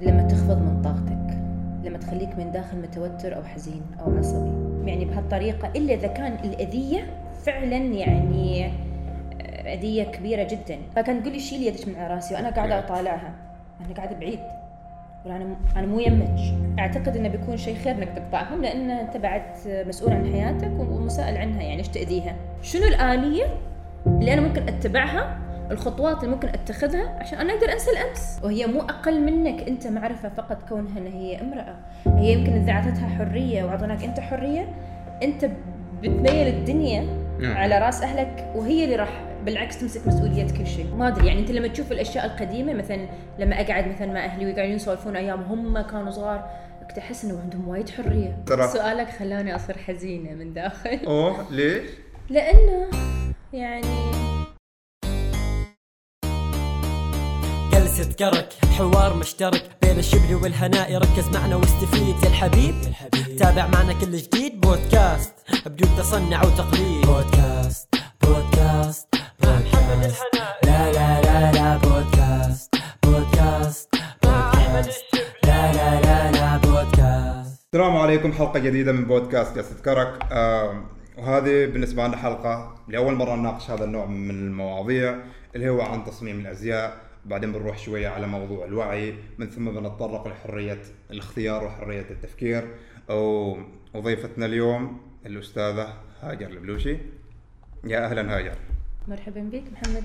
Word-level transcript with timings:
لما 0.00 0.22
تخفض 0.22 0.58
من 0.62 0.82
طاقتك 0.82 1.38
لما 1.84 1.98
تخليك 1.98 2.38
من 2.38 2.52
داخل 2.52 2.76
متوتر 2.76 3.36
أو 3.36 3.42
حزين 3.42 3.82
أو 4.00 4.18
عصبي. 4.18 4.52
يعني 4.90 5.04
بهالطريقة 5.04 5.68
إلا 5.76 5.94
إذا 5.94 6.06
كان 6.08 6.32
الأذية 6.44 7.06
فعلا 7.44 7.76
يعني 7.76 8.66
آه، 8.66 9.74
أذية 9.74 10.04
كبيرة 10.04 10.42
جدا. 10.42 10.78
فكانت 10.96 11.22
تقول 11.22 11.32
لي 11.32 11.40
شيلي 11.40 11.66
يدك 11.66 11.88
من 11.88 11.94
على 11.94 12.14
رأسي 12.14 12.34
وأنا 12.34 12.50
قاعدة 12.50 12.78
أطالعها. 12.78 13.32
أنا 13.80 13.94
قاعدة 13.96 14.16
بعيد. 14.16 14.38
أنا 15.26 15.56
أنا 15.76 15.86
مو 15.86 16.00
يمك. 16.00 16.38
أعتقد 16.78 17.16
إنه 17.16 17.28
بيكون 17.28 17.56
شيء 17.56 17.76
خير 17.76 17.94
إنك 17.94 18.08
تقطعهم 18.16 18.62
لأن 18.62 18.90
أنت 18.90 19.16
بعد 19.16 19.42
مسؤول 19.66 20.12
عن 20.12 20.32
حياتك 20.32 20.72
ومسائل 20.80 21.36
عنها 21.36 21.62
يعني 21.62 21.78
إيش 21.78 21.88
تأذيها. 21.88 22.36
شنو 22.62 22.86
الآلية 22.86 23.44
اللي 24.06 24.32
أنا 24.32 24.40
ممكن 24.40 24.68
أتبعها 24.68 25.38
الخطوات 25.70 26.24
اللي 26.24 26.34
ممكن 26.34 26.48
أتخذها 26.48 27.18
عشان 27.20 27.38
أنا 27.38 27.52
أقدر 27.52 27.72
أنسى 27.72 27.90
الأمس. 27.90 28.40
وهي 28.44 28.66
مو 28.66 28.80
أقل 28.80 29.20
منك 29.20 29.68
أنت 29.68 29.86
معرفة 29.86 30.28
فقط 30.28 30.68
كونها 30.68 30.98
إن 30.98 31.06
هي 31.06 31.40
امرأة. 31.40 31.76
هي 32.06 32.32
يمكن 32.32 32.52
اذا 32.52 32.72
اعطتها 32.72 33.08
حرية 33.08 33.64
واعطيناك 33.64 34.04
أنت 34.04 34.20
حرية. 34.20 34.68
أنت 35.22 35.50
بتميل 36.02 36.48
الدنيا 36.48 37.06
نعم. 37.40 37.56
على 37.56 37.78
رأس 37.78 38.02
أهلك 38.02 38.52
وهي 38.54 38.84
اللي 38.84 38.96
راح 38.96 39.24
بالعكس 39.44 39.80
تمسك 39.80 40.06
مسؤولية 40.06 40.46
كل 40.58 40.66
شيء. 40.66 40.94
ما 40.94 41.08
أدري 41.08 41.26
يعني 41.26 41.40
أنت 41.40 41.50
لما 41.50 41.68
تشوف 41.68 41.92
الأشياء 41.92 42.24
القديمة 42.26 42.72
مثلا 42.72 43.08
لما 43.38 43.60
أقعد 43.60 43.88
مثلا 43.88 44.12
مع 44.12 44.24
أهلي 44.24 44.46
ويقعدون 44.46 44.74
يسولفون 44.74 45.16
أيام 45.16 45.42
هم 45.42 45.80
كانوا 45.80 46.10
صغار 46.10 46.50
كنت 46.88 46.98
أحس 46.98 47.24
إنه 47.24 47.40
عندهم 47.40 47.68
وايد 47.68 47.90
حرية. 47.90 48.36
ترى. 48.46 48.68
سؤالك 48.68 49.08
خلاني 49.08 49.54
أصير 49.56 49.78
حزينة 49.78 50.30
من 50.30 50.52
داخل. 50.52 51.00
أوه 51.06 51.46
ليش؟ 51.50 51.82
لأنه 52.30 52.86
يعني 53.52 54.19
جلسة 58.00 58.12
كرك 58.12 58.48
حوار 58.78 59.16
مشترك 59.16 59.70
بين 59.82 59.98
الشبل 59.98 60.34
والهناء. 60.34 60.96
ركز 60.96 61.28
معنا 61.28 61.56
واستفيد 61.56 62.24
يا 62.24 62.28
الحبيب 62.28 62.74
تابع 63.38 63.66
معنا 63.66 63.92
كل 63.92 64.16
جديد. 64.16 64.60
بودكاست 64.60 65.34
بدون 65.66 65.96
تصنع 65.98 66.42
وتقليد. 66.42 67.06
بودكاست 67.06 67.94
بودكاست 68.22 69.08
بودكاست. 69.42 70.22
لا 70.64 70.92
لا 70.92 71.20
لا 71.22 71.52
لا 71.52 71.76
بودكاست 71.76 72.74
بودكاست 73.04 73.94
بودكاست. 74.22 75.04
لا 75.44 75.72
لا 75.72 76.00
لا 76.00 76.32
لا 76.32 76.56
بودكاست. 76.56 77.60
السلام 77.74 77.96
عليكم. 77.96 78.32
حلقة 78.32 78.58
جديدة 78.58 78.92
من 78.92 79.04
بودكاست 79.04 79.56
جلسة 79.56 79.74
كرك 79.84 80.26
آم، 80.32 80.86
وهذه 81.18 81.66
بالنسبة 81.66 82.06
لنا 82.06 82.16
حلقة 82.16 82.74
لأول 82.88 83.14
مرة 83.14 83.36
نناقش 83.36 83.70
هذا 83.70 83.84
النوع 83.84 84.06
من 84.06 84.30
المواضيع 84.30 85.16
اللي 85.56 85.68
هو 85.68 85.80
عن 85.80 86.04
تصميم 86.04 86.40
الأزياء. 86.40 87.09
بعدين 87.24 87.52
بنروح 87.52 87.78
شوية 87.78 88.08
على 88.08 88.26
موضوع 88.26 88.64
الوعي 88.64 89.14
من 89.38 89.50
ثم 89.50 89.70
بنتطرق 89.70 90.28
لحرية 90.28 90.82
الاختيار 91.10 91.64
وحرية 91.64 92.06
التفكير. 92.10 92.68
وضيفتنا 93.94 94.46
اليوم 94.46 95.00
الأستاذة 95.26 95.94
هاجر 96.22 96.46
البلوشي. 96.46 96.96
يا 97.84 98.04
أهلا 98.04 98.36
هاجر. 98.38 98.54
مرحبا 99.08 99.40
بك 99.40 99.62
محمد. 99.72 100.04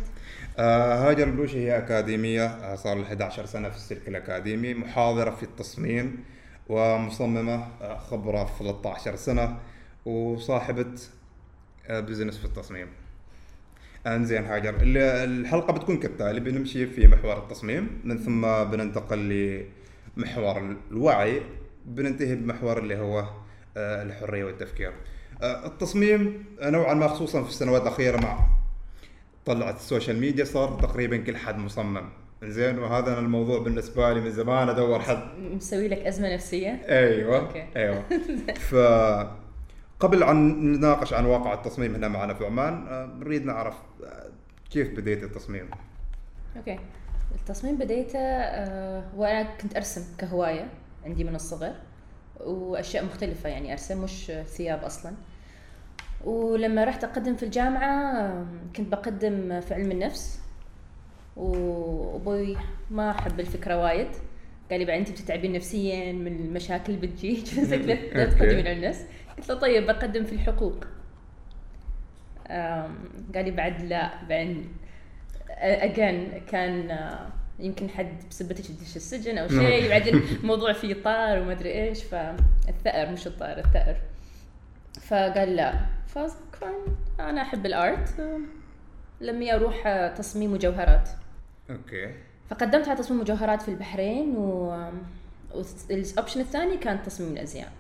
آه، 0.60 1.10
هاجر 1.10 1.24
البلوشي 1.28 1.58
هي 1.58 1.78
أكاديمية 1.78 2.46
آه، 2.46 2.76
صار 2.76 2.98
لها 2.98 3.06
11 3.06 3.46
سنة 3.46 3.70
في 3.70 3.76
السلك 3.76 4.08
الأكاديمي 4.08 4.74
محاضرة 4.74 5.32
في 5.32 5.44
التصميم 5.44 6.24
ومصممة 6.70 7.68
آه، 7.82 7.98
خبرة 7.98 8.46
في 8.46 8.52
13 8.60 9.16
سنة 9.16 9.58
وصاحبة 10.06 10.94
آه، 11.88 12.00
business 12.00 12.38
في 12.38 12.46
التصميم. 12.46 12.88
انزين 14.08 14.44
هاجر 14.46 14.76
ال- 14.82 14.98
الحلقة 14.98 15.74
بتكون 15.74 15.98
كالتالي 15.98 16.40
بنمشي 16.40 16.88
في 16.88 17.08
محور 17.08 17.38
التصميم 17.38 18.02
من 18.04 18.18
ثم 18.18 18.42
بننتقل 18.64 19.20
لمحور 20.18 20.76
الوعي 20.92 21.42
بننتهي 21.86 22.36
بمحور 22.36 22.78
اللي 22.78 22.98
هو 22.98 23.20
آه، 23.78 24.04
الحرية 24.04 24.44
والتفكير. 24.46 24.92
آه، 25.42 25.66
التصميم 25.68 26.46
آه، 26.62 26.70
نوعا 26.70 26.94
ما 26.94 27.08
خصوصا 27.08 27.44
في 27.44 27.50
السنوات 27.50 27.82
الأخيرة 27.82 28.18
مع 28.18 28.40
طلعت 29.46 29.76
ال 29.76 29.82
social 29.82 30.20
media 30.20 30.46
صار 30.46 30.80
تقريبا 30.82 31.18
كل 31.18 31.38
حد 31.38 31.58
مصمم. 31.58 32.02
زين 32.44 32.80
وهذا 32.80 33.08
أنا 33.14 33.20
الموضوع 33.20 33.60
بالنسبة 33.60 34.14
لي 34.14 34.22
من 34.22 34.32
زمان 34.32 34.70
أدور 34.70 35.00
حد. 35.00 35.20
مسوي 35.56 35.88
لك 35.88 35.98
أزمة 35.98 36.34
نفسية؟ 36.34 36.70
أيوه 36.90 37.38
أوكي. 37.40 37.66
أيوه. 37.76 38.04
ف 38.70 38.76
قبل 40.00 40.24
عن 40.24 40.50
نناقش 40.74 41.14
عن 41.14 41.26
واقع 41.26 41.54
التصميم 41.54 41.96
هنا 41.96 42.08
معنا 42.08 42.34
في 42.34 42.46
عمان 42.46 42.88
آه، 42.88 43.06
نريد 43.06 43.46
نعرف 43.46 43.76
آه، 44.04 44.30
كيف 44.70 44.90
بديت 44.98 45.24
التصميم؟ 45.24 45.70
أوكي. 46.58 46.80
التصميم 47.36 47.76
بديته 47.78 48.20
آه، 48.20 49.04
وأنا 49.16 49.44
كنت 49.62 49.76
أرسم 49.76 50.02
كهواية 50.18 50.68
عندي 51.06 51.24
من 51.24 51.36
الصغر 51.36 51.74
وأشياء 52.40 53.06
مختلفة 53.06 53.50
يعني 53.50 53.72
أرسم 53.72 54.04
مش 54.04 54.32
ثياب 54.46 54.84
أصلا. 54.84 55.14
ولما 56.26 56.84
رحت 56.84 57.04
أقدم 57.04 57.36
في 57.36 57.44
الجامعة 57.44 58.12
آه، 58.12 58.46
كنت 58.76 58.88
بقدم 58.92 59.62
في 59.62 59.74
علم 59.74 59.92
النفس 59.92 60.40
وأبوي 61.38 62.58
ما 62.92 63.14
حب 63.14 63.40
الفكرة 63.40 63.84
وايد. 63.84 64.08
قال 64.72 64.80
لي 64.80 64.86
بعد 64.86 64.98
انت 64.98 65.12
بتتعبين 65.12 65.54
نفسيا 65.54 66.12
من 66.14 66.28
المشاكل 66.36 66.94
اللي 66.94 67.08
بتجيك 67.08 67.54
لا 67.58 67.94
أوكي. 68.24 68.36
تقدمين 68.36 68.68
علم 68.68 68.84
النفس. 68.84 69.06
قلت 69.38 69.50
له 69.50 69.56
طيب 69.56 69.86
بقدم 69.86 70.24
في 70.24 70.34
الحقوق. 70.34 70.86
قال 73.36 73.46
لي 73.46 73.52
بعد 73.52 73.82
لا 73.82 74.24
بعدين 74.30 74.74
اجين 75.60 76.42
كان 76.52 77.00
يمكن 77.60 77.90
حد 77.90 78.24
بسبتك 78.30 78.70
يدش 78.70 78.96
السجن 78.96 79.38
أو 79.38 79.48
شيء 79.48 79.90
بعدين 79.90 80.16
الموضوع 80.44 80.74
فيه 80.74 80.94
طار 81.04 81.40
وما 81.40 81.52
أدري 81.52 81.74
إيش 81.74 82.04
فالثأر 82.04 83.12
مش 83.12 83.28
الطار 83.28 83.58
الثأر. 83.58 83.96
فقال 85.02 85.56
لا. 85.56 85.74
أنا 87.20 87.42
أحب 87.42 87.66
ال 87.66 87.79
art 87.79 88.20
آه، 88.20 88.40
أمي 89.22 89.54
أروح 89.54 89.88
آه، 89.88 90.14
تصميم 90.14 90.54
مجوهرات. 90.54 91.10
أوكي. 91.70 92.14
فقدمت 92.50 92.88
على 92.88 92.98
تصميم 92.98 93.20
مجوهرات 93.20 93.62
في 93.62 93.70
البحرين 93.70 94.38
و 94.38 94.70
وال 95.54 95.75
option 95.75 96.40
الثاني 96.40 96.78
كان 96.78 97.04
تصميم 97.04 97.34
الأزياء. 97.34 97.72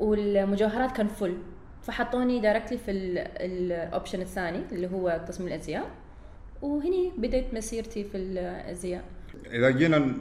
والمجوهرات 0.00 0.96
كان 0.96 1.08
full 1.08 1.36
فحطوني 1.82 2.40
directly 2.40 2.78
في 2.78 2.90
ال 2.90 3.09
option 3.09 4.20
الثاني 4.20 4.62
اللي 4.72 4.86
هو 4.86 5.20
تصميم 5.28 5.48
الأزياء. 5.48 5.90
وهني 6.62 7.12
بديت 7.18 7.54
مسيرتي 7.54 8.04
في 8.04 8.16
الأزياء. 8.16 9.04
إذا 9.46 9.70
جينا 9.70 10.14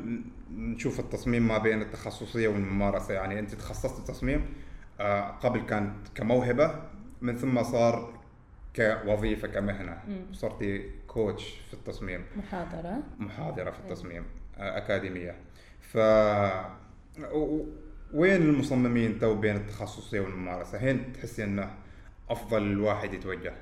نشوف 0.52 1.00
التصميم 1.00 1.48
ما 1.48 1.58
بين 1.58 1.82
التخصصية 1.82 2.48
والممارسة 2.48 3.14
يعني 3.14 3.40
أنت 3.40 3.56
تخصصت 3.56 4.08
تصميم 4.08 4.46
آه، 5.00 5.22
قبل 5.32 5.60
كانت 5.62 6.08
كموهبة 6.16 6.76
من 7.22 7.36
ثم 7.36 7.64
صار 7.64 8.14
كوظيفة 8.76 9.48
كمهنة. 9.48 9.98
صرتي 10.34 10.90
كوتش 11.08 11.50
في 11.68 11.74
التصميم. 11.74 12.26
محاضرة. 12.36 12.98
محاضرة 13.20 13.72
في 13.72 13.80
التصميم 13.80 14.24
آه، 14.58 14.78
أكاديمية. 14.78 15.36
ف 15.82 15.98
و- 17.34 17.66
وين 18.14 18.42
المصممين 18.42 19.20
تو 19.20 19.36
بين 19.36 19.56
التخصصيه 19.56 20.20
والممارسة؟ 20.20 20.78
هين 20.78 21.14
تحسي 21.14 21.44
إنه 21.44 21.72
أفضل 22.30 22.62
الواحد 22.62 23.14
يتوجه؟ 23.14 23.54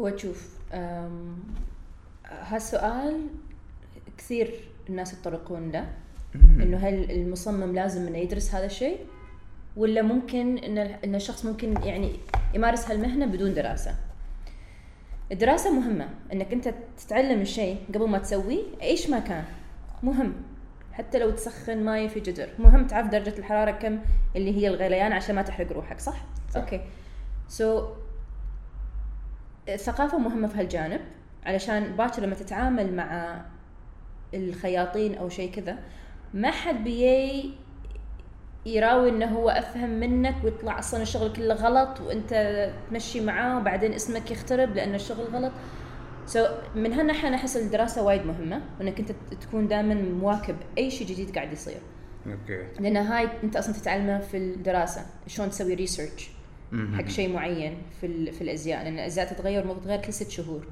هو 0.00 0.08
تشوف 0.08 0.58
هالسؤال 2.24 3.26
كثير 4.18 4.54
الناس 4.88 5.12
يتطرقون 5.12 5.70
له 5.70 5.92
إنه 6.34 6.76
هل 6.76 7.10
المصمم 7.10 7.74
لازم 7.74 8.06
إنه 8.06 8.18
يدرس 8.18 8.54
هذا 8.54 8.66
الشيء 8.66 8.98
ولا 9.76 10.02
ممكن 10.02 10.58
إن 10.58 10.78
إن 10.78 11.14
الشخص 11.14 11.44
ممكن 11.44 11.82
يعني 11.82 12.16
يمارس 12.54 12.90
هالمهنة 12.90 13.26
بدون 13.26 13.54
دراسة 13.54 13.96
الدراسة 15.32 15.80
مهمة 15.80 16.08
إنك 16.32 16.52
أنت 16.52 16.74
تتعلم 16.98 17.40
الشيء 17.40 17.78
قبل 17.94 18.08
ما 18.08 18.18
تسويه 18.18 18.62
إيش 18.82 19.10
ما 19.10 19.18
كان 19.18 19.44
مهم 20.02 20.32
حتى 20.94 21.18
لو 21.18 21.30
تسخن 21.30 21.84
ماي 21.84 22.08
في 22.08 22.20
جدر. 22.20 22.48
مهم 22.58 22.86
تعرف 22.86 23.06
درجة 23.08 23.38
الحرارة 23.38 23.70
كم 23.70 23.98
اللي 24.36 24.56
هي 24.56 24.68
الغليان 24.68 25.12
عشان 25.12 25.34
ما 25.34 25.42
تحرق 25.42 25.72
روحك 25.72 26.00
صح, 26.00 26.24
صح. 26.50 26.60
أوكي. 26.60 26.80
so 27.48 27.80
so, 27.80 27.84
الثقافة 29.68 30.18
مهمة 30.18 30.48
في 30.48 30.60
هالجانب 30.60 31.00
علشان 31.46 31.96
باكر 31.96 32.22
لما 32.22 32.34
تتعامل 32.34 32.94
مع 32.96 33.40
الخياطين 34.34 35.14
أو 35.14 35.28
شيء 35.28 35.50
كذا 35.52 35.78
ما 36.34 36.50
حد 36.50 36.84
بيي 36.84 37.54
يراوي 38.66 39.08
إنه 39.08 39.26
هو 39.26 39.50
أفهم 39.50 39.90
منك 39.90 40.34
ويطلع 40.44 40.78
أصلا 40.78 41.02
الشغل 41.02 41.32
كله 41.32 41.54
غلط 41.54 42.00
وأنت 42.00 42.70
تمشي 42.90 43.20
معاه 43.20 43.58
وبعدين 43.58 43.92
اسمك 43.92 44.30
يخترب 44.30 44.74
لأن 44.74 44.94
الشغل 44.94 45.24
غلط. 45.32 45.52
so 46.26 46.44
so, 46.46 46.76
من 46.76 46.92
هالناحيه 46.92 47.28
أنا 47.28 47.36
احس 47.36 47.56
الدراسة 47.56 48.02
وايد 48.02 48.26
مهمة 48.26 48.62
وإنك 48.80 49.00
أنت 49.00 49.12
تكون 49.40 49.68
دائما 49.68 49.94
مواكب 49.94 50.56
أي 50.78 50.90
شيء 50.90 51.06
جديد 51.06 51.34
قاعد 51.34 51.52
يصير. 51.52 51.76
أوكي. 52.26 52.66
لأن 52.80 52.96
هاي 52.96 53.28
أنت 53.44 53.56
أصلا 53.56 53.74
تتعلمه 53.74 54.18
في 54.18 54.36
الدراسة 54.36 55.06
شلون 55.26 55.50
تسوي 55.50 55.74
research 55.74 56.30
حق 56.94 57.08
شيء 57.08 57.32
معين 57.32 57.76
في 58.00 58.06
ال- 58.06 58.32
في 58.32 58.40
الأزياء 58.40 58.84
لأن 58.84 58.94
الأزياء 58.94 59.26
تتغير 59.32 59.66
مو 59.66 59.74
تتغير 59.74 60.00
كل 60.00 60.12
ست 60.12 60.30
شهور. 60.30 60.66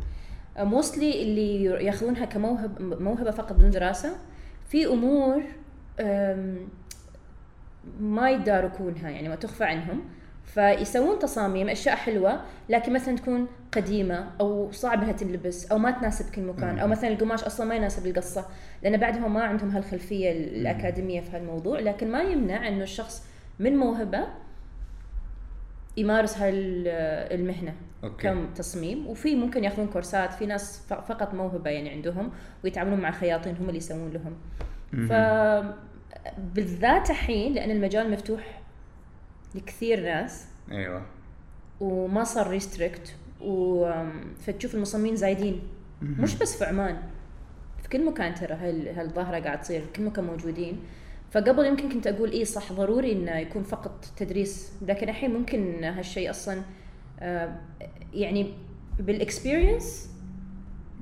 موستلي 0.58 1.22
اللي 1.22 1.64
يأخذونها 1.64 2.24
كموهبه 2.24 2.96
موهبة 2.96 3.30
فقط 3.30 3.52
بدون 3.52 3.70
دراسة. 3.70 4.16
في 4.68 4.86
أمور 4.86 5.42
أم، 6.00 6.56
ما 8.00 8.30
يداركونها 8.30 9.10
يعني 9.10 9.28
ما 9.28 9.34
تخفى 9.34 9.64
عنهم. 9.64 10.00
فيسوون 10.44 11.18
تصاميم 11.18 11.68
أشياء 11.68 11.96
حلوة 11.96 12.40
لكن 12.68 12.92
مثلا 12.92 13.16
تكون 13.16 13.46
قديمة 13.72 14.30
أو 14.40 14.72
صعب 14.72 15.02
انها 15.02 15.12
تنلبس 15.12 15.72
أو 15.72 15.78
ما 15.78 15.90
تناسب 15.90 16.34
كل 16.34 16.42
مكان 16.42 16.78
أو 16.78 16.88
مثلا 16.88 17.10
القماش 17.10 17.44
أصلا 17.44 17.66
ما 17.66 17.74
يناسب 17.74 18.06
القصة 18.06 18.46
لأن 18.82 18.96
بعدهم 18.96 19.34
ما 19.34 19.42
عندهم 19.42 19.70
هالخلفية 19.70 20.32
الأكاديمية 20.32 21.20
في 21.20 21.36
هالموضوع 21.36 21.80
لكن 21.80 22.10
ما 22.10 22.22
يمنع 22.22 22.68
إنه 22.68 22.82
الشخص 22.82 23.26
من 23.58 23.76
موهبة 23.76 24.26
يمارس 25.96 26.38
هالمهنه 26.38 27.74
أوكي. 28.04 28.22
كم 28.22 28.54
تصميم. 28.54 29.06
وفي 29.06 29.34
ممكن 29.34 29.64
ياخذون 29.64 29.86
كورسات 29.86 30.32
في 30.32 30.46
ناس 30.46 30.86
فقط 30.88 31.34
موهبة 31.34 31.70
يعني 31.70 31.90
عندهم 31.90 32.30
ويتعاملون 32.64 33.00
مع 33.00 33.10
خياطين 33.10 33.56
هم 33.56 33.66
اللي 33.68 33.78
يسوون 33.78 34.10
لهم. 34.10 34.36
ف 35.08 35.12
بالذات 36.54 37.10
الحين 37.10 37.52
لأن 37.54 37.70
المجال 37.70 38.10
مفتوح 38.10 38.61
لكثير 39.54 40.00
ناس. 40.00 40.44
أيوه. 40.72 41.02
وما 41.80 42.24
صار 42.24 42.50
restrict 42.50 43.14
و 43.40 43.90
فتشوف 44.40 44.74
المصممين 44.74 45.16
زايدين. 45.16 45.60
مش 46.02 46.34
بس 46.38 46.58
في 46.58 46.64
عمان. 46.64 46.96
في 47.82 47.88
كل 47.88 48.04
مكان 48.06 48.34
ترى 48.34 48.54
هال- 48.54 48.88
هالظاهرة 48.98 49.40
قاعد 49.40 49.60
تصير. 49.60 49.80
في 49.80 49.92
كل 49.96 50.02
مكان 50.02 50.24
موجودين. 50.24 50.80
فقبل 51.30 51.66
يمكن 51.66 51.88
كنت 51.88 52.06
أقول 52.06 52.30
إيه 52.30 52.44
صح 52.44 52.72
ضروري 52.72 53.12
إنه 53.12 53.38
يكون 53.38 53.62
فقط 53.62 54.04
تدريس. 54.16 54.72
لكن 54.82 55.08
الحين 55.08 55.30
ممكن 55.34 55.84
هالشيء 55.84 56.30
أصلا 56.30 56.62
يعني 58.14 58.54
بالاكسبيرينس 58.98 60.10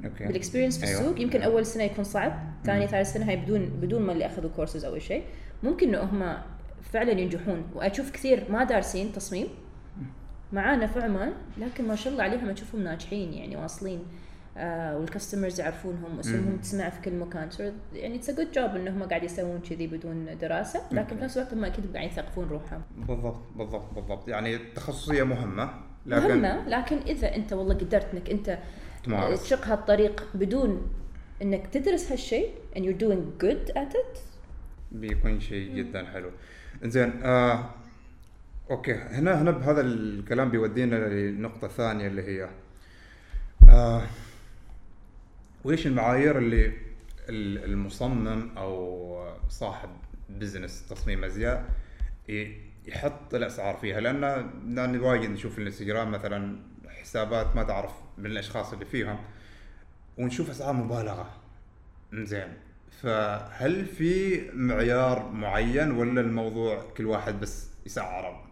أوكي. 0.05 0.25
بال 0.27 0.36
experience 0.36 0.79
في 0.79 0.87
أيوة. 0.87 1.01
السوق 1.01 1.21
يمكن 1.21 1.43
أول 1.43 1.67
سنة 1.67 1.83
يكون 1.85 2.05
صعب. 2.05 2.33
ثاني 2.65 2.87
ثالث 2.87 3.13
سنة 3.13 3.29
هاي 3.29 3.37
بدون 3.37 3.67
بدون 3.67 4.03
ما 4.03 4.13
اللي 4.13 4.27
أخذوا 4.27 4.51
كورسز 4.57 4.85
أو 4.85 4.99
شيء. 4.99 5.25
ممكن 5.63 5.89
إنه 5.89 6.01
هم 6.01 6.37
فعلا 6.83 7.13
ينجحون. 7.13 7.65
وأشوف 7.75 8.11
كثير 8.11 8.53
ما 8.53 8.65
دارسين 8.65 9.13
تصميم. 9.13 9.49
معانا 10.53 10.87
في 10.87 11.01
عمان 11.01 11.33
لكن 11.59 11.89
ما 11.89 11.97
شاء 11.97 12.13
الله 12.13 12.25
عليهم 12.25 12.49
أشوفهم 12.49 12.83
ناجحين 12.83 13.33
يعني 13.33 13.57
واصلين. 13.57 14.05
آه 14.57 14.99
وال 14.99 15.10
customers 15.10 15.61
يعرفونهم 15.61 16.17
واسمهم 16.17 16.57
تسمع 16.57 16.89
في 16.89 17.01
كل 17.01 17.15
مكان. 17.15 17.51
So 17.51 17.61
يعني 17.95 18.17
it's 18.17 18.31
good 18.31 18.53
job 18.53 18.71
إنهم 18.77 19.03
قاعد 19.03 19.23
يسوون 19.23 19.61
كذي 19.61 19.87
بدون 19.87 20.39
دراسة 20.39 20.81
لكن 20.93 21.17
في 21.17 21.25
نفس 21.25 21.39
الوقت 21.39 21.55
هم 21.55 21.65
أكيد 21.65 21.97
قاعد 21.97 22.11
يثقفون 22.11 22.49
روحهم. 22.49 22.83
بالضبط 22.97 23.43
بالضبط 23.57 23.95
بالضبط. 23.95 24.29
يعني 24.29 24.57
التخصصيه 24.57 25.23
مهمة 25.23 25.71
لكن 26.07 26.29
مهمة 26.29 26.69
لكن 26.69 26.97
إذا 26.97 27.37
أنت 27.37 27.53
والله 27.53 27.75
قدرت 27.75 28.15
إنك 28.15 28.31
أنت 28.31 28.59
تمارس. 29.05 29.43
تشق 29.43 29.67
هالطريق 29.67 30.29
بدون 30.35 30.93
إنك 31.43 31.67
تدرس 31.67 32.13
هالشيء 32.13 32.51
and 32.77 32.79
you're 32.79 33.03
doing 33.03 33.45
good 33.45 33.77
at 33.77 33.95
it 33.95 34.19
بيكون 34.93 35.41
شيء 35.41 35.75
جدا 35.77 36.05
حلو. 36.05 36.31
إنزين 36.85 37.23
آه 37.23 37.71
أوكي. 38.71 38.95
هنا 38.95 39.43
هنا 39.43 39.51
بهذا 39.51 39.81
الكلام 39.81 40.51
بيودينا 40.51 40.97
لنقطة 40.97 41.69
ثانية 41.69 42.07
اللي 42.07 42.23
هي 42.23 42.49
آه 43.69 44.03
وإيش 45.65 45.87
المعايير 45.87 46.39
اللي 46.39 46.67
ال- 47.29 47.65
المصمم 47.65 48.59
أو 48.59 49.31
صاحب 49.49 49.89
بزنس 50.29 50.89
تصميم 50.89 51.25
أزياء 51.25 51.65
يحط 52.87 53.35
الأسعار 53.35 53.77
فيها؟ 53.77 54.01
لأن 54.01 54.21
لأن 54.75 55.01
وايد 55.01 55.31
نشوف 55.31 55.59
الانستغرام 55.59 56.11
مثلا 56.11 56.57
حسابات 56.89 57.57
ما 57.57 57.63
تعرف 57.63 57.93
من 58.19 58.27
الأشخاص 58.27 58.73
اللي 58.73 58.85
فيها 58.85 59.21
ونشوف 60.19 60.51
أسعار 60.51 60.73
مبالغة. 60.75 61.31
زين 62.15 62.49
فهل 63.03 63.87
في 63.87 64.41
معيار 64.55 65.29
معين 65.29 65.91
ولا 65.91 66.21
الموضوع 66.21 66.83
كل 66.97 67.07
واحد 67.07 67.41
بس 67.41 67.67
يسعره 67.87 68.43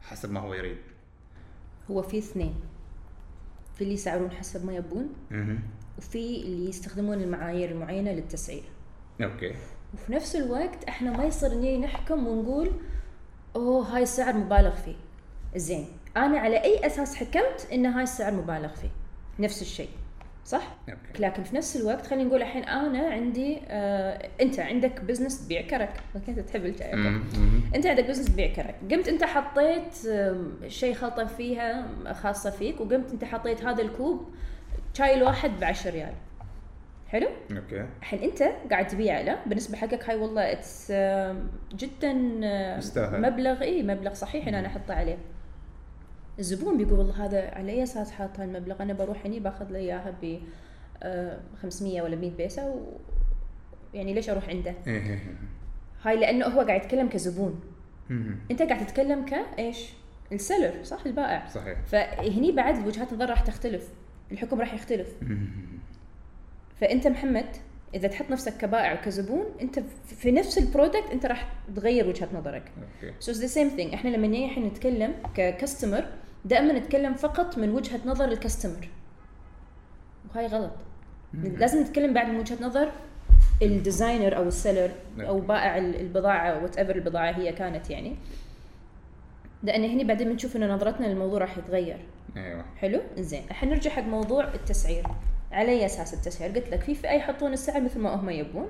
حسب 0.00 0.32
ما 0.32 0.40
هو 0.40 0.54
يريد؟ 0.54 0.78
هو 1.90 2.02
في 2.02 2.18
اثنين. 2.18 2.54
في 3.74 3.82
اللي 3.84 3.94
يسعرون 3.94 4.30
حسب 4.30 4.66
ما 4.66 4.72
يبون 4.72 5.08
وفي 5.98 6.42
اللي 6.42 6.68
يستخدمون 6.68 7.22
المعايير 7.22 7.70
المعينة 7.70 8.12
للتسعير. 8.12 8.62
أوكي. 9.22 9.54
وفي 9.94 10.12
نفس 10.12 10.36
الوقت 10.36 10.84
إحنا 10.84 11.16
ما 11.16 11.24
يصير 11.24 11.54
نجي 11.54 11.78
نحكم 11.78 12.26
ونقول 12.26 12.72
أوه 13.56 13.96
هاي 13.96 14.02
السعر 14.02 14.36
مبالغ 14.36 14.74
فيه. 14.74 14.96
زين. 15.56 15.86
أنا 16.16 16.38
على 16.38 16.62
أي 16.64 16.86
أساس 16.86 17.14
حكمت 17.14 17.68
إن 17.72 17.86
هاي 17.86 18.02
السعر 18.02 18.32
مبالغ 18.32 18.74
فيه؟ 18.74 18.90
نفس 19.38 19.62
الشيء. 19.62 19.88
صح؟ 20.44 20.76
أوكي. 20.88 21.22
لكن 21.22 21.42
في 21.42 21.56
نفس 21.56 21.76
الوقت 21.76 22.06
خلينا 22.06 22.24
نقول 22.28 22.42
الحين 22.42 22.64
أنا 22.64 23.06
عندي 23.10 23.60
آه 23.68 24.28
أنت 24.40 24.60
عندك 24.60 25.00
business 25.00 25.44
تبيع 25.46 25.62
كرك. 25.62 26.00
أنت 26.28 26.40
تحب 26.40 26.64
أوكي. 26.64 26.94
مم. 26.94 27.22
أنت 27.74 27.86
عندك 27.86 28.04
business 28.08 28.26
تبيع 28.26 28.52
كرك. 28.52 28.74
قمت 28.90 29.08
أنت 29.08 29.24
حطيت 29.24 29.96
شيء 30.68 30.94
خلطة 30.94 31.24
فيها 31.24 31.86
خاصة 32.12 32.50
فيك 32.50 32.80
وقمت 32.80 33.12
أنت 33.12 33.24
حطيت 33.24 33.64
هذا 33.64 33.82
الكوب 33.82 34.34
شاي 34.94 35.14
الواحد 35.14 35.50
ب 35.60 35.64
10 35.64 35.90
ريال. 35.90 36.12
حلو؟ 37.08 37.28
أوكي. 37.50 37.86
الحين 38.00 38.22
أنت 38.22 38.42
قاعد 38.70 38.86
تبيع 38.86 39.20
له. 39.20 39.38
بالنسبة 39.46 39.76
حقك 39.76 40.10
هاي 40.10 40.16
والله 40.16 40.52
it's 40.52 40.92
جدا 41.74 42.40
آه، 42.44 42.78
يستاهل. 42.78 43.22
مبلغ 43.22 43.62
اي 43.62 43.82
مبلغ 43.82 44.12
صحيح 44.14 44.48
إن 44.48 44.54
أنا 44.54 44.66
أحطه 44.66 44.94
عليه. 44.94 45.18
الزبون 46.38 46.78
بيقول 46.78 46.98
والله 46.98 47.24
هذا 47.24 47.50
على 47.50 47.72
أي 47.72 47.82
أساس 47.82 48.10
حاط 48.10 48.40
هالمبلغ 48.40 48.82
أنا 48.82 48.92
بروح 48.92 49.26
هني 49.26 49.40
باخذ 49.40 49.72
لي 49.72 49.78
إياها 49.78 50.14
ب 50.22 50.38
آه، 51.02 51.40
500 51.62 52.02
ولا 52.02 52.16
100 52.16 52.30
بيسة 52.30 52.70
و 52.70 52.80
يعني 53.94 54.14
ليش 54.14 54.30
أروح 54.30 54.48
عنده؟ 54.48 54.74
إيه 54.86 54.92
إيه 54.92 55.10
إيه. 55.10 55.36
هاي 56.02 56.16
لأنه 56.16 56.46
هو 56.46 56.60
قاعد 56.60 56.84
يتكلم 56.84 57.08
كزبون. 57.08 57.60
أنت 58.50 58.62
قاعد 58.62 58.86
تتكلم 58.86 59.24
كايش 59.24 59.92
ال 60.32 60.39
seller 60.39 60.84
صح؟ 60.84 61.06
البائع. 61.06 61.46
صحيح. 61.48 61.78
فهني 61.86 62.52
بعد 62.52 62.86
وجهات 62.86 63.12
النظر 63.12 63.30
راح 63.30 63.40
تختلف. 63.40 63.88
الحكم 64.32 64.60
راح 64.60 64.74
يختلف. 64.74 65.08
فأنت 66.80 67.06
محمد 67.06 67.46
إذا 67.94 68.08
تحط 68.08 68.30
نفسك 68.30 68.56
كبائع 68.56 68.92
وكزبون 68.92 69.44
أنت 69.60 69.78
في 70.06 70.30
نفس 70.30 70.58
ال 70.58 70.65
product 70.65 71.10
أنت 71.12 71.26
راح 71.26 71.52
تغير 71.76 72.08
وجهه 72.08 72.28
نظرك. 72.34 72.72
أوكي. 73.02 73.14
so 73.20 73.32
the 73.32 73.46
same 73.46 73.68
thing 73.68 73.94
إحنا 73.94 74.10
لما 74.10 74.26
نيجي 74.26 74.44
الحين 74.44 74.64
نتكلم 74.64 75.14
ك 75.34 75.42
customer 75.42 76.04
دائما 76.44 76.72
نتكلم 76.72 77.14
فقط 77.14 77.58
من 77.58 77.70
وجهة 77.70 78.00
نظر 78.06 78.24
ال 78.24 78.30
customer. 78.30 78.88
وهاي 80.30 80.46
غلط. 80.46 80.72
لازم 81.34 81.80
نتكلم 81.80 82.14
بعد 82.14 82.28
من 82.28 82.38
وجهة 82.38 82.56
نظر 82.60 82.90
ال 83.62 83.70
designer 83.70 84.36
أو 84.36 84.42
ال 84.42 84.49
seller 84.49 84.90
أو 85.20 85.40
بائع 85.40 85.78
ال- 85.78 86.00
البضاعة 86.00 86.62
whatever 86.62 86.96
البضاعة 86.96 87.30
هي 87.32 87.52
كانت 87.52 87.90
يعني. 87.90 88.16
لأن 89.62 89.84
هنا 89.84 90.02
بعدين 90.02 90.32
بنشوف 90.32 90.56
إنه 90.56 90.74
نظرتنا 90.74 91.06
للموضوع 91.06 91.38
راح 91.38 91.58
يتغير. 91.58 91.98
أيوه. 92.36 92.64
حلو؟ 92.76 93.00
زين 93.18 93.42
الحين 93.50 93.68
نرجع 93.68 93.90
حق 93.90 94.02
موضوع 94.02 94.44
التسعير. 94.54 95.06
على 95.52 95.72
اي 95.72 95.86
أساس 95.86 96.14
التسعير؟ 96.14 96.58
قلت 96.58 96.68
لك 96.68 96.80
في 96.80 96.94
فئة 96.94 97.10
يحطون 97.12 97.52
السعر 97.52 97.80
مثل 97.80 98.00
ما 98.00 98.14
هم 98.14 98.30
يبون. 98.30 98.68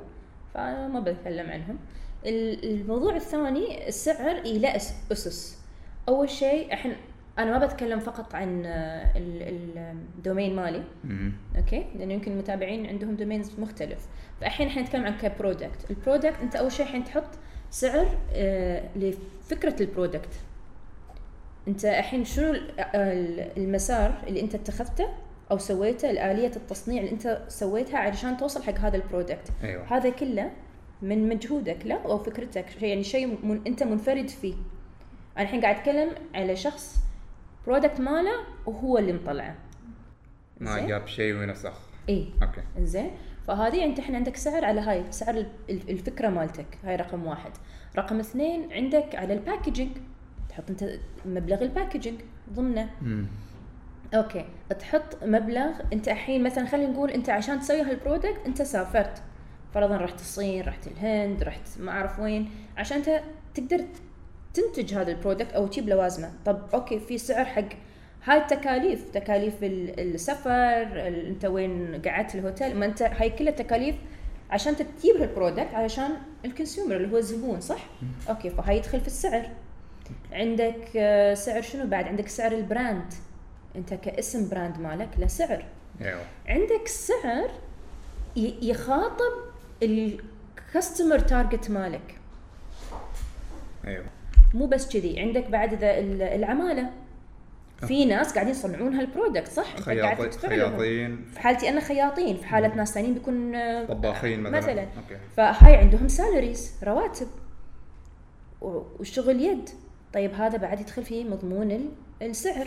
فانا 0.55 0.89
ما 0.89 1.01
بتكلم 1.01 1.51
عنهم. 1.51 1.79
ال- 2.27 2.81
الموضوع 2.81 3.17
الثاني 3.17 3.89
السعر 3.89 4.37
إيه 4.37 4.59
له 4.59 4.77
أسس. 4.77 5.59
أول 6.09 6.31
شيء 6.31 6.73
الحين 6.73 6.97
أنا 7.39 7.59
ما 7.59 7.67
بتكلم 7.67 8.01
فقط 8.01 8.35
عن 8.35 8.67
آه، 8.67 9.19
ال- 9.19 9.43
ال- 9.43 9.97
ال 10.19 10.24
domain 10.24 10.57
مالي. 10.57 10.83
أوكي؟ 11.57 11.87
لأنه 11.99 12.15
يمكن 12.15 12.33
المتابعين 12.33 12.87
عندهم 12.87 13.15
domains 13.17 13.53
مختلف. 13.61 13.99
فالحين 14.41 14.67
إحنا 14.69 14.83
نتكلم 14.83 15.05
عن 15.05 15.17
ك 15.19 15.28
product 15.28 15.91
ال 15.91 15.97
product 15.97 16.41
أنت 16.43 16.57
أول 16.57 16.73
شيء 16.73 16.87
الحين 16.87 17.05
تحط 17.05 17.25
سعر 17.71 18.07
آه 18.33 18.83
لفكرة 18.97 19.83
product 19.83 20.29
أنت 21.69 21.85
الحين 21.85 22.25
شنو 22.25 22.51
ال- 22.53 22.71
المسار 23.57 24.23
اللي 24.27 24.41
أنت 24.41 24.55
اتخذته 24.55 25.09
أو 25.51 25.59
سويته 25.59 26.11
الآلية 26.11 26.53
التصنيع 26.57 27.01
اللي 27.03 27.13
أنت 27.13 27.43
سويتها 27.49 27.99
علشان 27.99 28.37
توصل 28.37 28.63
حق 28.63 28.79
هذا 28.79 28.97
ال 28.97 29.03
product 29.03 29.49
أيوه. 29.65 29.85
هذا 29.97 30.11
كله 30.11 30.51
من 31.03 31.29
مجهودك 31.29 31.87
لا 31.87 31.95
أو 32.05 32.19
فكرتك. 32.19 32.83
يعني 32.83 33.03
شيء 33.05 33.27
من 33.47 33.61
أنت 33.67 33.83
منفرد 33.83 34.29
فيه. 34.29 34.55
أنا 35.37 35.43
الحين 35.45 35.61
قاعد 35.61 35.77
أتكلم 35.77 36.11
على 36.35 36.57
شخص 36.57 37.04
product 37.67 38.01
ماله 38.01 38.33
وهو 38.67 38.99
اللي 38.99 39.13
مطلعه. 39.13 39.55
ما؟ 40.61 40.87
جاب 40.87 41.07
شيء 41.07 41.35
ونسخ 41.35 41.81
إي. 42.09 42.29
أوكي. 42.43 42.61
زين. 42.79 43.11
فهذه 43.47 43.85
أنت 43.85 43.99
الحين 43.99 44.15
عندك 44.17 44.37
سعر 44.37 44.65
على 44.65 44.81
هاي 44.81 45.05
سعر 45.13 45.35
ال- 45.35 45.47
ال- 45.71 45.91
الفكرة 45.91 46.29
مالتك 46.29 46.67
هاي 46.85 46.97
رقم 46.97 47.27
واحد. 47.27 47.51
رقم 47.97 48.21
اثنين 48.21 48.73
عندك 48.73 49.15
على 49.15 49.35
ال 49.35 49.40
packaging 49.40 49.91
تحط 50.49 50.71
أنت 50.71 50.85
مبلغ 51.27 51.63
ال 51.63 51.69
packaging 51.69 52.21
ضمنه. 52.53 52.91
مم. 53.03 53.27
okay. 54.15 54.45
تحط 54.79 55.25
مبلغ 55.25 55.71
أنت 55.93 56.09
الحين 56.09 56.43
مثلا 56.45 56.67
خلينا 56.67 56.93
نقول 56.93 57.11
أنت 57.11 57.31
عشان 57.31 57.61
تسوي 57.61 57.83
هال 57.83 57.96
product 57.96 58.41
أنت 58.47 58.63
سافرت. 58.63 59.23
فرضا 59.75 59.97
رحت 59.97 60.15
الصين 60.21 60.65
رحت 60.65 60.87
الهند 60.87 61.43
رحت 61.43 61.79
ما 61.81 61.93
أعرف 61.93 62.19
وين. 62.21 62.51
عشان 62.77 62.97
أنت 62.97 63.21
تقدر 63.55 63.85
تنتج 64.55 64.95
هذا 64.95 65.11
ال 65.11 65.16
product 65.16 65.53
أو 65.53 65.67
تجيب 65.67 65.89
لوازمه. 65.89 66.33
طب 66.47 66.63
okay 66.75 66.99
في 67.01 67.19
سعر 67.19 67.45
حق. 67.45 67.65
هاي 68.25 68.39
التكاليف 68.39 69.11
تكاليف 69.11 69.65
ال- 69.65 70.15
السفر 70.15 70.51
ال- 71.07 71.27
أنت 71.27 71.45
وين 71.45 72.03
قعدت 72.07 72.35
الهوتيل 72.35 72.77
ما 72.77 72.87
أنت 72.87 73.03
هاي 73.03 73.31
كلها 73.31 73.53
تكاليف 73.53 73.97
عشان 74.51 74.77
تجيب 74.77 75.17
هال 75.21 75.33
product 75.33 75.75
علشان 75.75 76.11
ال 76.45 76.51
consumer 76.51 76.97
اللي 76.97 77.13
هو 77.13 77.19
الزبون 77.19 77.61
صح؟ 77.61 77.87
okay 78.29 78.51
فهاي 78.51 78.77
يدخل 78.77 79.01
في 79.01 79.07
السعر. 79.07 79.51
عندك 80.33 80.89
آه، 80.97 81.35
سعر 81.35 81.63
شنو 81.63 81.87
بعد؟ 81.87 82.05
عندك 82.09 82.29
سعر 82.29 82.53
ال 82.53 82.61
brand. 82.61 83.13
أنت 83.77 83.95
كاسم 83.95 84.49
brand 84.49 84.79
مالك 84.79 85.09
له 85.19 85.27
سعر. 85.27 85.65
أيوه. 86.01 86.23
عندك 86.47 86.89
سعر 86.89 87.51
يخاطب 88.37 89.33
ال 89.83 89.98
customer 89.98 91.19
target 91.19 91.71
مالك. 91.71 92.19
أيوه. 93.87 94.05
مو 94.55 94.67
بس 94.67 94.93
كذي 94.93 95.21
عندك 95.21 95.51
بعد 95.51 95.73
ال- 95.73 96.23
العمالة. 96.23 96.91
في 97.87 98.05
ناس 98.05 98.33
قاعدين 98.35 98.51
يصنعون 98.53 98.95
هال 98.95 99.07
product 99.07 99.49
صح؟ 99.49 99.77
خياطي 99.77 100.31
خياطين. 100.31 101.25
في 101.33 101.41
حالتي 101.41 101.69
أنا 101.69 101.81
خياطين 101.81 102.37
في 102.37 102.47
حالة 102.47 102.75
ناس 102.75 102.95
ثانيين 102.95 103.15
بيكون 103.15 103.55
آه، 103.55 103.85
طباخين 103.85 104.41
مثلا. 104.41 104.59
مثلا. 104.59 104.81
okay. 104.83 105.17
فهاي 105.37 105.77
عندهم 105.77 106.09
salaries 106.09 106.73
رواتب. 106.85 107.27
و- 108.63 108.83
والشغل 108.99 109.41
يد. 109.41 109.69
طيب 110.15 110.35
هذا 110.35 110.57
بعد 110.59 110.81
يدخل 110.81 111.05
في 111.05 111.25
مضمون 111.25 111.71
ال- 111.71 111.91
السعر. 112.23 112.67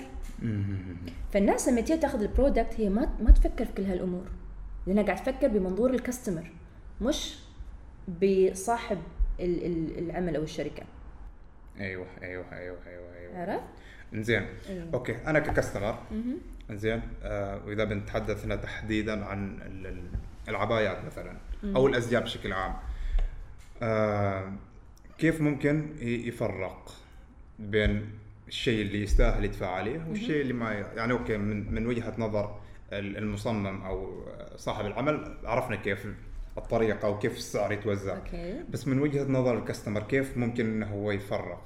فالناس 1.33 1.69
لما 1.69 1.81
تيجي 1.81 1.99
تاخذ 1.99 2.21
ال 2.21 2.28
product 2.28 2.73
هي 2.79 2.89
ما 2.89 3.09
ما 3.21 3.31
تفكر 3.31 3.65
في 3.65 3.71
كل 3.73 3.83
هالأمور. 3.83 4.25
لأنها 4.87 5.03
قاعد 5.03 5.23
تفكر 5.23 5.47
بمنظور 5.47 5.89
ال 5.93 6.00
customer 6.00 6.51
مش 7.01 7.35
بصاحب 8.21 8.97
ال- 9.39 9.65
ال- 9.65 9.99
العمل 10.09 10.35
أو 10.35 10.43
الشركة. 10.43 10.83
أيوه 11.79 12.05
أيوه 12.23 12.45
أيوه 12.53 12.77
أيوه 12.87 13.15
أيوه. 13.15 13.37
عرفت؟ 13.39 13.63
انزين 14.13 14.45
أيوه. 14.69 14.87
okay 14.93 15.15
أنا 15.27 15.39
ك 15.39 15.46
customer 15.46 15.99
انزين 16.69 17.01
آه 17.23 17.65
وإذا 17.65 17.83
بنتحدث 17.83 18.45
هنا 18.45 18.55
تحديدا 18.55 19.25
عن 19.25 19.59
ال- 19.61 19.87
ال- 19.87 20.09
العبايات 20.49 21.05
مثلا 21.05 21.37
أو 21.75 21.87
الأزياء 21.87 22.23
بشكل 22.23 22.53
عام 22.53 22.73
آه 23.81 24.53
كيف 25.17 25.41
ممكن 25.41 25.89
يفرق 26.01 26.91
بين 27.59 28.09
الشيء 28.47 28.81
اللي 28.81 29.03
يستاهل 29.03 29.45
يدفع 29.45 29.67
عليه 29.67 30.05
والشيء 30.09 30.41
اللي 30.41 30.53
ما 30.53 30.71
يعني 30.73 31.11
okay 31.13 31.37
من 31.37 31.73
من 31.73 31.87
وجهة 31.87 32.13
نظر 32.17 32.59
ال- 32.93 33.17
المصمم 33.17 33.81
أو 33.81 34.25
صاحب 34.55 34.85
العمل 34.85 35.37
عرفنا 35.43 35.75
كيف 35.75 36.07
الطريقة 36.57 37.09
وكيف 37.09 37.37
السعر 37.37 37.71
يتوزع 37.71 38.15
okay 38.15 38.63
بس 38.69 38.87
من 38.87 38.99
وجهة 38.99 39.23
نظر 39.23 39.57
ال 39.57 39.62
customer 39.62 40.03
كيف 40.03 40.37
ممكن 40.37 40.65
إنه 40.65 40.87
هو 40.87 41.11
يفرق؟ 41.11 41.63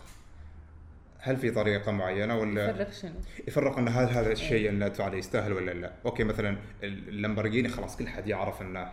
هل 1.20 1.38
في 1.38 1.52
طريقة 1.52 1.92
معينة 1.92 2.38
ولا 2.38 2.74
فرق 2.74 2.92
شنو؟ 2.92 3.12
يفرق 3.48 3.78
إن 3.78 3.88
هل 3.88 4.10
هذا 4.10 4.32
الشيء 4.32 4.70
اللي 4.70 4.86
ادفع 4.86 5.04
عليه 5.04 5.18
يستاهل 5.18 5.54
ولا 5.54 5.72
لا؟ 5.72 5.94
okay 6.06 6.24
مثلا 6.24 6.58
اللامبرجيني 6.84 7.70
خلاص 7.70 7.98
كل 7.98 8.08
حد 8.08 8.28
يعرف 8.28 8.62
إنه 8.62 8.92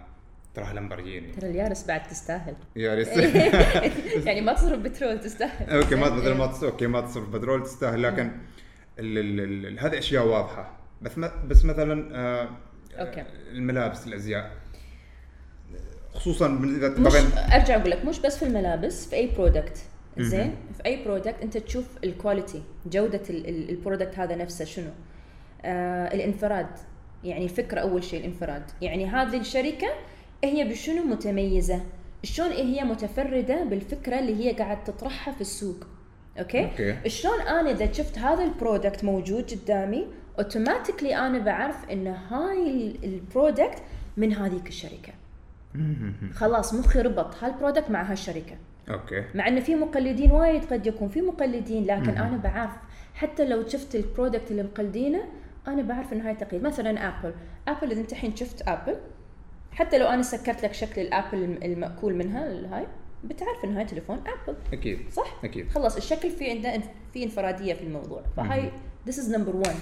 ترى 0.54 0.74
لامبرجيني 0.74 1.32
ترى 1.32 1.50
اليارس 1.50 1.86
بعد 1.86 2.02
تستاهل 2.02 2.54
يا 2.76 2.94
ريت 2.94 3.08
يعني 4.26 4.40
ما 4.40 4.52
تصرف 4.52 4.78
بترول 4.78 5.20
تستاهل 5.20 5.70
okay 5.70 5.94
ما 5.94 6.10
مثلا 6.10 6.34
ما 6.34 6.46
تص... 6.46 6.64
okay 6.64 6.86
ما 6.86 7.00
تصرف 7.00 7.28
بترول 7.28 7.62
تستاهل 7.62 8.02
لكن. 8.02 8.30
ال... 8.98 9.66
ال... 9.66 9.78
هذه 9.78 9.98
أشياء 9.98 10.26
واضحة 10.26 10.78
بس. 11.02 11.18
بس 11.18 11.64
مثلا 11.64 12.16
آه... 12.16 12.48
okay. 12.98 13.24
الملابس 13.52 14.06
الأزياء 14.06 14.52
خصوصا 16.18 16.48
من 16.48 16.74
اذا 16.76 16.88
طبعا 16.94 17.20
أرجع 17.54 17.76
أقول 17.76 17.90
لك 17.90 18.04
مش 18.04 18.18
بس 18.20 18.36
في 18.38 18.44
الملابس 18.44 19.06
في 19.08 19.16
أي 19.16 19.26
product 19.36 19.78
زين؟ 20.18 20.54
في 20.76 20.86
أي 20.86 21.04
product 21.04 21.34
أنت 21.42 21.56
تشوف 21.58 21.84
ال 22.04 22.12
quality 22.12 22.62
جودة 22.86 23.22
ال- 23.30 23.48
ال- 23.48 23.70
product 23.70 24.18
هذا 24.18 24.36
نفسه 24.36 24.64
شنو؟ 24.64 24.90
آه 25.64 26.14
الانفراد. 26.14 26.66
يعني 27.24 27.44
الفكرة 27.44 27.80
أول 27.80 28.04
شيء 28.04 28.20
الانفراد. 28.20 28.62
يعني 28.82 29.06
هذه 29.06 29.36
الشركة 29.40 29.86
هي 30.44 30.64
بشنو 30.64 31.02
متميزة؟ 31.02 31.80
شلون 32.22 32.52
هي 32.52 32.84
متفردة 32.84 33.64
بالفكرة 33.64 34.18
اللي 34.18 34.44
هي 34.44 34.52
قاعد 34.52 34.84
تطرحها 34.84 35.34
في 35.34 35.40
السوق. 35.40 35.84
okay؟ 36.38 36.64
okay. 36.64 37.08
شلون 37.10 37.40
أنا 37.40 37.70
إذا 37.70 37.92
شفت 37.92 38.18
هذا 38.18 38.44
ال 38.44 38.52
product 38.52 39.04
موجود 39.04 39.50
قدامي 39.50 40.06
automatically 40.38 41.16
أنا 41.16 41.38
بعرف 41.38 41.76
إن 41.92 42.06
هاي 42.06 42.70
ال- 42.70 43.04
product 43.04 43.82
من 44.16 44.32
هذيك 44.32 44.68
الشركة. 44.68 45.12
خلاص 46.34 46.74
مخي 46.74 47.00
ربط. 47.02 47.34
هال 47.44 47.55
product 47.55 47.90
مع 47.90 48.02
هالشركة؟ 48.02 48.56
okay. 48.90 49.24
مع 49.34 49.48
ان 49.48 49.60
في 49.60 49.74
مقلدين 49.74 50.30
وايد 50.32 50.64
قد 50.64 50.86
يكون 50.86 51.08
في 51.08 51.20
مقلدين 51.20 51.84
لكن 51.86 52.10
أنا 52.10 52.36
بعرف 52.36 52.70
حتى 53.14 53.44
لو 53.48 53.66
شفت 53.68 53.94
ال 53.94 54.01
product 54.01 54.50
اللي 54.50 54.62
مقلدينه 54.62 55.24
أنا 55.68 55.82
بعرف 55.82 56.12
ان 56.12 56.20
هاي 56.20 56.34
تقليد. 56.34 56.62
مثلا 56.62 57.08
Apple 57.08 57.34
Apple 57.68 57.90
إذا 57.90 58.00
أنت 58.00 58.12
الحين 58.12 58.36
شفت 58.36 58.68
Apple 58.68 58.96
حتى 59.72 59.98
لو 59.98 60.06
أنا 60.06 60.22
سكرت 60.22 60.62
لك 60.64 60.72
شكل 60.74 61.00
ال 61.00 61.07
Apple 61.07 61.38
الم- 61.44 61.58
المأكول 61.62 62.14
منها 62.14 62.46
الهاي 62.46 62.86
بتعرف 63.24 63.64
ان 63.64 63.76
هاي 63.76 63.84
تليفون 63.84 64.16
Apple 64.18 64.56
أكيد. 64.72 64.98
صح؟ 65.10 65.40
أكيد. 65.44 65.68
خلاص 65.70 65.96
الشكل 65.96 66.30
في 66.30 66.50
عنده 66.50 66.80
في 67.12 67.24
انفرادية 67.24 67.74
في 67.74 67.82
الموضوع. 67.82 68.22
فهاي 68.36 68.70
this 69.08 69.18
is 69.18 69.34
number 69.34 69.56
1 69.56 69.74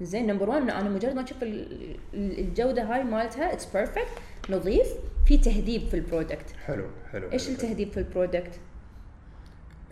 زين 0.00 0.26
number 0.26 0.50
1 0.50 0.62
أنا 0.62 0.88
مجرد 0.88 1.14
ما 1.14 1.24
أشوف 1.24 1.42
ال- 1.42 1.96
ال- 2.14 2.38
الجودة 2.38 2.82
هاي 2.82 3.04
مالتها 3.04 3.52
it's 3.52 3.76
perfect 3.76 4.08
نظيف. 4.50 4.86
في 5.26 5.38
تهذيب 5.38 5.88
في 5.88 5.94
ال 5.94 6.01
product. 6.01 6.54
حلو 6.66 6.84
حلو. 7.12 7.32
إيش 7.32 7.44
حلو. 7.46 7.54
التهذيب 7.54 7.92
في 7.92 7.96
ال 7.96 8.03
product؟ 8.03 8.60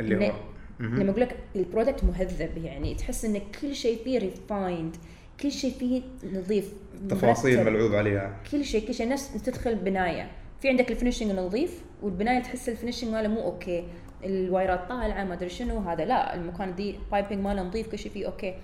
اللي 0.01 0.29
هو؟ 0.29 0.33
لما 0.81 1.11
أقول 1.11 1.21
لك 1.21 1.37
ال 1.57 1.63
product 1.63 2.05
مهذب 2.05 2.59
يعني 2.65 2.95
تحس 2.95 3.25
إن 3.25 3.41
كل 3.61 3.75
شيء 3.75 4.05
فيه 4.05 4.19
refined 4.19 4.97
كل 5.41 5.53
شيء 5.53 5.73
فيه 5.73 6.03
نظيف 6.33 6.73
تفاصيل. 7.09 7.65
ملعوب 7.65 7.95
عليها. 7.95 8.37
كل 8.53 8.65
شيء 8.65 8.87
كل 8.87 8.95
شيء. 8.95 9.09
نفس 9.09 9.43
تدخل 9.43 9.75
بناية. 9.75 10.31
في 10.61 10.69
عندك 10.69 10.91
ال 10.91 10.95
finishing 10.95 11.31
نظيف 11.33 11.83
والبناية 12.03 12.43
تحس 12.43 12.69
ال 12.69 12.73
finishing 12.73 13.11
ماله 13.11 13.29
مو 13.29 13.43
okay. 13.43 13.85
الوايرات 14.25 14.89
طالعة 14.89 15.25
ما 15.25 15.35
أدري 15.35 15.49
شنو 15.49 15.79
هذا 15.79 16.05
لا. 16.05 16.35
المكان 16.35 16.75
دي 16.75 16.95
piping 17.13 17.41
ماله 17.41 17.63
نظيف 17.63 17.91
كل 17.91 17.99
شيء 17.99 18.13
فيه 18.13 18.27
okay. 18.27 18.55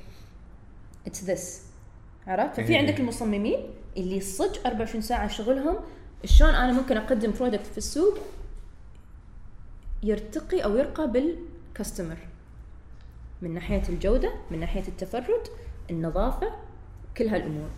it's 1.07 1.25
this 1.25 1.67
عرفت؟ 2.27 2.61
ففي 2.61 2.73
إيه. 2.73 2.79
عندك 2.79 3.01
المصممين 3.01 3.59
اللي 3.97 4.21
صدق 4.21 4.67
24 4.67 5.01
ساعة 5.03 5.29
شغلهم 5.29 5.77
شلون 6.25 6.55
أنا 6.55 6.73
ممكن 6.73 6.97
أقدم 6.97 7.33
product 7.39 7.67
في 7.67 7.79
السوق 7.79 8.19
يرتقي 10.03 10.65
أو 10.65 10.77
يرقى 10.77 11.11
بال 11.11 11.32
customer 11.32 12.17
من 13.43 13.55
ناحية 13.55 13.83
الجودة 13.89 14.33
من 14.51 14.61
ناحية 14.61 14.89
التفرد 14.89 15.49
النظافة 15.91 16.51
كل 17.17 17.29
هالأمور. 17.29 17.69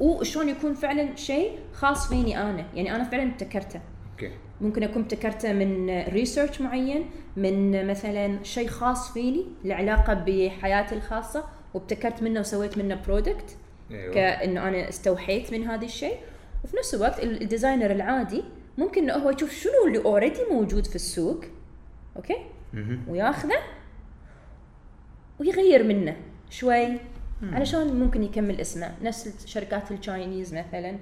وشلون 0.00 0.48
يكون 0.48 0.74
فعلا 0.74 1.16
شيء 1.16 1.58
خاص 1.72 2.08
فيني 2.08 2.40
أنا؟ 2.40 2.66
يعني 2.74 2.96
أنا 2.96 3.04
فعلا 3.04 3.22
ابتكرته. 3.22 3.80
okay. 4.12 4.30
ممكن 4.60 4.82
أكون 4.82 5.02
ابتكرته 5.02 5.52
من 5.52 5.90
research 6.08 6.60
معين 6.60 7.10
من 7.36 7.86
مثلا 7.86 8.44
شيء 8.44 8.68
خاص 8.68 9.12
فيني 9.12 9.46
له 9.64 9.74
علاقه 9.74 10.14
بحياتي 10.14 10.94
الخاصة 10.94 11.44
وابتكرت 11.74 12.22
منه 12.22 12.40
وسويت 12.40 12.78
منه 12.78 12.94
product 13.06 13.56
أيوه. 13.90 14.14
كأنه 14.14 14.68
أنا 14.68 14.88
استوحيت 14.88 15.52
من 15.52 15.64
هذا 15.64 15.84
الشيء. 15.84 16.16
وفي 16.66 16.76
نفس 16.76 16.94
الوقت 16.94 17.22
ال- 17.22 17.42
designer 17.42 17.90
العادي 17.90 18.44
ممكن 18.78 19.02
إنه 19.10 19.24
هو 19.24 19.30
يشوف 19.30 19.52
شنو 19.52 19.86
اللي 19.86 19.98
already 20.04 20.40
موجود 20.50 20.86
في 20.86 20.94
السوق 20.94 21.44
okay. 22.16 22.36
وياخذه 23.08 23.56
ويغير 25.40 25.82
منه 25.82 26.16
شوي 26.50 26.88
علشان 27.52 28.00
ممكن 28.00 28.22
يكمل 28.22 28.60
اسمه 28.60 28.94
نفس 29.02 29.44
الشركات 29.44 29.90
ال 29.90 29.98
Chinese 29.98 30.54
مثلا 30.54 30.96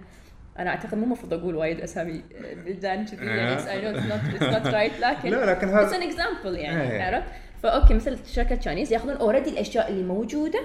أنا 0.59 0.71
أعتقد 0.71 0.95
مو 0.95 1.05
المفروض 1.05 1.35
أقول 1.35 1.55
وايد 1.57 1.81
أسامي 1.81 2.23
بلدان 2.67 3.05
كذي 3.07 3.27
يعني. 3.27 3.71
I 3.71 3.83
know 3.83 3.99
it's 3.99 4.43
not 4.43 4.67
right 4.75 5.01
لكن 5.01 5.29
لا، 5.31 5.51
لكن 5.51 5.69
هذا- 5.69 5.83
it's 5.87 5.93
an 5.93 6.03
example 6.03 6.59
يعني 6.59 6.93
إيه. 6.93 7.03
عرفت 7.03 7.29
ف 7.63 7.69
okay 7.69 7.95
مثل 7.95 8.19
شركة 8.27 8.55
Chinese 8.57 8.93
يأخذون 8.93 9.17
already 9.17 9.51
الأشياء 9.51 9.89
اللي 9.91 10.03
موجودة 10.03 10.61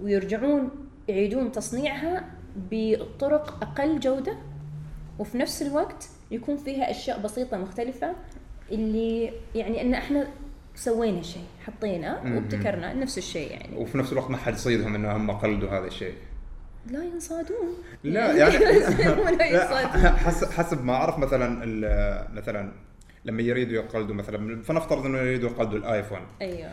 ويرجعون 0.00 0.70
يعيدون 1.08 1.52
تصنيعها 1.52 2.24
بطرق 2.56 3.58
أقل 3.62 4.00
جودة 4.00 4.34
وفي 5.18 5.38
نفس 5.38 5.62
الوقت 5.62 6.08
يكون 6.30 6.56
فيها 6.56 6.90
أشياء 6.90 7.20
بسيطة 7.20 7.56
مختلفة 7.58 8.12
اللي 8.72 9.32
يعني 9.54 9.80
إن 9.82 9.94
إحنا 9.94 10.26
سوينا 10.74 11.22
شيء 11.22 11.44
حطينا. 11.66 12.20
وابتكرنا 12.24 12.94
نفس 12.94 13.18
الشيء 13.18 13.50
يعني. 13.50 13.76
وفي 13.76 13.98
نفس 13.98 14.12
الوقت 14.12 14.30
ما 14.30 14.36
حد 14.36 14.54
يصيدهم 14.54 14.94
إنه 14.94 15.16
هم 15.16 15.30
قلدوا 15.30 15.70
هذا 15.70 15.86
الشيء. 15.86 16.14
لا 16.90 17.04
ينصادون. 17.04 17.74
لا 18.04 18.32
يعني 18.38 18.58
لا، 18.58 18.70
ينصادون. 19.46 20.16
حسب 20.16 20.50
حسب 20.50 20.84
ما 20.84 20.92
أعرف 20.92 21.18
مثلا 21.18 21.48
مثلا 22.34 22.72
لما 23.24 23.42
يريدوا 23.42 23.74
يقلدوا 23.74 24.14
مثلا 24.14 24.62
فنفترض 24.62 25.06
إنه 25.06 25.18
يريدوا 25.18 25.50
يقلدوا 25.50 25.78
الآيفون. 25.78 26.20
أيوه. 26.42 26.70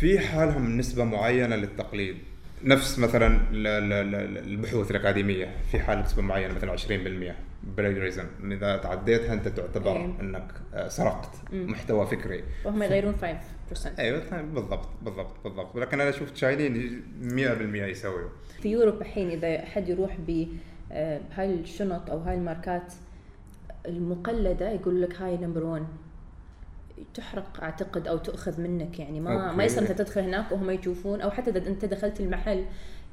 في 0.00 0.18
حالهم 0.18 0.76
نسبة 0.78 1.04
معينة 1.04 1.56
للتقليد. 1.56 2.18
نفس 2.64 2.98
مثلا 2.98 3.26
ال- 3.50 3.66
ال- 3.66 3.92
ال- 4.14 4.38
البحوث 4.38 4.90
الأكاديمية 4.90 5.56
في 5.70 5.78
حالة 5.78 6.02
نسبة 6.02 6.22
معينة 6.22 6.54
مثلا 6.54 6.72
20% 6.72 7.34
plagiarism 7.62 8.24
إذا 8.44 8.76
تعديتها 8.76 9.32
أنت 9.32 9.48
تعتبر 9.48 9.96
إيه. 9.96 10.04
إنك 10.20 10.52
آه، 10.74 10.88
سرقت 10.88 11.30
محتوى 11.52 12.06
فكري. 12.06 12.44
وهم 12.64 12.82
يغيرون 12.82 13.14
5% 13.72 13.98
أيوه 13.98 14.22
طيب، 14.30 14.54
بالضبط 14.54 14.88
بالضبط 15.02 15.36
بالضبط. 15.44 15.76
لكن 15.76 16.00
أنا 16.00 16.10
شفت 16.10 16.36
شايلين 16.36 17.02
100% 17.22 17.84
يسويوا. 17.90 18.28
في 18.62 18.68
Europe 18.70 19.00
الحين 19.00 19.30
إذا 19.30 19.64
حد 19.64 19.88
يروح 19.88 20.16
ب 20.28 20.46
آه، 20.92 21.20
هاي 21.34 21.54
الشنط 21.54 22.10
أو 22.10 22.18
هاي 22.18 22.34
الماركات 22.34 22.92
المقلدة 23.86 24.70
يقول 24.70 25.02
لك 25.02 25.20
هاي 25.22 25.36
number 25.36 25.64
1 25.64 25.82
تحرق 27.14 27.60
أعتقد 27.62 28.06
أو 28.08 28.16
تؤخذ 28.18 28.60
منك 28.60 28.98
يعني. 28.98 29.20
ما 29.20 29.46
okay. 29.46 29.56
ما 29.56 29.64
يصير 29.64 29.82
أنت 29.82 29.92
تدخل 29.92 30.20
هناك 30.20 30.52
وهم 30.52 30.70
يشوفون 30.70 31.20
أو 31.20 31.30
حتى 31.30 31.50
إذا 31.50 31.68
أنت 31.68 31.84
دخلت 31.84 32.20
المحل 32.20 32.64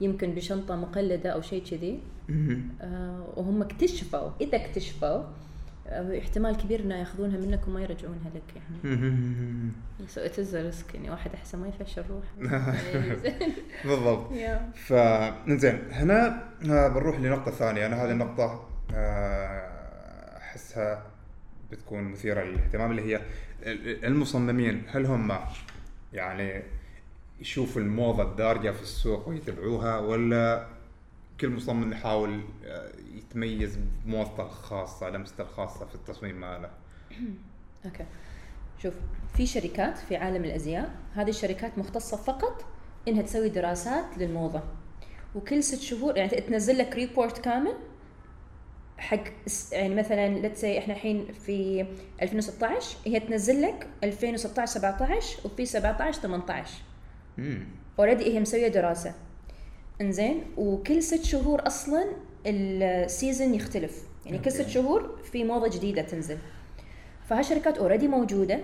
يمكن 0.01 0.35
بشنطة 0.35 0.75
مقلدة 0.75 1.29
أو 1.29 1.41
شيء 1.41 1.63
كذي. 1.63 1.99
آه 2.81 3.33
وهم 3.35 3.61
اكتشفوا 3.61 4.29
إذا 4.41 4.57
اكتشفوا 4.57 5.23
آه 5.87 6.19
احتمال 6.19 6.57
كبير 6.57 6.79
إنه 6.79 6.95
يأخذونها 6.95 7.37
منك 7.37 7.67
وما 7.67 7.81
يرجعونها 7.81 8.31
لك 8.35 8.55
يعني. 8.55 9.71
so 10.07 10.21
it 10.21 10.39
is 10.39 10.55
risk 10.55 10.95
يعني 10.95 11.09
واحد 11.09 11.31
أحسن 11.33 11.59
ما 11.59 11.67
يفشل 11.67 12.03
روح 12.09 12.23
بالضبط. 13.85 14.31
يا. 14.45 14.71
فنزين 14.75 15.79
هنا 15.91 16.43
آه، 16.69 16.87
بنروح 16.87 17.19
لنقطة 17.19 17.51
ثانية. 17.51 17.85
أنا 17.85 18.05
هذه 18.05 18.11
النقطة 18.11 18.67
آه، 18.93 20.37
أحسها 20.37 21.03
بتكون 21.71 22.03
مثيرة 22.03 22.43
للاهتمام 22.43 22.91
اللي 22.91 23.01
هي 23.01 23.21
المصممين 24.03 24.83
هل 24.87 25.05
هم 25.05 25.39
يعني 26.13 26.63
يشوفوا 27.39 27.81
الموضة 27.81 28.23
الدارجة 28.23 28.71
في 28.71 28.81
السوق 28.81 29.29
ويتبعوها 29.29 29.99
ولا 29.99 30.67
كل 31.41 31.49
مصمم 31.49 31.91
يحاول 31.91 32.41
آه، 32.65 32.91
يتميز 33.13 33.79
بموضته 34.05 34.43
الخاصة 34.43 35.09
لمسته 35.09 35.41
الخاصة 35.41 35.85
في 35.85 35.95
التصميم 35.95 36.41
ماله؟ 36.41 36.69
okay. 37.85 38.05
شوف 38.83 38.93
في 39.33 39.45
شركات 39.45 39.97
في 39.97 40.15
عالم 40.15 40.43
الأزياء 40.43 40.95
هذه 41.13 41.29
الشركات 41.29 41.77
مختصة 41.77 42.17
فقط 42.17 42.65
إنها 43.07 43.21
تسوي 43.21 43.49
دراسات 43.49 44.17
للموضة. 44.17 44.61
وكل 45.35 45.63
ست 45.63 45.81
شهور 45.81 46.17
يعني 46.17 46.29
تنزل 46.29 46.77
لك 46.77 46.95
report 46.95 47.37
كامل 47.37 47.73
حق 49.01 49.23
يعني 49.71 49.95
مثلا 49.95 50.51
say 50.61 50.65
إحنا 50.65 50.93
الحين 50.93 51.27
في 51.45 51.85
2016 52.21 52.97
هي 53.05 53.19
تنزل 53.19 53.61
لك 53.61 53.87
2016 54.03 54.65
17 54.79 55.39
وفي 55.45 55.65
17 55.65 56.21
18 56.21 56.73
already 57.99 58.33
هي 58.33 58.39
مسوية 58.39 58.67
دراسة. 58.67 59.13
إنزين؟ 60.01 60.43
وكل 60.57 61.03
ست 61.03 61.23
شهور 61.23 61.67
أصلا 61.67 62.05
ال 62.45 62.61
season 62.61 63.53
يختلف. 63.53 64.03
يعني 64.25 64.39
كل 64.39 64.51
ست. 64.51 64.67
شهور 64.67 65.19
في 65.31 65.43
موضة 65.43 65.77
جديدة 65.77 66.01
تنزل. 66.01 66.37
فهالشركات 67.29 67.77
already 67.77 68.07
موجودة. 68.07 68.59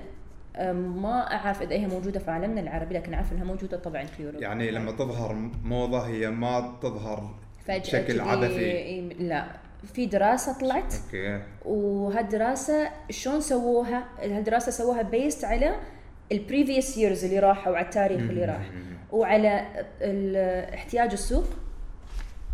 ما 0.73 1.33
أعرف 1.33 1.61
إذا 1.61 1.75
هي 1.75 1.87
موجودة 1.87 2.19
في 2.19 2.31
عالمنا 2.31 2.61
العربي 2.61 2.95
لكن 2.95 3.13
أعرف 3.13 3.31
إنها 3.31 3.43
موجودة 3.43 3.77
طبعا 3.77 4.03
في 4.03 4.25
أوروبا. 4.25 4.43
يعني 4.43 4.71
لما 4.71 4.91
تظهر 4.91 5.33
موضة 5.63 5.99
هي 5.99 6.29
ما 6.29 6.77
تظهر 6.81 7.35
فجأة 7.65 7.79
بشكل 7.79 8.21
عبثي. 8.21 9.01
لا. 9.19 9.66
في 9.93 10.05
دراسة 10.05 10.59
طلعت. 10.59 10.93
okay. 11.05 11.41
وهالدراسة 11.65 12.89
شلون 13.09 13.41
سووها؟ 13.41 14.07
هالدراسة 14.19 14.71
سووها 14.71 15.01
based 15.01 15.45
على 15.45 15.75
ال 16.31 16.38
previous 16.38 16.97
years 16.97 17.25
اللي 17.25 17.39
راحوا 17.39 17.75
على 17.77 17.85
التاريخ 17.85 18.21
اللي 18.21 18.45
راح. 18.45 18.71
وعلى 19.11 19.65
احتياج 20.73 21.11
السوق. 21.11 21.45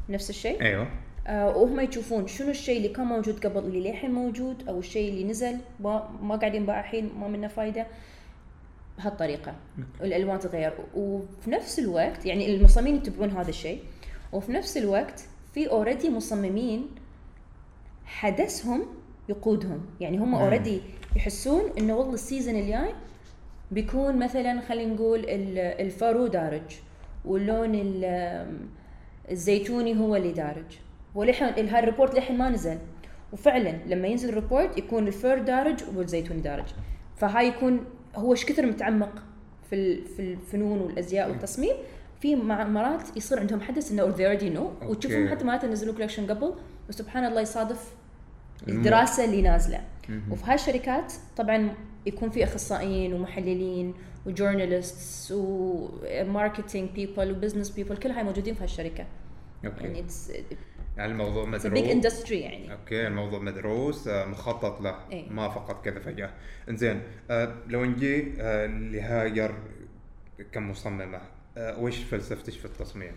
نفس 0.10 0.30
الشيء. 0.30 0.62
أيوه. 0.62 0.88
آه 1.28 1.58
وهم 1.58 1.80
يشوفون 1.80 2.28
شنو 2.28 2.50
الشيء 2.50 2.78
اللي 2.78 2.90
كان 2.90 3.06
موجود 3.06 3.46
قبل 3.46 3.60
اللي 3.60 3.90
للحين 3.90 4.12
موجود 4.12 4.68
أو 4.68 4.80
الشيء 4.80 5.10
اللي 5.10 5.24
نزل. 5.24 5.58
ما, 5.80 6.10
ما 6.22 6.36
قاعد 6.36 6.56
ينباع 6.56 6.80
الحين 6.80 7.12
ما 7.20 7.28
منه 7.28 7.48
فايدة. 7.48 7.88
بهالطريقة. 8.98 9.56
الألوان 10.02 10.40
تتغير. 10.40 10.74
وفي 10.96 11.52
نفس 11.52 11.80
الوقت 11.80 12.26
يعني 12.26 12.56
المصممين 12.56 12.96
يتبعون 12.96 13.30
هذا 13.30 13.50
الشيء. 13.50 13.80
وفي 14.32 14.52
نفس 14.52 14.78
الوقت 14.78 15.24
في 15.54 15.70
already 15.70 16.10
مصممين 16.10 16.90
حدثهم 18.06 18.86
يقودهم. 19.30 19.86
يعني 20.00 20.18
هم 20.18 20.36
already 20.36 20.82
يحسون 21.16 21.62
إنه 21.78 21.96
والله 21.96 22.14
ال 22.14 22.20
season 22.20 22.56
الجاي 22.56 22.94
بيكون 23.72 24.20
مثلا 24.20 24.62
خلينا 24.62 24.94
نقول 24.94 25.20
ال- 25.20 25.58
الفير 25.58 26.28
دارج 26.28 26.62
واللون 27.26 27.76
ال- 27.76 28.58
الزيتوني 29.32 30.00
هو 30.00 30.16
اللي 30.16 30.32
دارج. 30.32 30.66
ولحين 31.16 31.70
هال 31.70 31.81
report 31.81 32.16
لحين 32.16 32.38
ما 32.38 32.50
نزل. 32.50 32.78
وفعلا 33.34 33.70
لما 33.86 34.08
ينزل 34.08 34.30
ال 34.30 34.37
report 34.37 34.78
يكون 34.78 35.08
الفير 35.08 35.40
دارج 35.40 35.84
والزيتوني 35.96 36.42
دارج. 36.42 36.66
فهاي 37.18 37.48
يكون 37.48 37.86
هو 38.16 38.32
إيش 38.32 38.46
كثر 38.46 38.66
متعمق 38.66 39.24
في 39.70 40.06
في 40.06 40.20
الفنون 40.22 40.82
والأزياء 40.82 41.30
والتصميم. 41.30 41.74
في 42.22 42.36
مرات 42.36 43.18
يصير 43.18 43.40
عندهم 43.40 43.62
حدث 43.62 43.92
إنه 43.92 44.12
they 44.16 44.20
already 44.40 44.56
know. 44.58 44.86
وتشوفهم. 44.90 45.30
حتى 45.30 45.46
مرات 45.46 45.64
ينزلوا 45.64 45.94
collection 45.94 46.28
قبل 46.28 46.54
وسبحان 46.90 47.26
الله 47.26 47.42
يصادف 47.42 47.94
الدراسة 48.68 49.26
اللي 49.26 49.42
نازلة. 49.42 49.82
وفي 50.32 50.44
هالشركات 50.46 51.14
طبعا 51.38 51.76
يكون 52.06 52.30
في 52.30 52.44
أخصائيين 52.44 53.14
ومحللين 53.14 53.94
و 54.26 54.35
journalists 54.35 55.34
و 55.36 55.51
marketing 55.51 56.90
people 56.90 57.32
و 57.32 57.36
business 57.36 57.70
people 57.70 57.98
كل 57.98 58.10
هاي 58.10 58.24
موجودين 58.24 58.56
في 58.56 58.64
هالشركه 58.64 59.06
okay. 59.66 59.84
يعني 59.84 60.06
يعني 60.98 61.12
الموضوع 61.12 61.44
big 61.46 61.66
مدروس. 61.66 61.92
industry 61.92 62.40
يعني. 62.40 62.72
okay 62.72 63.08
الموضوع 63.08 63.40
مدروس 63.40 64.08
آه، 64.08 64.26
مخطط 64.26 64.82
له. 64.82 64.96
إيه. 65.12 65.30
ما 65.30 65.50
فقط 65.50 65.86
كذا 65.86 66.00
فجأة. 66.00 66.30
إنزين 66.70 67.02
آه، 67.32 67.56
لو 67.68 67.86
نجي 67.86 68.34
آه، 68.40 68.66
لهاجر 68.66 69.56
كمصممة 70.52 71.22
وش 71.58 71.98
فلسفتك 71.98 72.54
في 72.54 72.66
التصميم؟ 72.66 73.12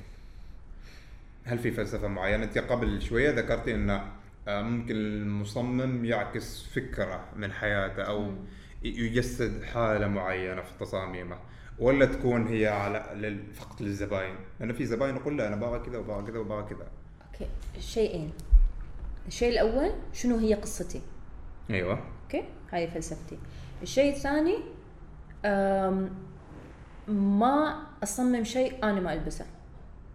هل 1.45 1.59
في 1.59 1.71
فلسفة 1.71 2.09
معينة؟ 2.09 2.45
أنت 2.45 2.59
قبل 2.59 3.03
شوية 3.03 3.31
ذكرتي 3.31 3.75
انه 3.75 4.13
ممكن 4.49 4.95
المصمم 4.97 6.05
يعكس 6.05 6.63
فكرة 6.63 7.25
من 7.37 7.53
حياته 7.53 8.03
أو 8.03 8.35
يجسد 8.83 9.63
حالة 9.63 10.09
معينة 10.09 10.63
في 10.63 10.73
تصاميمه 10.81 11.39
ولا 11.79 12.07
تكون 12.07 12.47
هي 12.47 12.67
على 12.67 13.39
فقط 13.55 13.81
للزباين؟ 13.81 14.35
لأنه 14.61 14.73
في 14.73 14.87
زباين 14.87 15.17
يقول 15.17 15.39
لا 15.39 15.49
أنا 15.49 15.57
باغى 15.57 15.79
كذا 15.79 15.99
وباغى 15.99 16.27
كذا 16.27 16.39
وباغى 16.39 16.75
كذا. 16.75 16.89
أوكي 17.27 17.47
شيئين. 17.81 18.33
الشيء 19.27 19.53
الأول 19.53 19.93
شنو 20.13 20.37
هي 20.37 20.55
قصتي؟ 20.55 21.01
أيوه. 21.71 22.01
okay 22.25 22.45
هذه 22.71 22.87
فلسفتي. 22.87 23.39
الشيء 23.83 24.13
الثاني 24.13 24.57
ما 27.09 27.83
أصمم 28.03 28.45
شيء 28.45 28.85
أنا 28.85 29.01
ما 29.01 29.13
ألبسه. 29.13 29.47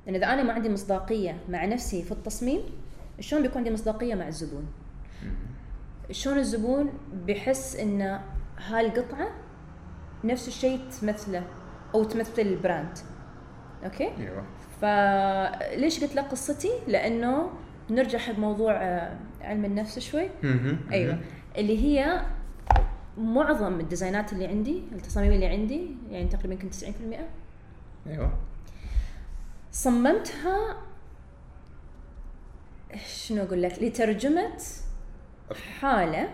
لأن 0.06 0.15
إذا 0.15 0.26
أنا 0.26 0.44
ما 0.44 0.54
عندي 0.54 0.70
مصداقية 0.70 1.38
مع 1.50 1.65
نفسي 1.65 2.04
في 2.04 2.12
التصميم 2.12 2.62
شلون 3.19 3.41
بيكون 3.41 3.58
عندي 3.58 3.71
مصداقية 3.71 4.15
مع 4.15 4.28
الزبون؟ 4.28 4.65
شلون 6.12 6.38
الزبون 6.38 6.93
بيحس 7.26 7.76
إن 7.76 8.19
هالقطعه 8.58 9.32
نفس 10.24 10.47
الشيء 10.47 10.80
تمثله 11.02 11.43
أو 11.95 12.04
تمثل 12.04 12.41
ال 12.41 12.50
brand؟ 12.50 12.97
okay؟ 13.84 14.12
أيوه. 14.17 14.43
فليش 14.82 16.04
قلت 16.04 16.15
لك 16.15 16.26
قصتي؟ 16.26 16.71
لأنه 16.88 17.50
نرجع 17.89 18.19
حق 18.19 18.39
موضوع 18.39 18.74
آه، 18.74 19.17
علم 19.41 19.65
النفس 19.65 20.00
شوي. 20.00 20.30
أيوه. 20.91 21.19
اللي 21.58 21.84
هي 21.84 22.21
معظم 23.17 23.80
الديزاينات 23.80 24.34
اللي 24.34 24.47
عندي 24.47 24.84
التصاميم 24.91 25.32
اللي 25.32 25.45
عندي 25.45 25.95
يعني 26.10 26.28
تقريبا 26.28 26.54
يمكن 26.54 26.69
90% 26.69 26.86
أيوه. 28.08 28.34
صممتها 29.71 30.78
شنو 32.97 33.43
أقول 33.43 33.62
لك 33.62 33.84
لترجمة 33.84 34.58
حالة 35.80 36.30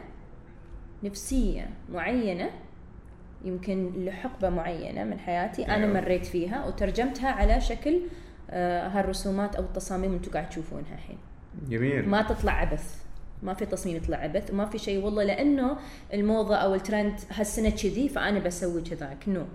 نفسية 1.04 1.70
معينة 1.90 2.50
يمكن 3.46 4.06
لحقبة 4.06 4.50
معينة 4.50 5.04
من 5.04 5.20
حياتي 5.20 5.66
أنا 5.66 5.76
أيوة. 5.76 6.02
مريت 6.02 6.26
فيها 6.26 6.66
وترجمتها 6.66 7.30
على 7.30 7.62
شكل 7.62 8.02
آه، 8.50 8.88
هالرسومات 8.88 9.56
أو 9.56 9.64
التصاميم 9.64 10.06
اللي 10.06 10.18
أنتم 10.18 10.32
قاعد 10.32 10.50
تشوفونها 10.50 10.94
الحين 10.94 11.18
جميل 11.70 12.10
ما 12.10 12.22
تطلع 12.22 12.52
عبث 12.52 13.04
ما 13.44 13.54
في 13.54 13.66
تصميم 13.66 13.96
يطلع 13.96 14.18
عبث 14.18 14.52
وما 14.52 14.66
في 14.66 14.78
شيء 14.78 15.06
والله 15.06 15.24
لأنه 15.24 15.78
الموضة 16.14 16.56
أو 16.56 16.76
الترند 16.76 17.20
هالسنة 17.32 17.70
كذي 17.70 18.10
فأنا 18.10 18.40
بسوي 18.40 18.82
كذاك 18.82 19.30
no. 19.30 19.46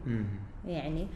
يعني 0.67 1.07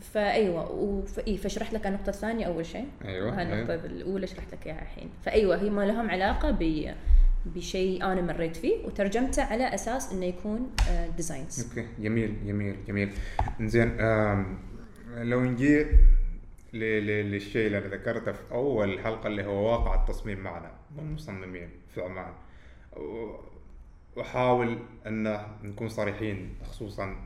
فايوه 0.00 0.70
وف... 0.72 1.18
إيه 1.18 1.36
فشرحت 1.36 1.72
لك 1.72 1.86
النقطة 1.86 2.10
الثانية 2.10 2.46
أول 2.46 2.66
شيء. 2.66 2.88
أيوه 3.04 3.40
هالنقطه 3.40 3.72
أيوة. 3.72 3.84
الأولى 3.84 4.26
شرحت 4.26 4.54
لك 4.54 4.66
إياها 4.66 4.82
الحين. 4.82 5.10
فايوه 5.24 5.62
هي 5.62 5.70
ما 5.70 5.86
لهم 5.86 6.10
علاقة 6.10 6.50
ب 6.50 6.94
بشيء 7.46 8.04
أنا 8.04 8.20
مريت 8.20 8.56
فيه 8.56 8.84
وترجمته 8.86 9.42
على 9.42 9.74
أساس 9.74 10.12
إنه 10.12 10.24
يكون 10.26 10.70
designs 11.16 11.68
أوكي 11.68 11.86
جميل 11.98 12.46
جميل 12.46 12.76
جميل. 12.88 13.12
زين 13.60 13.96
لو 15.16 15.40
نجي 15.40 15.86
للشيء 16.72 17.66
اللي 17.66 17.78
أنا 17.78 17.86
ذكرته 17.86 18.32
في 18.32 18.52
أول 18.52 19.00
حلقة 19.00 19.26
اللي 19.26 19.44
هو 19.44 19.70
واقع 19.72 19.94
التصميم 20.02 20.38
معنا 20.38 20.70
والمصممين 20.96 21.68
في 21.94 22.00
عمان 22.00 22.32
وأحاول 24.16 24.78
ان 25.06 25.38
نكون 25.62 25.88
صريحين 25.88 26.54
خصوصا 26.64 27.16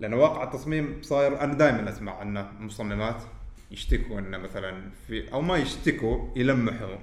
لأن 0.00 0.14
واقع 0.14 0.44
التصميم 0.44 0.98
صاير 1.02 1.40
أنا 1.40 1.54
دائما 1.54 1.88
أسمع 1.88 2.22
أن 2.22 2.46
مصممات 2.60 3.22
يشتكوا 3.70 4.18
انه 4.18 4.38
مثلا 4.38 4.90
في 5.06 5.32
أو 5.32 5.40
ما 5.40 5.56
يشتكوا 5.56 6.28
يلمحوا 6.36 6.96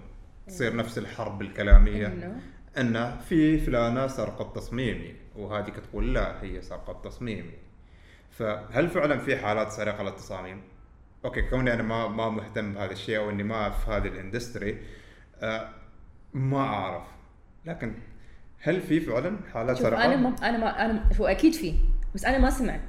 تصير 0.48 0.76
نفس 0.76 0.98
الحرب 0.98 1.42
الكلامية 1.42 2.08
إنه؟ 2.08 2.42
أن 2.78 3.18
في 3.30 3.58
فلانة 3.58 4.08
سرقت 4.08 4.56
تصميمي 4.56 5.16
وهذيك 5.36 5.76
تقول 5.76 6.14
لا 6.14 6.44
هي 6.44 6.62
سرقت 6.62 7.06
تصميمي 7.06 7.54
فهل 8.32 8.90
فعلا 8.90 9.18
في 9.18 9.38
حالات 9.38 9.72
سرقة 9.72 10.04
للتصاميم؟ 10.04 10.62
okay 11.26 11.41
كوني 11.42 11.74
أنا 11.74 11.84
ما 11.84 12.08
ما 12.08 12.30
مهتم 12.30 12.74
بهذا 12.74 12.92
الشيء 12.92 13.18
أو 13.18 13.30
أني 13.30 13.44
ما 13.44 13.70
في 13.70 13.92
هذه 13.92 14.08
ال 14.08 14.15
industry 14.15 14.78
آه 15.42 15.70
ما 16.34 16.60
أعرف 16.60 17.04
لكن 17.66 17.94
هل 18.60 18.82
في 18.82 19.00
فعلا 19.00 19.38
حالات 19.54 19.78
سرقة؟ 19.78 20.06
أنا 20.06 20.16
ما 20.16 20.36
أنا 20.50 20.58
ما 20.58 20.86
أنا 20.86 21.10
هو 21.20 21.28
أكيد 21.28 21.54
في 21.54 21.76
بس 22.15 22.25
أنا 22.25 22.38
ما 22.38 22.49
سمعت. 22.49 22.82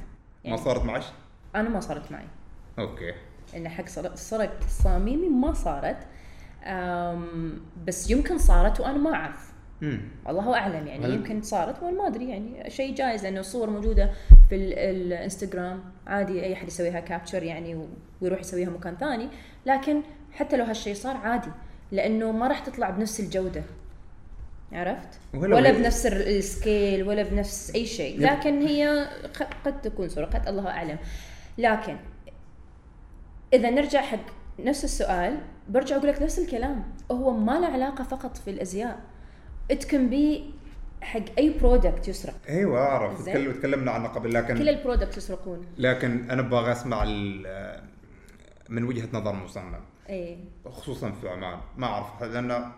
ما 0.44 0.56
صارت 0.56 0.84
معك؟ 0.84 1.02
أنا 1.54 1.68
ما 1.68 1.80
صارت 1.80 2.12
معي. 2.12 2.24
okay. 2.78 3.12
إن 3.56 3.68
حق 3.68 3.86
سرق 4.14 4.58
تصاميمي 4.58 5.28
ما 5.28 5.52
صارت. 5.52 5.96
أم 6.64 7.60
بس 7.86 8.10
يمكن 8.10 8.38
صارت 8.38 8.80
وأنا 8.80 8.98
ما 8.98 9.14
أعرف. 9.14 9.52
الله 10.28 10.54
أعلم. 10.58 10.86
يعني 10.86 11.04
هل- 11.06 11.14
يمكن 11.14 11.42
صارت 11.42 11.82
وأنا 11.82 11.96
ما 12.02 12.06
أدري. 12.06 12.28
يعني 12.28 12.70
شيء 12.70 12.94
جايز 12.94 13.22
لأنه 13.22 13.40
الصور 13.40 13.70
موجودة 13.70 14.10
في 14.48 14.54
ال- 14.54 14.78
الإنستغرام. 14.78 15.80
عادي 16.06 16.42
أي 16.44 16.52
أحد 16.52 16.68
يسويها 16.68 17.00
كابتشر 17.00 17.42
يعني 17.42 17.86
ويروح 18.20 18.40
يسويها 18.40 18.70
مكان 18.70 18.96
ثاني. 18.96 19.28
لكن 19.66 20.02
حتى 20.32 20.56
لو 20.56 20.64
هالشيء 20.64 20.94
صار 20.94 21.16
عادي. 21.16 21.50
لأنه 21.92 22.32
ما 22.32 22.48
راح 22.48 22.58
تطلع 22.58 22.90
بنفس 22.90 23.20
الجودة. 23.20 23.62
عرفت؟ 24.72 25.08
ولا 25.34 25.68
هي- 25.68 25.72
بنفس 25.72 26.06
ال- 26.06 26.28
السكيل 26.38 27.08
ولا 27.08 27.22
بنفس 27.22 27.74
أي 27.74 27.86
شيء. 27.86 28.20
لكن 28.20 28.62
هي 28.62 29.08
قد 29.64 29.80
تكون 29.82 30.08
سرقت 30.08 30.48
الله 30.48 30.68
أعلم. 30.68 30.98
لكن 31.58 31.96
إذا 33.52 33.70
نرجع 33.70 34.00
حق 34.00 34.26
نفس 34.58 34.84
السؤال 34.84 35.38
برجع 35.68 35.96
أقول 35.96 36.08
لك 36.08 36.22
نفس 36.22 36.38
الكلام. 36.38 36.84
هو 37.10 37.30
ما 37.30 37.52
له 37.60 37.66
علاقة 37.66 38.04
فقط 38.04 38.36
في 38.36 38.50
الأزياء. 38.50 39.00
It 39.72 39.84
can 39.84 40.10
be 40.12 40.40
حق 41.02 41.22
أي 41.38 41.50
product 41.58 42.08
يسرق. 42.08 42.34
أيوه 42.48 42.80
أعرف. 42.80 43.28
تكلمنا 43.28 43.90
عنه 43.90 44.08
قبل 44.08 44.34
لكن 44.34 44.58
كل 44.58 44.68
ال 44.68 44.74
product 44.74 45.16
يسرقون. 45.16 45.66
لكن 45.78 46.30
أنا 46.30 46.40
أبغى 46.42 46.72
أسمع 46.72 47.04
من 48.68 48.84
وجهة 48.84 49.08
نظر 49.12 49.30
المصمم 49.30 49.80
اي 50.10 50.38
خصوصا 50.64 51.10
في 51.10 51.28
عمان. 51.28 51.58
ما 51.76 51.86
أعرف 51.86 52.22
لأن 52.22 52.72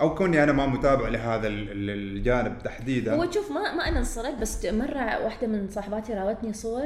أو 0.00 0.14
كوني 0.14 0.42
أنا 0.42 0.52
ما 0.52 0.66
متابع 0.66 1.08
لهذا 1.08 1.46
ال- 1.48 1.70
ال- 1.72 1.90
الجانب 2.16 2.58
تحديدا. 2.64 3.14
هو 3.14 3.30
شوف 3.30 3.50
ما 3.52 3.74
ما 3.74 3.88
أنا 3.88 3.98
أنا 3.98 4.12
صارت 4.12 4.34
بس 4.34 4.64
مرة 4.66 5.24
واحدة 5.24 5.46
من 5.46 5.68
صاحباتي 5.70 6.12
راوتني 6.14 6.52
صور 6.52 6.84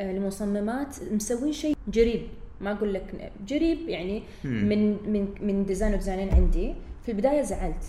آه، 0.00 0.12
لمصممات 0.12 0.96
مسوين 1.12 1.52
شيء 1.52 1.76
جريب. 1.88 2.22
ما 2.60 2.72
أقول 2.72 2.94
لك 2.94 3.32
جريب 3.46 3.88
يعني. 3.88 4.22
من 4.44 4.92
من 5.12 5.28
من 5.40 5.66
design 5.66 5.92
و 5.94 5.98
designين 5.98 6.34
عندي. 6.34 6.74
في 7.06 7.10
البداية 7.12 7.42
زعلت. 7.42 7.84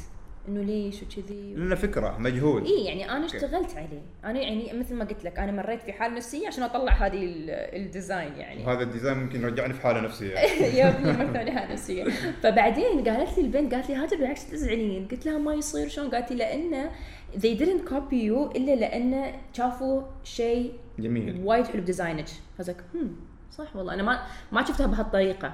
إنه 0.47 0.61
ليش 0.61 1.03
وكذي؟ 1.03 1.53
لأنه 1.55 1.75
فكرة 1.75 2.17
مجهود 2.17 2.65
اي 2.65 2.85
يعني 2.85 3.11
أنا. 3.11 3.25
اشتغلت 3.25 3.75
عليه. 3.75 4.01
أنا 4.25 4.39
يعني 4.39 4.79
مثل 4.79 4.95
ما 4.95 5.05
قلت 5.05 5.23
لك 5.23 5.39
أنا 5.39 5.51
مريت 5.51 5.81
في 5.81 5.93
حال 5.93 6.15
نفسية 6.15 6.47
عشان 6.47 6.63
أطلع 6.63 6.91
هذه 6.91 7.23
ال- 7.25 7.49
ال 7.49 7.61
design 7.61 8.33
يعني. 8.33 8.65
وهذا 8.65 8.83
ال 8.83 8.88
design 8.88 9.17
ممكن 9.17 9.41
يرجعني 9.41 9.73
في 9.73 9.81
حالة 9.81 10.01
نفسية. 10.01 10.35
يا 10.79 10.89
ابني 10.89 11.11
مرة 11.11 11.33
ثانية 11.33 11.51
هذا 11.59 11.73
نفسية. 11.73 12.03
فبعدين 12.43 13.03
قالت 13.09 13.37
لي 13.37 13.43
البنت 13.43 13.73
قالت 13.73 13.89
لي 13.89 13.95
هذا 13.95 14.17
بالعكس 14.17 14.49
تزعلين. 14.51 15.07
قلت 15.11 15.25
لها 15.25 15.37
ما 15.37 15.53
يصير. 15.53 15.87
شلون؟ 15.87 16.09
قالت 16.09 16.31
لي 16.31 16.37
لأنه 16.37 16.91
they 17.35 17.59
didn't 17.59 17.89
copy 17.89 18.13
you 18.29 18.55
إلا 18.55 18.75
لأنه 18.75 19.33
شافوا 19.53 20.01
شيء 20.23 20.73
جميل. 20.99 21.41
وايد 21.43 21.67
حلو 21.67 21.81
ب 21.81 21.86
design 21.86 22.15
ك. 22.15 22.25
فزك 22.57 22.77
هم 22.95 23.15
صح 23.51 23.75
والله. 23.75 23.93
أنا 23.93 24.03
ما 24.03 24.21
ما 24.51 24.65
شفتها 24.65 24.87
بهالطريقة. 24.87 25.53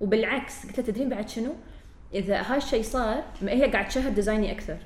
وبالعكس 0.00 0.66
قلت 0.66 0.78
لها 0.78 0.86
تدرين 0.86 1.08
بعد 1.08 1.28
شنو؟ 1.28 1.52
إذا 2.14 2.42
هالشيء 2.42 2.82
صار 2.82 3.24
ما 3.42 3.52
هي 3.52 3.72
قاعد 3.72 3.88
تشهر 3.88 4.10
design 4.10 4.46
ي 4.46 4.52
أكثر. 4.52 4.76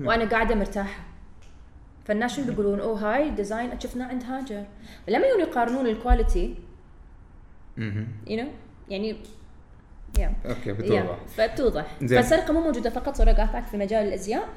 وأنا 0.00 0.24
قاعدة 0.24 0.54
مرتاحة. 0.54 1.04
فالناس 2.04 2.36
شنو 2.36 2.46
بيقولون؟ 2.46 2.80
أوه 2.80 3.14
هاي 3.14 3.30
design 3.30 3.80
شفناه 3.80 4.06
عند 4.06 4.22
هاجر. 4.24 4.64
لما 5.08 5.26
يجون 5.26 5.40
يقارنون 5.40 5.86
ال 5.86 5.94
quality. 5.94 6.54
you 8.26 8.42
know 8.42 8.48
يعني 8.88 9.16
yeah 10.18 10.32
okay 10.46 10.72
بتوضح. 10.72 10.92
yeah 10.92 11.18
فتوضح. 11.26 11.86
فالسرقة 12.00 12.52
مو 12.52 12.60
موجودة 12.60 12.90
فقط 12.90 13.16
سرقات 13.16 13.64
في 13.64 13.76
مجال 13.76 14.08
الأزياء. 14.08 14.48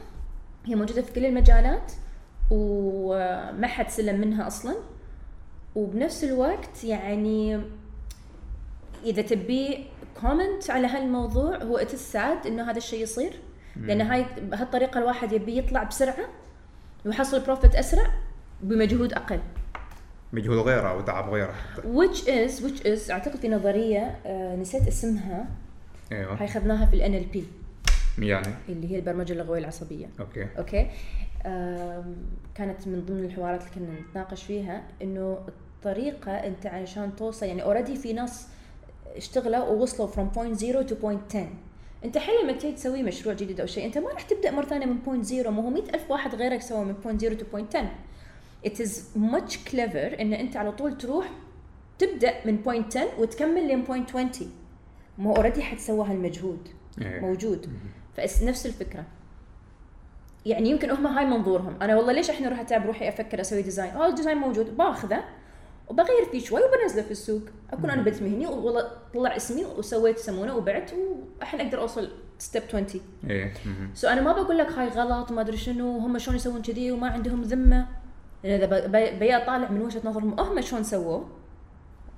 هي 0.66 0.76
موجودة 0.76 1.02
في 1.02 1.14
كل 1.14 1.26
المجالات 1.26 1.92
وما 2.52 3.68
حد 3.68 3.90
سلم 3.90 4.22
منها 4.22 4.48
أصلا. 4.48 4.76
وبنفس 5.76 6.24
الوقت 6.24 6.84
يعني 6.84 7.62
إذا 9.04 9.22
تبي 9.22 9.86
comment 10.22 10.70
على 10.70 10.88
هالموضوع 10.88 11.58
هو 11.58 11.78
it's 11.78 11.96
sad 11.96 12.48
إنه 12.48 12.72
هذا 12.72 12.78
الشيء 12.78 13.04
يصير. 13.04 13.40
لأن 13.76 14.02
هاي 14.02 14.26
بهالطريقة 14.42 14.98
الواحد 14.98 15.32
يبي 15.32 15.58
يطلع 15.58 15.84
بسرعة 15.84 16.26
ويحصل 17.06 17.40
profit 17.40 17.76
أسرع 17.76 18.12
بمجهود 18.62 19.14
أقل. 19.14 19.40
مجهود 20.34 20.58
غيره 20.58 20.98
وتعب 20.98 21.30
غيره 21.30 21.52
حتى. 21.52 21.82
Which 21.82 22.18
is 22.18 22.64
which 22.64 22.86
is 22.86 23.12
أعتقد 23.12 23.36
في 23.36 23.50
نظرية 23.50 24.20
آه 24.26 24.56
نسيت 24.56 24.88
اسمها. 24.88 25.48
هاي 26.12 26.20
أيوه 26.20 26.46
اخذناها 26.46 26.86
في 26.86 26.96
ال 26.96 27.26
NLP 27.26 27.46
يعني؟ 28.20 28.54
اللي 28.70 28.92
هي 28.92 28.96
البرمجة 28.96 29.34
اللغوية 29.34 29.60
العصبية. 29.60 30.08
okay. 30.20 30.48
okay. 30.58 30.90
كانت 32.56 32.88
من 32.88 33.06
ضمن 33.06 33.26
الحوارات 33.26 33.62
اللي 33.62 33.72
كنا 33.76 34.00
نتناقش 34.00 34.44
فيها 34.44 34.84
إنه 35.02 35.38
الطريقة 35.48 36.32
أنت 36.32 36.66
علشان 36.66 37.16
توصل 37.16 37.46
يعني 37.46 37.64
already 37.64 37.96
في 37.96 38.14
ناس 38.14 38.48
اشتغلوا 39.18 39.64
ووصلوا 39.64 40.08
from 40.08 40.38
point 40.38 40.60
zero 40.60 40.90
to 40.90 40.94
point 40.94 41.34
10 41.34 41.48
انت 42.06 42.18
حين 42.18 42.36
لما 42.44 42.52
تيجي 42.52 42.76
تسوي 42.76 43.04
مشروع 43.04 43.36
جديد 43.36 43.60
أو 43.60 43.66
شيء 43.66 43.86
انت 43.86 43.98
ما 43.98 44.10
راح 44.10 44.22
تبدأ 44.22 44.52
مرة 44.52 44.66
ثانية 44.66 44.86
من 44.86 44.98
point 45.06 45.28
zero 45.28 45.48
ما 45.48 45.64
هو 45.64 45.70
100 45.70 45.84
ألف 45.84 46.12
واحد 46.12 46.36
غيرك 46.36 46.62
سوى 46.62 46.86
من 46.86 46.96
point 47.04 47.22
zero 47.22 47.40
to 47.40 47.44
point 47.56 47.76
10 47.76 47.90
it 48.68 48.80
is 48.80 48.92
much 49.18 49.72
clever 49.72 50.20
إن 50.20 50.34
أنت 50.34 50.58
على 50.58 50.72
طول 50.72 50.98
تروح 50.98 51.30
تبدأ 52.00 52.34
من 52.46 52.64
point 52.64 52.98
10 52.98 53.20
وتكمل 53.20 53.68
لين 53.68 53.86
point 53.86 54.10
20 54.16 54.32
ما 55.18 55.30
هو 55.30 55.36
already 55.36 55.64
حد 55.64 55.80
سوى 55.80 56.08
هالمجهود. 56.08 56.68
إيه. 57.02 57.20
موجود. 57.20 57.70
فنفس 58.18 58.66
الفكرة. 58.66 59.04
يعني 60.46 60.70
يمكن 60.70 60.90
هم 60.92 61.08
هاي 61.08 61.26
منظورهم. 61.26 61.78
أنا 61.82 61.96
والله 61.96 62.14
ليش 62.14 62.30
الحين 62.30 62.46
أروح 62.48 62.60
أتعب 62.60 62.86
روحي 62.86 63.10
أفكر 63.10 63.42
أسوي 63.42 63.62
design 63.62 63.92
آه 63.92 64.08
ال 64.08 64.12
design 64.12 64.38
موجود. 64.38 64.78
باخذه. 64.78 65.24
وبغير 65.88 66.26
فيه 66.32 66.40
شوي 66.40 66.62
وبنزله 66.64 67.04
في 67.04 67.12
السوق. 67.12 67.42
أكون 67.74 67.90
أنا 67.90 68.02
بنت 68.02 68.22
مهني 68.22 68.48
والله 68.48 68.88
طلع 69.14 69.36
اسمي 69.36 69.66
وسويت 69.66 70.20
يسمونه 70.20 70.56
وبعت 70.56 70.92
والحين 71.40 71.62
أقدر 71.62 71.82
أوصل 71.82 72.12
step 72.40 72.64
20 72.68 72.86
إيه. 73.30 73.54
سو 73.94 74.08
أنا 74.08 74.22
ما 74.22 74.32
بقول 74.32 74.58
لك 74.58 74.72
هاي 74.72 74.88
غلط 74.88 75.32
وما 75.32 75.42
أدري 75.42 75.58
شنو. 75.58 75.98
هم 75.98 76.18
شلون 76.18 76.36
يسوون 76.36 76.62
كذي 76.62 76.92
وما 76.92 77.10
عندهم 77.10 77.42
ذمة. 77.42 77.88
لأن 78.44 78.62
إذا 78.62 79.10
بي 79.10 79.36
اطالع 79.36 79.72
من 79.72 79.82
وجهة 79.82 80.02
نظرهم 80.04 80.40
هم 80.40 80.62
شلون 80.62 80.84
سووه 80.84 81.28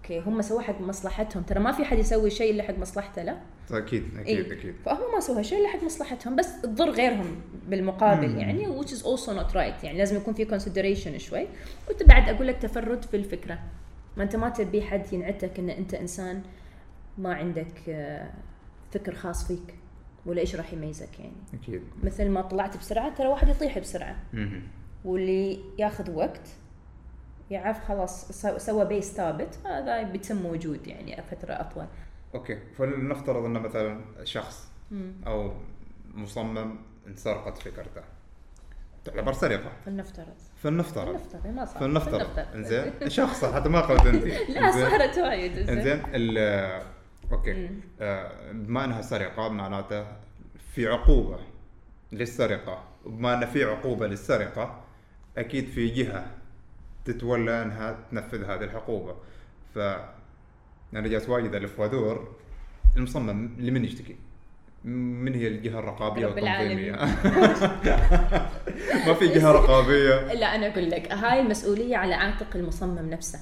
okay 0.08 0.30
هم 0.30 0.42
سووه 0.42 0.62
حق 0.62 0.82
مصلحتهم. 0.82 1.44
ترى 1.44 1.60
ما 1.60 1.72
في 1.72 1.86
حد 1.86 1.98
يسوي 1.98 2.30
شيء 2.30 2.52
إلا 2.52 2.64
حق 2.64 2.78
مصلحته 2.78 3.24
لا؟ 3.24 3.38
أكيد 3.72 4.04
أكيد 4.18 4.46
إيه. 4.46 4.60
أكيد. 4.60 4.76
فهم 4.86 5.14
ما 5.14 5.20
سووا 5.20 5.42
شيء 5.42 5.60
إلا 5.60 5.70
حق 5.70 5.84
مصلحتهم 5.84 6.36
بس 6.36 6.62
تضر 6.62 6.90
غيرهم 6.90 7.42
بالمقابل 7.68 8.30
مم. 8.30 8.40
يعني 8.40 8.82
which 8.82 8.88
is 8.90 9.02
also 9.04 9.30
not 9.30 9.54
right. 9.54 9.84
يعني 9.84 9.98
لازم 9.98 10.18
يكون 10.18 10.34
في 10.34 10.46
consideration 10.46 11.18
شوي. 11.18 11.48
وانت 11.88 12.04
بعد 12.04 12.30
أقول 12.30 12.48
لك 12.48 12.58
تفرد 12.58 13.06
في 13.06 13.18
الفكرة. 13.18 13.60
ما 14.18 14.24
أنت 14.24 14.36
ما 14.36 14.50
تبي 14.50 14.82
حد 14.82 15.14
ينعتك 15.14 15.60
إن 15.60 15.70
أنت 15.70 15.94
إنسان 15.94 16.42
ما 17.18 17.34
عندك 17.34 17.90
آه، 17.90 18.30
فكر 18.92 19.16
خاص 19.16 19.48
فيك 19.48 19.76
ولا 20.26 20.42
إيش 20.42 20.56
راح 20.56 20.74
يميزك 20.74 21.20
يعني. 21.20 21.62
أكيد. 21.64 21.82
مثل 22.04 22.30
ما 22.30 22.42
طلعت 22.42 22.78
بسرعة 22.78 23.16
ترى 23.16 23.28
واحد 23.28 23.48
يطيح 23.50 23.80
بسرعة. 23.80 24.16
مهم. 24.34 24.62
واللي 25.06 25.60
ياخذ 25.80 26.12
وقت 26.12 26.50
يعرف 27.52 27.86
خلاص 27.88 28.32
سو- 28.32 28.58
سوى 28.58 28.86
base 28.86 29.14
ثابت 29.14 29.60
هذا 29.66 30.04
بيتم 30.04 30.36
موجود 30.36 30.88
يعني 30.88 31.22
فترة 31.32 31.54
أطول. 31.54 31.86
okay 32.36 32.60
فلنفترض 32.78 33.46
إنه 33.46 33.60
مثلا 33.60 34.02
شخص 34.24 34.68
مم. 34.92 35.12
أو 35.28 35.54
مصمم 36.14 36.76
انسرقت 37.08 37.58
فكرته 37.58 38.02
تعتبر 39.06 39.34
سرقة. 39.34 39.72
فلنفترض. 39.86 40.34
فلنفترض. 40.64 41.18
فلنفترض 41.18 41.48
ما 41.48 41.66
صار. 41.66 41.80
فلنفترض. 41.80 42.40
إنزين 42.56 42.94
شخص 43.08 43.46
حتى 43.46 43.70
ما 43.70 43.82
قلت 43.82 44.06
أنت. 44.06 44.26
لا 44.58 44.72
صارت 44.72 45.18
وايد. 45.18 45.70
إنزين. 45.70 46.02
ال- 46.14 46.82
okay. 47.32 47.70
آه، 48.02 48.52
بما 48.52 48.86
إنها 48.86 49.02
سرقة 49.02 49.50
معناته 49.50 50.06
في 50.74 50.88
عقوبة 50.88 51.40
للسرقة. 52.12 52.84
وبما 53.06 53.34
ان 53.34 53.46
في 53.46 53.64
عقوبة 53.64 54.08
للسرقة 54.08 54.84
أكيد 55.38 55.68
في 55.68 55.88
جهة 55.88 56.26
تتولى 57.08 57.62
أنها 57.62 57.98
تنفذ 58.12 58.44
هذه 58.44 58.64
العقوبه 58.64 59.16
ف 59.76 59.80
أنا 60.94 61.08
جالس 61.08 61.30
وايد 61.30 61.56
الف 61.56 61.80
وادور 61.80 62.36
المصمم 62.98 63.50
لمن 63.58 63.86
يشتكي؟ 63.86 64.16
من 64.84 65.34
هي 65.34 65.48
الجهة 65.48 65.80
الرقابية. 65.80 66.26
والتنظيمية؟ 66.26 66.92
ما 69.08 69.14
في 69.14 69.28
جهة 69.28 69.52
رقابية. 69.52 70.34
لا 70.34 70.56
أنا 70.56 70.68
أقول 70.68 70.92
لك 70.92 71.12
هاي 71.12 71.40
المسؤولية 71.40 71.98
على 71.98 72.16
عاتق 72.16 72.56
المصمم 72.56 73.10
نفسه. 73.10 73.40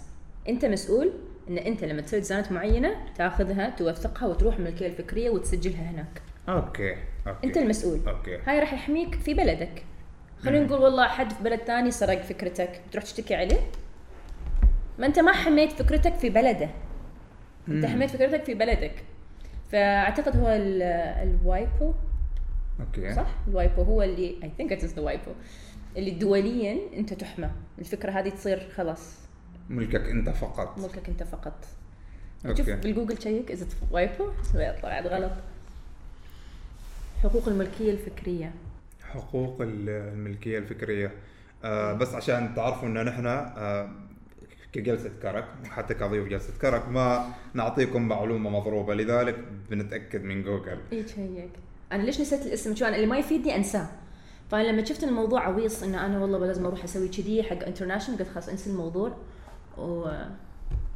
أنت 0.50 0.66
مسؤول 0.66 1.12
إن 1.50 1.58
أنت 1.58 1.84
لما 1.84 2.02
تسوي 2.02 2.20
ديزاينات 2.20 2.52
معينة 2.52 2.96
تاخذها 3.18 3.70
توثقها 3.70 4.28
وتروح 4.28 4.56
الملكيه 4.56 4.88
الفكرية 4.88 5.30
وتسجلها 5.30 5.92
هناك. 5.92 6.22
okay 6.50 6.96
okay. 7.28 7.48
أنت 7.48 7.58
المسؤول. 7.58 8.00
أوكي. 8.08 8.38
هاي 8.46 8.60
راح 8.60 8.74
يحميك 8.74 9.16
في 9.16 9.34
بلدك. 9.34 9.84
خلينا 10.46 10.66
نقول 10.66 10.80
والله 10.82 11.08
حد 11.08 11.34
في 11.34 11.44
بلد 11.44 11.60
ثاني 11.60 11.92
سرق 11.92 12.22
فكرتك. 12.22 12.82
تروح 12.92 13.04
تشتكي 13.04 13.36
عليه؟ 13.36 13.60
ما 15.00 15.06
أنت 15.06 15.20
ما 15.20 15.32
حميت 15.32 15.72
فكرتك 15.72 16.14
في 16.16 16.30
بلده. 16.30 16.70
أنت 17.68 17.86
حميت 17.86 18.10
فكرتك 18.10 18.44
في 18.44 18.54
بلدك. 18.54 19.04
فأعتقد 19.72 20.38
هو 20.38 20.48
ال- 20.48 20.82
ال 21.30 21.40
WIPO. 21.40 21.94
okay. 22.80 23.14
صح؟ 23.14 23.28
ال 23.48 23.54
WIPO 23.54 23.82
هو 23.82 24.02
اللي 24.04 24.36
I 24.44 24.52
think 24.58 24.72
it 24.72 24.84
is 24.84 24.94
the 24.94 25.02
WIPO. 25.02 25.32
اللي 25.98 26.12
دوليا 26.12 26.78
أنت 26.98 27.14
تحمى. 27.14 27.50
الفكرة 27.80 28.12
هذه 28.12 28.30
تصير 28.30 28.70
خلاص. 28.76 29.14
ملكك 29.70 30.10
أنت 30.10 30.30
فقط. 30.30 30.80
ملكك 30.80 31.10
أنت 31.10 31.24
فقط. 31.24 31.66
شوف 32.44 32.70
okay 32.70 32.76
بال 32.76 32.87
Google 32.87 33.22
check 33.22 33.52
is 33.52 33.66
WIPO؟ 33.92 34.32
طلعت 34.84 35.08
غلط. 35.08 35.32
حقوق 37.24 37.48
الملكية 37.48 37.92
الفكرية. 37.92 38.52
حقوق 39.16 39.62
ال- 39.62 39.90
الملكية 39.90 40.58
الفكرية. 40.58 41.12
آه 41.64 41.94
بس 41.94 42.14
عشان 42.14 42.56
تعرفوا 42.56 42.88
ان 42.88 43.06
نحن 43.06 43.26
آه 43.28 43.90
كجلسة 44.74 45.12
كرك 45.22 45.46
وحتى 45.66 45.94
كضيوف 45.94 46.28
جلسة 46.28 46.54
كرك 46.62 46.90
ما 46.90 47.28
نعطيكم 47.54 48.08
معلومة 48.08 48.50
مضروبة. 48.50 48.94
لذلك 48.94 49.36
بنتأكد 49.70 50.24
من 50.24 50.44
جوجل. 50.44 50.78
اي 50.94 51.08
شيك. 51.08 51.50
أنا 51.92 52.04
ليش 52.04 52.22
نسيت 52.22 52.46
الاسم؟ 52.46 52.76
شو 52.76 52.86
أنا 52.86 52.96
اللي 52.96 53.08
ما 53.08 53.18
يفيدني 53.18 53.56
أنساه. 53.56 53.88
فانا 54.52 54.68
لما 54.68 54.84
شفت 54.86 55.04
الموضوع 55.04 55.42
عويص 55.46 55.84
ان 55.84 55.96
أنا 55.96 56.20
والله 56.20 56.40
لازم 56.46 56.66
أروح 56.66 56.84
أسوي 56.84 57.08
كذي 57.08 57.44
حق 57.44 57.64
international 57.64 58.20
قلت 58.20 58.30
خلاص 58.30 58.50
انسى 58.50 58.70
الموضوع. 58.70 59.18
و 59.78 60.08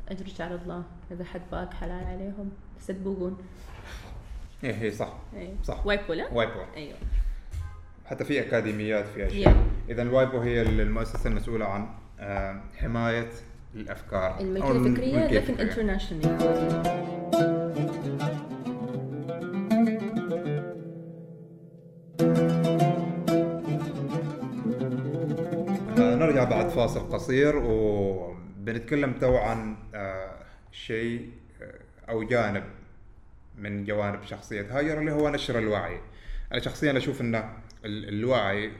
ادرج 0.09 0.41
على 0.41 0.55
الله. 0.55 0.83
إذا 1.11 1.23
حد 1.23 1.41
باق 1.51 1.73
حلال 1.73 2.05
عليهم. 2.05 2.49
بس 2.79 2.87
تبوقون. 2.87 3.37
إيه 4.63 4.73
هي 4.73 4.91
صح. 4.91 5.13
اي 5.35 5.53
صح. 5.63 5.85
WIPO 5.85 6.13
لا 6.13 6.33
WIPO 6.33 6.59
أيوه. 6.75 6.97
حتى 8.09 8.23
في 8.25 8.39
أكاديميات 8.39 9.05
في 9.15 9.27
أشياء 9.27 9.53
Yeah. 9.53 9.89
اذا 9.91 10.01
ال 10.01 10.09
WIPO 10.09 10.39
هي 10.39 10.61
المؤسسة 10.61 11.29
المسؤولة 11.29 11.65
عن 11.65 11.87
آه 12.19 12.61
حماية 12.77 13.27
الأفكار 13.75 14.39
الملكيه 14.39 14.71
الفكرية 14.71 15.39
لكن. 15.39 15.53
international 15.59 16.37
آه، 25.99 26.15
نرجع 26.15 26.43
بعد 26.43 26.69
فاصل 26.69 26.99
قصير 27.09 27.55
وبنتكلم 27.65 29.13
تو 29.13 29.37
عن 29.37 29.75
آه، 29.95 30.35
شيء 30.71 31.29
أو 32.09 32.23
جانب 32.23 32.63
من 33.57 33.85
جوانب 33.85 34.23
شخصية 34.23 34.79
هاجر 34.79 34.99
اللي 34.99 35.11
هو 35.11 35.29
نشر 35.29 35.59
الوعي. 35.59 35.99
أنا 36.51 36.59
شخصيا 36.59 36.97
أشوف 36.97 37.21
ان 37.21 37.35
ال- 37.35 37.49
الوعي 37.85 38.71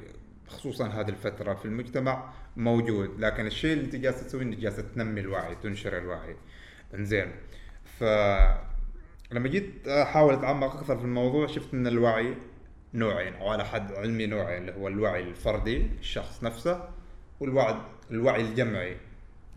خصوصا 0.47 0.87
هذه 0.87 1.09
الفترة 1.09 1.53
في 1.53 1.65
المجتمع 1.65 2.33
موجود 2.57 3.19
لكن 3.19 3.45
الشيء 3.45 3.73
اللي 3.73 3.85
انت 3.85 3.95
جالسة 3.95 4.23
تسويه 4.27 4.43
إنك 4.43 4.57
جالسة 4.57 4.81
تنمي 4.81 5.21
الوعي 5.21 5.55
تنشر 5.55 5.97
الوعي. 5.97 6.35
إنزين 6.93 7.31
ف 7.99 8.03
لما 9.31 9.47
جيت 9.47 9.87
أحاول 9.87 10.33
أتعمق 10.33 10.75
أكثر 10.75 10.97
في 10.97 11.03
الموضوع 11.03 11.47
شفت 11.47 11.73
إن 11.73 11.87
الوعي 11.87 12.35
نوعين 12.93 13.33
أو 13.33 13.49
على 13.49 13.65
حد 13.65 13.91
علمي 13.91 14.25
نوعين 14.25 14.61
اللي 14.61 14.73
هو 14.81 14.87
الوعي 14.87 15.23
الفردي 15.23 15.87
الشخص 15.99 16.43
نفسه 16.43 16.89
والوعي 17.39 17.75
الوعي 18.11 18.41
الجمعي 18.41 18.97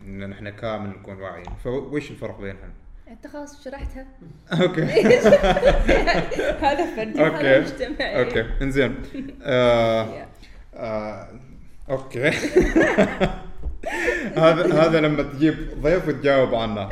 إن 0.01 0.29
نحن 0.29 0.49
كامل 0.49 0.89
نكون 0.89 1.21
واعيين 1.21 1.55
فويش 1.63 2.11
الفرق 2.11 2.41
بينهم؟ 2.41 2.73
انت 3.13 3.27
خلاص 3.27 3.63
شرحتها. 3.63 4.05
okay. 4.61 4.81
هذا 6.65 6.95
فردي 6.95 7.25
okay. 7.25 7.59
مجتمعي. 7.59 8.19
okay. 8.19 8.45
انزين. 8.61 8.95
آه. 9.43 10.27
آه 10.75 11.27
okay. 11.89 12.27
هذا 14.43 14.73
هذا 14.73 15.01
لما 15.01 15.23
تجيب 15.23 15.55
ضيف 15.81 16.07
وتجاوب 16.07 16.55
عنه. 16.55 16.89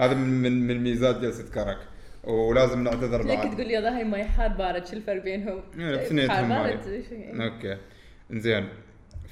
هذا 0.00 0.14
من 0.14 0.42
من 0.42 0.66
من 0.66 0.82
ميزات 0.82 1.16
جلسة 1.16 1.50
كرك. 1.54 1.78
ولازم 2.24 2.84
نعتذر 2.84 3.22
بعد. 3.22 3.50
تقول 3.54 3.66
لي 3.68 3.74
والله 3.76 4.04
ماي 4.04 4.24
حار 4.24 4.48
بارد 4.48 4.86
شو 4.86 4.92
الفرق 4.92 5.22
بينهم؟ 5.22 5.62
يعني 5.76 5.94
اثنينهم 5.94 6.52
حار. 6.52 6.62
بارد 6.66 6.82
شو- 6.84 7.42
okay. 7.42 7.76
انزين. 8.30 8.68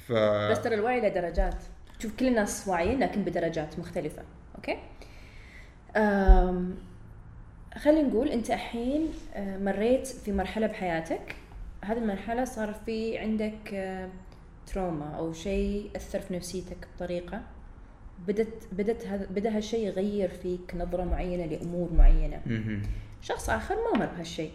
ف 0.07 0.11
بس 0.51 0.61
ترى 0.61 0.75
الوعي 0.75 1.01
له 1.01 1.07
درجات. 1.07 1.55
شوف 1.99 2.11
كل 2.19 2.27
الناس 2.27 2.67
واعيين 2.67 2.99
لكن 2.99 3.21
بدرجات 3.23 3.79
مختلفة. 3.79 4.21
okay. 4.55 4.77
خلينا 7.75 8.07
نقول 8.07 8.29
أنت 8.29 8.51
الحين 8.51 9.07
آه، 9.33 9.57
مريت 9.57 10.07
في 10.07 10.31
مرحلة 10.31 10.67
بحياتك. 10.67 11.35
هذه 11.85 11.97
المرحلة 11.97 12.45
صار 12.45 12.73
في 12.73 13.17
عندك 13.17 13.73
آه، 13.73 14.09
trauma 14.67 15.15
أو 15.17 15.33
شيء 15.33 15.89
أثر 15.95 16.19
في 16.19 16.33
نفسيتك 16.35 16.87
بطريقة. 16.95 17.41
بدت 18.27 18.67
بدت 18.71 19.07
هذا 19.07 19.27
بدأ 19.35 19.57
هالشيء 19.57 19.87
يغير 19.87 20.29
فيك 20.29 20.75
نظرة 20.75 21.03
معينة 21.03 21.45
لأمور 21.45 21.93
معينة. 21.93 22.41
مهم. 22.45 22.81
شخص 23.21 23.49
آخر 23.49 23.75
ما 23.75 23.99
مر 23.99 24.05
بهالشيء. 24.05 24.51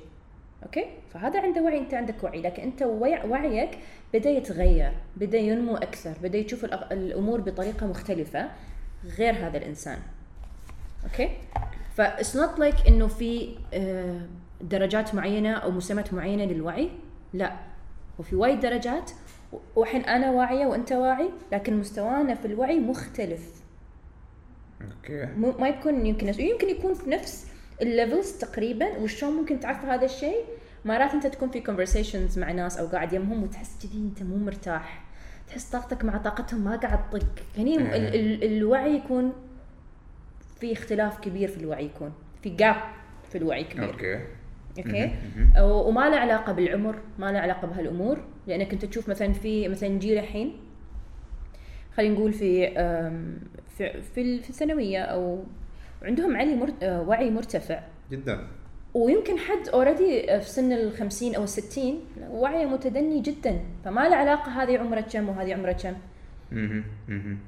okay؟ 0.63 0.85
فهذا 1.15 1.41
عنده 1.41 1.63
وعي 1.63 1.79
أنت 1.79 1.95
عندك 1.95 2.25
وعي. 2.25 2.43
لكن 2.43 2.63
أنت 2.63 2.83
وعي 2.83 3.29
وعيك 3.29 3.79
بدأ 4.15 4.31
يتغير 4.31 4.93
بدأ 5.17 5.39
ينمو 5.39 5.77
أكثر 5.77 6.15
بدأ 6.23 6.39
يشوف 6.39 6.65
الأمور 6.65 7.41
بطريقة 7.41 7.87
مختلفة 7.87 8.51
غير 9.19 9.35
هذا 9.35 9.59
الإنسان. 9.59 9.99
okay؟ 11.07 11.29
ف 11.95 12.03
it's 12.03 12.37
not 12.37 12.59
like 12.59 12.75
إنه 12.89 13.07
في 13.07 13.57
آه، 13.75 14.21
درجات 14.61 15.15
معينة 15.15 15.53
أو 15.53 15.71
مسمات 15.71 16.15
معينة 16.15 16.45
للوعي. 16.45 16.91
لا. 17.35 17.53
هو 18.21 18.25
في 18.25 18.37
وايد 18.37 18.61
درجات. 18.61 19.11
و- 19.53 19.57
والحين 19.77 20.01
أنا 20.01 20.31
واعية 20.31 20.67
وأنت 20.67 20.93
واعي 20.93 21.31
لكن 21.53 21.77
مستوانا 21.77 22.35
في 22.35 22.45
الوعي 22.47 22.79
مختلف. 22.79 23.63
okay. 24.83 25.27
ما 25.37 25.69
يكون 25.69 26.07
يمكن 26.07 26.27
يمكن 26.41 26.69
يكون 26.69 26.95
في 26.95 27.11
نفس 27.11 27.47
ال 27.83 27.90
levels 27.90 28.33
تقريبا. 28.33 28.99
وشلون 28.99 29.33
ممكن 29.33 29.61
تعرف 29.61 29.85
هذا 29.85 30.05
الشيء؟ 30.05 30.45
مرات 30.85 31.11
أنت 31.15 31.27
تكون 31.27 31.51
في 31.51 31.63
conversations 31.65 32.39
مع 32.39 32.53
ناس 32.53 32.79
أو 32.79 32.87
قاعد 32.87 33.13
يمهم 33.13 33.43
وتحس 33.43 33.79
كذي 33.83 33.99
أنت 33.99 34.23
مو 34.23 34.37
مرتاح. 34.37 35.05
تحس 35.49 35.65
طاقتك 35.71 36.05
مع 36.05 36.17
طاقتهم 36.17 36.61
ما 36.61 36.77
قاعد 36.77 37.11
تطق. 37.11 37.27
هني 37.59 37.77
ال- 37.77 37.87
إيه. 37.93 38.21
ال- 38.21 38.45
الوعي 38.57 38.97
يكون 38.97 39.33
في 40.61 40.73
اختلاف 40.73 41.19
كبير 41.21 41.49
في 41.49 41.57
الوعي 41.57 41.85
يكون. 41.85 42.13
في 42.43 42.49
gap 42.51 42.77
في 43.29 43.39
الوعي 43.39 43.65
كبير. 43.65 43.93
okay. 43.93 44.21
okay؟ 44.79 45.11
وما 45.63 46.09
له 46.09 46.17
علاقة 46.17 46.53
بالعمر 46.53 46.97
ما 47.19 47.33
له 47.33 47.39
علاقة 47.39 47.67
بهالأمور. 47.69 48.19
لانك 48.47 48.73
انت 48.73 48.85
تشوف 48.85 49.09
مثلا 49.09 49.33
في 49.33 49.69
مثلا 49.69 49.99
جيل 49.99 50.19
الحين 50.19 50.57
خلينا 51.97 52.15
نقول 52.15 52.33
في 52.33 52.69
في 53.77 54.01
في 54.03 54.21
ال- 54.21 54.43
في 54.43 54.51
الثانوية 54.51 55.03
أو 55.03 55.45
عندهم 56.03 56.37
علي 56.37 56.55
مر... 56.57 56.71
آه، 56.83 57.03
وعي 57.03 57.31
مرتفع. 57.31 57.81
جدا. 58.11 58.47
ويمكن 58.95 59.39
حد 59.39 59.69
already 59.69 60.27
في 60.41 60.49
سن 60.51 60.73
ال 60.73 60.93
50 60.93 61.35
أو 61.35 61.43
ال 61.43 61.49
60 61.49 62.01
وعيه 62.31 62.67
متدني 62.67 63.21
جدا. 63.21 63.61
فما 63.85 64.09
له 64.09 64.17
علاقة 64.17 64.63
هذه 64.63 64.79
عمره 64.79 65.01
كم 65.01 65.29
وهذه 65.29 65.55
عمره 65.55 65.73
كم. 65.73 65.95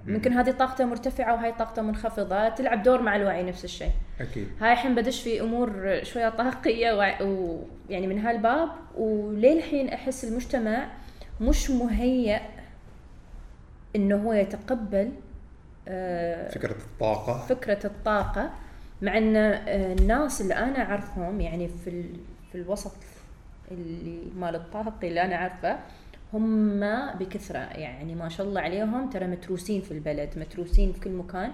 ممكن 0.06 0.32
هذه 0.32 0.50
طاقته 0.50 0.84
مرتفعة 0.84 1.34
وهاي 1.34 1.52
طاقته 1.52 1.82
منخفضة 1.82 2.48
تلعب 2.48 2.82
دور 2.82 3.02
مع 3.02 3.16
الوعي 3.16 3.42
نفس 3.42 3.64
الشيء. 3.64 3.90
أكيد. 4.20 4.48
هاي 4.60 4.72
الحين 4.72 4.94
بدش 4.94 5.22
في 5.22 5.40
أمور 5.40 5.98
شوية 6.02 6.28
طاقية 6.28 6.92
ويعني 6.92 8.06
من 8.06 8.18
هالباب 8.18 8.68
وللحين 8.96 9.88
أحس 9.88 10.24
المجتمع 10.24 10.86
مش 11.40 11.70
مهيأ 11.70 12.40
إنه 13.96 14.16
هو 14.16 14.32
يتقبل 14.32 15.12
آه، 15.88 16.48
فكرة 16.50 16.76
الطاقة. 16.76 17.46
فكرة 17.46 17.86
الطاقة 17.86 18.50
مع 19.02 19.18
إن 19.18 19.36
آه، 19.36 19.92
الناس 19.92 20.40
اللي 20.40 20.54
أنا 20.54 20.82
أعرفهم 20.90 21.40
يعني 21.40 21.68
في 21.68 21.90
ال- 21.90 22.16
في 22.52 22.58
الوسط 22.58 22.92
اللي 23.70 24.18
مال 24.36 24.54
الطاقة 24.54 25.08
اللي 25.08 25.22
أنا 25.22 25.36
عارفه 25.36 25.78
هم 26.32 26.80
بكثرة 27.20 27.58
يعني 27.58 28.14
ما 28.14 28.28
شاء 28.28 28.46
الله 28.46 28.60
عليهم 28.60 29.10
ترى 29.10 29.26
متروسين 29.26 29.80
في 29.80 29.90
البلد 29.90 30.30
متروسين 30.36 30.92
في 30.92 31.00
كل 31.00 31.10
مكان. 31.10 31.50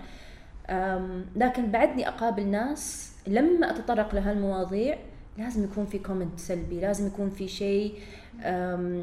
لكن 1.36 1.70
بعدني 1.70 2.08
أقابل 2.08 2.46
ناس 2.46 3.12
لما 3.26 3.70
أتطرق 3.70 4.14
لهالمواضيع 4.14 4.98
لازم 5.38 5.64
يكون 5.64 5.86
في 5.86 5.98
كومنت 5.98 6.38
سلبي 6.40 6.80
لازم 6.80 7.06
يكون 7.06 7.30
في 7.30 7.48
شيء 7.48 7.94
أم، 8.42 9.02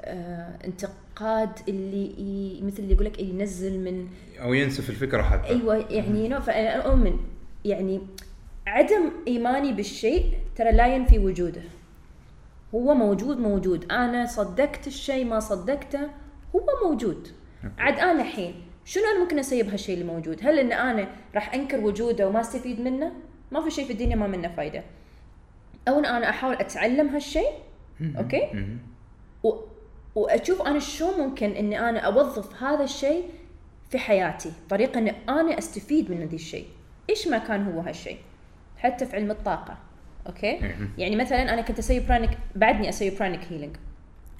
آه، 0.00 0.58
انتقاد 0.64 1.50
اللي 1.68 2.60
مثل 2.62 2.82
اللي 2.82 2.92
يقول 2.92 3.06
لك 3.06 3.20
ينزل 3.20 3.80
من 3.80 4.08
أو 4.42 4.54
ينسف 4.54 4.90
الفكرة 4.90 5.22
حتى. 5.22 5.48
أيوه 5.48 5.76
يعني 5.90 6.40
فانا 6.40 6.86
أؤمن 6.86 7.16
يعني 7.64 8.00
عدم 8.66 9.10
إيماني 9.28 9.72
بالشيء 9.72 10.34
ترى 10.56 10.72
لا 10.72 10.94
ينفي 10.94 11.18
وجوده. 11.18 11.62
هو 12.76 12.94
موجود 12.94 13.38
موجود. 13.38 13.92
أنا 13.92 14.26
صدقت 14.26 14.86
الشيء 14.86 15.24
ما 15.24 15.40
صدقته 15.40 16.00
هو 16.56 16.66
موجود. 16.84 17.28
عاد 17.78 17.98
أنا 17.98 18.22
الحين 18.22 18.54
شنو 18.84 19.04
أنا 19.04 19.20
ممكن 19.22 19.38
أسوي 19.38 19.62
بهالشيء 19.62 19.94
اللي 19.94 20.12
موجود؟ 20.12 20.40
هل 20.42 20.58
إن 20.58 20.72
أنا 20.72 21.08
راح 21.34 21.54
أنكر 21.54 21.80
وجوده 21.80 22.28
وما 22.28 22.40
أستفيد 22.40 22.80
منه؟ 22.80 23.12
ما 23.50 23.60
في 23.60 23.70
شيء 23.70 23.84
في 23.84 23.92
الدنيا 23.92 24.16
ما 24.16 24.26
منه 24.26 24.48
فايدة. 24.48 24.82
أو 25.88 25.98
إن 25.98 26.04
أنا 26.04 26.30
أحاول 26.30 26.54
أتعلم 26.54 27.08
هالشيء؟ 27.08 27.50
okay. 28.18 28.66
و... 29.44 29.52
وأشوف 30.14 30.62
أنا 30.62 30.78
شلون 30.78 31.20
ممكن 31.20 31.50
اني 31.50 31.88
أنا 31.88 32.00
أوظف 32.00 32.62
هذا 32.62 32.84
الشيء 32.84 33.24
في 33.90 33.98
حياتي. 33.98 34.52
طريقة 34.70 34.98
إن 34.98 35.08
أنا 35.28 35.58
أستفيد 35.58 36.10
من 36.10 36.26
ذا 36.26 36.34
الشيء. 36.34 36.66
إيش 37.10 37.28
ما 37.28 37.38
كان 37.38 37.72
هو 37.72 37.80
هالشيء؟ 37.80 38.18
حتى 38.76 39.06
في 39.06 39.16
علم 39.16 39.30
الطاقه 39.30 39.78
okay؟ 40.26 40.74
يعني 40.98 41.16
مثلا 41.16 41.54
أنا 41.54 41.62
كنت 41.62 41.78
أسوي 41.78 42.00
pranic 42.00 42.38
بعدني 42.54 42.88
أسوي 42.88 43.10
pranic 43.10 43.40
healing 43.50 43.76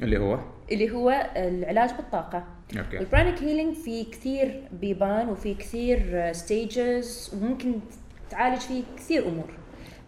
اللي 0.03 0.19
هو؟ 0.19 0.39
اللي 0.73 0.91
هو 0.91 1.31
العلاج 1.37 1.91
بالطاقة. 1.91 2.45
okay. 2.79 2.99
ال 2.99 3.05
pranic 3.05 3.43
healing 3.43 3.75
في 3.75 4.05
كثير 4.05 4.63
بيبان 4.73 5.29
وفي 5.29 5.55
كثير 5.55 6.33
stages 6.33 7.35
وممكن 7.35 7.73
تعالج 8.31 8.61
فيه 8.61 8.83
كثير 8.97 9.29
أمور. 9.29 9.51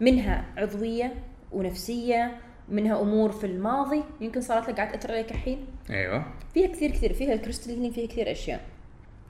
منها 0.01 0.45
عضوية 0.57 1.13
ونفسية 1.51 2.31
منها 2.69 3.01
أمور 3.01 3.31
في 3.31 3.43
الماضي 3.45 4.03
يمكن 4.21 4.41
صارت 4.41 4.69
لك 4.69 4.75
قاعد 4.75 4.93
اثر 4.95 5.11
عليك 5.11 5.31
الحين. 5.31 5.65
أيوه. 5.89 6.25
فيها 6.53 6.67
كثير 6.67 6.91
كثير 6.91 7.13
فيها 7.13 7.33
ال 7.33 7.38
crystal 7.38 7.73
healing 7.73 7.93
فيها 7.93 8.07
كثير 8.07 8.31
أشياء. 8.31 8.61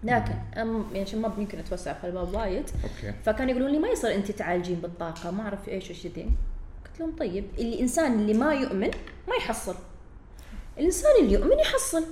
لكن 0.03 0.33
أم 0.57 0.85
يعني 0.91 1.01
عشان 1.01 1.21
ما 1.21 1.33
يمكن 1.37 1.59
أتوسع 1.59 1.93
في 1.93 2.07
الباب 2.07 2.35
وايد. 2.35 2.69
okay. 2.83 3.13
فكانوا 3.25 3.51
يقولون 3.51 3.71
لي 3.71 3.79
ما 3.79 3.87
يصير 3.87 4.15
انت 4.15 4.31
تعالجين 4.31 4.75
بالطاقة 4.75 5.31
ما 5.31 5.43
أعرف 5.43 5.69
إيش 5.69 5.91
وش 5.91 6.07
ذي 6.07 6.29
قلت 6.85 6.99
لهم 6.99 7.15
طيب 7.15 7.45
اللي 7.57 7.81
إنسان 7.81 8.13
اللي 8.13 8.33
ما 8.33 8.53
يؤمن 8.53 8.91
ما 9.27 9.35
يحصل. 9.37 9.75
الإنسان 10.77 11.11
اللي 11.21 11.33
يؤمن 11.33 11.59
يحصل 11.59 12.03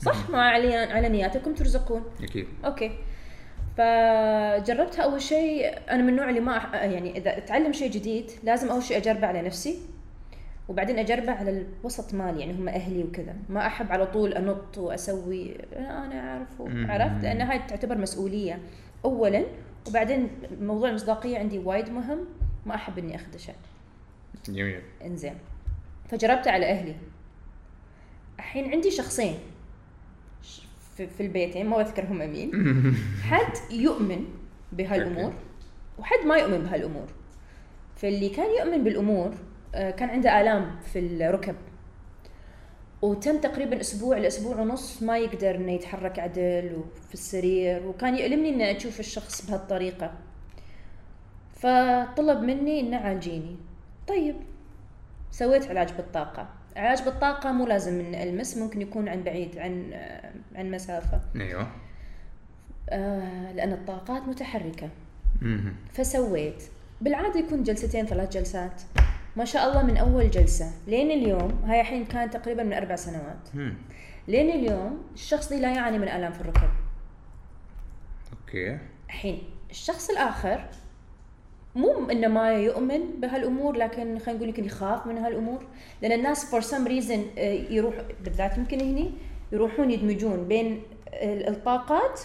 صح؟ 0.00 0.30
ما 0.30 0.42
علي 0.42 0.76
على 0.76 1.08
نياتكم 1.08 1.54
ترزقون. 1.54 2.04
أكيد. 2.22 2.46
أوكي. 2.64 2.90
فجربتها 3.76 5.02
أول 5.02 5.22
شيء 5.22 5.78
أنا 5.90 6.02
من 6.02 6.08
النوع 6.08 6.28
اللي 6.28 6.40
ما. 6.40 6.70
يعني 6.72 7.18
إذا 7.18 7.38
أتعلم 7.38 7.72
شيء 7.72 7.90
جديد 7.90 8.30
لازم 8.44 8.68
أول 8.68 8.82
شيء 8.82 8.96
أجربه 8.96 9.26
على 9.26 9.42
نفسي. 9.42 9.78
وبعدين 10.68 10.98
أجربه 10.98 11.32
على 11.32 11.66
الوسط 11.80 12.14
مالي 12.14 12.40
يعني 12.40 12.52
هم 12.52 12.68
أهلي 12.68 13.04
وكذا. 13.04 13.36
ما 13.48 13.66
أحب 13.66 13.92
على 13.92 14.06
طول 14.06 14.32
أنط 14.32 14.78
وأسوي 14.78 15.56
أنا 15.76 16.30
أعرف. 16.30 16.48
عرفت؟ 16.90 17.22
لأن 17.22 17.40
هاي 17.40 17.58
تعتبر 17.58 17.98
مسؤولية. 17.98 18.58
اولا 19.04 19.44
وبعدين 19.88 20.28
موضوع 20.60 20.88
المصداقية 20.88 21.38
عندي 21.38 21.58
وايد 21.58 21.90
مهم 21.90 22.18
ما 22.66 22.74
أحب 22.74 22.98
إني 22.98 23.14
أخدشه. 23.16 23.54
جميل. 24.48 24.80
إنزين. 25.04 25.34
فجربته 26.08 26.50
على 26.50 26.70
أهلي. 26.70 26.94
الحين 28.38 28.70
عندي 28.70 28.90
شخصين 28.90 29.34
في, 30.96 31.06
في 31.06 31.22
البيت 31.22 31.56
يعني 31.56 31.68
ما 31.68 31.76
بذكر 31.76 32.04
هم 32.04 32.18
مين. 32.18 32.52
حد 33.30 33.72
يؤمن 33.72 34.24
بهالأمور. 34.72 35.32
وحد 35.98 36.26
ما 36.26 36.36
يؤمن 36.36 36.58
بهالأمور. 36.58 37.06
فاللي 37.96 38.28
كان 38.28 38.50
يؤمن 38.58 38.84
بالأمور 38.84 39.34
كان 39.72 40.10
عنده 40.10 40.40
آلام 40.40 40.76
في 40.92 40.98
الركب. 40.98 41.54
وتم 43.02 43.40
تقريبا 43.40 43.80
أسبوع 43.80 44.18
لاسبوع 44.18 44.56
ونص 44.56 45.02
ما 45.02 45.18
يقدر 45.18 45.54
إنه 45.54 45.72
يتحرك 45.72 46.18
عدل 46.18 46.76
وفي 46.76 47.14
السرير 47.14 47.86
وكان 47.86 48.18
يؤلمني 48.18 48.48
إني 48.48 48.76
أشوف 48.76 49.00
الشخص 49.00 49.46
بهالطريقة. 49.46 50.12
فطلب 51.54 52.42
مني 52.42 52.80
إنه 52.80 52.96
عالجيني. 52.96 53.56
طيب 54.08 54.36
سويت 55.30 55.68
علاج 55.68 55.92
بالطاقة. 55.92 56.48
علاج 56.76 57.02
بالطاقة 57.02 57.52
مو 57.52 57.66
لازم 57.66 57.92
من 57.94 58.14
ألمس 58.14 58.56
ممكن 58.56 58.82
يكون 58.82 59.08
عن 59.08 59.22
بعيد 59.22 59.58
عن 59.58 59.90
آه، 59.92 60.32
عن 60.54 60.70
مسافة. 60.70 61.20
أيوه. 61.36 61.68
آه 62.90 63.52
لأن 63.52 63.72
الطاقات 63.72 64.22
متحركة. 64.22 64.88
مهم. 65.42 65.74
فسويت. 65.92 66.62
بالعادة 67.00 67.40
يكون 67.40 67.62
جلستين 67.62 68.06
ثلاث 68.06 68.28
جلسات. 68.28 68.82
ما 69.36 69.44
شاء 69.44 69.68
الله 69.68 69.82
من 69.82 69.96
أول 69.96 70.30
جلسة. 70.30 70.70
لين 70.86 71.10
اليوم 71.10 71.62
هاي 71.66 71.80
الحين 71.80 72.04
كانت 72.04 72.36
تقريبا 72.36 72.62
من 72.62 72.72
أربع 72.72 72.96
سنوات. 72.96 73.48
مم. 73.54 73.74
لين 74.28 74.50
اليوم 74.50 75.02
الشخص 75.14 75.52
ذي 75.52 75.60
لا 75.60 75.72
يعاني 75.74 75.98
من 75.98 76.04
الام 76.08 76.32
في 76.32 76.40
الركب. 76.40 76.68
okay. 78.32 78.78
الحين 79.06 79.42
الشخص 79.70 80.10
الآخر 80.10 80.64
مو 81.76 82.10
إنه 82.10 82.28
ما 82.28 82.50
يؤمن 82.52 83.20
بهالأمور 83.20 83.76
لكن 83.76 84.18
خلينا 84.18 84.32
نقول 84.38 84.48
يمكن 84.48 84.64
يخاف 84.64 85.06
من 85.06 85.18
هالأمور. 85.18 85.66
لأن 86.02 86.12
الناس 86.12 86.50
for 86.50 86.60
some 86.60 86.86
reason 86.86 87.24
يروح 87.70 87.94
بالذات 88.24 88.58
يمكن 88.58 88.80
هني 88.80 89.10
يروحون 89.52 89.90
يدمجون 89.90 90.48
بين 90.48 90.82
ال- 91.08 91.48
الطاقات 91.48 92.20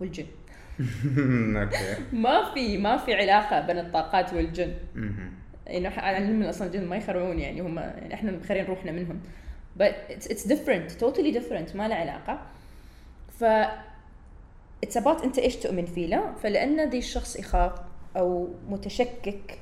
والجن. 0.00 0.26
ما 2.12 2.54
في 2.54 2.78
ما 2.78 2.96
في 2.96 3.14
علاقة 3.14 3.60
بين 3.66 3.78
الطاقات 3.78 4.32
والجن. 4.34 4.74
مهم. 5.70 5.76
إنه 5.76 5.88
إحنا 5.88 6.02
علمنا 6.02 6.50
أصلا 6.50 6.66
الجن 6.66 6.84
ما 6.84 6.96
يخرعون 6.96 7.38
يعني 7.38 7.60
هم 7.60 7.78
يعني 7.78 8.14
إحنا 8.14 8.32
مخرعين 8.32 8.64
روحنا 8.64 8.92
منهم. 8.92 9.20
But 9.78 9.94
it's, 10.10 10.26
it's 10.26 10.44
different 10.44 11.00
totally 11.00 11.32
different 11.32 11.76
ما 11.76 11.88
له 11.88 11.94
علاقة. 11.94 12.40
ف 13.40 13.44
it's 14.86 14.96
about 14.96 15.24
أنت 15.24 15.38
إيش 15.38 15.56
تؤمن 15.56 15.86
فيه 15.86 16.06
لا؟ 16.06 16.34
فلأن 16.42 16.90
ذي 16.90 16.98
الشخص 16.98 17.36
يخاف 17.36 17.72
أو 18.16 18.48
متشكك 18.68 19.58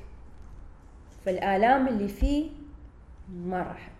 فالآلام 1.25 1.87
اللي 1.87 2.07
فيه 2.07 2.49
ما 3.29 3.57
راحت. 3.57 3.91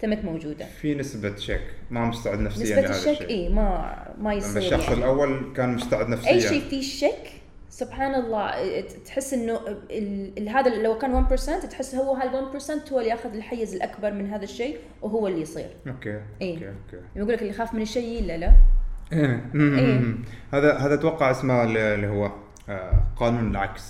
تمت 0.00 0.24
موجودة. 0.24 0.66
في 0.66 0.94
نسبة 0.94 1.36
شك 1.36 1.74
ما 1.90 2.04
مستعد 2.04 2.38
نفسيا 2.38 2.80
نسبة 2.80 2.90
الشك 2.90 3.30
اي 3.30 3.48
ما 3.48 3.96
ما 4.18 4.34
يصير 4.34 4.62
الشخص 4.62 4.88
يعني. 4.88 4.94
الأول 4.94 5.52
كان 5.56 5.74
مستعد 5.74 6.08
نفسيا. 6.08 6.30
اي 6.30 6.40
شيء 6.40 6.60
فيه 6.60 6.82
شك 6.82 7.41
سبحان 7.72 8.14
الله 8.14 8.80
تحس 9.06 9.32
إنه 9.34 9.60
هذا 10.48 10.82
لو 10.82 10.98
كان 10.98 11.26
1% 11.26 11.66
تحس 11.70 11.94
هو 11.94 12.14
هال 12.14 12.50
1% 12.60 12.92
هو 12.92 12.98
اللي 12.98 13.10
ياخذ 13.10 13.34
الحيز 13.34 13.74
الأكبر 13.74 14.12
من 14.12 14.30
هذا 14.30 14.44
الشيء 14.44 14.78
وهو 15.02 15.28
اللي 15.28 15.40
يصير. 15.40 15.70
okay 15.88 16.20
إيه. 16.40 16.54
okay 16.54 16.68
okay. 16.68 17.04
يقول 17.16 17.32
لك 17.32 17.38
اللي 17.42 17.50
يخاف 17.50 17.74
من 17.74 17.82
الشيء 17.82 18.18
الا 18.20 18.36
لا 18.36 18.52
إيه. 19.12 19.50
إيه. 19.54 20.00
هذا 20.54 20.74
هذا 20.78 20.94
أتوقع 20.94 21.30
اسمه 21.30 21.64
اللي 21.64 22.06
هو 22.06 22.32
آه، 22.68 23.04
قانون 23.16 23.50
العكس. 23.50 23.82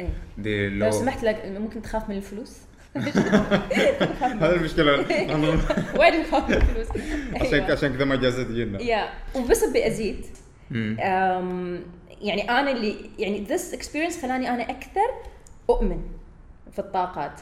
إيه. 0.00 0.68
لو 0.68 0.86
لو 0.86 0.90
سمحت 0.90 1.22
لك 1.22 1.44
ممكن 1.46 1.82
تخاف 1.82 2.08
من 2.08 2.16
الفلوس؟ 2.16 2.56
هذا 4.42 4.54
المشكلة. 4.54 5.04
أنا- 5.04 5.98
وايد 5.98 6.14
نخاف 6.14 6.48
من 6.50 6.54
الفلوس؟ 6.56 6.86
عشان 7.34 7.54
أيوة. 7.54 7.72
عشان 7.72 7.94
كذا 7.96 8.04
ما 8.04 8.16
جازت 8.16 8.40
تجينا. 8.48 8.82
يا 8.82 9.08
وبس 9.36 9.62
أبي 9.64 9.86
أزيد. 9.86 10.26
يعني 12.20 12.50
أنا 12.50 12.70
اللي 12.70 13.10
يعني 13.18 13.46
this 13.46 13.76
experience 13.76 14.22
خلاني 14.22 14.50
أنا 14.50 14.70
أكثر 14.70 15.10
أؤمن 15.70 16.02
في 16.72 16.78
الطاقات. 16.78 17.40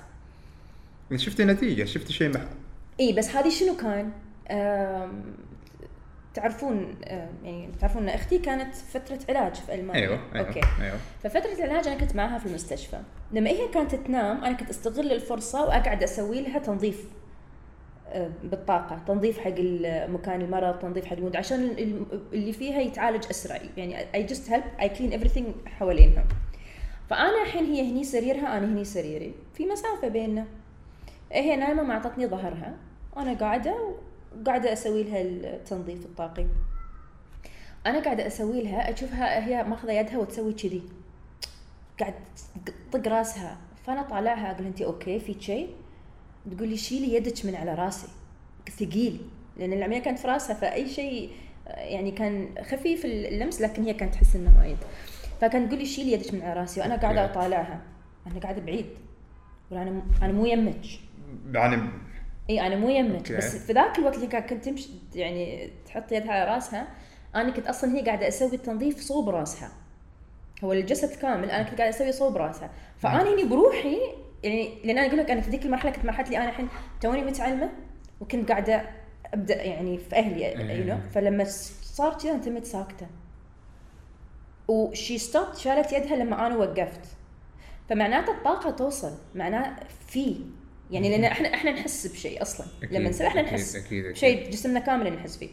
شفتي 1.17 1.45
نتيجة 1.45 1.85
شفتي 1.85 2.13
شيء 2.13 2.35
مح... 2.35 2.41
اي 3.01 3.13
بس 3.13 3.31
هذه 3.31 3.49
شنو 3.49 3.77
كان؟ 3.77 4.13
تعرفون 6.35 6.95
يعني 7.45 7.69
تعرفون 7.81 8.03
إن 8.03 8.09
أختي 8.09 8.39
كانت 8.39 8.75
فترة 8.75 9.19
علاج 9.29 9.55
في 9.55 9.75
ألمانيا. 9.75 10.03
أيوه 10.03 10.21
أيوه 10.35 10.49
okay. 10.49 10.61
أيوه. 10.81 10.99
ففترة 11.23 11.65
العلاج 11.65 11.89
أنا 11.89 11.99
كنت 11.99 12.17
معاها 12.17 12.39
في 12.39 12.47
المستشفى. 12.47 12.99
لما 13.33 13.51
هي 13.51 13.69
كانت 13.69 13.95
تنام 13.95 14.45
أنا 14.45 14.57
كنت 14.57 14.71
أستغل 14.71 15.13
الفرصة 15.13 15.65
وأقعد 15.65 16.03
أسوي 16.03 16.41
لها 16.41 16.59
تنظيف. 16.59 17.05
بالطاقة 18.45 19.01
تنظيف 19.07 19.39
حق 19.39 19.55
مكان 20.09 20.41
المرض 20.41 20.79
تنظيف 20.79 21.05
حق 21.07 21.17
ال 21.17 21.21
mood 21.21 21.37
عشان 21.37 21.65
ال- 21.65 21.79
ال- 21.83 22.21
اللي 22.33 22.53
فيها 22.53 22.81
يتعالج 22.81 23.25
أسرع. 23.31 23.61
يعني 23.77 23.97
I 23.99 24.29
just 24.31 24.51
help 24.51 24.81
I 24.81 24.85
clean 24.99 25.13
everything 25.21 25.69
حوالينها. 25.69 26.25
فأنا 27.11 27.43
الحين 27.43 27.65
هي 27.65 27.91
هني 27.91 28.05
سريرها 28.05 28.59
أنا 28.59 28.67
هني 28.67 28.85
سريري. 28.85 29.35
في 29.55 29.67
مسافة 29.67 30.09
بيننا. 30.09 30.47
هي 31.33 31.57
نايمة 31.57 31.83
ما 31.83 31.95
أعطتني 31.95 32.27
ظهرها. 32.27 32.77
أنا 33.17 33.35
قاعدة 33.35 33.95
وقاعدة 34.41 34.73
أسوي 34.73 35.03
لها 35.03 35.21
التنظيف 35.23 36.05
الطاقي. 36.07 36.47
أنا 37.87 38.01
قاعدة 38.01 38.27
أسوي 38.27 38.63
لها 38.63 38.93
أشوفها 38.93 39.47
هي 39.47 39.65
ماخذة 39.65 39.93
يدها 39.93 40.19
وتسوي 40.19 40.53
كذي. 40.53 40.83
قاعد 42.01 42.15
تطق 42.93 43.09
راسها. 43.13 43.57
فأنا 43.87 44.03
طالعها 44.03 44.51
أقول 44.51 44.67
انت 44.67 44.83
أوكي 44.83 45.19
في 45.21 45.37
شيء؟ 45.41 45.69
تقول 46.57 46.69
لي 46.69 46.77
شيلي 46.77 47.15
يدك 47.15 47.47
من 47.47 47.55
على 47.55 47.75
راسي. 47.75 48.07
ثقيل. 48.79 49.21
لأن 49.57 49.73
العملية 49.73 49.99
كانت 49.99 50.19
في 50.19 50.29
راسها 50.29 50.55
فأي 50.55 50.89
شيء 50.89 51.31
يعني 51.67 52.11
كان 52.11 52.49
خفيف 52.63 53.05
اللمس 53.05 53.61
لكن 53.61 53.83
هي 53.85 53.95
كانت 53.95 54.15
تحس 54.15 54.37
إنه 54.37 54.59
وايد. 54.61 54.77
فكانت 55.41 55.69
تقول 55.69 55.79
لي 55.79 55.87
شيلي 55.87 56.13
يدك 56.13 56.35
من 56.35 56.43
على 56.43 56.61
راسي 56.61 56.81
وأنا 56.81 56.97
قاعدة. 56.97 57.25
أطالعها. 57.25 57.81
أنا 58.27 58.41
قاعدة 58.41 58.61
بعيد. 58.63 58.87
أنا 59.73 60.03
أنا 60.23 60.33
مو 60.33 60.47
يمك. 60.47 60.81
يعني 61.55 61.83
إي 62.51 62.67
أنا 62.67 62.77
مو 62.77 62.89
يمك. 62.89 63.15
okay. 63.17 63.37
بس 63.37 63.57
في 63.57 63.73
ذاك 63.73 63.99
الوقت 63.99 64.15
اللي 64.17 64.27
كان- 64.27 64.43
كنت 64.43 64.65
تمشي 64.65 64.89
يعني 65.15 65.71
تحط 65.87 66.13
يدها 66.13 66.33
على 66.33 66.51
راسها 66.55 66.89
أنا 67.35 67.51
كنت 67.51 67.67
أصلا 67.67 67.97
هي 67.97 68.03
قاعدة 68.05 68.29
أسوي 68.29 68.55
التنظيف 68.55 69.01
صوب 69.01 69.29
راسها. 69.29 69.71
هو 70.65 70.73
الجسد 70.73 71.19
كامل 71.19 71.51
أنا 71.51 71.63
كنت 71.63 71.79
قاعدة 71.79 71.97
أسوي 71.97 72.13
صوب 72.13 72.37
راسها. 72.37 72.71
فأنا 72.99 73.35
هني 73.35 73.45
بروحي 73.45 73.97
يعني 74.43 74.79
لأن 74.85 74.99
أنا 74.99 75.07
أقول 75.07 75.19
لك 75.19 75.31
أنا 75.31 75.41
في 75.41 75.51
ذيك 75.51 75.65
المرحلة 75.65 75.91
كنت 75.91 76.05
مرحلة 76.05 76.27
اللي 76.27 76.39
أنا 76.39 76.49
الحين 76.49 76.69
توني 77.01 77.25
متعلمة 77.25 77.71
وكنت 78.21 78.49
قاعدة 78.51 78.91
أبدأ 79.35 79.63
يعني 79.63 79.99
في 79.99 80.17
أهلي 80.17 80.79
you 80.79 80.85
know 80.85 80.99
فلما 81.15 81.45
صار 81.83 82.19
كذا 82.19 82.31
أنا 82.31 82.43
تمت 82.43 82.65
ساكتة. 82.65 83.07
و 84.69 84.81
she 84.81 85.19
stop 85.19 85.55
شالت 85.55 85.93
يدها 85.93 86.17
لما 86.17 86.47
أنا 86.47 86.57
وقفت. 86.57 87.01
فمعناته 87.89 88.33
الطاقة 88.33 88.71
توصل 88.71 89.13
معناه 89.35 89.77
في. 90.09 90.37
يعني 90.91 91.11
لأن 91.11 91.25
إحنا 91.25 91.55
إحنا 91.55 91.71
نحس 91.73 92.07
بشيء 92.07 92.43
أصلا. 92.43 92.67
أكيد، 92.83 92.93
لما 92.93 93.09
نسوي 93.09 93.27
إحنا 93.27 93.41
أكيد، 93.41 93.53
نحس 93.53 93.77
أكيد، 93.77 94.05
أكيد. 94.05 94.17
شيء 94.17 94.51
جسمنا 94.51 94.81
كامل 94.81 95.13
نحس 95.13 95.37
فيه. 95.37 95.49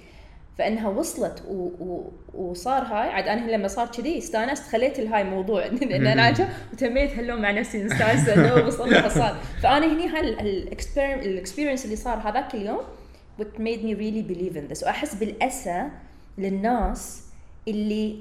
فإنها 0.58 0.90
وصلت 0.90 1.44
و... 1.48 1.54
و... 1.54 2.12
وصار 2.34 2.84
هاي. 2.84 3.10
عاد 3.10 3.28
أنا 3.28 3.52
لما 3.52 3.68
صار 3.68 3.88
كذي 3.88 4.18
استانست 4.18 4.64
خليت 4.64 5.00
الهاي 5.00 5.24
موضوع 5.24 5.66
لأن 5.90 6.08
أنا 6.08 6.50
وتميت 6.74 7.20
هلو 7.20 7.38
مع 7.38 7.52
نفسي 7.52 7.84
مستانسه 7.84 8.36
لو 8.36 8.68
وصلنا 8.68 9.10
صار. 9.10 9.38
فأنا 9.64 9.86
هني 9.86 10.08
هاي 10.08 10.30
ال 11.00 11.08
experience 11.08 11.86
اللي 11.86 11.96
صار 11.96 12.18
هذاك 12.18 12.56
اليوم 12.56 12.82
what 13.40 13.60
made 13.60 13.82
me 13.84 13.94
really 13.94 14.24
believe 14.34 14.56
in 14.56 14.74
this. 14.74 14.84
وأحس 14.84 15.16
بالأسى 15.16 15.90
للناس 16.38 17.22
اللي 17.68 18.18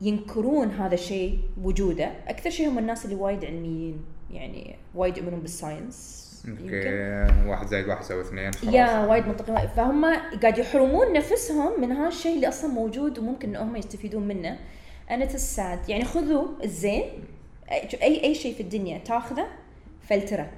ينكرون 0.00 0.70
هذا 0.70 0.94
الشيء 0.94 1.38
وجوده. 1.62 2.10
أكثر 2.28 2.50
شيء 2.50 2.68
هم 2.68 2.78
الناس 2.78 3.04
اللي 3.04 3.16
وايد 3.16 3.44
علميين 3.44 4.04
يعني 4.30 4.76
وايد 4.94 5.16
يؤمنون 5.16 5.40
بال 5.40 5.60
science 5.60 6.31
okay 6.48 7.48
واحد 7.48 7.66
زائد 7.66 7.88
واحد 7.88 8.00
يساوي 8.00 8.20
اثنين 8.20 8.50
yeah 8.74 9.06
وايد 9.06 9.26
منطقي. 9.26 9.68
فهم 9.76 10.04
قاعد 10.42 10.58
يحرمون 10.58 11.12
نفسهم 11.12 11.80
من 11.80 11.92
هذا 11.92 12.08
الشيء 12.08 12.34
اللي 12.34 12.48
أصلا 12.48 12.70
موجود 12.70 13.18
وممكن 13.18 13.48
إنهم 13.48 13.76
يستفيدون 13.76 14.28
منه. 14.28 14.58
أنا 15.10 15.24
تسعد 15.24 15.88
يعني 15.88 16.04
خذوا 16.04 16.48
الزين. 16.64 17.04
أي 18.02 18.24
أي 18.24 18.34
شيء 18.34 18.54
في 18.54 18.62
الدنيا 18.62 18.98
تاخذه 18.98 19.46
فلتره. 20.08 20.50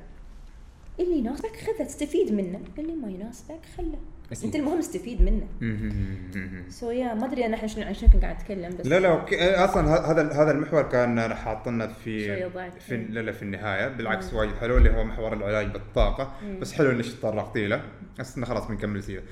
اللي 1.01 1.19
يناسبك 1.19 1.57
خذه 1.57 1.85
تستفيد 1.85 2.33
منه. 2.33 2.61
اللي 2.79 2.93
ما 2.93 3.11
يناسبك 3.11 3.61
خله. 3.77 3.99
أكيد. 4.33 4.45
انت 4.45 4.57
المهم 4.57 4.79
استفيد 4.79 5.23
منه. 5.23 5.47
so 6.69 6.91
yeah 6.91 7.15
ما 7.15 7.27
أدري 7.27 7.47
أنا 7.47 7.55
إحنا 7.55 7.93
شنو 7.93 8.11
كنت 8.13 8.23
قاعد 8.23 8.37
أتكلم 8.37 8.77
بس. 8.77 8.87
لا 8.87 9.01
لا 9.01 9.09
okay. 9.09 9.55
أصلا 9.55 10.11
هذا 10.11 10.33
هذا 10.33 10.51
المحور 10.51 10.83
كان 10.83 11.19
أنا 11.19 11.35
حاطنا 11.35 11.87
في. 11.87 12.51
في 12.81 12.97
لا 12.97 13.21
لا 13.21 13.33
في 13.33 13.43
النهاية. 13.43 13.89
بالعكس 13.89 14.35
وايد 14.35 14.55
حلو 14.55 14.77
اللي 14.77 14.91
هو 14.91 15.05
محور 15.05 15.33
العلاج 15.33 15.67
بالطاقة. 15.67 16.37
بس 16.61 16.73
حلو 16.73 16.91
إنك 16.91 17.05
تطرقتي 17.05 17.67
له 17.67 17.83
بس 18.19 18.41
خلاص 18.41 18.69
بنكمل 18.69 19.03
سيره 19.03 19.23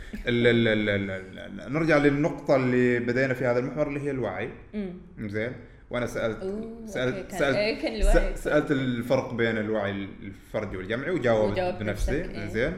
نرجع 1.68 1.96
للنقطة 1.96 2.56
اللي 2.56 2.98
بدينا 2.98 3.34
في 3.34 3.46
هذا 3.46 3.58
المحور 3.58 3.88
اللي 3.88 4.00
هي 4.00 4.10
الوعي. 4.10 4.50
امم 4.74 5.28
زين. 5.28 5.52
وأنا 5.92 6.06
سالت 6.06 6.42
أوه، 6.42 6.52
okay، 6.52 6.86
سالت 6.92 7.30
كان- 7.30 7.38
سالت 7.38 7.56
إيه، 7.56 7.82
كان 7.82 7.94
الوعي. 7.94 8.36
س- 8.36 8.44
سألت 8.44 8.70
الفرق 8.70 9.34
بين 9.34 9.58
الوعي 9.58 9.90
الفردي 9.90 10.76
والجمعي 10.76 11.10
وجاوبت 11.10 11.80
بنفسي. 11.80 12.22
إيه. 12.24 12.46
زين. 12.48 12.76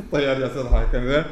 الطيار 0.00 0.38
جالس 0.38 0.56
يضحك 0.56 0.94
زين 0.96 1.24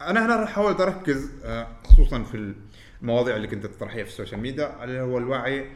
أنا 0.00 0.26
هنا 0.26 0.46
حاولت 0.46 0.80
أركز 0.80 1.30
آه، 1.44 1.66
خصوصا 1.84 2.22
في 2.22 2.54
المواضيع 3.02 3.36
اللي 3.36 3.46
كنت 3.48 3.66
تطرحيها 3.66 4.04
في 4.04 4.10
ال 4.10 4.14
social 4.14 4.40
media 4.40 4.66
على 4.66 5.00
هو 5.00 5.18
الوعي 5.18 5.66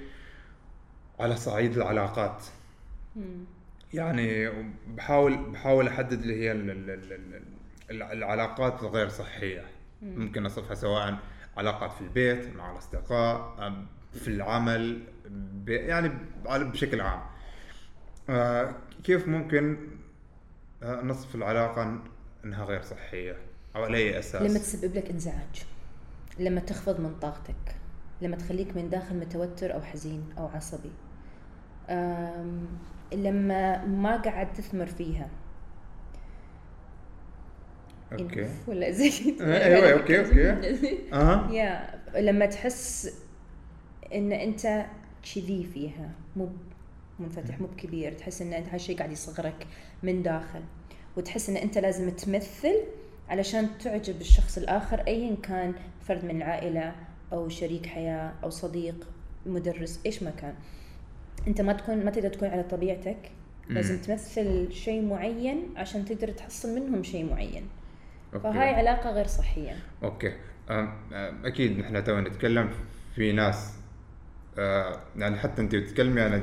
على 1.21 1.37
صعيد 1.37 1.77
العلاقات. 1.77 2.43
يعني 3.95 4.51
بحاول 4.89 5.37
بحاول 5.37 5.89
أحدد 5.89 6.13
اللي 6.23 6.41
هي 6.41 6.53
ال- 6.53 6.71
ال- 6.71 6.91
ال- 6.91 7.13
ال- 7.13 7.43
ال- 7.91 8.03
العلاقات 8.03 8.83
الغير 8.83 9.09
صحية. 9.09 9.65
ممكن 10.03 10.47
أصفها 10.47 10.75
سواء 10.75 11.19
علاقات 11.57 11.93
في 11.93 12.01
البيت 12.01 12.57
مع 12.57 12.73
الأصدقاء 12.73 13.57
في 14.13 14.29
العمل 14.29 15.03
يعني 15.67 16.13
بشكل 16.47 17.01
عام. 17.01 17.21
آه، 18.31 18.75
كيف 19.05 19.29
ممكن 19.29 19.77
آه، 20.83 21.03
نصف 21.03 21.35
العلاقة 21.35 21.99
إنها 22.45 22.65
غير 22.65 22.83
صحية؟ 22.83 23.37
أو 23.77 23.85
على 23.85 23.97
أي 23.97 24.19
أساس؟ 24.19 24.43
لما 24.43 24.59
تسبب 24.59 24.95
لك 24.95 25.11
إنزعاج. 25.11 25.65
لما 26.39 26.61
تخفض 26.61 27.01
من 27.01 27.15
طاقتك. 27.23 27.77
لما 28.23 28.37
تخليك 28.37 28.77
من 28.77 28.91
داخل 28.91 29.17
متوتر 29.17 29.75
أو 29.75 29.83
حزين 29.83 30.25
أو 30.39 30.47
عصبي. 30.47 30.93
لما 33.13 33.85
ما 33.85 34.17
قاعد 34.17 34.53
تثمر 34.53 34.87
فيها. 34.87 35.29
okay. 38.13 38.49
ولا 38.67 38.91
زي 38.91 39.13
أيوة، 39.41 39.93
okay، 39.93 40.21
okay. 40.21 40.99
أها. 41.13 41.51
يا 41.53 41.95
لما 42.21 42.47
تحس 42.47 43.15
إن 44.15 44.33
أنت 44.33 44.87
كذي 45.35 45.65
فيها 45.75 46.11
مو 46.37 46.49
منفتح 47.19 47.61
مو 47.61 47.67
بكبير 47.67 48.13
تحس 48.13 48.43
إن 48.43 48.53
انت 48.53 48.69
هالشيء 48.69 48.99
قاعد 48.99 49.13
يصغرك 49.13 49.67
من 50.03 50.23
داخل 50.23 50.61
وتحس 51.17 51.49
إن 51.51 51.57
أنت 51.57 51.79
لازم 51.79 52.11
تمثل 52.11 52.75
علشان 53.29 53.69
تعجب 53.79 54.21
الشخص 54.21 54.59
الآخر 54.59 55.01
ايا 55.07 55.37
كان 55.43 55.75
فرد 56.01 56.25
من 56.25 56.37
العائلة 56.37 56.95
أو 57.33 57.49
شريك 57.49 57.87
حياة 57.87 58.33
أو 58.45 58.51
صديق 58.51 59.09
مدرس 59.47 60.01
إيش 60.07 60.23
ما 60.23 60.31
كان. 60.31 60.55
أنت 61.49 61.61
ما 61.61 61.73
تكون 61.73 62.05
ما 62.05 62.11
تقدر 62.11 62.29
تكون 62.29 62.49
على 62.49 62.63
طبيعتك 62.63 63.31
لازم 63.69 63.99
تمثل 63.99 64.73
شيء 64.73 65.03
معين 65.03 65.63
عشان 65.77 66.05
تقدر 66.05 66.29
تحصل 66.29 66.75
منهم 66.75 67.03
شيء 67.03 67.31
معين. 67.31 67.69
okay. 68.35 68.43
فهاي 68.53 68.75
علاقة 68.75 69.11
غير 69.11 69.27
صحية. 69.27 69.77
okay. 70.03 70.33
أكيد 71.45 71.79
نحن 71.79 72.05
تو 72.05 72.21
نتكلم 72.21 72.71
في 73.15 73.33
ناس 73.33 73.75
آه، 74.59 74.99
يعني 75.17 75.37
حتى 75.37 75.63
أنت 75.63 75.75
بتتكلمي 75.75 76.27
أنا 76.27 76.43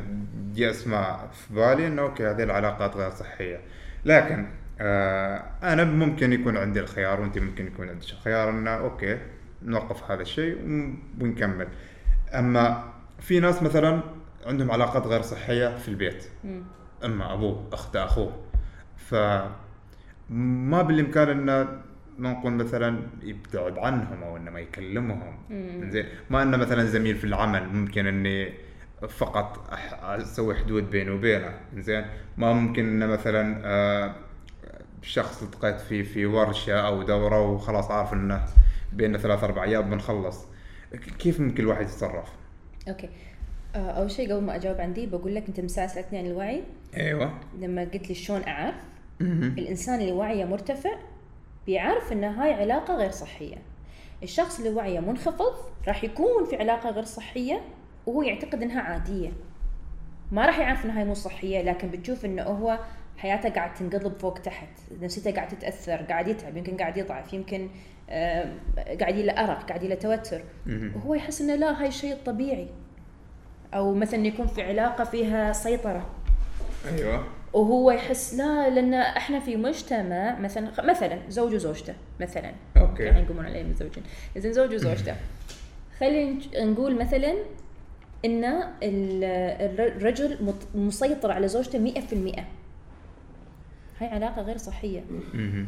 جي 0.54 0.70
أسمع 0.70 1.28
في 1.28 1.54
بالي 1.54 1.88
إنه 1.88 2.02
okay 2.02 2.28
هذه 2.28 2.44
العلاقات 2.44 2.96
غير 2.96 3.10
صحية. 3.10 3.60
لكن 4.06 4.48
آه، 4.82 5.44
أنا 5.64 5.84
ممكن 5.84 6.34
يكون 6.34 6.58
عندي 6.58 6.80
الخيار 6.80 7.22
وأنت 7.22 7.38
ممكن 7.40 7.68
يكون 7.68 7.90
عندك 7.90 8.10
الخيار 8.12 8.50
انه 8.50 8.70
okay 8.72 9.18
نوقف 9.64 10.12
هذا 10.12 10.22
الشيء 10.22 10.56
ون- 10.64 11.04
ونكمل. 11.22 11.68
أما 12.34 12.84
في 13.20 13.40
ناس 13.40 13.64
مثلا 13.64 14.02
عندهم 14.46 14.72
علاقات 14.72 15.08
غير 15.08 15.22
صحية 15.22 15.78
في 15.78 15.88
البيت. 15.88 16.26
أما 17.06 17.34
أبوه 17.34 17.68
أخت 17.74 17.96
أخوه. 17.96 18.32
ف 18.98 19.16
ما 20.32 20.82
بالإمكان 20.82 21.30
انه 21.30 21.82
نقول 22.20 22.54
مثلا 22.54 23.00
يبتعد 23.24 23.78
عنهم 23.78 24.24
أو 24.24 24.38
انه 24.38 24.52
ما 24.52 24.60
يكلمهم 24.60 25.34
زين 25.90 26.06
ما 26.30 26.44
إنه 26.44 26.58
مثلا 26.58 26.84
زميل 26.86 27.16
في 27.16 27.24
العمل 27.24 27.68
ممكن 27.68 28.08
إني 28.08 28.54
فقط 29.10 29.74
أسوي 30.04 30.56
حدود 30.56 30.90
بيني 30.90 31.12
وبينه. 31.12 31.54
زين 31.78 32.06
ما 32.38 32.54
ممكن 32.54 32.88
إنه 32.88 33.06
مثلا 33.06 33.62
آه، 33.66 34.16
شخص 35.02 35.44
التقيت 35.44 35.80
فيه 35.80 36.04
في 36.04 36.26
ورشة 36.26 36.80
أو 36.88 37.04
دورة 37.04 37.42
وخلاص 37.42 37.92
عارف 37.92 38.14
إنه 38.14 38.46
بيننا 38.94 39.18
ثلاث 39.18 39.44
أربع 39.44 39.64
أيام 39.64 39.90
بنخلص. 39.90 40.46
كيف 41.20 41.40
ممكن 41.40 41.64
الواحد 41.64 41.82
يتصرف؟ 41.82 42.30
أوكي. 42.88 43.10
آه، 43.76 43.92
أول 43.92 44.12
شيء 44.12 44.34
قبل 44.34 44.44
ما 44.44 44.56
أجاوب 44.56 44.82
عن 44.82 44.94
دي 44.94 45.06
بقول 45.06 45.36
لك 45.36 45.48
أنت 45.48 45.60
مساء 45.60 45.88
سألتني 45.88 46.20
عن 46.20 46.26
الوعي. 46.26 46.64
أيوه. 46.98 47.40
لما 47.60 47.82
قلت 47.82 48.10
لي 48.10 48.16
شلون 48.16 48.44
أعرف 48.44 48.76
الإنسان 49.58 50.02
اللي 50.02 50.12
وعيه 50.12 50.46
مرتفع 50.46 50.92
بيعرف 51.66 52.12
إن 52.12 52.24
هاي 52.24 52.54
علاقة 52.54 52.96
غير 52.96 53.12
صحية. 53.12 53.58
الشخص 54.24 54.58
اللي 54.58 54.70
وعيه 54.70 55.00
منخفض 55.00 55.54
راح 55.88 56.04
يكون 56.04 56.46
في 56.46 56.56
علاقة 56.56 56.90
غير 56.90 57.06
صحية 57.06 57.62
وهو 58.06 58.22
يعتقد 58.22 58.62
إنها 58.64 58.82
عادية. 58.82 59.32
ما 60.32 60.46
راح 60.46 60.60
يعرف 60.60 60.86
إن 60.86 60.90
هاي 60.90 61.06
مو 61.06 61.14
صحية 61.14 61.62
لكن 61.62 61.90
بتشوف 61.90 62.26
إنه 62.26 62.44
هو 62.44 62.80
حياته 63.18 63.50
قاعد 63.50 63.74
تنقلب 63.74 64.14
فوق 64.20 64.40
تحت 64.40 64.70
نفسيته 65.02 65.32
قاعد 65.32 65.48
تتأثر 65.48 65.96
قاعد 65.96 66.28
يتعب 66.28 66.58
يمكن 66.58 66.78
قاعد 66.78 66.98
يضعف 66.98 67.34
يمكن 67.34 67.70
آه، 68.10 68.54
قاعد 69.00 69.18
يله 69.18 69.34
أرق 69.34 69.68
قاعد 69.68 69.84
يله 69.84 69.96
توتر. 69.96 70.42
وهو 70.96 71.14
يحس 71.14 71.42
إنه 71.42 71.56
لا 71.56 71.82
هاي 71.82 71.88
الشيء 71.88 72.14
الطبيعي 72.14 72.68
أو 73.74 73.94
مثلا 73.94 74.28
يكون 74.28 74.48
في 74.48 74.62
علاقة 74.62 75.04
فيها 75.04 75.54
سيطرة. 75.54 76.10
أيوه. 76.86 77.41
وهو 77.54 77.92
يحس 77.92 78.34
لا 78.34 78.70
لأن 78.70 78.94
إحنا 78.94 79.40
في 79.40 79.56
مجتمع 79.56 80.40
مثلا 80.40 80.72
مثلا 80.84 81.20
زوج 81.30 81.54
وزوجته 81.54 81.94
مثلا. 82.20 82.52
أوكي. 82.78 83.04
يعني 83.04 83.22
يقومون 83.24 83.46
عليه 83.46 83.64
متزوجين. 83.64 84.04
زين 84.38 84.54
زوج 84.54 84.74
وزوجته. 84.74 85.16
خلينا 86.00 86.40
نقول 86.64 86.96
مثلا 86.96 87.34
إن 88.26 88.44
ال- 88.84 89.24
الر- 89.64 89.88
الرجل 89.98 90.38
مسيطر 90.76 91.32
على 91.32 91.48
زوجته 91.48 91.80
100% 91.80 92.44
هاي 94.00 94.08
علاقة 94.10 94.42
غير 94.42 94.58
صحية. 94.58 95.04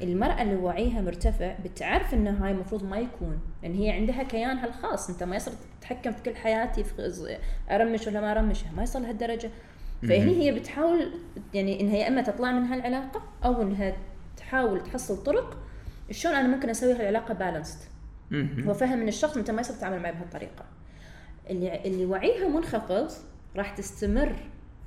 المرأة 0.03 0.41
اللي 0.41 0.55
وعيها 0.55 1.01
مرتفع 1.01 1.55
بتعرف 1.65 2.13
إن 2.13 2.27
هاي 2.27 2.51
المفروض 2.51 2.83
ما 2.83 2.97
يكون. 2.97 3.39
لأن 3.63 3.73
هي 3.75 3.89
عندها 3.89 4.23
كيانها 4.23 4.65
الخاص 4.67 5.09
أنت 5.09 5.23
ما 5.23 5.35
يصير 5.35 5.53
تتحكم 5.81 6.11
في 6.11 6.23
كل 6.23 6.35
حياتي 6.35 6.83
في 6.83 7.37
أرمش 7.71 8.07
ولا 8.07 8.21
ما 8.21 8.31
أرمشها. 8.31 8.71
ما 8.77 8.83
يصل 8.83 9.01
لهالدرجة. 9.01 9.49
فهني 10.09 10.41
هي 10.41 10.51
بتحاول 10.51 11.11
يعني 11.53 11.81
انها 11.81 11.97
يا 11.97 12.07
إما 12.07 12.21
تطلع 12.21 12.51
من 12.51 12.65
هالعلاقة 12.65 13.21
أو 13.45 13.61
إنها 13.61 13.97
تحاول 14.37 14.83
تحصل 14.83 15.23
طرق 15.23 15.57
شلون 16.11 16.35
أنا 16.35 16.47
ممكن 16.47 16.69
أسوي 16.69 16.93
هالعلاقة 16.93 17.33
بالانسد. 17.33 17.79
هو 18.67 18.73
فهم 18.73 19.01
إن 19.01 19.07
الشخص 19.07 19.37
انت 19.37 19.51
ما 19.51 19.61
يصير 19.61 19.75
تتعامل 19.75 19.99
معي 19.99 20.11
بهالطريقة. 20.11 20.65
اللي 21.49 21.81
اللي 21.85 22.05
وعيها 22.05 22.47
منخفض 22.47 23.11
راح 23.55 23.69
تستمر 23.69 24.35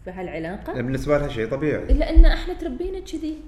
في 0.05 0.11
هالعلاقة. 0.11 0.73
بالنسبة 0.73 1.19
لها 1.19 1.29
شيء 1.29 1.51
طبيعي. 1.51 1.83
إلا 1.83 2.11
إن 2.11 2.25
إحنا 2.25 2.55
تربينا 2.55 3.01
كذي. 3.01 3.39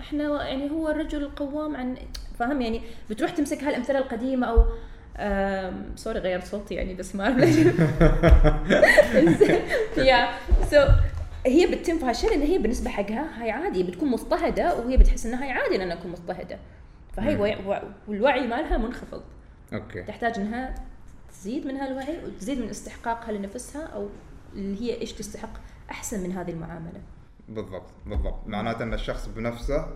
إحنا 0.00 0.48
يعني 0.48 0.70
هو 0.70 0.88
الرجل 0.88 1.22
القوام 1.22 1.76
عن 1.76 1.96
فاهم 2.38 2.60
يعني 2.60 2.80
بتروح 3.10 3.30
تمسك 3.30 3.64
هالأمثلة 3.64 3.98
القديمة 3.98 4.46
أو 4.46 4.64
sorry 5.96 6.18
غيرت 6.18 6.44
صوتي 6.44 6.74
يعني 6.74 6.94
بس 6.94 7.14
ما 7.16 7.24
أعرف 7.24 7.36
ليش. 7.36 7.56
يا 10.08 10.28
so 10.70 10.84
هي 11.46 11.66
بتتم 11.66 11.98
في 11.98 12.04
هالشيء 12.04 12.30
لأن 12.30 12.42
هي 12.42 12.58
بالنسبة 12.58 12.90
حقها 12.90 13.42
هاي 13.42 13.50
عادي 13.50 13.82
بتكون 13.82 14.08
مضطهدة 14.10 14.74
وهي 14.78 14.96
بتحس 14.96 15.26
إنها 15.26 15.42
هاي 15.44 15.50
عادي 15.50 15.76
ان 15.76 15.80
أنا 15.80 15.94
اكون 15.94 16.10
مضطهدة. 16.10 16.58
فهي 17.12 17.36
وع- 17.66 17.82
والوعي 18.08 18.46
مالها 18.46 18.78
منخفض. 18.78 19.22
أوكي. 19.72 20.02
تحتاج 20.02 20.38
إنها 20.38 20.74
تزيد 21.30 21.66
من 21.66 21.76
هالوعي 21.76 22.24
وتزيد 22.24 22.58
من 22.58 22.68
استحقاقها 22.68 23.32
لنفسها 23.32 23.82
أو 23.86 24.08
اللي 24.54 24.80
هي 24.82 25.00
إيش 25.00 25.12
تستحق 25.12 25.50
أحسن 25.90 26.20
من 26.22 26.32
هذه 26.32 26.50
المعاملة. 26.50 27.00
بالضبط 27.48 27.90
بالضبط. 28.06 28.46
معناته 28.46 28.82
إن 28.82 28.94
الشخص 28.94 29.26
بنفسه 29.26 29.88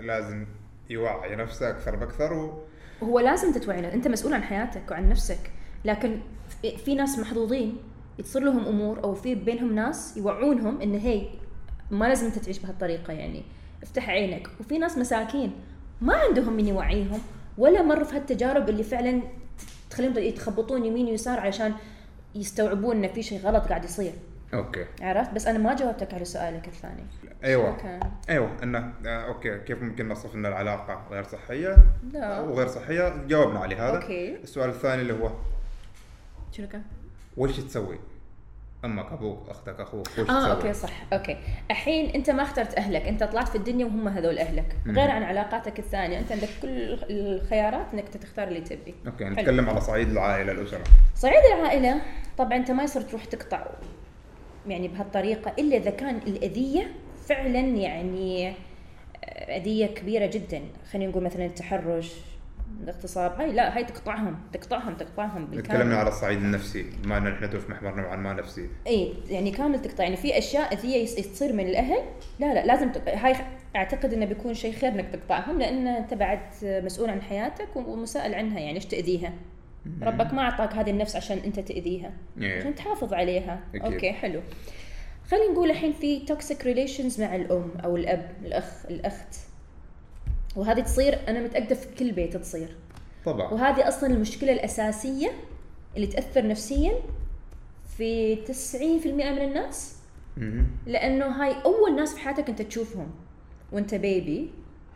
لازم 0.00 0.46
يوعي 0.90 1.36
نفسه 1.36 1.70
أكثر 1.70 1.96
بأكثر 1.96 2.32
و... 2.32 2.64
هو 3.02 3.18
لازم 3.20 3.52
تتوعي 3.52 3.80
انت 3.94 4.08
مسؤول 4.08 4.34
عن 4.34 4.42
حياتك 4.42 4.90
وعن 4.90 5.08
نفسك. 5.08 5.50
لكن 5.84 6.20
في- 6.62 6.94
ناس 6.94 7.18
محظوظين 7.18 7.76
يتصير 8.18 8.42
لهم 8.42 8.66
أمور 8.66 9.04
أو 9.04 9.14
في 9.14 9.34
بينهم 9.34 9.74
ناس 9.74 10.16
يوعونهم 10.16 10.80
إن 10.80 10.94
هي 10.94 11.22
ما 11.90 12.04
لازم 12.04 12.26
أنت 12.26 12.38
تعيش 12.38 12.58
بهالطريقة 12.58 13.12
يعني. 13.12 13.42
افتح 13.82 14.08
عينك. 14.08 14.48
وفي 14.60 14.78
ناس 14.78 14.98
مساكين 14.98 15.52
ما 16.00 16.14
عندهم 16.14 16.52
من 16.52 16.66
يوعيهم 16.68 17.18
ولا 17.58 17.82
مروا 17.82 18.04
في 18.04 18.16
هالتجارب 18.16 18.68
اللي 18.68 18.82
فعلا 18.82 19.22
تخليهم 19.90 20.18
يتخبطون 20.18 20.84
يمين 20.84 21.06
ويسار 21.06 21.40
علشان 21.40 21.72
يستوعبون 22.34 23.04
إن 23.04 23.12
في 23.12 23.22
شيء 23.22 23.40
غلط 23.40 23.64
قاعد 23.64 23.84
يصير. 23.84 24.12
okay. 24.54 24.86
عرفت؟ 25.00 25.32
بس 25.32 25.46
أنا 25.46 25.58
ما 25.58 25.76
جاوبتك 25.76 26.14
على 26.14 26.24
سؤالك 26.24 26.68
الثاني. 26.68 27.04
أيوه. 27.44 27.76
كان؟ 27.76 28.00
أيوه. 28.30 28.50
إنه 28.62 28.92
آه 29.06 29.26
okay. 29.26 29.58
كيف 29.58 29.82
ممكن 29.82 30.08
نصف 30.08 30.34
إن 30.34 30.46
العلاقة 30.46 31.06
غير 31.10 31.24
صحية؟ 31.24 31.76
لا. 32.12 32.40
وغير 32.40 32.66
صحية؟ 32.66 33.26
جاوبنا 33.28 33.60
عليه 33.60 33.88
هذا. 33.88 33.96
okay. 33.96 34.36
السؤال 34.36 34.70
الثاني 34.70 35.02
اللي 35.02 35.12
هو 35.12 35.30
شنو 36.52 36.68
كان؟ 36.68 36.82
وش 37.36 37.60
تسوي؟ 37.60 37.98
أمك 38.84 39.12
أبوك 39.12 39.48
أختك 39.48 39.80
أخوك 39.80 40.06
وش 40.06 40.18
آه 40.18 40.24
تسوي؟ 40.24 40.50
okay 40.50 40.72
صح. 40.72 40.92
okay. 41.12 41.36
الحين 41.70 42.10
أنت 42.10 42.30
ما 42.30 42.42
اخترت 42.42 42.74
أهلك. 42.74 43.02
أنت 43.02 43.24
طلعت 43.24 43.48
في 43.48 43.54
الدنيا 43.54 43.86
وهم 43.86 44.08
هذول 44.08 44.38
أهلك. 44.38 44.76
غير 44.86 45.10
عن 45.10 45.22
علاقاتك 45.22 45.78
الثانية. 45.78 46.18
أنت 46.18 46.32
عندك 46.32 46.48
كل 46.62 46.98
الخيارات 47.10 47.86
إنك 47.92 48.08
تختار 48.08 48.48
اللي 48.48 48.60
تبي. 48.60 48.94
okay. 49.06 49.24
نتكلم 49.24 49.68
على 49.68 49.80
صعيد 49.80 50.10
العائلة 50.10 50.52
الأسرة. 50.52 50.84
صعيد 51.14 51.58
العائلة؟ 51.58 52.00
طبعا 52.38 52.56
أنت 52.56 52.70
ما 52.70 52.82
يصير 52.82 53.02
تروح 53.02 53.24
تقطع 53.24 53.66
يعني 54.66 54.88
بهالطريقة 54.88 55.52
إلا 55.58 55.76
إذا 55.76 55.90
كان 55.90 56.16
الأذية 56.16 56.90
فعلا 57.26 57.60
يعني 57.60 58.48
آه، 58.48 59.56
أذية 59.56 59.86
كبيرة 59.86 60.26
جدا. 60.26 60.62
خلينا 60.92 61.10
نقول 61.10 61.24
مثلا 61.24 61.46
التحرش 61.46 62.12
الاغتصاب 62.82 63.40
هاي 63.40 63.52
لا 63.52 63.76
هاي 63.76 63.84
تقطعهم 63.84 64.38
تقطعهم 64.52 64.94
تقطعهم 64.94 65.46
بالكامل. 65.46 65.78
تكلمنا 65.78 65.96
على 65.96 66.08
الصعيد 66.08 66.38
النفسي 66.38 66.86
بما 67.04 67.18
إن 67.18 67.26
إحنا 67.26 67.48
في 67.48 67.72
محور 67.72 67.94
نوعا 67.94 68.16
ما 68.16 68.32
نفسي. 68.32 68.68
إي 68.86 69.14
يعني 69.30 69.50
كامل 69.50 69.82
تقطع. 69.82 70.04
يعني 70.04 70.16
في 70.16 70.38
أشياء 70.38 70.74
أذية 70.74 71.04
تصير 71.06 71.52
من 71.52 71.66
الأهل 71.66 72.02
لا 72.38 72.54
لا 72.54 72.66
لازم 72.66 72.92
تق... 72.92 73.08
هاي 73.08 73.34
أعتقد 73.76 74.12
إنه 74.12 74.26
بيكون 74.26 74.54
شيء 74.54 74.72
خير 74.72 74.92
إنك 74.92 75.08
تقطعهم 75.12 75.58
لأن 75.58 75.86
أنت 75.86 76.14
بعد 76.14 76.40
مسؤول 76.62 77.10
عن 77.10 77.22
حياتك 77.22 77.76
ومسائل 77.76 78.34
عنها 78.34 78.58
يعني 78.60 78.74
إيش 78.74 78.86
تأذيها؟ 78.86 79.32
ربك 80.02 80.34
ما 80.34 80.42
أعطاك 80.42 80.72
هذه 80.74 80.90
النفس 80.90 81.16
عشان 81.16 81.38
أنت 81.38 81.60
تأذيها. 81.60 82.12
عشان 82.38 82.74
تحافظ 82.74 83.14
عليها. 83.14 83.60
أكيد. 83.74 83.92
okay 83.92 84.12
حلو. 84.12 84.40
خلينا 85.30 85.52
نقول 85.52 85.70
الحين 85.70 85.92
في 85.92 86.20
toxic 86.20 86.64
relations 86.64 87.20
مع 87.20 87.36
الأم 87.36 87.70
أو 87.84 87.96
الأب 87.96 88.30
الأخ 88.44 88.86
الأخت. 88.90 89.34
وهذه 90.56 90.80
تصير 90.80 91.18
أنا 91.28 91.40
متأكدة 91.40 91.74
في 91.74 91.94
كل 91.94 92.12
بيت 92.12 92.36
تصير. 92.36 92.76
طبعا. 93.24 93.52
وهذه 93.52 93.88
أصلا 93.88 94.10
المشكلة 94.10 94.52
الأساسية 94.52 95.32
اللي 95.96 96.06
تأثر 96.06 96.46
نفسيا 96.46 96.92
في 97.96 98.36
90% 98.36 99.06
من 99.06 99.42
الناس. 99.42 99.96
لأنه 100.86 101.26
هاي 101.26 101.54
أول 101.64 101.96
ناس 101.96 102.14
في 102.14 102.20
حياتك 102.20 102.48
أنت 102.48 102.62
تشوفهم. 102.62 103.10
وأنت 103.72 103.94
بيبي 103.94 104.50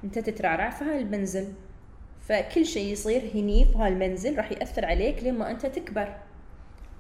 أنت 0.05 0.19
تترعرع 0.19 0.71
في 0.71 0.85
هاي 0.85 0.99
المنزل 0.99 1.49
فكل 2.29 2.67
شيء 2.67 2.93
يصير 2.93 3.23
هني 3.35 3.65
في 3.65 3.79
هالمنزل 3.79 4.37
راح 4.37 4.53
يأثر 4.53 4.85
عليك 4.85 5.25
لما 5.25 5.51
أنت 5.51 5.67
تكبر. 5.67 6.17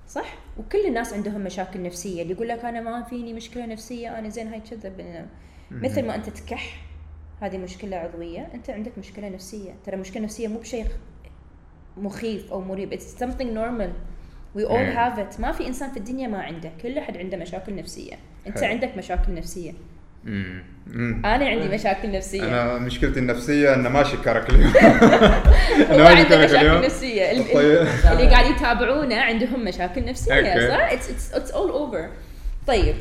صح؟ 0.08 0.38
وكل 0.58 0.86
الناس 0.86 1.12
عندهم 1.12 1.40
مشاكل 1.40 1.82
نفسية. 1.82 2.22
اللي 2.22 2.32
يقول 2.32 2.48
لك 2.48 2.64
أنا 2.64 2.80
ما 2.80 3.02
فيني 3.02 3.32
مشكلة 3.32 3.66
نفسية 3.66 4.18
أنا 4.18 4.28
زين 4.28 4.48
هاي 4.48 4.60
كذب 4.60 5.26
مثل 5.70 6.06
ما 6.06 6.14
أنت 6.14 6.28
تكح 6.28 6.80
هذه 7.40 7.58
مشكلة 7.58 7.96
عضوية 7.96 8.48
أنت 8.54 8.70
عندك 8.70 8.98
مشكلة 8.98 9.28
نفسية. 9.28 9.74
ترى 9.86 9.96
مشكلة 9.96 10.22
نفسية 10.22 10.48
مو 10.48 10.58
بشيء 10.58 10.86
مخيف 11.96 12.52
أو 12.52 12.60
مريب. 12.60 12.94
It's 12.94 13.20
something 13.20 13.54
normal. 13.54 13.90
We 14.58 14.68
all 14.68 14.70
إيه. 14.70 14.94
have 14.94 15.18
it. 15.18 15.40
ما 15.40 15.52
في 15.52 15.66
إنسان 15.66 15.90
في 15.90 15.96
الدنيا 15.96 16.28
ما 16.28 16.42
عنده. 16.42 16.72
كل 16.82 16.98
أحد 16.98 17.16
عنده 17.16 17.36
مشاكل 17.36 17.76
نفسية. 17.76 18.14
أنت 18.46 18.58
حلو. 18.58 18.68
عندك 18.68 18.96
مشاكل 18.96 19.34
نفسية. 19.34 19.72
مم. 20.24 20.62
مم. 20.86 21.22
أنا 21.24 21.48
عندي 21.48 21.68
مشاكل 21.68 22.12
نفسية. 22.12 22.42
أنا 22.42 22.78
مشكلتي 22.78 23.20
النفسية 23.20 23.74
ان 23.74 23.86
ماشي 23.86 24.16
كرك 24.16 24.50
اليوم. 24.50 24.72
أنا 25.90 26.02
ماشي 26.02 26.24
كرك 26.24 26.44
مشاكل 26.44 26.66
اليوم. 26.66 26.84
نفسية. 26.84 27.54
طيب. 27.54 27.86
اللي 28.12 28.30
قاعد 28.30 28.50
يتابعونا 28.56 29.22
عندهم 29.22 29.64
مشاكل 29.64 30.04
نفسية. 30.04 30.68
صح؟ 30.68 30.92
it's 31.34 31.50
all 31.50 31.70
over 31.70 32.10
طيب 32.66 32.94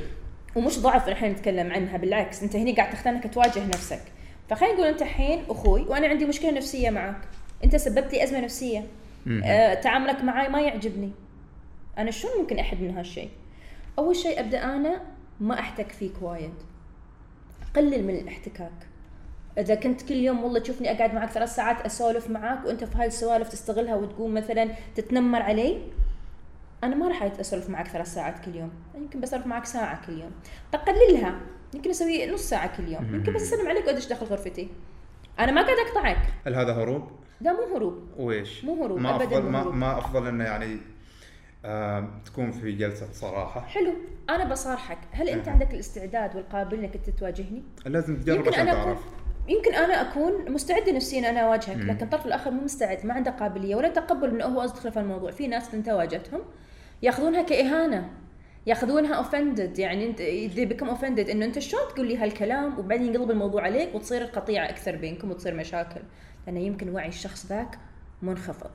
ومش 0.55 0.79
ضعف 0.79 1.07
الحين 1.07 1.31
نتكلم 1.31 1.71
عنها 1.71 1.97
بالعكس. 1.97 2.43
أنت 2.43 2.55
هنا 2.55 2.75
قاعد 2.75 2.89
تختار 2.89 3.13
انك 3.13 3.33
تواجه 3.33 3.65
نفسك. 3.67 4.01
فخلينا 4.49 4.73
نقول 4.73 4.87
أنت 4.87 5.01
الحين 5.01 5.43
أخوي 5.49 5.81
وأنا 5.81 6.07
عندي 6.07 6.25
مشكلة 6.25 6.51
نفسية 6.51 6.89
معك. 6.89 7.21
أنت 7.63 7.75
سببت 7.75 8.13
لي 8.13 8.23
أزمة 8.23 8.39
نفسية. 8.39 8.83
آه 9.43 9.73
تعاملك 9.73 10.23
معي 10.23 10.49
ما 10.49 10.61
يعجبني. 10.61 11.11
أنا 11.97 12.11
شلون 12.11 12.33
ممكن 12.39 12.59
أحد 12.59 12.81
من 12.81 12.97
هالشيء؟ 12.97 13.29
أول 13.99 14.15
شيء 14.15 14.39
أبدأ 14.39 14.63
أنا 14.63 15.01
ما 15.39 15.59
أحتك 15.59 15.91
فيك 15.91 16.13
وايد. 16.21 16.53
قلل 17.75 18.03
من 18.03 18.15
الاحتكاك. 18.15 18.71
إذا 19.57 19.75
كنت 19.75 20.01
كل 20.01 20.15
يوم 20.15 20.43
والله 20.43 20.59
تشوفني 20.59 20.91
أقعد 20.91 21.13
معك 21.13 21.29
ثلاث 21.29 21.55
ساعات 21.55 21.81
أسولف 21.81 22.29
معاك 22.29 22.65
وأنت 22.65 22.83
في 22.83 22.97
هاي 22.97 23.07
السوالف 23.07 23.49
تستغلها 23.49 23.95
وتقوم 23.95 24.33
مثلا 24.33 24.69
تتنمر 24.95 25.41
علي 25.41 25.81
أنا 26.83 26.95
ما 26.95 27.07
راح 27.07 27.23
أسولف 27.23 27.69
معك 27.69 27.87
ثلاث 27.87 28.13
ساعات 28.13 28.45
كل 28.45 28.55
يوم. 28.55 28.71
يمكن 28.95 29.21
بسولف 29.21 29.47
معك 29.47 29.65
ساعة 29.65 30.05
كل 30.05 30.13
يوم. 30.13 30.31
بقللها. 30.73 31.39
يمكن 31.73 31.89
أسوي 31.89 32.31
نص 32.31 32.41
ساعة 32.41 32.77
كل 32.77 32.87
يوم. 32.87 33.15
يمكن 33.15 33.33
بس 33.33 33.53
أسلم 33.53 33.67
عليك 33.67 33.87
وأدش 33.87 34.07
داخل 34.07 34.25
غرفتي. 34.25 34.69
أنا 35.39 35.51
ما 35.51 35.61
قاعد 35.61 35.77
أقطعك. 35.77 36.17
هل 36.45 36.55
هذا 36.55 36.73
هروب؟ 36.73 37.03
ده 37.41 37.53
مو 37.53 37.75
هروب. 37.75 38.03
ويش؟ 38.17 38.65
مو 38.65 38.85
هروب، 38.85 38.99
ما 38.99 39.15
أبداً 39.15 39.25
افضل 39.25 39.43
مو 39.43 39.49
ما. 39.49 39.63
ما 39.63 39.97
أفضل 39.97 40.27
إنه 40.27 40.43
يعني 40.43 40.77
تكون 42.25 42.51
في 42.51 42.71
جلسة 42.71 43.07
صراحة. 43.13 43.61
حلو 43.61 43.93
أنا 44.29 44.43
بصارحك. 44.43 44.97
هل 45.11 45.29
أنت 45.29 45.47
أها. 45.47 45.53
عندك 45.53 45.73
الاستعداد 45.73 46.35
والقابل 46.35 46.77
أنك 46.77 46.95
أنت 46.95 47.09
تواجهني؟ 47.09 47.63
لازم 47.85 48.21
تجرب 48.21 48.47
عشان 48.47 48.65
تعرف. 48.65 48.99
يمكن 49.47 49.73
أنا 49.73 50.01
أكون 50.01 50.51
مستعدة 50.51 50.91
نفسيا 50.91 51.29
أنا 51.29 51.39
أواجهك 51.39 51.75
مم. 51.75 51.91
لكن 51.91 52.03
الطرف 52.05 52.25
الآخر 52.25 52.51
مو 52.51 52.61
مستعد 52.63 53.05
ما 53.05 53.13
عنده 53.13 53.31
قابلية 53.31 53.75
ولا 53.75 53.87
تقبل 53.89 54.29
انه 54.29 54.45
هو 54.45 54.61
ادخل 54.61 54.91
في 54.91 54.99
الموضوع. 54.99 55.31
في 55.31 55.47
ناس 55.47 55.73
أنت 55.73 55.89
واجهتهم 55.89 56.41
ياخذونها 57.01 57.41
كإهانة 57.41 58.09
ياخذونها 58.65 59.13
اوفندد 59.13 59.79
يعني 59.79 60.05
انت 60.05 60.19
they 60.55 60.73
become 60.73 60.89
offended. 60.97 61.29
إنه 61.29 61.45
أنت 61.45 61.59
شلون 61.59 61.81
تقول 61.95 62.07
لي 62.07 62.17
هالكلام 62.17 62.79
وبعدين 62.79 63.07
ينقلب 63.07 63.31
الموضوع 63.31 63.61
عليك 63.63 63.95
وتصير 63.95 64.21
القطيعة 64.21 64.69
أكثر 64.69 64.95
بينكم 64.95 65.31
وتصير 65.31 65.53
مشاكل؟ 65.53 66.01
لأنه 66.47 66.59
يمكن 66.59 66.89
وعي 66.89 67.07
الشخص 67.07 67.45
ذاك 67.45 67.79
منخفض. 68.21 68.71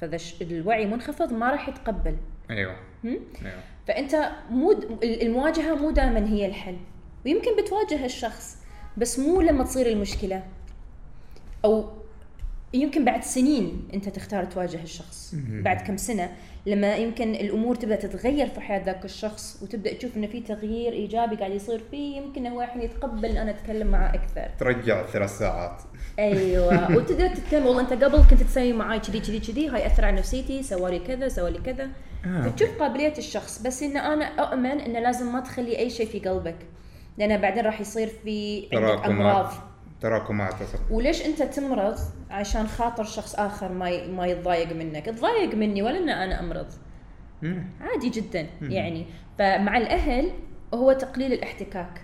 فاذا 0.00 0.18
الوعي 0.40 0.86
منخفض 0.86 1.32
ما 1.32 1.50
راح 1.50 1.68
يتقبل. 1.68 2.16
أيوه. 2.50 2.76
هم؟ 3.04 3.18
أيوه. 3.44 3.60
فأنت 3.88 4.30
مو 4.50 4.72
المواجهة 5.02 5.74
مو 5.74 5.90
دائما 5.90 6.28
هي 6.28 6.46
الحل. 6.46 6.76
ويمكن 7.26 7.50
بتواجه 7.62 8.04
الشخص 8.04 8.56
بس 8.96 9.18
مو 9.18 9.40
لما 9.40 9.64
تصير 9.64 9.86
المشكلة. 9.86 10.42
أو 11.64 11.88
يمكن 12.74 13.04
بعد 13.04 13.22
سنين 13.22 13.88
أنت 13.94 14.08
تختار 14.08 14.44
تواجه 14.44 14.82
الشخص. 14.82 15.34
بعد 15.48 15.80
كم 15.80 15.96
سنة. 15.96 16.36
لما 16.66 16.96
يمكن 16.96 17.34
الأمور 17.34 17.74
تبدأ 17.74 17.96
تتغير 17.96 18.46
في 18.46 18.60
حياة 18.60 18.84
ذاك 18.84 19.04
الشخص 19.04 19.62
وتبدأ 19.62 19.92
تشوف 19.92 20.16
إنه 20.16 20.26
في 20.26 20.40
تغيير 20.40 20.92
إيجابي 20.92 21.36
قاعد 21.36 21.50
يصير 21.50 21.82
فيه 21.90 22.16
يمكن 22.16 22.46
هو 22.46 22.62
الحين 22.62 22.82
يتقبل 22.82 23.28
أن 23.28 23.36
أنا 23.36 23.50
أتكلم 23.50 23.86
معه 23.86 24.14
أكثر. 24.14 24.50
ترجع 24.58 25.06
ثلاث 25.06 25.38
ساعات. 25.38 25.82
أيوه. 26.18 26.90
وتبدا 26.96 27.34
تتكلم 27.34 27.66
والله 27.66 27.80
أنت 27.80 28.04
قبل 28.04 28.24
كنت 28.30 28.42
تسوي 28.42 28.72
معاي 28.72 29.00
كذي 29.00 29.20
كذي 29.20 29.40
كذي 29.40 29.68
هاي 29.68 29.86
أثر 29.86 30.04
على 30.04 30.16
نفسيتي 30.16 30.62
سوى 30.62 30.90
لي 30.90 30.98
كذا 30.98 31.28
سوى 31.28 31.50
لي 31.50 31.58
كذا. 31.58 31.88
آه، 32.26 32.42
فتشوف 32.42 32.78
قابلية 32.78 33.14
الشخص 33.18 33.62
بس 33.62 33.82
إن 33.82 33.96
أنا 33.96 34.24
أؤمن 34.24 34.80
إنه 34.80 35.00
لازم 35.00 35.32
ما 35.32 35.40
تخلي 35.40 35.78
أي 35.78 35.90
شيء 35.90 36.06
في 36.06 36.18
قلبك. 36.18 36.56
لأنه 37.18 37.36
بعدين 37.36 37.64
راح 37.64 37.80
يصير 37.80 38.08
في 38.08 38.68
عندك 38.72 38.88
تراكمات. 38.88 39.10
امراض 39.10 39.67
تراكمات 40.00 40.54
وليش 40.90 41.22
أنت 41.26 41.42
تمرض 41.42 41.98
عشان 42.30 42.66
خاطر 42.66 43.04
شخص 43.04 43.34
آخر 43.34 43.72
ما 43.72 43.90
ي- 43.90 44.08
ما 44.08 44.26
يتضايق 44.26 44.72
منك؟ 44.72 45.06
تضايق 45.06 45.54
مني 45.54 45.82
ولا 45.82 45.98
إن 45.98 46.08
أنا 46.08 46.40
أمرض؟ 46.40 46.66
مم. 47.42 47.64
عادي 47.80 48.08
جدا 48.08 48.46
يعني. 48.62 49.06
فمع 49.38 49.76
الأهل 49.76 50.30
هو 50.74 50.92
تقليل 50.92 51.32
الاحتكاك. 51.32 52.02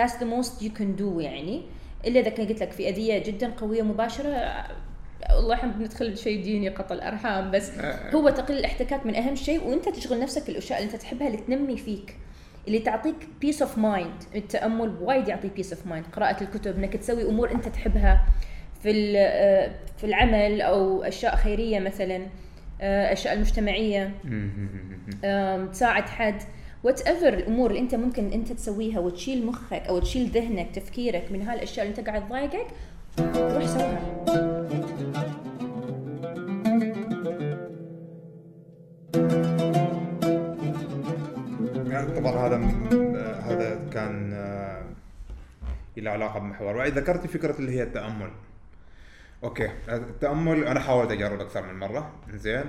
That's 0.00 0.12
the 0.12 0.24
most 0.36 0.62
you 0.62 0.70
can 0.78 1.00
do 1.00 1.20
يعني. 1.20 1.62
إلا 2.06 2.20
إذا 2.20 2.30
كان 2.30 2.46
قلت 2.48 2.60
لك 2.62 2.70
في 2.72 2.88
أذية 2.88 3.18
جدا 3.18 3.50
قوية 3.56 3.82
مباشرة 3.82 4.52
والله 5.36 5.54
إحنا 5.54 5.72
بندخل 5.72 6.18
شيء 6.18 6.42
ديني 6.42 6.68
قتل 6.68 7.00
ارحام 7.00 7.50
بس 7.50 7.70
هو 8.14 8.28
تقليل 8.30 8.58
الاحتكاك 8.58 9.06
من 9.06 9.14
أهم 9.14 9.34
شيء 9.34 9.64
وأنت 9.68 9.88
تشغل 9.88 10.20
نفسك 10.20 10.42
في 10.42 10.48
الاشياء 10.48 10.82
اللي 10.82 10.92
أنت 10.92 11.02
تحبها 11.02 11.26
اللي 11.26 11.38
تنمي 11.38 11.76
فيك. 11.76 12.16
اللي 12.66 12.78
تعطيك 12.78 13.28
peace 13.40 13.62
of 13.62 13.78
mind 13.78 14.22
التأمل 14.34 14.94
وايد 15.00 15.28
يعطي 15.28 15.48
peace 15.48 15.72
of 15.72 15.86
mind 15.86 16.06
قراءة 16.06 16.42
الكتب 16.42 16.76
إنك 16.76 16.96
تسوي 16.96 17.22
أمور 17.28 17.50
أنت 17.50 17.68
تحبها 17.68 18.26
في 18.82 19.18
آه، 19.18 19.70
في 19.96 20.04
العمل 20.04 20.60
أو 20.60 21.02
أشياء 21.02 21.36
خيرية 21.36 21.78
مثلا 21.80 22.26
آه، 22.80 23.12
أشياء 23.12 23.34
المجتمعية. 23.34 24.14
تساعد 25.72 26.08
حد. 26.08 26.42
whatever 26.84 27.28
الأمور 27.28 27.70
اللي 27.70 27.80
أنت 27.80 27.94
ممكن 27.94 28.32
أنت 28.32 28.52
تسويها 28.52 28.98
وتشيل 29.00 29.46
مخك 29.46 29.82
أو 29.88 29.98
تشيل 29.98 30.26
ذهنك 30.28 30.70
تفكيرك 30.74 31.32
من 31.32 31.42
هالأشياء 31.42 31.86
اللي 31.86 31.98
أنت 31.98 32.08
قاعد 32.08 32.28
تضايقك 32.28 32.66
روح 33.18 33.66
سوها 33.66 34.51
طبعا 42.04 42.32
هذا 42.32 42.56
هذا 43.42 43.88
كان 43.92 44.32
آه، 44.32 44.82
له 45.96 46.10
علاقة 46.10 46.38
بمحور. 46.38 46.76
وعي 46.76 46.90
ذكرتي 46.90 47.28
فكرة 47.28 47.58
اللي 47.58 47.72
هي 47.72 47.82
التأمل. 47.82 48.30
أوكي. 49.44 49.70
التأمل 49.88 50.64
أنا 50.64 50.80
حاولت 50.80 51.10
أجرب 51.10 51.40
أكثر 51.40 51.72
من 51.72 51.78
مرة. 51.78 52.12
زين 52.30 52.64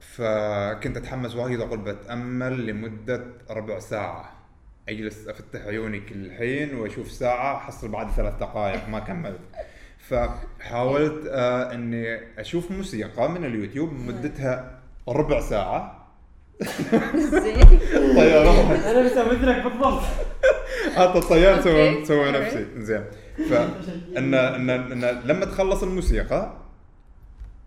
فكنت 0.00 0.96
أتحمس 0.96 1.34
وايد 1.34 1.60
أقول 1.60 1.78
بتأمل 1.78 2.66
لمدة 2.66 3.24
ربع 3.50 3.78
ساعة. 3.78 4.32
أجلس 4.88 5.28
أفتح 5.28 5.60
عيوني 5.60 6.00
كل 6.00 6.32
حين 6.32 6.74
وأشوف 6.74 7.10
ساعة 7.10 7.58
حصل 7.58 7.88
بعد 7.88 8.10
ثلاث 8.10 8.34
دقائق 8.34 8.88
ما 8.88 8.98
كملت. 9.00 9.40
فحاولت 9.98 11.26
آه 11.26 11.74
إني 11.74 12.20
أشوف 12.40 12.70
موسيقى 12.70 13.30
من 13.30 13.44
اليوتيوب 13.44 13.92
مدتها 13.92 14.80
ربع 15.08 15.40
ساعة. 15.40 16.01
زين. 17.16 17.80
أنا 18.86 19.02
مسوي 19.02 19.24
مثلك 19.24 19.62
بالضبط. 19.64 20.02
حتى 20.96 21.18
الطيار 21.18 21.60
سوى. 21.60 22.04
سوى. 22.04 22.30
نفسي. 22.30 22.66
زين. 22.76 23.04
فان 23.50 24.34
ان 24.34 24.70
ان 24.70 25.22
لما 25.24 25.44
تخلص 25.44 25.82
الموسيقى 25.82 26.52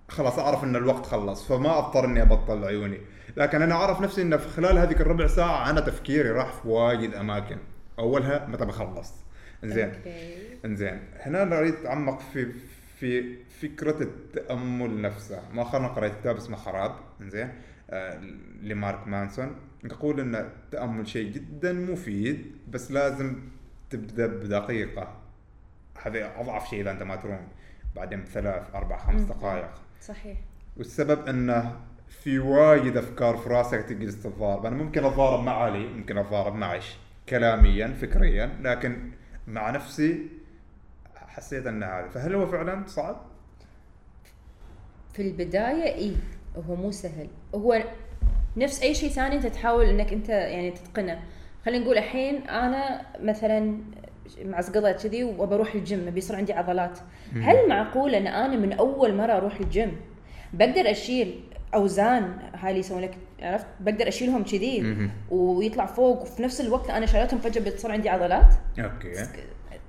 خلاص 0.10 0.40
أعرف 0.40 0.64
إن 0.64 0.76
الوقت 0.76 1.06
خلص 1.06 1.48
فما 1.48 1.78
أضطر 1.78 2.06
إني 2.06 2.22
أبطل 2.22 2.66
عيوني. 2.66 2.98
لكن 3.38 3.62
أنا 3.62 3.76
أعرف 3.76 4.02
نفسي 4.02 4.22
إن 4.22 4.38
في 4.38 4.48
خلال 4.50 4.78
هذيك 4.78 5.02
الربع 5.02 5.28
ساعة 5.28 5.70
أنا 5.70 5.82
تفكيري 5.82 6.30
راح 6.32 6.54
في 6.54 6.68
وايد 6.68 7.14
أماكن. 7.16 7.58
أولها 8.00 8.48
متى 8.48 8.66
بخلص. 8.66 9.14
زين. 9.64 9.90
أوكي. 9.90 10.36
إنزين. 10.66 11.00
هنا 11.20 11.44
أنا 11.44 11.60
أريد 11.60 11.74
اتعمق 11.74 12.22
في 12.34 12.48
في 13.00 13.36
فكرة 13.62 14.02
التأمل 14.02 15.02
نفسه. 15.02 15.40
مؤخرا 15.54 15.88
قرأت 15.88 16.12
كتاب 16.22 16.38
اسمه 16.38 16.58
خراب. 16.58 16.92
إنزين. 17.22 17.50
لمارك 18.62 19.08
مانسون. 19.08 19.56
يقول 19.84 20.20
إن 20.20 20.36
التامل 20.36 21.08
شيء 21.08 21.32
جدا 21.32 21.74
مفيد 21.74 22.56
بس 22.70 22.92
لازم 22.92 23.42
تبدأ 23.90 24.28
بدقيقة. 24.28 25.22
هذا 26.04 26.40
أضعف 26.40 26.70
شيء 26.70 26.82
إذا 26.82 26.92
أنت 26.92 27.04
ما 27.04 27.16
تروم. 27.16 27.48
بعدين 27.96 28.24
بثلاث 28.24 28.76
أربع 28.76 28.98
خمس. 28.98 29.22
دقائق. 29.22 29.70
صحيح. 30.02 30.38
والسبب 30.78 31.28
إنه 31.28 31.80
في 32.10 32.40
وايد 32.40 32.98
أفكار 32.98 33.38
في 33.38 33.50
راسك 33.50 33.82
تجلس 33.82 34.24
تتضارب. 34.24 34.66
أنا 34.66 34.76
ممكن 34.76 35.06
أتضارب 35.06 35.44
مع 35.44 35.64
علي 35.64 35.88
ممكن 35.88 36.18
أتضارب 36.18 36.56
مع 36.56 36.68
عش 36.68 36.98
كلاميا 37.30 37.88
فكريا 37.88 38.58
لكن 38.62 39.12
مع 39.48 39.70
نفسي 39.70 40.28
حسيت 41.16 41.68
إن 41.68 41.84
هذا. 41.84 42.08
فهل 42.08 42.36
هو 42.36 42.48
فعلا 42.48 42.84
صعب؟ 42.88 43.22
في 45.14 45.22
البداية 45.22 45.96
اي 45.96 46.16
هو 46.70 46.76
مو 46.76 46.92
سهل. 46.92 47.28
هو 47.56 47.84
نفس 48.58 48.82
أي 48.82 48.94
شيء 48.94 49.10
ثاني 49.10 49.36
أنت 49.36 49.48
تحاول 49.48 49.86
إنك 49.86 50.14
أنت 50.14 50.30
يعني 50.30 50.72
تتقنه. 50.72 51.20
خلينا 51.66 51.84
نقول 51.84 51.98
الحين 51.98 52.36
أنا 52.50 53.02
مثلا 53.22 53.78
معضل 54.46 54.92
كذي 54.92 55.24
وبروح 55.24 55.76
الجيم 55.76 56.10
بيصير 56.10 56.36
عندي 56.36 56.54
عضلات. 56.54 57.00
هل 57.34 57.70
معقول 57.70 58.16
إن 58.16 58.28
أنا 58.28 58.56
من 58.58 58.74
أول 58.74 59.16
مرة 59.16 59.34
أروح 59.38 59.60
الجيم؟ 59.60 59.98
بقدر 60.54 60.92
أشيل 60.92 61.44
أوزان 61.76 62.38
هاي 62.54 62.70
اللي 62.70 62.80
يسوون 62.80 63.02
لك 63.02 63.18
عرفت؟ 63.42 63.66
بقدر 63.80 64.08
أشيلهم 64.08 64.44
كذي. 64.44 65.10
ويطلع 65.30 65.86
فوق 65.86 66.22
وفي 66.22 66.44
نفس 66.44 66.62
الوقت 66.62 66.90
أنا 66.90 67.06
شالتهم 67.06 67.40
فجأة 67.40 67.62
بتصير 67.62 67.92
عندي 67.92 68.10
عضلات؟ 68.10 68.54
okay. 68.80 69.28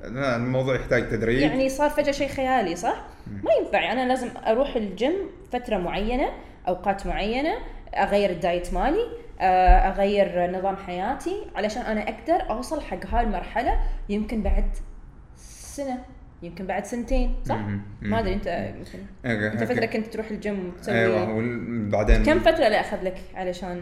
الموضوع 0.05 0.77
يحتاج 0.77 1.09
تدريب. 1.09 1.39
يعني 1.39 1.69
صار 1.69 1.91
فجأة 1.91 2.13
شيء 2.13 2.29
خيالي 2.29 2.77
صح؟ 2.77 3.05
ما 3.43 3.51
ينفع. 3.61 3.93
أنا 3.93 4.09
لازم 4.09 4.29
أروح 4.47 4.77
الجيم 4.77 5.15
فترة 5.53 5.79
معينة 5.79 6.29
أوقات 6.69 7.07
معينة 7.07 7.55
أغير 7.95 8.31
ال 8.31 8.39
diet 8.39 8.75
مالي 8.75 9.07
آه، 9.41 9.79
أغير 9.89 10.51
نظام 10.59 10.77
حياتي 10.77 11.47
علشان 11.57 11.83
أنا 11.83 12.01
أقدر 12.03 12.51
أوصل 12.51 12.81
حق 12.81 13.07
هاي 13.07 13.25
المرحله 13.25 13.81
يمكن 14.09 14.43
بعد 14.43 14.65
سنة 15.37 15.99
يمكن 16.43 16.67
بعد 16.67 16.85
سنتين 16.85 17.35
صح؟ 17.45 17.59
ما 18.03 18.19
أدري 18.19 18.35
أنت 18.35 18.47
يمكن 18.47 18.99
أنت. 19.25 19.65
فترة 19.65 19.87
كنت 19.87 20.07
تروح 20.07 20.31
الجيم 20.31 20.69
وتسوي 20.69 20.95
أيوه 20.99 21.35
وبعدين 21.35 22.23
كم 22.25 22.39
فترة 22.41 22.69
لا 22.69 22.81
أخذ 22.81 23.03
لك 23.05 23.21
علشان 23.35 23.81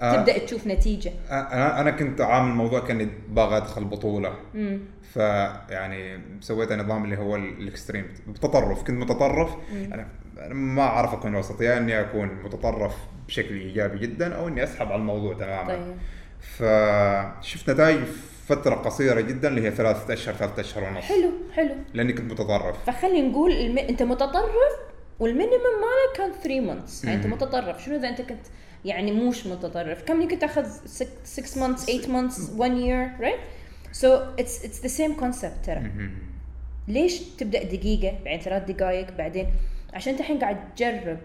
آه. 0.00 0.16
تبدأ 0.16 0.38
تشوف 0.38 0.66
نتيجة؟ 0.66 1.12
أنا 1.30 1.80
أنا 1.80 1.90
كنت 1.90 2.20
عامل 2.20 2.50
الموضوع 2.50 2.80
كأني 2.80 3.08
باغى 3.28 3.56
أدخل 3.56 3.84
بطولة 3.84 4.34
فيعني 5.12 6.20
سويت 6.40 6.72
نظام 6.72 7.04
اللي 7.04 7.18
هو 7.18 7.36
ال- 7.36 7.58
الإكستريم 7.62 8.06
بتطرف 8.26 8.82
كنت 8.82 8.90
متطرف 9.10 9.56
أنا 9.92 10.08
أنا 10.38 10.54
ما 10.54 10.82
أعرف 10.82 11.14
أكون 11.14 11.34
وسط 11.34 11.60
يا 11.60 11.78
إني 11.78 12.00
أكون 12.00 12.28
متطرف 12.44 12.94
بشكل 13.28 13.54
إيجابي 13.54 13.98
جدا 13.98 14.34
أو 14.34 14.48
إني 14.48 14.64
أسحب 14.64 14.86
على 14.86 14.96
الموضوع 14.96 15.34
تماما. 15.34 15.68
طيب. 15.68 15.96
فشفت 16.40 17.70
نتائج 17.70 18.00
فترة 18.46 18.74
قصيرة 18.74 19.20
جدا 19.20 19.48
اللي 19.48 19.62
هي 19.62 19.70
ثلاثة 19.70 20.14
أشهر 20.14 20.34
ثلاثة 20.34 20.60
أشهر 20.60 20.84
ونص. 20.84 21.04
حلو 21.04 21.30
حلو. 21.52 21.74
لأني 21.94 22.12
كنت 22.12 22.32
متطرف. 22.32 22.84
فخلي 22.86 23.22
نقول 23.22 23.52
الم... 23.52 23.78
أنت 23.78 24.02
متطرف 24.02 24.72
وال 25.20 25.27
minimum 25.27 25.52
مالك 25.54 26.16
كان 26.16 26.32
3 26.42 26.60
months 26.60 27.04
يعني 27.04 27.16
أنت 27.16 27.26
مم. 27.26 27.32
متطرف. 27.32 27.84
شنو 27.84 27.96
إذا 27.96 28.08
أنت 28.08 28.20
كنت 28.20 28.46
يعني 28.84 29.12
موش 29.12 29.46
متطرف؟ 29.46 30.02
كم 30.02 30.22
يمكن 30.22 30.38
تأخذ 30.38 30.66
6 31.24 31.60
months 31.60 31.86
8 31.86 32.08
months 32.08 32.50
1 32.56 32.70
year 32.70 33.22
right? 33.22 33.40
So 33.92 34.08
it's 34.40 34.64
it's 34.66 34.80
the 34.86 34.92
same 34.98 35.20
concept 35.20 35.66
ترى. 35.66 35.90
ليش 36.88 37.18
تبدأ 37.18 37.62
دقيقة 37.62 38.18
بعدين 38.24 38.40
ثلاث 38.40 38.70
دقائق 38.70 39.16
بعدين؟ 39.18 39.46
عشان 39.96 40.12
انت 40.12 40.20
الحين 40.20 40.38
قاعد 40.38 40.74
تجرب 40.74 41.18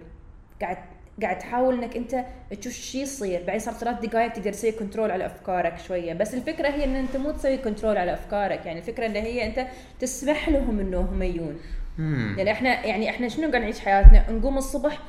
قاعد 0.62 0.78
قاعد 1.22 1.40
تحاول 1.40 1.84
انك 1.84 1.98
انت 1.98 2.26
تشوف 2.62 2.74
شو 2.74 2.98
يصير. 2.98 3.44
بعدين 3.44 3.60
صار 3.60 3.74
ثلاث 3.74 4.00
دقائق 4.00 4.34
تقدر 4.34 4.52
تسوي 4.52 4.72
control 4.72 5.12
على 5.12 5.26
أفكارك 5.26 5.80
شوية. 5.80 6.14
بس 6.14 6.34
الفكرة 6.34 6.68
هي 6.68 6.84
إن 6.84 6.96
أنت 6.96 7.18
مو 7.18 7.32
تسوي 7.32 7.58
control 7.58 7.98
على 7.98 8.14
أفكارك. 8.14 8.66
يعني 8.66 8.80
الفكرة 8.80 9.06
اللي 9.06 9.22
هي 9.22 9.46
أنت 9.46 9.68
تسمح 10.00 10.50
لهم 10.50 10.80
إنهم 10.80 11.24
يجون. 11.24 11.60
يعني 12.38 12.52
إحنا 12.52 12.86
يعني 12.86 13.10
إحنا 13.10 13.28
شنو 13.28 13.50
قاعد 13.50 13.62
نعيش 13.62 13.80
حياتنا؟ 13.80 14.32
نقوم 14.32 14.58
الصبح 14.58 15.00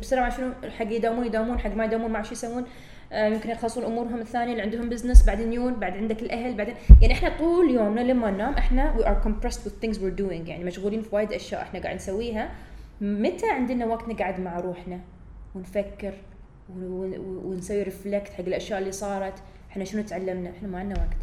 بسرعة 0.00 0.36
شنو؟ 0.36 0.52
حق 0.78 0.92
يداومون 0.92 1.26
يداومون 1.26 1.58
حق 1.58 1.74
ما 1.74 1.84
يداومون 1.84 2.10
ما 2.10 2.22
شو 2.22 2.32
يسوون. 2.32 2.64
آه، 3.12 3.26
يمكن 3.26 3.50
يخلصون 3.50 3.84
أمورهم 3.84 4.20
الثانية 4.20 4.52
اللي 4.52 4.62
عندهم 4.62 4.88
business 4.88 5.26
بعدين 5.26 5.52
يون 5.52 5.74
بعد 5.74 5.96
عندك 5.96 6.22
الأهل 6.22 6.54
بعدين. 6.54 6.74
يعني 7.02 7.14
إحنا 7.14 7.38
طول 7.38 7.70
يومنا 7.70 8.00
لما 8.00 8.30
ننام 8.30 8.54
إحنا 8.54 8.94
we 8.96 9.02
are 9.02 9.26
compressed 9.26 9.60
with 9.60 9.86
things 9.86 9.96
we're 9.96 10.18
doing. 10.20 10.48
يعني 10.48 10.64
مشغولين 10.64 11.02
في 11.02 11.08
وايد 11.12 11.32
أشياء 11.32 11.62
إحنا 11.62 11.80
قاعد 11.80 11.94
نسويها. 11.94 12.50
متى 13.04 13.50
عندنا 13.50 13.86
وقت 13.86 14.08
نقعد 14.08 14.40
مع 14.40 14.60
روحنا 14.60 15.00
ونفكر 15.54 16.14
ون- 16.76 16.84
ون- 16.84 17.36
ونسوي 17.44 17.82
reflect 17.82 18.28
حق 18.32 18.40
الأشياء 18.40 18.78
اللي 18.78 18.92
صارت؟ 18.92 19.34
إحنا 19.70 19.84
شنو 19.84 20.02
تعلمنا؟ 20.02 20.50
إحنا 20.50 20.68
ما 20.68 20.78
عندنا 20.78 20.98
وقت. 21.00 21.16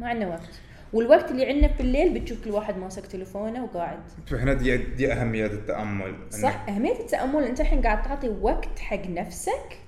ما 0.00 0.08
عندنا 0.08 0.28
وقت. 0.28 0.60
والوقت 0.92 1.30
اللي 1.30 1.46
عندنا 1.46 1.68
في 1.68 1.80
الليل 1.80 2.20
بتشوف 2.20 2.44
كل 2.44 2.50
واحد 2.50 2.76
ماسك 2.78 3.06
تليفونه 3.06 3.64
وقاعد. 3.64 3.98
فهنا 4.26 4.52
دي 4.52 4.76
دي 4.76 5.12
أهمية 5.12 5.46
التأمل. 5.46 6.14
صح 6.30 6.68
أهمية 6.68 7.00
التأمل. 7.00 7.44
أنت 7.44 7.60
الحين 7.60 7.82
قاعد 7.82 8.02
تعطي 8.02 8.28
وقت 8.28 8.78
حق 8.78 9.06
نفسك 9.08 9.78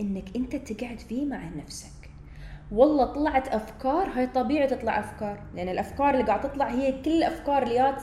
إنك 0.00 0.24
أنت 0.36 0.56
تقعد 0.56 0.98
فيه 0.98 1.26
مع 1.26 1.48
نفسك. 1.56 2.10
والله 2.72 3.04
طلعت 3.04 3.48
أفكار 3.48 4.08
هاي 4.08 4.26
طبيعي 4.26 4.66
تطلع 4.66 4.98
أفكار 5.00 5.42
لأن 5.54 5.68
الأفكار 5.68 6.10
اللي 6.14 6.24
قاعد 6.24 6.40
تطلع 6.40 6.68
هي 6.68 7.02
كل 7.02 7.10
الأفكار 7.10 7.62
اللي 7.62 7.74
جات 7.74 8.02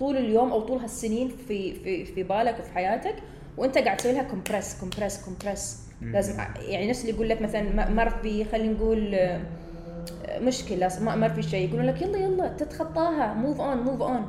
طول 0.00 0.16
اليوم 0.16 0.52
أو 0.52 0.60
طول 0.60 0.78
هالسنين 0.78 1.28
في 1.48 1.74
في 1.74 2.04
في 2.04 2.22
بالك 2.22 2.56
وفي 2.60 2.72
حياتك 2.74 3.14
وأنت 3.56 3.78
قاعد 3.78 3.96
تسوي 3.96 4.12
لها 4.12 4.22
compress 4.22 4.80
compress 4.80 5.24
compress 5.24 5.78
لازم 6.02 6.34
يعني 6.68 6.90
نفس 6.90 7.00
اللي 7.00 7.12
يقول 7.12 7.28
لك 7.28 7.42
مثلا 7.42 7.90
مر 7.90 8.10
في 8.10 8.44
خلينا 8.44 8.72
نقول 8.72 9.14
آه، 9.14 9.40
مشكلة 10.38 10.90
ما 11.00 11.16
ما 11.16 11.28
في 11.28 11.42
شيء 11.42 11.68
يقولون 11.68 11.86
لك 11.86 12.02
يلا 12.02 12.18
يلا 12.18 12.48
تتخطاها 12.48 13.34
move 13.34 13.60
on 13.60 13.76
move 13.76 14.02
on 14.02 14.26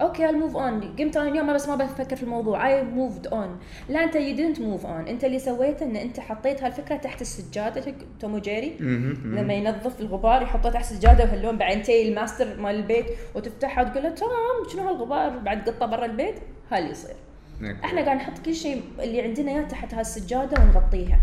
okay 0.00 0.28
I'll 0.28 0.34
move 0.34 0.54
on. 0.54 1.00
قمت 1.00 1.16
أنا 1.16 1.28
اليوم 1.28 1.54
بس 1.54 1.68
ما 1.68 1.76
بفكر 1.76 2.16
في 2.16 2.22
الموضوع. 2.22 2.80
I 2.80 2.82
moved 2.82 3.30
on. 3.30 3.48
لا 3.88 4.04
أنت 4.04 4.14
you 4.14 4.36
didn't 4.36 4.60
move 4.60 4.84
on. 4.84 5.08
أنت 5.08 5.24
اللي 5.24 5.38
سويته 5.38 5.86
إن 5.86 5.96
أنت 5.96 6.20
حطيت 6.20 6.62
هالفكرة 6.62 6.96
تحت 6.96 7.20
السجادة. 7.20 7.94
توم 8.20 8.34
وجيري 8.34 8.76
لما 9.24 9.54
ينظف 9.54 10.00
الغبار 10.00 10.42
يحطه 10.42 10.70
تحت 10.70 10.84
السجادة 10.92 11.24
وهاللون 11.24 11.58
بعدين 11.58 11.82
تي 11.82 12.08
الماستر 12.08 12.60
مال 12.60 12.74
البيت 12.74 13.06
وتفتحها 13.34 13.84
وتقول 13.84 14.02
له 14.02 14.10
توم 14.10 14.28
شنو 14.72 14.88
هالغبار؟ 14.88 15.38
بعد 15.38 15.68
قطة 15.68 15.86
برا 15.86 16.04
البيت؟ 16.04 16.34
هاللي 16.70 16.90
يصير. 16.90 17.16
أوكي. 17.62 17.84
إحنا 17.84 18.04
قاعد 18.04 18.16
نحط 18.16 18.38
كل 18.38 18.54
شيء 18.54 18.82
اللي 19.00 19.22
عندنا 19.22 19.52
إياه 19.52 19.62
تحت 19.62 19.94
هالسجادة 19.94 20.62
ونغطيها. 20.62 21.20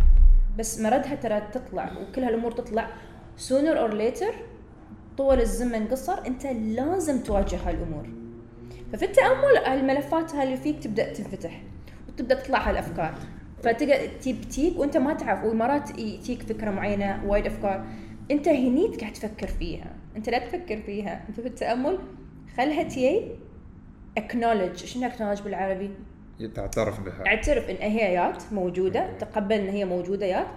بس 0.58 0.80
مردها 0.80 1.16
ترى 1.16 1.42
تطلع 1.54 1.92
وكل 2.02 2.24
هالأمور 2.24 2.52
تطلع. 2.52 2.88
Sooner 3.50 3.78
or 3.78 3.94
later 3.94 4.34
طول 5.18 5.42
الزمن 5.42 5.88
قصر 5.88 6.28
أنت 6.28 6.46
لازم 6.46 7.24
تواجه 7.24 7.58
هالأمور. 7.66 8.08
ففي 8.94 9.06
التامل 9.06 9.58
هالملفات 9.66 10.34
اللي 10.36 10.58
فيك 10.58 10.84
تبدأ 10.84 11.14
تنفتح 11.14 11.62
وتبدأ 12.08 12.36
تطلع 12.36 12.70
هالافكار 12.70 13.14
تجيب 14.22 14.42
تيك 14.42 14.80
وأنت 14.80 14.98
ما 14.98 15.14
تعرف 15.14 15.44
ومرات 15.44 16.00
يجيك 16.00 16.42
فكرة 16.42 16.72
معينة 16.72 17.24
وايد 17.26 17.46
أفكار. 17.46 17.86
أنت 18.32 18.48
هني 18.48 18.98
قاعد 19.02 19.14
تفكر 19.14 19.48
فيها. 19.48 19.94
أنت 20.16 20.30
لا 20.30 20.40
تفكر 20.40 20.82
فيها. 20.82 21.26
انت 21.30 21.40
في 21.40 21.48
التامل 21.48 22.00
خلها 22.58 22.84
تي 22.84 23.36
acknowledge. 24.20 24.76
شنو 24.76 25.10
acknowledge 25.10 25.42
بالعربي؟ 25.42 25.92
تعترف 26.56 27.00
بها. 27.00 27.28
اعترف 27.28 27.70
إن 27.70 27.76
هي 27.76 28.14
يات 28.14 28.44
موجودة 28.52 29.18
تقبل 29.18 29.56
إن 29.56 29.70
هي 29.70 29.86
موجودة 29.86 30.26
يات 30.26 30.48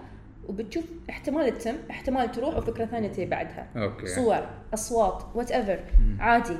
وبتشوف 0.48 0.84
احتمال 1.10 1.58
تتم 1.58 1.74
احتمال 1.90 2.32
تروح 2.32 2.56
وفكرة 2.56 2.84
ثانية 2.84 3.08
تجي 3.08 3.26
بعدها. 3.26 3.68
أوكي. 3.76 4.06
صور 4.06 4.48
أصوات 4.74 5.22
whatever 5.34 5.80
عادي. 6.18 6.56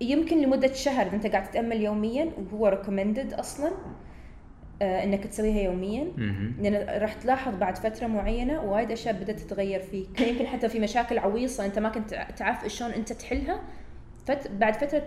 يمكن 0.00 0.42
لمدة 0.42 0.72
شهر 0.72 1.06
إذا 1.06 1.14
أنت 1.14 1.26
قاعد 1.26 1.50
تتأمل 1.50 1.82
يوميا 1.82 2.32
وهو 2.38 2.68
recommended 2.68 3.32
أصلا 3.32 3.72
آه 4.82 5.04
إنك 5.04 5.26
تسويها 5.26 5.62
يوميا. 5.62 6.04
لأن 6.60 7.02
راح 7.02 7.12
تلاحظ 7.12 7.54
بعد 7.54 7.78
فترة 7.78 8.06
معينة 8.06 8.64
وايد 8.64 8.90
أشياء 8.90 9.14
بدأت 9.14 9.40
تتغير 9.40 9.80
فيك. 9.80 10.20
يمكن 10.20 10.46
حتى 10.46 10.68
في 10.68 10.80
مشاكل 10.80 11.18
عويصة 11.18 11.66
أنت 11.66 11.78
ما 11.78 11.88
كنت 11.88 12.26
تعرف 12.36 12.66
شلون 12.66 12.90
أنت 12.90 13.12
تحلها. 13.12 13.62
فت... 14.26 14.50
بعد 14.50 14.74
فترة 14.74 15.04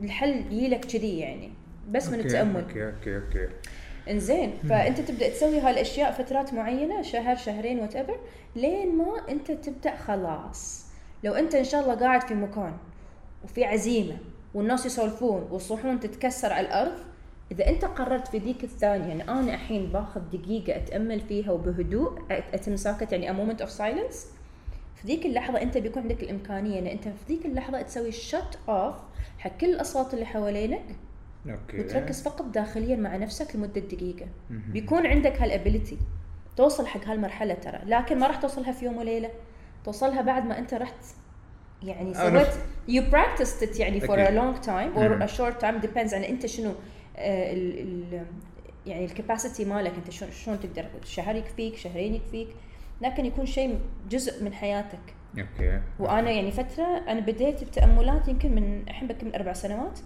الحل 0.00 0.30
يجيلك 0.30 0.84
كذي 0.84 1.18
يعني 1.18 1.50
بس 1.90 2.08
من 2.08 2.20
التأمل. 2.20 2.60
أوكي 2.60 2.86
أوكي 2.86 3.16
أوكي. 3.16 3.48
إنزين 4.10 4.52
فأنت 4.68 5.00
تبدأ 5.00 5.28
تسوي 5.28 5.60
هالأشياء 5.60 6.12
فترات 6.12 6.54
معينة 6.54 7.02
شهر 7.02 7.36
شهرين 7.36 7.78
وات 7.78 7.94
لين 8.56 8.96
ما 8.96 9.28
أنت 9.28 9.52
تبدأ 9.52 9.96
خلاص. 9.96 10.86
لو 11.24 11.32
أنت 11.34 11.54
إن 11.54 11.64
شاء 11.64 11.82
الله 11.82 11.94
قاعد 11.94 12.20
في 12.20 12.34
مكان 12.34 12.72
وفي 13.44 13.64
عزيمة 13.64 14.16
والناس 14.54 14.86
يسولفون 14.86 15.48
والصحون 15.50 16.00
تتكسر 16.00 16.52
على 16.52 16.66
الأرض. 16.66 16.92
إذا 17.52 17.68
أنت 17.68 17.84
قررت 17.84 18.28
في 18.28 18.38
ذيك 18.38 18.64
الثانية 18.64 19.06
يعني 19.06 19.22
أنا 19.22 19.54
الحين 19.54 19.86
باخذ 19.86 20.20
دقيقة 20.20 20.76
أتأمل 20.76 21.20
فيها 21.20 21.52
وبهدوء 21.52 22.18
أتم 22.30 22.76
ساكت 22.76 23.12
يعني 23.12 23.32
a 23.32 23.34
moment 23.36 23.60
of 23.60 23.68
silence. 23.68 24.16
في 24.96 25.06
ذيك 25.06 25.26
اللحظة 25.26 25.62
أنت 25.62 25.78
بيكون 25.78 26.02
عندك 26.02 26.22
الإمكانية 26.22 26.78
إن 26.78 26.86
أنت 26.86 27.04
في 27.04 27.34
ذيك 27.34 27.46
اللحظة 27.46 27.82
تسوي 27.82 28.12
shut 28.12 28.58
off 28.68 28.94
حق 29.38 29.56
كل 29.56 29.66
الأصوات 29.74 30.14
اللي 30.14 30.26
حوالينك. 30.26 30.84
أوكي. 31.50 31.80
وتركز 31.80 32.22
فقط 32.22 32.44
داخليا 32.44 32.96
مع 32.96 33.16
نفسك 33.16 33.56
لمدة 33.56 33.80
دقيقة. 33.80 34.26
بيكون 34.50 35.06
عندك 35.06 35.42
هال 35.42 35.54
ability 35.54 35.98
توصل 36.56 36.86
حق 36.86 37.04
هالمرحلة 37.04 37.54
ترى. 37.54 37.80
لكن 37.86 38.18
ما 38.18 38.26
راح 38.26 38.36
توصلها 38.36 38.72
في 38.72 38.84
يوم 38.84 38.96
وليلة. 38.96 39.30
توصلها 39.84 40.22
بعد 40.22 40.46
ما 40.46 40.58
أنت 40.58 40.74
رحت 40.74 41.04
يعني 41.84 42.14
سويت 42.14 42.48
you 42.88 43.02
practiced 43.14 43.62
it 43.66 43.80
يعني 43.80 44.00
for 44.00 44.04
a 44.04 44.10
أكيد. 44.10 44.38
long 44.38 44.64
time 44.66 44.96
or 44.98 45.00
مم. 45.00 45.26
a 45.26 45.30
short 45.30 45.60
time 45.62 45.86
depends 45.86 46.14
على 46.14 46.28
أنت 46.28 46.46
شنو 46.46 46.74
آه، 47.16 47.52
ال 47.52 47.78
ال 47.80 48.26
يعني 48.86 49.04
ال 49.04 49.11
capacity 49.11 49.64
مالك. 49.64 49.92
أنت 49.96 50.10
شلون 50.10 50.60
تقدر؟ 50.60 50.86
شهر 51.04 51.36
يكفيك 51.36 51.76
شهرين 51.76 52.14
يكفيك. 52.14 52.48
لكن 53.00 53.26
يكون 53.26 53.46
شيء 53.46 53.78
جزء 54.10 54.44
من 54.44 54.52
حياتك. 54.54 54.98
أوكي. 55.38 55.80
وأنا 55.98 56.30
يعني 56.30 56.50
فترة 56.50 56.84
أنا 56.84 57.20
بديت 57.20 57.62
التاملات 57.62 58.28
يمكن 58.28 58.54
من 58.54 58.82
الحين 58.88 59.08
بكم 59.08 59.26
من 59.26 59.34
أربع 59.34 59.52
سنوات. 59.52 59.98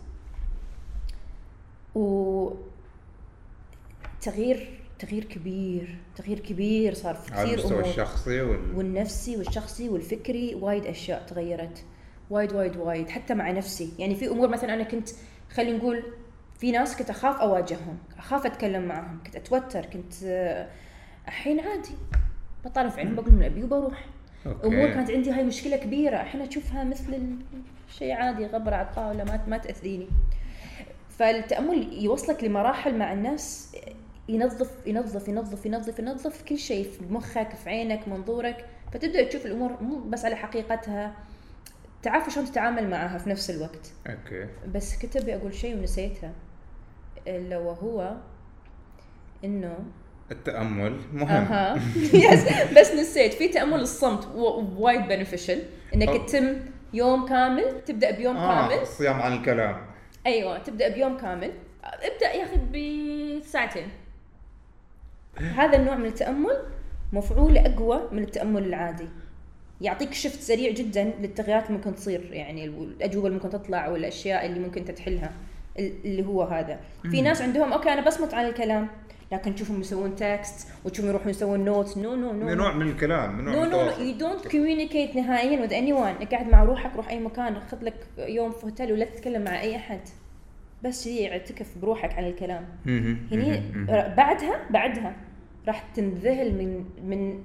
و 1.94 2.50
تغيير 4.20 4.80
تغيير 4.98 5.24
كبير 5.24 5.98
تغيير 6.16 6.38
كبير 6.38 6.94
صار 6.94 7.14
في 7.14 7.34
على 7.34 7.42
كثير 7.42 7.58
المستوى 7.58 7.78
أمور. 7.78 7.90
الشخصي 7.90 8.40
وال... 8.42 8.76
والنفسي 8.76 9.36
والشخصي 9.36 9.88
والفكري 9.88 10.54
وايد 10.54 10.86
أشياء 10.86 11.26
تغيرت. 11.26 11.84
وايد 12.30 12.52
وايد 12.52 12.76
وايد 12.76 13.08
حتى 13.08 13.34
مع 13.34 13.50
نفسي. 13.50 13.92
يعني 13.98 14.14
في 14.14 14.28
أمور 14.28 14.48
مثلا 14.48 14.74
أنا 14.74 14.82
كنت 14.84 15.08
خلينا 15.50 15.78
نقول 15.78 16.02
في 16.58 16.70
ناس 16.72 16.96
كنت 16.96 17.10
أخاف 17.10 17.36
أواجههم 17.40 17.98
أخاف 18.18 18.46
أتكلم 18.46 18.82
معهم 18.82 19.22
كنت 19.26 19.36
أتوتر 19.36 19.86
كنت 19.86 20.14
آه، 20.24 20.68
الحين 21.28 21.60
عادي. 21.60 21.94
بطالع 22.64 22.88
في 22.88 23.00
عينهم 23.00 23.14
بقول 23.14 23.32
من 23.32 23.42
أبي 23.42 23.64
وبروح. 23.64 24.04
أوكي. 24.46 24.66
أمور 24.66 24.88
كانت 24.88 25.10
عندي 25.10 25.30
هاي 25.30 25.44
مشكلة 25.44 25.76
كبيرة. 25.76 26.16
الحين 26.16 26.40
اشوفها 26.40 26.84
مثل 26.84 27.22
شيء 27.98 28.12
عادي 28.12 28.46
غبرة 28.46 28.74
على 28.74 28.88
الطاولة 28.88 29.24
ما 29.24 29.44
ما 29.46 29.58
تأذيني. 29.58 30.08
فالتأمل 31.18 32.04
يوصلك 32.04 32.44
لمراحل 32.44 32.98
مع 32.98 33.12
الناس 33.12 33.76
ينظف 34.28 34.70
ينظف 34.86 35.28
ينظف 35.28 35.66
ينظف 35.66 35.98
ينظف 35.98 36.42
كل 36.42 36.58
شيء 36.58 36.90
في 36.90 37.04
مخك 37.10 37.54
في 37.54 37.70
عينك 37.70 38.08
منظورك. 38.08 38.64
فتبدأ 38.92 39.22
تشوف 39.24 39.46
الأمور 39.46 39.82
مو 39.82 39.98
بس 39.98 40.24
على 40.24 40.36
حقيقتها. 40.36 41.14
تعرف 42.02 42.28
شلون 42.30 42.46
تتعامل 42.46 42.90
معها 42.90 43.18
في 43.18 43.30
نفس 43.30 43.50
الوقت. 43.50 43.92
أوكي. 44.06 44.46
بس 44.74 45.02
كنت 45.02 45.16
أبي 45.16 45.34
أقول 45.34 45.54
شيء 45.54 45.76
ونسيته 45.76 46.30
إلا 47.26 47.58
وهو 47.58 48.16
إنه 49.44 49.78
التأمل 50.30 51.00
مهم. 51.12 51.28
أها. 51.28 51.74
يس 52.32 52.44
بس 52.78 52.92
نسيت. 52.92 53.34
في 53.34 53.48
تأمل 53.48 53.80
الصمت 53.80 54.26
وايد 54.76 55.08
بنفيشل 55.08 55.62
إنك. 55.94 56.28
تتم 56.28 56.56
يوم 56.92 57.26
كامل. 57.26 57.84
تبدأ 57.84 58.10
بيوم 58.10 58.36
آه 58.36 58.68
كامل. 58.68 58.82
الصيام 58.82 59.22
عن 59.22 59.32
الكلام. 59.32 59.86
أيوه. 60.26 60.58
تبدأ 60.58 60.88
بيوم 60.88 61.16
كامل. 61.16 61.52
ابدأ 61.84 62.32
ياخذ 62.32 62.58
بساعتين. 63.40 63.88
هذا 65.42 65.76
النوع 65.76 65.96
من 65.96 66.06
التأمل 66.06 66.56
مفعوله 67.12 67.66
اقوى 67.66 68.00
من 68.12 68.22
التأمل 68.22 68.64
العادي. 68.64 69.08
يعطيك 69.80 70.14
شفت 70.14 70.40
سريع 70.40 70.72
جدا 70.72 71.12
للتغييرات 71.20 71.66
اللي 71.66 71.76
ممكن 71.76 71.94
تصير 71.94 72.32
يعني 72.32 72.64
الأجوبة 72.64 73.26
اللي 73.26 73.38
ممكن 73.38 73.50
تطلع 73.50 73.88
والاشياء 73.88 74.46
اللي 74.46 74.60
ممكن 74.60 74.84
تحلها 74.84 75.32
اللي 75.78 76.26
هو 76.26 76.42
هذا. 76.42 76.80
في 77.10 77.22
ناس 77.22 77.42
عندهم 77.42 77.72
أوكي 77.72 77.92
أنا 77.92 78.06
بصمت 78.06 78.34
عن 78.34 78.46
الكلام 78.46 78.88
لكن 79.32 79.54
تشوفهم 79.54 79.80
يسوون 79.80 80.16
text 80.16 80.68
وتشوفهم 80.84 81.10
يروحون 81.10 81.30
يسوون 81.30 81.64
not 81.64 81.98
no 81.98 82.14
no 82.14 82.32
no 82.32 82.54
نوع 82.54 82.72
من 82.72 82.88
الكلام 82.88 83.38
من 83.38 83.44
نوع 83.44 83.54
no 83.54 83.60
من 83.62 83.70
no. 83.70 84.04
You 84.04 84.12
don't 84.12 84.48
communicate 84.48 85.16
نهائيا 85.16 85.66
with 85.66 85.70
anyone. 85.70 86.30
قاعد 86.30 86.48
مع 86.48 86.62
روحك 86.64 86.96
روح 86.96 87.08
أي 87.08 87.20
مكان 87.20 87.60
خذ 87.60 87.84
لك 87.84 88.06
يوم 88.18 88.50
في 88.50 88.66
هوتيل 88.66 88.92
ولا 88.92 89.04
تتكلم 89.04 89.44
مع 89.44 89.60
أي 89.60 89.76
أحد. 89.76 90.00
بس 90.84 91.08
اعتكف 91.08 91.78
بروحك 91.82 92.12
عن 92.14 92.24
الكلام. 92.24 92.64
هني. 92.86 93.62
بعدها 94.16 94.60
بعدها 94.70 95.16
راح 95.66 95.84
تنذهل 95.94 96.54
من 96.54 96.84
من 97.08 97.42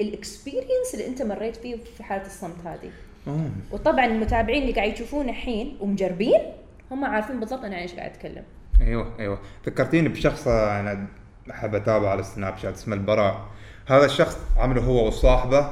ال 0.00 0.08
experience 0.08 0.94
اللي 0.94 1.06
انت 1.06 1.22
مريت 1.22 1.56
فيه 1.56 1.76
في 1.96 2.02
حالة 2.02 2.26
الصمت 2.26 2.66
هذه. 2.66 2.90
أوه. 3.28 3.50
وطبعا 3.72 4.04
المتابعين 4.04 4.62
اللي 4.62 4.74
قاعد 4.74 4.92
يشوفون 4.92 5.28
الحين 5.28 5.76
ومجربين 5.80 6.40
هم 6.90 7.04
عارفين 7.04 7.40
بالضبط 7.40 7.64
أنا 7.64 7.78
إيش 7.78 7.94
قاعد 7.94 8.10
أتكلم. 8.10 8.44
أيوه 8.80 9.12
أيوه. 9.20 9.38
ذكرتيني 9.66 10.08
بشخص 10.08 10.48
أنا 10.48 11.06
أحب 11.50 11.74
أتابعه 11.74 12.10
على 12.10 12.20
السناب 12.20 12.56
شات 12.58 12.74
اسمه 12.74 12.94
البراء. 12.96 13.46
هذا 13.86 14.04
الشخص 14.04 14.38
عمله 14.56 14.82
هو 14.82 15.06
وصاحبه 15.06 15.70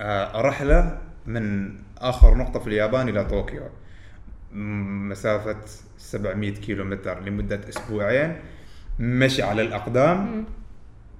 آه، 0.00 0.40
رحلة 0.40 0.98
من 1.26 1.72
آخر 1.98 2.34
نقطة 2.34 2.60
في 2.60 2.66
اليابان 2.66 3.08
إلى 3.08 3.24
طوكيو. 3.24 3.62
مسافة 4.52 5.56
700 5.98 6.54
كيلو 6.54 6.84
متر 6.84 7.20
لمدة 7.20 7.60
أسبوعين. 7.68 8.36
مشي 8.98 9.42
على 9.42 9.62
الأقدام. 9.62 10.44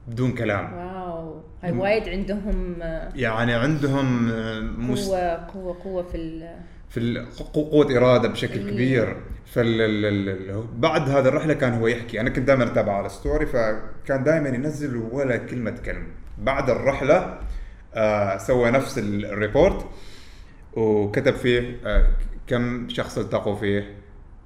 بدون 0.09 0.33
كلام. 0.33 0.73
واو. 0.75 1.41
هاي 1.63 1.73
وايد 1.73 2.09
عندهم 2.09 2.77
يعني 3.15 3.53
عندهم 3.55 4.31
آه، 4.31 4.61
مست... 4.61 5.11
قوة 5.11 5.47
قوة 5.47 5.77
قوه 5.85 6.03
في 6.03 6.17
ال- 6.17 7.27
في 7.33 7.45
قوة 7.53 7.97
إرادة 7.97 8.29
بشكل. 8.29 8.71
كبير. 8.71 9.17
فال 9.47 9.67
ال- 9.81 10.05
ال- 10.05 10.51
ال- 10.51 10.65
بعد 10.77 11.09
هذه 11.09 11.29
الرحلة 11.29 11.55
كان 11.55 11.73
هو 11.75 11.87
يحكي. 11.87 12.21
أنا 12.21 12.31
كنت 12.31 12.47
دائما 12.47 12.65
أتابعه 12.65 12.97
على 12.97 13.07
ال 13.07 13.13
story 13.13 13.47
فكان 13.47 14.25
دائما 14.25 14.49
ينزل 14.49 14.97
ولا 14.97 15.37
كلمة 15.37 15.71
كلمة 15.71 16.07
بعد 16.39 16.71
الرحلة 16.71 17.39
آه 17.95 18.39
سوى 18.39 18.71
نفس 18.71 18.99
ال- 18.99 19.25
report 19.27 19.87
وكتب 20.73 21.35
فيه 21.35 21.77
آه 21.87 22.07
كم 22.47 22.89
شخص 22.89 23.19
التقوا 23.19 23.57
فيه 23.57 23.95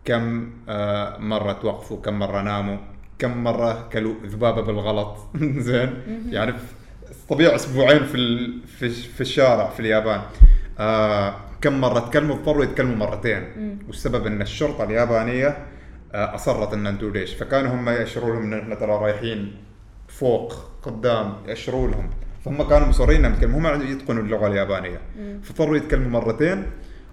كم 0.05 0.51
آه 0.69 1.19
مرة 1.19 1.53
توقفوا 1.53 2.01
كم 2.03 2.19
مرة 2.19 2.43
ناموا. 2.43 2.77
كم 3.19 3.45
مرة 3.45 3.89
كلوا 3.93 4.15
ذبابة 4.27 4.63
بالغلط. 4.63 5.17
زين؟ 5.67 5.95
يعني 6.31 6.55
طبيعي 7.29 7.55
أسبوعين 7.55 8.05
في 8.07 8.15
ال... 8.15 8.61
في 8.67 8.91
في 8.91 9.21
الشارع 9.21 9.69
في 9.71 9.81
اليابان. 9.81 10.21
آه 10.79 11.35
كم 11.61 11.81
مرة 11.81 12.01
تكلموا 12.01 12.35
اضطروا 12.37 12.65
يتكلموا 12.65 12.97
مرتين. 12.97 13.43
والسبب 13.87 14.27
إن 14.27 14.43
الشرطة 14.43 14.85
اليابانية 14.85 15.67
آه 16.13 16.35
أصرت 16.35 16.73
إن 16.73 16.87
أنتوا 16.87 17.11
ليش؟ 17.11 17.35
فكانوا 17.35 17.75
هم 17.75 17.89
يأشروا 17.89 18.35
لهم 18.35 18.53
إن 18.53 18.61
إحنا 18.61 18.75
ترى 18.75 18.93
رايحين 18.93 19.55
فوق 20.09 20.55
قدام 20.83 21.35
يأشروا 21.47 21.89
لهم. 21.89 22.11
فهم 22.45 22.63
كانوا 22.69 22.89
مصرين 22.89 23.25
انهم 23.25 23.33
يتكلموا 23.33 23.73
هم 23.73 23.83
يتقنوا 23.93 24.23
اللغة 24.23 24.47
اليابانية. 24.47 25.01
فاضطروا 25.43 25.77
يتكلموا 25.77 26.11
مرتين. 26.21 26.67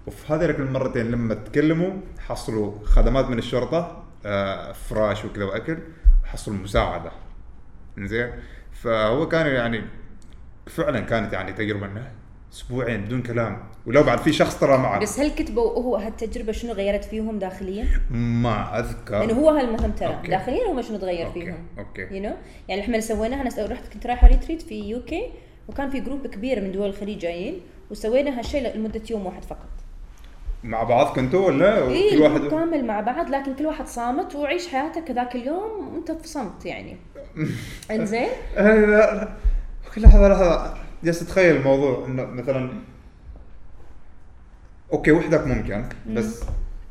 وفي 0.06 0.32
هذه 0.32 0.44
المرتين 0.44 1.10
لما 1.10 1.34
تكلموا 1.34 1.90
حصلوا 2.28 2.72
خدمات 2.84 3.30
من 3.30 3.38
الشرطة. 3.38 3.99
فراش 4.74 5.24
وكذا 5.24 5.44
وأكل 5.44 5.78
حصلوا 6.24 6.56
مساعدة. 6.56 7.12
زين 7.98 8.32
فهو 8.72 9.28
كان 9.28 9.46
يعني 9.46 9.84
فعلا 10.66 11.00
كانت 11.00 11.32
يعني 11.32 11.52
تجربة 11.52 11.86
إنه 11.86 12.12
أسبوعين 12.52 13.04
بدون 13.04 13.22
كلام. 13.22 13.70
ولو 13.86 14.02
بعد 14.02 14.18
في 14.18 14.32
شخص 14.32 14.60
ترى 14.60 14.78
معك 14.78 15.02
بس 15.02 15.20
هل 15.20 15.30
كتبوا 15.30 15.72
هو 15.72 15.96
هالتجربة 15.96 16.52
شنو 16.52 16.72
غيرت 16.72 17.04
فيهم 17.04 17.38
داخليا؟ 17.38 17.86
ما 18.10 18.78
أذكر. 18.78 19.18
لأنه 19.18 19.40
هو 19.40 19.50
هالمهم 19.50 19.90
ترى. 19.90 20.14
أوكي. 20.14 20.28
داخليا 20.28 20.72
هم 20.72 20.82
شنو 20.82 20.98
تغير 20.98 21.26
أوكي. 21.26 21.40
فيهم؟ 21.40 21.66
أوكي. 21.78 22.02
you 22.02 22.22
know 22.22 22.34
يعني 22.68 22.80
إحنا 22.80 23.00
سويناها 23.00 23.42
أنا 23.42 23.66
رحت 23.66 23.92
كنت 23.92 24.06
رايحة 24.06 24.28
retreat 24.28 24.62
في 24.62 24.88
UK 24.88 25.30
وكان 25.68 25.90
في 25.90 26.00
group 26.00 26.26
كبير 26.26 26.60
من 26.60 26.72
دول 26.72 26.88
الخليج 26.88 27.18
جايين 27.18 27.60
وسوينا 27.90 28.38
هالشيء 28.38 28.76
لمدة 28.76 29.02
يوم 29.10 29.26
واحد 29.26 29.44
فقط. 29.44 29.68
مع 30.64 30.82
بعض 30.82 31.06
كنتوا 31.16 31.46
ولا؟ 31.46 31.88
اي 31.88 32.10
كل 32.10 32.22
واحد 32.22 32.40
كامل 32.40 32.84
مع 32.84 33.00
بعض 33.00 33.30
لكن 33.30 33.54
كل 33.54 33.66
واحد 33.66 33.86
صامت 33.86 34.34
وعيش 34.34 34.68
حياتك 34.68 35.10
ذاك 35.10 35.34
اليوم 35.36 35.94
وأنت 35.94 36.12
في 36.12 36.28
صمت 36.28 36.66
يعني. 36.66 36.96
إنزين؟ 37.90 38.28
لا 38.56 39.28
أوكي، 39.86 40.00
لحظة 40.00 40.28
لحظة. 40.28 40.74
جالس 41.04 41.22
أتخيل 41.22 41.56
الموضوع 41.56 42.06
إنه 42.06 42.24
مثلا 42.24 42.70
أوكي 44.92 45.12
وحدك 45.12 45.46
ممكن 45.46 45.84
بس 46.06 46.44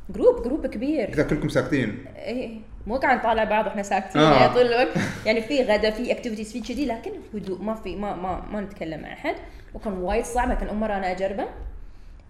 group 0.10 0.44
group 0.44 0.68
كبير. 0.68 1.10
كذا 1.10 1.24
كلكم 1.24 1.50
ساكتين. 1.50 2.06
إيه 2.16 2.60
مو 2.88 2.98
قاعد 2.98 3.20
نطالع 3.20 3.44
بعض 3.44 3.66
وإحنا 3.66 3.84
ساكتين 3.84 4.22
آه. 4.22 4.34
يعني 4.34 4.54
طول 4.54 4.62
الوقت. 4.62 4.98
يعني 5.26 5.42
في 5.42 5.64
غدا 5.64 5.92
في 5.92 6.12
activities 6.12 6.52
في 6.54 6.62
كذي 6.62 6.86
لكن 6.86 7.12
هدوء. 7.34 7.62
ما 7.62 7.74
في 7.76 7.96
ما 7.96 8.16
ما 8.16 8.46
ما 8.52 8.62
نتكلم 8.62 9.02
مع 9.02 9.14
أحد. 9.14 9.36
وكان 9.74 9.94
وايد 9.94 10.26
صعب 10.26 10.54
كان 10.54 10.68
أول 10.68 10.78
مرة 10.78 10.94
أنا 10.94 11.12
أجربه. 11.12 11.46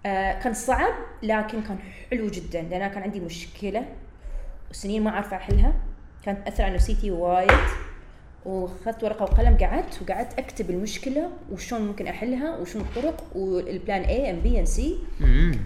آه 0.06 0.40
كان 0.40 0.54
صعب 0.54 0.94
لكن 1.24 1.62
كان 1.62 1.78
حلو 2.12 2.28
جدا 2.28 2.62
لأن 2.62 2.88
كان 2.88 3.04
عندي 3.04 3.20
مشكلة 3.20 3.86
وسنين 4.72 5.04
ما 5.04 5.12
عارفه 5.12 5.38
أحلها. 5.38 5.74
كانت 6.24 6.48
تاثر 6.48 6.64
على 6.64 6.74
نفسيتي 6.74 7.12
وايد. 7.12 7.52
وأخذت 8.46 9.04
ورقة 9.04 9.24
وقلم 9.24 9.58
قعدت 9.58 10.02
وقعدت 10.02 10.40
أكتب 10.40 10.70
المشكلة 10.70 11.30
وشلون 11.52 11.82
ممكن 11.82 12.08
أحلها 12.08 12.58
وشنو 12.58 12.82
الطرق 12.82 13.24
وال 13.36 13.58
plan 13.58 14.02
A 14.02 14.32
and 14.32 14.40
B 14.40 14.60
and 14.60 14.66
C 14.66 14.98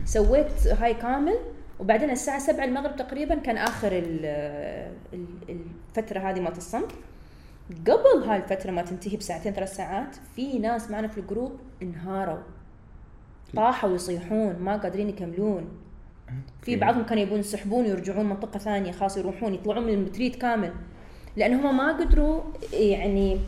سويت 0.06 0.68
هاي 0.68 0.94
كامل. 0.94 1.38
وبعدين 1.80 2.10
الساعة 2.10 2.40
7 2.40 2.66
المغرب 2.66 2.96
تقريبا 2.96 3.36
كان 3.36 3.58
آخر 3.58 3.92
ال 3.92 4.26
ال 5.14 5.26
الفترة 5.98 6.20
هذه 6.20 6.40
مالت 6.40 6.58
الصمت. 6.58 6.92
قبل 7.88 8.24
هاي 8.30 8.38
الفترة 8.38 8.72
ما 8.72 8.82
تنتهي 8.82 9.18
بساعتين 9.18 9.54
ثلاث 9.54 9.76
ساعات 9.76 10.16
في 10.36 10.60
ناس 10.60 10.92
معنا 10.92 11.08
في 11.08 11.18
ال 11.18 11.25
group 11.25 11.60
انهاروا. 11.82 12.40
طاحوا 13.56 13.96
يصيحون 13.96 14.56
ما 14.60 14.78
قادرين 14.78 15.10
يكملون. 15.10 15.70
في 16.62 16.76
بعضهم 16.76 17.04
كانوا 17.04 17.24
يبون 17.24 17.40
يسحبون 17.40 17.86
ويرجعون 17.86 18.26
منطقة 18.26 18.60
ثانية 18.60 18.92
خلاص 18.92 19.18
يروحون 19.18 19.54
يطلعون 19.54 19.84
من 19.84 19.94
ال 19.94 19.99
retreat 19.99 20.36
كامل. 20.36 20.74
لأن 21.38 21.54
هم 21.54 21.78
ما 21.78 21.98
قدروا 21.98 22.42
يعني 22.74 23.40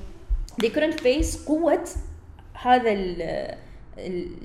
they 0.63 0.67
couldn't 0.67 0.99
face 0.99 1.47
قوة 1.47 1.83
هذا 2.61 2.91
ال 2.91 3.19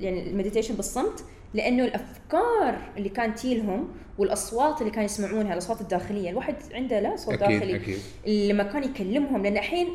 يعني 0.01 0.31
ال 0.31 0.35
meditation 0.35 0.75
بالصمت 0.75 1.25
لأنه 1.55 1.85
الأفكار 1.85 2.79
اللي 2.97 3.09
كانت 3.09 3.39
تجيلهم 3.39 3.89
والأصوات 4.19 4.81
اللي 4.81 4.91
كانوا 4.91 5.05
يسمعونها 5.05 5.53
الأصوات 5.53 5.81
الداخلية 5.81 6.31
الواحد 6.31 6.55
عنده 6.75 7.01
لا 7.01 7.17
صوت 7.17 7.43
أكيد، 7.43 7.59
داخلي 7.59 7.77
أكيد. 7.77 7.99
لما 8.27 8.63
كان 8.63 8.85
يكلمهم 8.85 9.43
لأن 9.43 9.57
الحين 9.57 9.89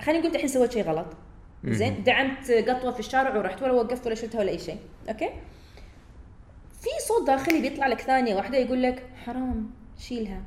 خلينا 0.00 0.20
نقول 0.20 0.34
الحين 0.34 0.48
سويت 0.48 0.72
شيء 0.72 0.82
غلط. 0.82 1.06
زين 1.64 2.02
دعمت 2.04 2.50
قطوة 2.50 2.92
في 2.92 3.00
الشارع 3.00 3.36
ورحت 3.36 3.62
ولا 3.62 3.72
وقفت 3.72 4.06
ولا 4.06 4.14
شلتها 4.14 4.38
ولا 4.38 4.50
أي 4.50 4.58
شيء. 4.58 4.78
أوكي؟ 5.08 5.30
في 6.80 6.88
صوت 7.08 7.26
داخلي 7.26 7.60
بيطلع 7.60 7.86
لك 7.86 8.00
ثانية 8.00 8.34
واحدة 8.34 8.58
يقول 8.58 8.82
لك 8.82 9.06
حرام 9.26 9.70
شيلها. 9.98 10.42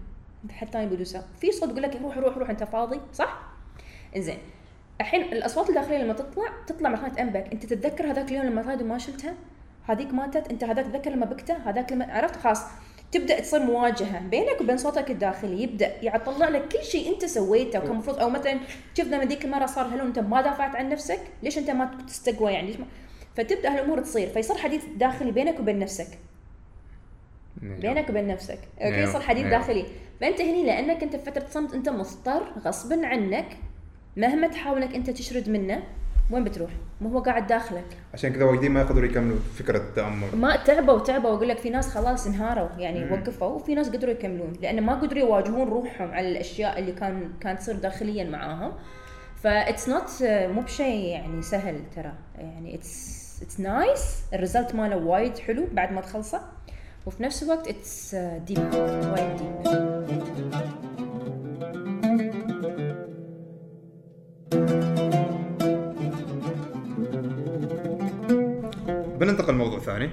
ثاني 0.71 0.87
بدوسها 0.87 1.25
في 1.41 1.51
صوت 1.51 1.69
يقول 1.69 1.83
لك 1.83 1.95
روح 1.95 2.17
روح 2.17 2.37
روح 2.37 2.49
أنت 2.49 2.63
فاضي 2.63 2.99
صح؟ 3.13 3.41
إنزين. 4.15 4.37
الحين 5.01 5.21
الأصوات 5.21 5.69
الداخلية 5.69 5.97
لما 5.97 6.13
تطلع 6.13 6.49
تطلع 6.67 6.89
من 6.89 7.19
انبك 7.19 7.51
أنت 7.53 7.65
تتذكر 7.65 8.11
هذاك 8.11 8.31
اليوم 8.31 8.45
لما 8.45 8.73
هذه 8.73 8.83
ما 8.83 8.97
شلتها؟ 8.97 9.33
هذيك 9.83 10.13
ماتت 10.13 10.51
أنت 10.51 10.63
هذاك 10.63 10.85
تذكر 10.85 11.11
لما 11.11 11.25
بكته 11.25 11.53
هذاك 11.53 11.91
لما 11.91 12.13
عرفت؟ 12.13 12.35
خلاص. 12.35 12.61
تبدأ 13.11 13.39
تصير 13.39 13.59
مواجهة 13.59 14.19
بينك 14.19 14.61
وبين 14.61 14.77
صوتك 14.77 15.11
الداخلي 15.11 15.63
يبدأ 15.63 15.91
يطلع 16.01 16.49
لك 16.49 16.67
كل 16.67 16.83
شيء 16.83 17.13
أنت 17.13 17.25
سويته. 17.25 17.79
وكان 17.79 17.91
المفروض 17.91 18.19
أو 18.19 18.29
مثلا 18.29 18.59
شوف 18.97 19.07
لما 19.07 19.25
ذيك 19.25 19.45
المرة 19.45 19.65
صار 19.65 19.85
هلو 19.85 20.05
أنت 20.05 20.19
ما 20.19 20.41
دافعت 20.41 20.75
عن 20.75 20.89
نفسك؟ 20.89 21.19
ليش 21.43 21.57
أنت 21.57 21.69
ما 21.69 21.97
تستقوى 22.07 22.51
يعني؟ 22.51 22.67
ليش 22.67 22.77
ما 22.77 22.85
فتبدأ 23.35 23.73
هالأمور 23.73 24.01
تصير. 24.01 24.27
فيصير 24.27 24.57
حديث 24.57 24.83
داخلي 24.97 25.31
بينك 25.31 25.59
وبين 25.59 25.79
نفسك. 25.79 26.07
بينك 27.61 28.09
وبين 28.09 28.27
نفسك. 28.27 28.59
أوكي؟ 28.81 28.95
أيوه، 28.95 29.09
يصير 29.09 29.21
حديث 29.21 29.45
أيوه. 29.45 29.57
داخلي. 29.57 29.85
فانت 30.21 30.41
هني 30.41 30.63
لأنك 30.63 31.03
أنت 31.03 31.15
في 31.15 31.31
فترة 31.31 31.45
صمت 31.49 31.73
أنت 31.73 31.89
مضطر 31.89 32.53
غصبا 32.65 33.07
عنك 33.07 33.47
مهما 34.17 34.47
تحاول 34.47 34.83
أنك 34.83 34.95
أنت 34.95 35.09
تشرد 35.09 35.49
منه. 35.49 35.83
وين 36.31 36.43
بتروح؟ 36.43 36.71
ما 37.01 37.09
هو 37.09 37.19
قاعد 37.19 37.47
داخلك. 37.47 37.85
عشان 38.13 38.33
كذا 38.33 38.45
واجدين 38.45 38.71
ما 38.71 38.81
يقدروا 38.81 39.05
يكملوا 39.05 39.37
فكرة 39.55 39.77
التامل 39.77 40.35
ما 40.35 40.55
تعبوا 40.55 40.99
تعبوا 40.99 41.29
واقول 41.29 41.49
لك 41.49 41.57
في 41.57 41.69
ناس 41.69 41.89
خلاص 41.89 42.27
انهاروا 42.27 42.69
يعني 42.77 43.13
وقفوا 43.13 43.47
وفي 43.47 43.75
ناس 43.75 43.89
قدروا 43.89 44.13
يكملون. 44.13 44.53
لأن 44.61 44.83
ما 44.83 44.93
قدروا 44.93 45.19
يواجهون 45.19 45.69
روحهم 45.69 46.11
على 46.11 46.31
الأشياء 46.31 46.79
اللي 46.79 46.91
كان 46.91 47.29
كانت 47.41 47.59
تصير 47.59 47.75
داخليا 47.75 48.29
معاهم. 48.29 48.71
that's 49.43 49.89
not 49.89 50.23
مو 50.23 50.61
بشيء 50.61 51.05
يعني 51.05 51.41
سهل 51.41 51.79
ترى. 51.95 52.13
يعني 52.37 52.75
it's 52.75 53.25
it's 53.41 53.59
nice 53.59 54.21
ال 54.33 54.39
result 54.39 54.75
ماله 54.75 54.97
وايد 54.97 55.37
حلو 55.37 55.67
بعد 55.73 55.91
ما 55.91 56.01
تخلصه. 56.01 56.41
وفي 57.05 57.23
نفس 57.23 57.43
الوقت 57.43 57.67
it's 57.67 58.15
deep 58.15 58.73
وايد 58.73 59.37
deep 60.35 60.84
بننتقل 69.35 69.53
لموضوع 69.53 69.79
ثاني. 69.79 70.09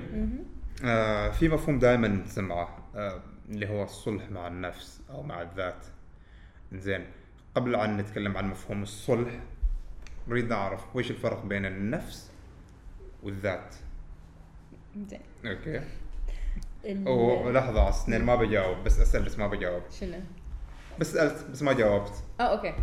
آه 0.84 1.30
في 1.30 1.48
مفهوم 1.48 1.78
دائما 1.78 2.08
نسمعه 2.08 2.78
آه 2.96 3.22
اللي 3.50 3.68
هو 3.68 3.84
الصلح 3.84 4.30
مع 4.30 4.46
النفس 4.48 5.00
أو 5.10 5.22
مع 5.22 5.42
الذات. 5.42 5.86
زين 6.72 7.06
قبل 7.54 7.74
أن 7.74 7.96
نتكلم 7.96 8.36
عن 8.36 8.50
مفهوم 8.50 8.82
الصلح 8.82 9.30
نريد 10.28 10.48
نعرف 10.48 10.96
وش 10.96 11.10
الفرق 11.10 11.44
بين 11.44 11.66
النفس 11.66 12.30
والذات. 13.22 13.74
زين 15.08 15.20
أوكي. 15.46 15.80
ولحظة 17.10 17.80
على 17.80 17.88
السنين 17.88 18.24
ما 18.24 18.34
بجاوب 18.34 18.84
بس 18.84 19.00
أسأل 19.00 19.22
بس 19.22 19.38
ما 19.38 19.46
بجاوب. 19.46 19.82
شنو؟ 20.00 20.20
بس 21.00 21.12
سألت 21.12 21.50
بس 21.50 21.62
ما 21.62 21.72
جاوبت. 21.72 22.12
آه 22.40 22.42
أوكي. 22.42 22.74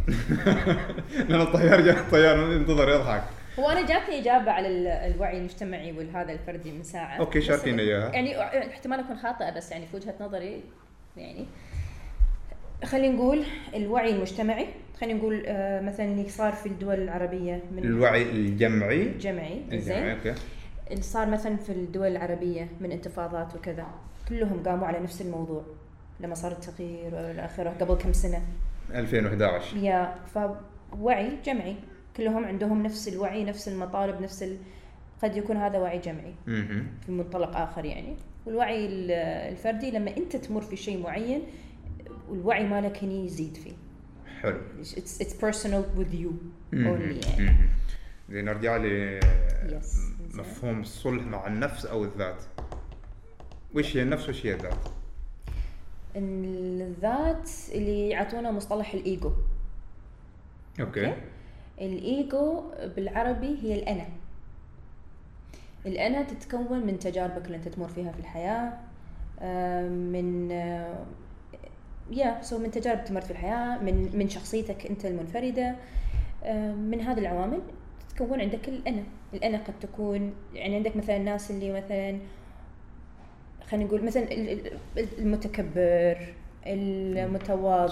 لأن 1.30 1.42
الطيار 1.42 1.82
جاء 1.82 2.00
الطيار 2.00 2.52
ينتظر 2.52 2.90
يضحك. 2.90 3.24
هو 3.60 3.70
أنا 3.70 3.86
جاتني 3.88 4.20
إجابة 4.20 4.52
على 4.52 4.68
ال- 4.68 4.88
الوعي 4.88 5.38
المجتمعي 5.38 5.92
والهذا 5.92 6.32
الفردي 6.32 6.72
من 6.72 6.84
ساعة. 6.84 7.18
أوكي، 7.20 7.40
بس- 7.40 7.46
شاركينا 7.46 7.82
إياها. 7.82 8.12
يعني 8.12 8.42
احتمال 8.74 9.00
أكون 9.00 9.18
خاطئة 9.18 9.50
بس 9.58 9.72
يعني 9.72 9.86
في 9.88 9.96
وجهة 9.96 10.14
نظري 10.22 10.64
يعني. 11.18 11.46
خلينا 12.86 13.16
نقول 13.16 13.44
الوعي 13.76 14.10
المجتمعي. 14.16 14.68
خلينا 15.02 15.20
نقول 15.20 15.44
آه، 15.46 15.82
مثلا 15.82 16.06
اللي 16.06 16.30
صار 16.30 16.52
في 16.54 16.66
الدول 16.66 16.96
العربية 17.02 17.62
من 17.72 17.84
الوعي 17.84 18.22
الجمعي. 18.22 19.02
الجمعي 19.02 19.54
الجمعي 19.58 19.80
زين. 19.82 20.10
أوكي. 20.10 20.34
اللي 20.92 21.02
صار 21.02 21.28
مثلا 21.30 21.56
في 21.58 21.70
الدول 21.70 22.08
العربية 22.08 22.68
من 22.82 22.92
انتفاضات 22.92 23.56
وكذا 23.56 23.86
كلهم 24.30 24.64
قاموا 24.64 24.88
على 24.88 25.00
نفس 25.00 25.22
الموضوع. 25.22 25.64
لما 26.20 26.36
صار 26.36 26.52
التغيير 26.52 27.16
والى 27.16 27.46
آخره 27.46 27.70
قبل 27.70 27.96
كم 27.96 28.14
سنة. 28.14 28.42
2011 28.96 29.78
يا 29.78 30.16
فوعي 30.34 31.32
جمعي. 31.46 31.76
كلهم 32.18 32.46
عندهم 32.46 32.84
نفس 32.84 33.08
الوعي 33.08 33.44
نفس 33.44 33.68
المطالب 33.68 34.22
نفس 34.22 34.44
ال... 34.44 34.58
قد 35.24 35.38
يكون 35.38 35.58
هذا 35.58 35.78
وعي 35.80 36.00
جمعي. 36.00 36.34
في 37.06 37.12
منطلق 37.12 37.58
آخر 37.58 37.86
يعني. 37.86 38.16
والوعي 38.46 38.86
ال- 38.86 39.12
الفردي 39.52 39.92
لما 39.92 40.18
أنت 40.18 40.36
تمر 40.36 40.62
في 40.62 40.76
شيء 40.76 41.04
معين 41.04 41.42
والوعي 42.30 42.68
مالك 42.68 43.04
هني 43.04 43.26
يزيد 43.26 43.58
فيه. 43.58 43.74
حلو. 44.42 44.62
It's, 44.84 45.22
it's 45.22 45.34
personal 45.34 46.00
with 46.00 46.14
you 46.14 46.32
only 46.74 47.28
يعني. 47.28 47.70
زين 48.30 48.46
نرجع 48.46 48.78
ل. 48.78 49.20
مفهوم 50.34 50.82
الصلح 50.82 51.24
مع 51.24 51.48
النفس 51.48 51.86
أو 51.86 52.04
الذات. 52.04 52.44
وش 53.76 53.98
هي 53.98 54.02
النفس 54.02 54.30
وش 54.30 54.46
هي 54.46 54.54
الذات؟ 54.54 54.88
الذات 56.16 57.50
اللي 57.72 58.10
يعطونا 58.10 58.52
مصطلح 58.52 58.94
الإيجو. 58.94 59.32
أوكي؟ 60.80 61.14
الإيجو 61.82 62.62
بالعربي 62.96 63.58
هي 63.64 63.76
الأنا. 63.76 64.06
الأنا 65.86 66.24
تتكون 66.24 66.86
من 66.88 67.00
تجاربك 67.00 67.46
اللي 67.46 67.58
أنت 67.58 67.68
تمر 67.68 67.88
فيها 67.88 68.12
في 68.12 68.20
الحياة 68.20 68.74
من 69.90 70.52
يا 72.12 72.42
so 72.42 72.58
من 72.60 72.72
تجارب 72.72 73.06
تمرت 73.06 73.24
في 73.24 73.32
الحياة 73.32 73.78
من 73.84 74.10
من 74.14 74.30
شخصيتك 74.30 74.86
أنت 74.88 75.06
المنفردة 75.06 75.76
من 76.76 77.02
هذه 77.02 77.20
العوامل 77.20 77.62
تتكون 78.10 78.42
عندك 78.42 78.70
الأنا. 78.70 79.04
الأنا 79.34 79.58
قد 79.58 79.74
تكون 79.82 80.34
يعني 80.54 80.76
عندك 80.76 80.96
مثلا 80.96 81.18
الناس 81.18 81.52
اللي 81.52 81.72
مثلا 81.72 82.20
خلينا 83.70 83.86
نقول 83.86 84.06
مثلا 84.06 84.24
ال- 84.24 84.50
ال- 84.98 85.08
المتكبر 85.20 86.34
المتواضع 86.68 87.92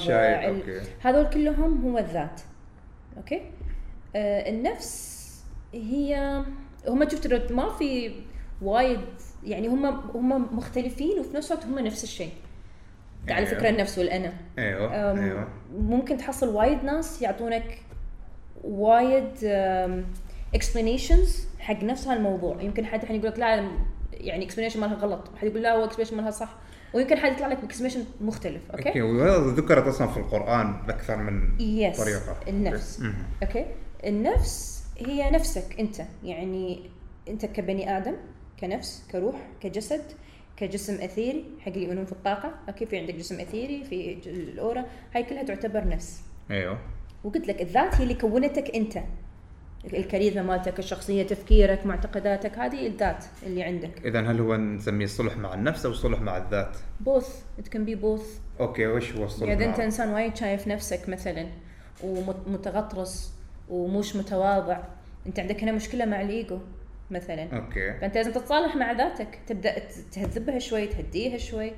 هذول 1.01 1.29
كلهم 1.29 1.85
هو 1.91 1.97
الذات 1.97 2.41
okay؟ 3.17 3.41
النفس 4.15 5.17
هي 5.73 6.43
هم 6.87 7.09
شفت 7.09 7.51
ما 7.51 7.69
في 7.69 8.11
وايد 8.61 8.99
يعني 9.43 9.67
هم 9.67 9.85
هم 9.85 10.57
مختلفين 10.57 11.19
وفي 11.19 11.37
نفس 11.37 11.51
الوقت 11.51 11.65
هم 11.65 11.79
نفس 11.79 12.03
الشيء. 12.03 12.31
على 13.29 13.47
أيوه. 13.47 13.59
فكرة 13.59 13.69
النفس 13.69 13.97
والأنا. 13.97 14.33
أيوه 14.57 15.21
أيوه. 15.23 15.47
ممكن 15.77 16.17
تحصل 16.17 16.49
وايد 16.49 16.83
ناس 16.83 17.21
يعطونك 17.21 17.81
وايد 18.63 19.31
explanations 20.55 21.47
حق 21.59 21.83
نفس 21.83 22.07
هالموضوع. 22.07 22.61
يمكن 22.61 22.85
حد 22.85 23.01
الحين 23.01 23.15
يقول 23.15 23.31
لك 23.31 23.39
لا 23.39 23.69
يعني 24.13 24.45
explanation 24.45 24.79
مالها 24.79 24.95
غلط. 24.95 25.31
وحد 25.33 25.47
يقول 25.47 25.61
لا 25.61 25.73
هو 25.73 25.83
explanation 25.83 26.17
مالها 26.17 26.31
صح. 26.31 26.55
ويمكن 26.93 27.17
حد 27.17 27.31
يطلع 27.31 27.47
لك 27.47 27.61
ب 27.61 27.65
explanation 27.65 28.03
مختلف 28.21 28.71
okay؟ 28.71 29.01
okay 29.01 29.61
ذكرت 29.61 29.87
أصلا 29.87 30.07
في 30.07 30.17
القرآن 30.17 30.81
بأكثر 30.87 31.17
من 31.17 31.61
yes 31.61 31.97
طريقة. 31.97 32.35
النفس. 32.47 33.03
okay؟ 33.43 33.65
النفس 34.05 34.83
هي 34.97 35.31
نفسك 35.31 35.79
أنت. 35.79 36.01
يعني 36.23 36.89
أنت 37.29 37.45
كبني 37.45 37.97
آدم 37.97 38.15
كنفس 38.59 39.07
كروح 39.11 39.35
كجسد 39.61 40.03
كجسم 40.57 40.93
أثيري. 40.93 41.45
حق 41.59 41.67
اللي 41.67 41.83
يؤمنون 41.83 42.05
في 42.05 42.11
الطاقة. 42.11 42.51
okay 42.69 42.85
في 42.85 42.97
عندك 42.97 43.15
جسم 43.15 43.39
أثيري 43.39 43.83
في 43.83 44.29
ال 44.29 44.38
aura. 44.38 44.85
هاي 45.15 45.23
كلها 45.23 45.43
تعتبر 45.43 45.87
نفس. 45.87 46.21
أيوه. 46.51 46.79
وقلت 47.23 47.47
لك 47.47 47.61
الذات 47.61 47.95
هي 47.95 48.03
اللي 48.03 48.13
كونتك 48.13 48.75
أنت. 48.75 48.97
الكاريزما 49.93 50.43
مالتك 50.43 50.79
الشخصية 50.79 51.23
تفكيرك 51.23 51.85
معتقداتك 51.85 52.57
هذه 52.57 52.87
الذات 52.87 53.25
اللي 53.45 53.63
عندك. 53.63 54.05
اذا 54.05 54.21
هل 54.21 54.39
هو 54.39 54.55
نسميه 54.55 55.05
صلح 55.05 55.37
مع 55.37 55.53
النفس 55.53 55.85
أو 55.85 55.93
صلح 55.93 56.21
مع 56.21 56.37
الذات؟ 56.37 56.77
both 56.99 57.41
it 57.59 57.63
can 57.63 57.89
be 57.89 58.01
both. 58.01 58.59
okay 58.59 58.87
وش 58.87 59.13
هو 59.13 59.25
الصلح 59.25 59.49
يعني 59.49 59.63
إذا 59.63 59.71
أنت 59.71 59.79
إنسان 59.79 60.09
وايد 60.09 60.35
شايف 60.35 60.67
نفسك 60.67 61.09
مثلا 61.09 61.47
ومتغطرس 62.03 63.33
ومش 63.69 64.15
متواضع. 64.15 64.77
انت 65.27 65.39
عندك 65.39 65.63
هنا 65.63 65.71
مشكلة 65.71 66.05
مع 66.05 66.21
الإيجو 66.21 66.59
مثلا. 67.11 67.47
okay. 67.53 67.93
فأنت 67.93 68.15
لازم 68.15 68.31
تتصالح 68.31 68.75
مع 68.75 68.91
ذاتك. 68.91 69.39
تبدأ 69.47 69.75
تهذبها 70.11 70.59
شوي 70.59 70.87
تهديها 70.87 71.37
شوي. 71.37 71.71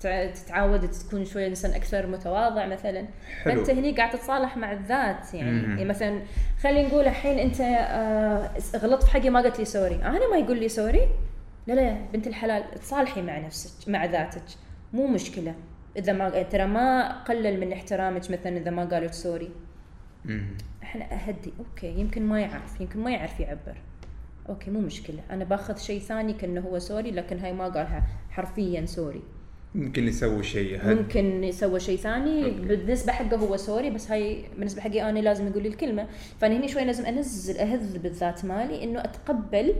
تتعود 0.00 0.90
تكون 0.90 1.24
شوي 1.24 1.46
إنسان 1.46 1.70
أكثر 1.70 2.06
متواضع 2.06 2.66
مثلا. 2.66 3.04
حلو. 3.42 3.54
فأنت 3.54 3.70
هني 3.70 3.92
قاعد 3.92 4.10
تتصالح 4.10 4.56
مع 4.56 4.72
الذات 4.72 5.34
يعني. 5.34 5.62
يعني 5.62 5.84
مثلا 5.84 6.22
خلينا 6.62 6.88
نقول 6.88 7.04
الحين 7.04 7.38
أنت 7.38 7.60
آه، 7.60 8.50
غلطت 8.76 9.04
في 9.04 9.10
حقي 9.10 9.30
ما 9.30 9.40
قلت 9.40 9.58
لي 9.58 9.64
sorry. 9.64 9.94
أنا 9.94 10.30
ما 10.30 10.36
يقول 10.36 10.60
لي 10.60 10.68
sorry؟ 10.68 11.08
لا 11.66 11.72
لا 11.74 11.96
بنت 12.12 12.26
الحلال 12.26 12.64
تصالحي 12.70 13.22
مع 13.22 13.38
نفسك 13.38 13.88
مع 13.88 14.04
ذاتك. 14.04 14.42
مو 14.92 15.06
مشكلة. 15.06 15.54
إذا 15.96 16.12
ما 16.12 16.42
ترى 16.42 16.66
ما 16.66 17.22
قلل 17.22 17.60
من 17.60 17.72
احترامك 17.72 18.30
مثلا 18.30 18.56
إذا 18.56 18.70
ما 18.70 18.84
قالت 18.84 19.14
sorry. 19.14 19.50
إحنا 20.82 21.12
أهدي. 21.14 21.52
okay 21.58 22.00
يمكن 22.00 22.22
ما 22.22 22.40
يعرف 22.40 22.80
يمكن 22.80 23.00
ما 23.00 23.10
يعرف 23.10 23.40
يعبر. 23.40 23.76
okay 24.48 24.70
مو 24.70 24.80
مشكلة. 24.80 25.20
أنا 25.30 25.44
باخذ 25.44 25.76
شيء 25.76 26.00
ثاني 26.00 26.32
كأنه 26.32 26.60
هو 26.60 26.78
sorry 26.78 27.10
لكن 27.10 27.38
هاي 27.38 27.52
ما 27.52 27.64
قالها. 27.64 28.06
حرفيا 28.30 28.86
sorry. 28.86 29.22
ممكن 29.74 30.08
يسوي 30.08 30.42
شيء 30.42 30.80
هل 30.82 30.96
ممكن 30.96 31.44
يسوي 31.44 31.80
شيء 31.80 31.98
ثاني. 31.98 32.44
okay. 32.44 32.60
بالنسبة 32.60 33.12
حقه 33.12 33.36
هو 33.36 33.56
sorry 33.56 33.90
بس 33.90 34.10
هاي 34.10 34.44
بالنسبة 34.56 34.82
حقي 34.82 35.10
أنا 35.10 35.18
لازم 35.18 35.46
يقول 35.46 35.62
لي 35.62 35.68
الكلمة. 35.68 36.06
فأنا 36.40 36.56
هنا 36.56 36.66
شوي 36.66 36.84
لازم 36.84 37.06
أنزل 37.06 37.58
أهذب 37.58 38.06
الذات 38.06 38.44
مالي 38.44 38.84
إنه 38.84 39.00
أتقبل. 39.00 39.74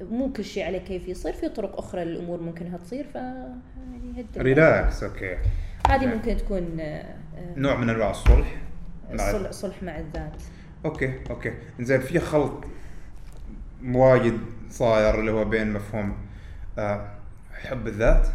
مو 0.00 0.32
كل 0.32 0.44
شيء 0.44 0.64
عليه 0.64 0.78
كيف 0.78 1.08
يصير 1.08 1.32
في 1.32 1.48
طرق 1.48 1.78
أخرى 1.78 2.04
للامور 2.04 2.40
ممكنها 2.40 2.78
تصير 2.78 3.04
ف 3.04 3.14
يعني 3.14 4.26
relax 4.36 5.02
okay. 5.02 5.36
هذه 5.88 6.04
نعم. 6.04 6.14
ممكن 6.14 6.36
تكون 6.36 6.80
آه، 6.80 7.14
نوع 7.56 7.76
من 7.76 7.90
أنواع 7.90 8.10
الصلح. 8.10 8.63
مع 9.10 9.50
صلح, 9.50 9.82
مع 9.82 9.98
الذات. 9.98 10.42
okay 10.84 11.20
okay. 11.30 11.52
زين 11.80 12.00
في 12.00 12.20
خلط 12.20 12.64
وايد 13.84 14.40
صاير 14.70 15.20
اللي 15.20 15.30
هو 15.30 15.44
بين 15.44 15.72
مفهوم 15.72 16.16
آه 16.78 17.10
حب 17.52 17.86
الذات 17.86 18.28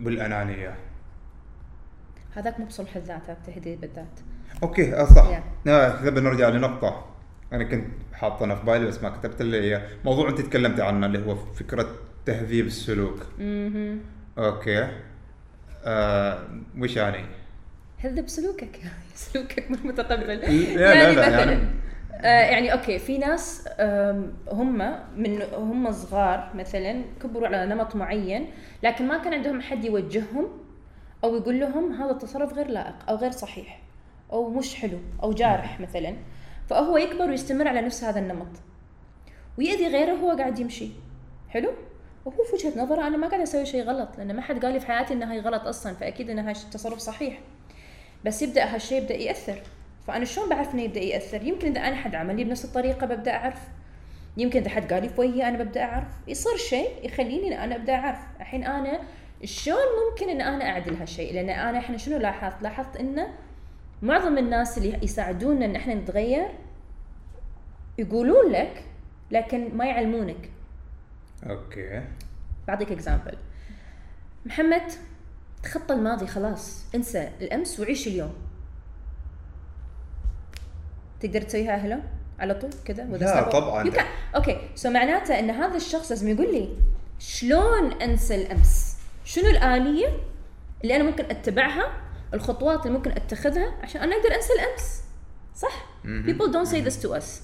والأنانية. 0.00 0.76
هذاك 2.34 2.60
مو 2.60 2.66
بصلح 2.66 2.96
الذات 2.96 3.22
هذاك 3.24 3.38
تهذيب 3.46 3.84
الذات 3.84 4.20
okay 4.62 4.94
آه 4.94 5.04
صح. 5.04 5.30
Yeah. 5.30 5.68
آه 5.68 6.00
كذا 6.00 6.10
بنرجع 6.10 6.48
لنقطة. 6.48 7.06
أنا 7.52 7.64
كنت 7.64 7.86
حاطنا 8.12 8.54
في 8.54 8.66
بالي 8.66 8.86
بس 8.86 9.02
ما 9.02 9.08
كتبت 9.08 9.40
اللي 9.40 9.70
هي 9.70 9.88
موضوع 10.04 10.28
أنت 10.28 10.40
تكلمت 10.40 10.80
عنه 10.80 11.06
اللي 11.06 11.26
هو 11.26 11.36
فكرة 11.36 11.88
تهذيب 12.26 12.66
السلوك. 12.66 13.26
أها 13.40 13.96
okay. 14.38 14.88
آه 15.84 16.48
وش 16.78 16.96
يعني؟ 16.96 17.24
هذب 18.04 18.28
سلوكك. 18.28 18.80
سلوكك 19.14 19.70
مو 19.70 19.76
متقبل 19.84 20.26
لا 20.76 21.12
لا 21.12 21.12
لا 21.12 21.28
يعني 21.28 21.58
آه 22.20 22.50
يعني 22.50 22.72
أوكي 22.72 22.98
في 22.98 23.18
ناس 23.18 23.68
هم 24.48 24.78
من 25.16 25.42
هم 25.42 25.92
صغار 25.92 26.50
مثلا 26.54 27.02
كبروا 27.22 27.46
على 27.46 27.66
نمط 27.66 27.96
معين 27.96 28.46
لكن 28.82 29.08
ما 29.08 29.18
كان 29.18 29.34
عندهم 29.34 29.60
حد 29.60 29.84
يوجههم 29.84 30.48
أو 31.24 31.36
يقول 31.36 31.60
لهم 31.60 31.92
هذا 31.92 32.10
التصرف 32.10 32.52
غير 32.52 32.68
لائق 32.68 32.94
أو 33.08 33.16
غير 33.16 33.30
صحيح 33.30 33.80
أو 34.32 34.50
مش 34.50 34.74
حلو 34.74 34.98
أو 35.22 35.32
جارح 35.32 35.80
مثلا. 35.80 36.16
فهو 36.68 36.96
يكبر 36.96 37.30
ويستمر 37.30 37.68
على 37.68 37.80
نفس 37.80 38.04
هذا 38.04 38.20
النمط. 38.20 38.48
ويأذي 39.58 39.86
غيره 39.86 40.12
وهو 40.12 40.36
قاعد 40.36 40.58
يمشي. 40.58 40.88
حلو؟ 41.48 41.70
وهو 42.24 42.44
في 42.44 42.54
وجهة 42.54 42.82
نظره 42.82 43.06
أنا 43.06 43.16
ما 43.16 43.28
قاعد 43.28 43.40
أسوي 43.40 43.66
شيء 43.66 43.82
غلط 43.82 44.08
لأن 44.18 44.36
ما 44.36 44.42
حد 44.42 44.64
قال 44.64 44.72
لي 44.72 44.80
في 44.80 44.86
حياتي 44.86 45.14
ان 45.14 45.22
هاي 45.22 45.40
غلط 45.40 45.62
أصلا 45.62 45.94
فأكيد 45.94 46.30
ان 46.30 46.38
هاي 46.38 46.52
التصرف 46.52 46.98
صحيح. 46.98 47.40
بس 48.24 48.42
يبدأ 48.42 48.74
هالشيء 48.74 49.02
يبدأ 49.02 49.14
يأثر. 49.14 49.62
فأنا 50.06 50.24
شلون 50.24 50.48
بعرف 50.48 50.74
إنه 50.74 50.82
يبدأ 50.82 51.00
يأثر؟ 51.00 51.42
يمكن 51.42 51.68
إذا 51.68 51.80
أنا 51.80 51.96
حد 51.96 52.14
عمل 52.14 52.36
لي 52.36 52.44
بنفس 52.44 52.64
الطريقة 52.64 53.06
ببدأ 53.06 53.32
أعرف. 53.36 53.68
يمكن 54.36 54.60
إذا 54.60 54.70
حد 54.70 54.92
قال 54.92 55.02
لي 55.02 55.08
في 55.08 55.20
وجهي 55.20 55.48
أنا 55.48 55.62
ببدأ 55.62 55.82
أعرف. 55.82 56.08
يصير 56.28 56.56
شيء 56.56 56.88
يخليني 57.02 57.48
إن 57.48 57.52
أنا 57.52 57.76
أبدأ 57.76 57.94
أعرف. 57.94 58.18
الحين 58.40 58.64
أنا 58.64 59.00
شلون 59.44 59.78
ممكن 60.10 60.28
إن 60.28 60.40
أنا 60.40 60.64
أعدل 60.64 60.94
هالشيء؟ 60.94 61.34
لأن 61.34 61.50
أنا 61.50 61.78
إحنا 61.78 61.96
شنو 61.96 62.18
لاحظت؟ 62.18 62.62
لاحظت 62.62 62.96
انه 62.96 63.28
معظم 64.02 64.38
الناس 64.38 64.78
اللي 64.78 64.98
يساعدونا 65.02 65.64
إن 65.64 65.76
إحنا 65.76 65.94
نتغير 65.94 66.48
يقولون 67.98 68.52
لك 68.52 68.84
لكن 69.30 69.76
ما 69.76 69.86
يعلمونك. 69.86 70.50
okay. 71.46 72.02
بعطيك 72.68 72.92
example 72.92 73.36
محمد 74.46 74.82
تخطى 75.64 75.94
الماضي 75.94 76.26
خلاص. 76.26 76.84
انسى. 76.94 77.30
الأمس 77.40 77.80
وعيش 77.80 78.06
اليوم. 78.06 78.34
تقدر 81.20 81.42
تسويها 81.42 81.76
هلا 81.76 82.00
على 82.38 82.54
طول؟ 82.54 82.70
كذا؟ 82.84 83.04
لا، 83.04 83.50
طبعاً. 83.50 83.92
okay. 84.36 84.68
so 84.74 84.90
معناته 84.90 85.38
إن 85.38 85.50
هذا 85.50 85.76
الشخص 85.76 86.10
لازم 86.10 86.28
يقول 86.28 86.52
لي 86.52 86.76
شلون 87.18 87.92
أنسى 87.92 88.34
الأمس؟ 88.34 88.96
شنو 89.24 89.50
الآلية 89.50 90.08
اللي 90.82 90.96
أنا 90.96 91.04
ممكن 91.04 91.24
أتبعها؟ 91.24 92.00
الخطوات 92.34 92.86
اللي 92.86 92.98
ممكن 92.98 93.10
أتخذها 93.10 93.74
عشان 93.82 94.00
أنا 94.00 94.16
أقدر 94.16 94.34
أنسى 94.34 94.52
الأمس. 94.52 95.02
صح؟ 95.56 95.86
people 96.04 96.52
don't 96.52 96.68
say 96.68 96.88
this 96.88 97.02
to 97.04 97.08
us. 97.20 97.40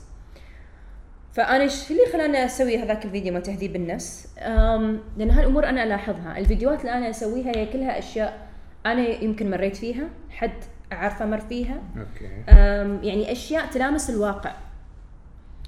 فأنا 1.32 1.62
إيش 1.62 1.90
اللي 1.90 2.02
خلاني 2.12 2.44
أسوي 2.44 2.78
هذاك 2.78 3.04
الفيديو 3.04 3.32
مال 3.32 3.42
تهذيب 3.42 3.76
النفس؟ 3.76 4.28
لأن 5.16 5.30
هالامور 5.30 5.68
أنا 5.68 5.84
ألاحظها. 5.84 6.38
الفيديوهات 6.38 6.80
اللي 6.80 6.92
أنا 6.92 7.10
أسويها 7.10 7.56
هي 7.56 7.66
كلها 7.66 7.98
أشياء 7.98 8.48
أنا 8.86 9.08
يمكن 9.08 9.50
مريت 9.50 9.76
فيها 9.76 10.08
حد 10.30 10.52
اعرفه 10.92 11.26
مر 11.26 11.40
فيها. 11.40 11.82
أوكي. 11.96 12.30
يعني 13.08 13.32
أشياء 13.32 13.66
تلامس 13.66 14.10
الواقع. 14.10 14.54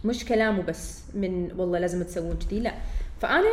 مش 0.04 0.24
كلامه 0.24 0.62
بس 0.62 1.02
من 1.14 1.52
والله 1.56 1.78
لازم 1.78 2.02
تسوون 2.02 2.36
كذي 2.36 2.60
لا. 2.60 2.72
فأنا 3.20 3.50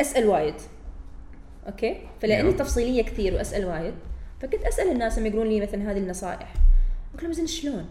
أسأل 0.00 0.26
وايد. 0.26 0.54
أوكي؟ 1.66 2.00
فلأني 2.22 2.48
نعم. 2.48 2.56
تفصيلية 2.56 3.02
كثير 3.02 3.34
وأسأل 3.34 3.64
وايد 3.64 3.94
فكنت 4.40 4.62
أسأل 4.62 4.90
الناس 4.90 5.18
لما 5.18 5.28
يقولون 5.28 5.48
لي 5.48 5.60
مثلا 5.60 5.92
هذه 5.92 5.98
النصائح. 5.98 6.54
أقول 7.14 7.24
لهم 7.24 7.32
زين 7.32 7.46
شلون؟ 7.46 7.86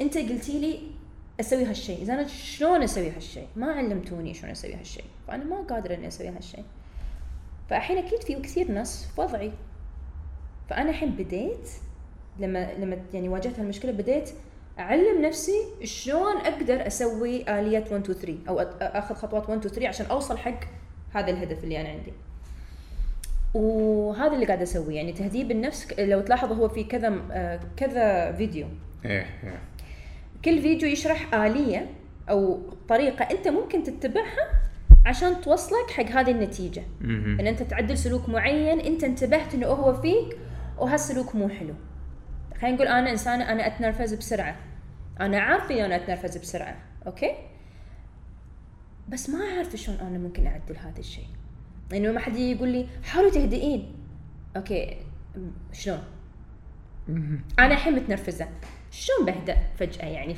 أنت 0.00 0.18
قلتي 0.18 0.58
لي 0.60 0.80
أسوي 1.40 1.64
هالشيء، 1.64 2.04
زين 2.04 2.14
أنا 2.14 2.28
شلون 2.28 2.82
أسوي 2.82 3.10
هالشيء؟ 3.10 3.46
ما 3.56 3.72
علمتوني 3.72 4.34
شلون 4.34 4.50
أسوي 4.50 4.74
هالشيء، 4.74 5.04
فأنا 5.28 5.44
ما 5.44 5.56
قادرة 5.56 5.94
إني 5.94 6.08
أسوي 6.08 6.28
هالشيء. 6.28 6.64
فالحين 7.70 7.98
أكيد 7.98 8.22
في 8.22 8.34
كثير 8.34 8.72
ناس 8.72 9.06
في 9.14 9.20
وضعي. 9.20 9.52
فأنا 10.70 10.90
الحين 10.90 11.10
بديت 11.10 11.70
لما 12.38 12.74
لما 12.74 12.98
يعني 13.14 13.28
واجهت 13.28 13.58
هالمشكلة 13.58 13.92
بديت 13.92 14.30
أعلم 14.78 15.22
نفسي 15.22 15.64
شلون 15.84 16.36
أقدر 16.36 16.86
أسوي 16.86 17.58
اليه 17.60 17.78
1 17.78 17.86
2 17.86 18.02
3 18.02 18.38
أو 18.48 18.60
أخذ 18.80 19.14
خطوات 19.14 19.48
1 19.50 19.58
2 19.58 19.74
3 19.74 19.88
عشان 19.88 20.06
أوصل 20.06 20.38
حق 20.38 20.60
هذا 21.12 21.30
الهدف 21.30 21.64
اللي 21.64 21.80
أنا 21.80 21.88
عندي 21.88 22.12
وهذا 23.54 24.34
اللي 24.34 24.46
قاعد 24.46 24.62
أسويه 24.62 24.96
يعني 24.96 25.12
تهذيب 25.12 25.50
النفس 25.50 25.92
لو 25.98 26.20
تلاحظ 26.20 26.52
هو 26.52 26.68
في 26.68 26.84
كذا 26.84 27.22
آه، 27.32 27.60
كذا 27.76 28.32
فيديو 28.32 28.66
إيه 29.04 29.26
إيه 29.44 29.58
كل 30.44 30.62
فيديو 30.62 30.88
يشرح 30.88 31.34
آلية 31.34 31.90
أو 32.30 32.60
طريقة 32.88 33.22
أنت 33.22 33.48
ممكن 33.48 33.82
تتبعها 33.82 34.60
عشان 35.06 35.40
توصلك 35.40 35.90
حق 35.90 36.04
هذه 36.04 36.30
النتيجة. 36.30 36.82
مهم. 37.00 37.40
إن 37.40 37.46
أنت 37.46 37.62
تعدل 37.62 37.98
سلوك 37.98 38.28
معين 38.28 38.80
أنت 38.80 39.04
انتبهت 39.04 39.54
إنه 39.54 39.66
هو 39.66 39.94
فيك 39.94 40.38
وهالسلوك 40.78 41.34
مو 41.34 41.48
حلو. 41.48 41.74
خلينا 42.60 42.76
نقول 42.76 42.88
أنا 42.88 43.10
إنسانة 43.10 43.52
أنا 43.52 43.66
أتنرفز 43.66 44.14
بسرعة. 44.14 44.56
أنا 45.20 45.40
عارفة 45.40 45.70
إني 45.74 45.84
أنا 45.86 45.96
أتنرفز 45.96 46.36
بسرعة 46.36 46.76
أوكي؟ 47.06 47.34
بس 49.08 49.30
ما 49.30 49.38
أعرف 49.44 49.76
شلون 49.76 49.98
أنا 49.98 50.18
ممكن 50.18 50.46
أعدل 50.46 50.76
هذا 50.76 50.98
الشيء. 50.98 51.26
لأنه 51.90 52.12
ما 52.12 52.20
حد 52.20 52.36
يقول 52.36 52.68
لي 52.68 52.86
حاولي 53.04 53.30
تهدئين. 53.30 53.92
أوكي 54.56 54.96
م- 55.36 55.72
شلون؟ 55.72 55.98
أنا 57.58 57.74
الحين 57.74 57.94
متنرفزة. 57.94 58.48
شلون 59.00 59.26
بهدأ 59.26 59.56
فجأة 59.78 60.04
يعني؟ 60.06 60.36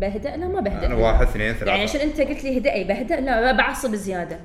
بهدأ؟ 0.00 0.36
لا 0.36 0.48
ما 0.48 0.60
بهدأ. 0.60 0.86
أنا 0.86 0.94
واحد 0.94 1.22
اثنين 1.26 1.52
ثلاثة. 1.52 1.66
يعني 1.70 1.82
عشان 1.82 2.00
أنت 2.00 2.20
قلت 2.20 2.44
لي 2.44 2.56
اهدئي 2.56 2.84
بهدأ؟ 2.84 3.20
لا 3.20 3.52
بعصب 3.52 3.94
زيادة. 3.94 4.38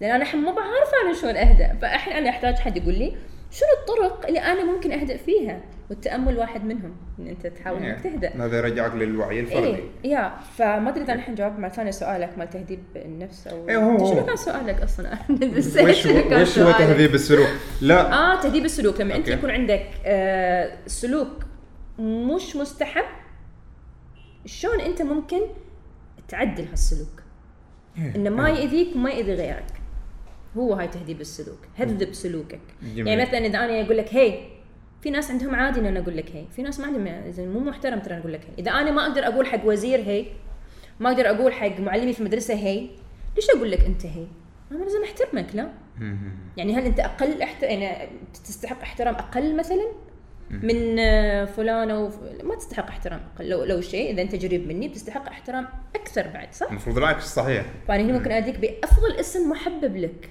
لأن 0.00 0.10
أنا 0.10 0.22
الحين 0.22 0.40
ما 0.40 0.50
بعرف 0.52 0.90
أنا 1.04 1.14
شلون 1.20 1.36
أهدأ. 1.36 1.78
فالحين 1.82 2.12
أنا 2.12 2.28
أحتاج 2.30 2.54
حد 2.58 2.76
يقول 2.76 2.94
لي 2.94 3.16
شنو 3.50 3.68
الطرق 3.80 4.26
اللي 4.26 4.38
أنا 4.38 4.64
ممكن 4.64 4.92
أهدأ 4.92 5.16
فيها؟ 5.16 5.60
والتأمل 5.90 6.38
واحد 6.38 6.64
منهم 6.64 6.96
إن 7.18 7.26
أنت 7.26 7.46
تحاول 7.46 7.82
إنك 7.82 8.00
تهدأ. 8.00 8.32
هذا 8.46 8.56
يرجعك 8.58 8.94
للوعي 8.94 9.40
الفردي. 9.40 9.66
إيه 9.66 10.10
يا. 10.10 10.32
فما 10.58 10.88
أدري 10.90 11.04
إذا 11.04 11.12
الحين 11.14 11.34
جاوبت 11.34 11.58
مرة 11.58 11.68
ثانية 11.68 11.90
سؤالك 11.90 12.30
مال 12.38 12.50
تهذيب 12.50 12.82
النفس 12.96 13.46
أو 13.46 13.68
إيه، 13.68 13.76
هو- 13.76 14.12
شنو. 14.14 14.26
كان 14.26 14.36
سؤالك 14.36 14.82
أصلا؟ 14.82 15.10
وش 15.58 16.06
وش 16.06 16.58
هو. 16.58 16.72
تهذيب 16.72 17.14
السلوك؟ 17.14 17.48
لا. 17.80 18.12
آه 18.12 18.40
تهذيب 18.40 18.64
السلوك. 18.64 19.00
لما 19.00 19.16
أنت 19.16 19.28
أوكي. 19.28 19.38
يكون 19.38 19.50
عندك 19.50 19.86
آه 20.06 20.70
سلوك 20.86 21.45
مش 21.98 22.56
مستحب. 22.56 23.04
شلون 24.46 24.80
أنت 24.80 25.02
ممكن 25.02 25.40
تعدل 26.28 26.68
هالسلوك؟ 26.68 27.22
إنه 27.98 28.30
ما 28.30 28.48
يأذيك 28.48 28.96
وما 28.96 29.10
يأذي 29.10 29.34
غيرك. 29.34 29.72
هو 30.56 30.74
هاي 30.74 30.88
تهذيب 30.88 31.20
السلوك 31.20 31.58
هذب 31.74 32.12
سلوكك. 32.12 32.60
جميل. 32.82 33.06
يعني 33.06 33.22
مثلا 33.22 33.38
إذا 33.38 33.58
أنا 33.58 33.80
أقول 33.80 33.96
لك 33.96 34.14
هي 34.14 34.40
في 35.02 35.10
ناس 35.10 35.30
عندهم 35.30 35.54
عادي 35.54 35.80
إن 35.80 35.86
أنا 35.86 36.00
أقول 36.00 36.16
لك 36.16 36.30
هي. 36.30 36.44
في 36.56 36.62
ناس 36.62 36.80
ما 36.80 36.86
عندهم 36.86 37.06
إذا 37.06 37.46
مو 37.46 37.60
محترم 37.60 38.00
ترى 38.00 38.18
أقول 38.18 38.32
لك 38.32 38.40
هي. 38.40 38.54
إذا 38.58 38.70
أنا 38.70 38.90
ما 38.90 39.06
أقدر 39.06 39.26
أقول 39.26 39.46
حق 39.46 39.64
وزير 39.64 39.98
هي 39.98 40.26
ما 41.00 41.10
أقدر 41.10 41.30
أقول 41.30 41.52
حق 41.52 41.80
معلمي 41.80 42.12
في 42.12 42.20
المدرسة 42.20 42.54
هي 42.54 42.88
ليش 43.36 43.50
أقول 43.50 43.70
لك 43.70 43.84
أنت 43.84 44.06
هي؟ 44.06 44.26
أنا 44.72 44.78
لازم 44.84 45.02
أحترمك 45.02 45.54
لا؟ 45.54 45.72
يعني 46.56 46.74
هل 46.74 46.84
أنت 46.84 47.00
أقل 47.00 47.42
احت... 47.42 47.62
يعني 47.62 48.08
تستحق 48.44 48.80
احترام 48.82 49.14
أقل 49.14 49.56
مثلا؟ 49.56 49.92
من 50.50 50.98
آه، 50.98 51.44
فلانه 51.44 51.98
وف... 52.00 52.18
ما 52.42 52.54
تستحق 52.54 52.88
احترام. 52.88 53.20
لو 53.40 53.64
لو 53.64 53.80
شيء 53.80 54.12
إذا 54.12 54.22
أنت 54.22 54.44
قريب 54.44 54.68
مني 54.68 54.88
بتستحق 54.88 55.28
احترام 55.28 55.68
أكثر 55.94 56.28
بعد 56.28 56.52
صح؟ 56.52 56.66
المفروض 56.70 56.98
العكس 56.98 57.24
صحيح 57.24 57.64
فأنا 57.88 58.02
هنا 58.02 58.12
ممكن 58.12 58.30
أناديك 58.30 58.58
بأفضل 58.58 59.12
اسم 59.20 59.50
محبب 59.50 59.96
لك. 59.96 60.30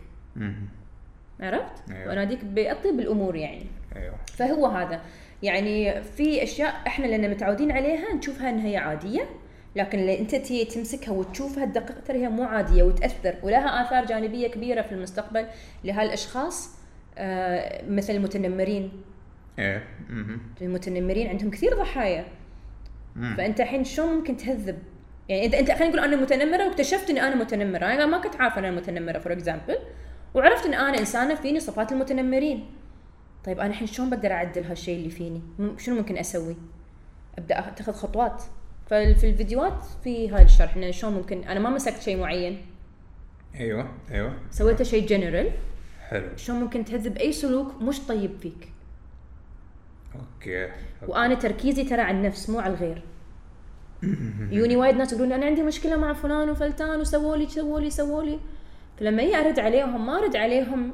عرفت؟ 1.40 1.92
أيوة. 1.92 2.10
وأناديك 2.10 2.46
بأطيب 2.46 3.00
الأمور 3.00 3.36
يعني. 3.36 3.66
أيوه. 3.96 4.16
فهو 4.28 4.66
هذا. 4.66 5.02
يعني 5.44 6.04
في 6.04 6.44
أشياء 6.44 6.76
إحنا 6.88 7.06
لأن 7.06 7.30
متعودين 7.30 7.72
عليها 7.72 8.14
نشوفها 8.14 8.50
إن 8.50 8.60
هي 8.60 8.78
عادية 8.78 9.30
لكن 9.76 10.00
اللي 10.00 10.20
أنت 10.20 10.36
تي 10.36 10.66
تمسكها 10.66 11.12
وتشوفها 11.12 11.66
تدقق 11.66 12.04
ترى 12.08 12.18
هي 12.18 12.30
مو 12.30 12.44
عادية 12.44 12.84
وتأثر 12.84 13.36
ولها 13.44 13.82
آثار 13.82 14.06
جانبية 14.06 14.48
كبيرة 14.48 14.82
في 14.82 14.92
المستقبل 14.92 15.46
لهالأشخاص 15.84 16.70
آه 17.18 17.84
مثل 17.90 18.14
المتنمرين. 18.14 18.92
إيه. 19.60 19.88
المتنمرين 20.62 21.28
عندهم 21.28 21.50
كثير 21.50 21.76
ضحايا. 21.76 22.26
مم. 23.16 23.36
فأنت 23.38 23.62
الحين 23.62 23.84
شلون 23.84 24.16
ممكن 24.16 24.38
تهذب؟ 24.38 24.80
يعني 25.30 25.46
انت 25.46 25.54
أنت 25.54 25.72
خلينا 25.72 25.88
نقول 25.88 26.00
أنا 26.00 26.16
متنمرة 26.16 26.68
واكتشفت 26.68 27.10
اني 27.10 27.22
أنا 27.22 27.36
متنمرة. 27.36 27.86
أنا 27.86 28.06
ما 28.06 28.18
كنت 28.18 28.36
عارفة 28.36 28.60
ان 28.60 28.66
أنا 28.66 28.76
متنمرة 28.76 29.20
for 29.20 29.34
example 29.34 29.78
وعرفت 30.34 30.66
إن 30.66 30.74
أنا 30.74 31.00
إنسانة 31.00 31.36
فيني 31.36 31.60
صفات 31.60 31.92
المتنمرين. 31.92 32.66
طيب 33.44 33.60
أنا 33.60 33.70
الحين 33.70 33.88
شلون 33.88 34.10
بقدر 34.10 34.32
أعدل 34.32 34.64
هالشيء 34.64 34.98
اللي 34.98 35.10
فيني؟ 35.10 35.42
شنو 35.78 35.96
ممكن 35.96 36.18
أسوي؟ 36.18 36.56
أبدأ 37.38 37.60
اتخذ 37.60 37.94
خطوات. 37.94 38.44
ففي 38.86 39.30
الفيديوهات 39.30 39.86
في 40.04 40.30
هاي 40.30 40.44
الشرح 40.44 40.76
إنه 40.76 40.92
شلون 40.92 41.14
ممكن 41.14 41.44
أنا 41.44 41.60
ما 41.60 41.70
مسكت 41.70 42.02
شيء 42.02 42.18
معين. 42.18 42.66
أيوه 43.56 43.92
أيوه. 44.12 44.34
سويته 44.52 44.84
شيء 44.84 45.08
جنرال 45.08 45.52
حلو. 46.10 46.28
شلون 46.36 46.60
ممكن 46.60 46.86
تهذب 46.86 47.18
أي 47.18 47.32
سلوك 47.32 47.82
مش 47.82 48.00
طيب 48.00 48.32
فيك. 48.42 48.75
أوكي 50.20 50.70
وأنا 51.08 51.36
تركيزي 51.36 51.84
ترى 51.84 52.02
على 52.02 52.18
النفس 52.18 52.50
مو 52.50 52.60
على 52.60 52.74
الغير. 52.74 53.02
يوني 54.58 54.76
وايد 54.76 54.96
ناس 54.96 55.14
يقولون 55.14 55.32
أنا 55.32 55.46
عندي 55.46 55.64
مشكلة 55.64 55.96
مع 55.96 56.14
فلان 56.14 56.50
وفلتان 56.50 57.00
وسووا 57.00 57.38
لي 57.38 57.48
سووا 57.48 57.80
لي 57.80 57.90
سووا 57.90 58.24
لي. 58.24 58.40
فلما 59.00 59.24
أجي 59.24 59.36
أرد 59.36 59.60
عليهم 59.60 60.06
ما 60.06 60.18
أرد 60.18 60.36
عليهم 60.36 60.92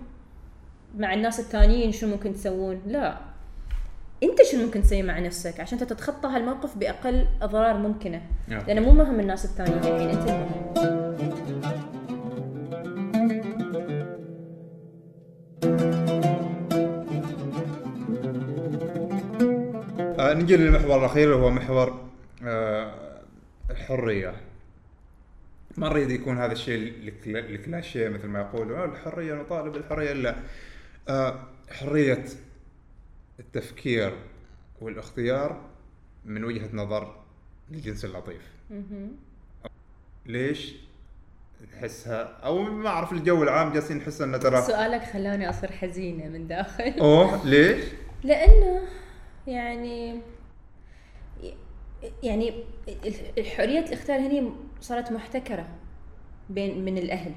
مع 0.97 1.13
الناس 1.13 1.39
الثانيين 1.39 1.91
شو 1.91 2.07
ممكن 2.07 2.33
تسوون. 2.33 2.81
لا. 2.87 3.17
أنت 4.23 4.41
شو 4.51 4.57
ممكن 4.57 4.81
تسوي 4.81 5.03
مع 5.03 5.19
نفسك؟ 5.19 5.59
عشان 5.59 5.77
تتخطى 5.77 6.27
هالموقف 6.27 6.77
بأقل 6.77 7.27
أضرار 7.41 7.77
ممكنة. 7.77 8.21
لأنه 8.47 8.81
مو 8.81 8.91
مهم 8.91 9.19
الناس 9.19 9.45
الثانيين 9.45 9.77
الحين 9.77 10.09
أنت 10.09 10.29
المهم. 10.29 11.00
نجي 20.41 20.55
للمحور 20.57 20.99
الأخير 20.99 21.35
هو 21.35 21.49
محور 21.49 22.09
آه 22.43 23.21
الحرية. 23.69 24.35
ما 25.77 25.89
نريد 25.89 26.09
يكون 26.11 26.37
هذا 26.37 26.51
الشيء 26.51 26.93
الكلا- 27.07 27.39
الكلاشيه 27.49 28.09
مثل 28.09 28.27
ما 28.27 28.39
يقولوا. 28.39 28.77
آه 28.77 28.85
الحرية 28.85 29.33
نطالب 29.33 29.73
بالحرية 29.73 30.13
لا. 30.13 30.35
آه 31.09 31.39
حرية 31.71 32.25
التفكير 33.39 34.13
والاختيار 34.81 35.61
من 36.25 36.43
وجهة 36.43 36.69
نظر 36.73 37.15
الجنس 37.71 38.05
اللطيف. 38.05 38.41
ليش 40.25 40.75
نحسها؟ 41.77 42.23
أو 42.23 42.61
ما 42.63 42.89
أعرف 42.89 43.11
الجو 43.11 43.43
العام 43.43 43.73
جالسين 43.73 43.97
نحس 43.97 44.21
انه 44.21 44.37
ترى 44.37 44.61
سؤالك 44.61 45.03
خلاني 45.03 45.49
أصير 45.49 45.71
حزينة 45.71 46.27
من 46.27 46.47
داخل. 46.47 46.93
أوه 46.99 47.45
ليش؟ 47.47 47.83
لأنه 48.23 48.81
يعني 49.47 50.21
يعني 52.23 52.53
حريه 53.57 53.79
الاختيار 53.79 54.19
هني 54.19 54.51
صارت 54.81 55.11
محتكرة 55.11 55.67
بين 56.49 56.85
من 56.85 56.97
الأهل. 56.97 57.31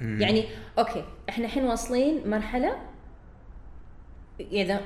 يعني 0.00 0.44
أوكي 0.78 1.04
إحنا 1.28 1.44
الحين 1.44 1.64
واصلين 1.64 2.30
مرحلة 2.30 2.76
إذا 4.40 4.80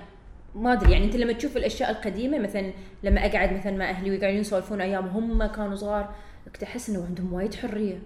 ما 0.55 0.73
أدري 0.73 0.93
يعني 0.93 1.05
أنت 1.05 1.17
لما 1.17 1.33
تشوف 1.33 1.57
الأشياء 1.57 1.91
القديمة 1.91 2.39
مثلا 2.39 2.73
لما 3.03 3.27
أقعد 3.27 3.53
مثلا 3.53 3.77
مع 3.77 3.91
أهلي 3.91 4.11
ويقعدون 4.11 4.41
يسولفون 4.41 4.81
أيام 4.81 5.07
هم 5.07 5.47
كانوا 5.47 5.75
صغار 5.75 6.15
كنت 6.45 6.63
أحس 6.63 6.91
إنه 6.91 7.05
عندهم 7.05 7.33
وايد 7.33 7.55
حرية. 7.55 7.99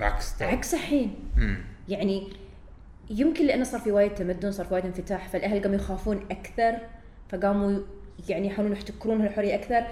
عكس. 0.00 0.42
عكس 0.42 0.74
الحين. 0.74 1.14
مم. 1.36 1.58
يعني 1.88 2.28
يمكن 3.10 3.46
لأنه 3.46 3.64
صار 3.64 3.80
في 3.80 3.92
وايد 3.92 4.14
تمدن 4.14 4.52
صار 4.52 4.66
في 4.66 4.74
وايد 4.74 4.84
انفتاح 4.86 5.28
فالأهل 5.28 5.62
قاموا 5.62 5.76
يخافون 5.76 6.26
أكثر. 6.30 6.78
فقاموا 7.38 7.78
يعني 8.28 8.46
يحاولون 8.46 8.72
يحتكرون 8.72 9.20
هالحرية 9.20 9.54
أكثر 9.54 9.84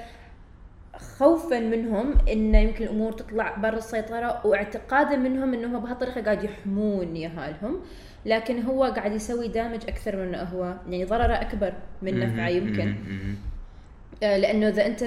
خوفا 1.19 1.60
منهم 1.60 2.14
انه 2.32 2.59
يمكن 2.59 2.85
الأمور 2.85 3.12
تطلع 3.12 3.56
برا 3.56 3.78
السيطرة 3.78 4.47
واعتقادا 4.47 5.16
منهم 5.16 5.55
انهم 5.55 5.81
بهالطريقة 5.81 6.20
قاعد 6.23 6.44
يحمون 6.44 7.16
يهالهم 7.16 7.81
لكن 8.27 8.62
هو 8.62 8.85
قاعد 8.85 9.12
يسوي 9.12 9.48
damage 9.48 9.80
أكثر 9.89 10.16
من 10.16 10.35
هو 10.35 10.74
يعني 10.89 11.05
ضرره 11.05 11.32
أكبر 11.35 11.73
من 12.02 12.20
نفعه 12.20 12.48
يمكن. 12.48 12.94
آه، 14.23 14.36
لأنه 14.36 14.69
إذا 14.69 14.86
أنت 14.86 15.05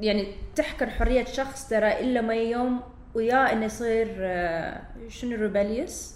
يعني 0.00 0.26
تحكر 0.56 0.90
حرية 0.90 1.24
شخص 1.24 1.68
ترى 1.68 2.00
إلا 2.00 2.20
ما 2.20 2.34
يوم 2.34 2.80
وياه 3.14 3.52
إنه 3.52 3.64
يصير 3.64 4.08
آه، 4.20 4.80
شنو 5.08 5.36
rebellious 5.36 6.14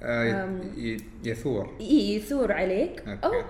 آه 0.00 0.44
أم. 0.44 0.60
ي- 0.76 0.96
يثور 1.24 1.76
يثور 1.80 2.52
عليك 2.52 3.04
أو 3.08 3.32
أوكي. 3.32 3.46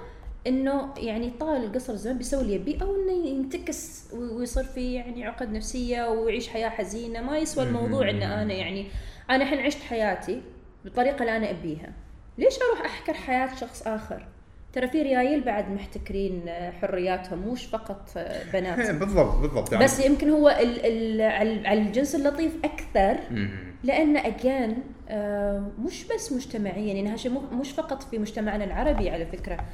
إنه 0.46 0.94
يعني 0.96 1.30
طال 1.40 1.64
القصر 1.64 1.94
زين 1.94 2.18
بيسوي 2.18 2.42
اللي 2.42 2.54
يبيه 2.54 2.82
أو 2.82 2.94
إنه 2.96 3.26
ينتكس 3.28 4.04
ويصير 4.14 4.64
في 4.64 4.94
يعني 4.94 5.26
عقد 5.26 5.52
نفسية 5.52 6.08
ويعيش 6.08 6.48
حياة 6.48 6.68
حزينة 6.68 7.20
ما 7.22 7.38
يسوى 7.38 7.64
الموضوع 7.64 8.10
إن 8.10 8.22
أنا 8.22 8.52
يعني 8.54 8.86
أنا 9.30 9.44
الحين 9.44 9.58
عشت 9.60 9.82
حياتي 9.82 10.42
بالطريقة 10.84 11.20
اللي 11.20 11.36
أنا 11.36 11.50
أبيها. 11.50 11.92
ليش 12.38 12.54
أروح 12.68 12.84
أحكر 12.86 13.14
حياة 13.14 13.54
شخص 13.54 13.82
آخر؟ 13.86 14.26
ترى 14.72 14.88
في 14.88 15.02
ريايل 15.02 15.40
بعد 15.40 15.70
محتكرين 15.70 16.42
آه، 16.48 16.70
حرياتهم 16.70 17.38
مش 17.52 17.64
فقط 17.66 18.08
آه، 18.16 18.50
بنات. 18.52 18.90
بالضبط 19.00 19.34
بالضبط. 19.38 19.72
يعني 19.72 19.84
بس 19.84 20.04
يمكن 20.06 20.30
هو 20.30 20.48
ال 20.48 20.80
ال 20.86 21.66
على 21.66 21.80
الجنس 21.82 22.14
اللطيف 22.14 22.52
أكثر. 22.64 23.16
لأن 23.84 24.16
اجان 24.16 24.76
مش 25.86 26.04
بس 26.14 26.32
مجتمعيا 26.32 26.94
يعني 26.94 27.08
هالشيء 27.08 27.30
مو- 27.30 27.40
مش 27.60 27.70
فقط 27.70 28.02
في 28.02 28.18
مجتمعنا 28.18 28.64
العربي 28.64 29.10
على 29.10 29.26
فكرة. 29.26 29.64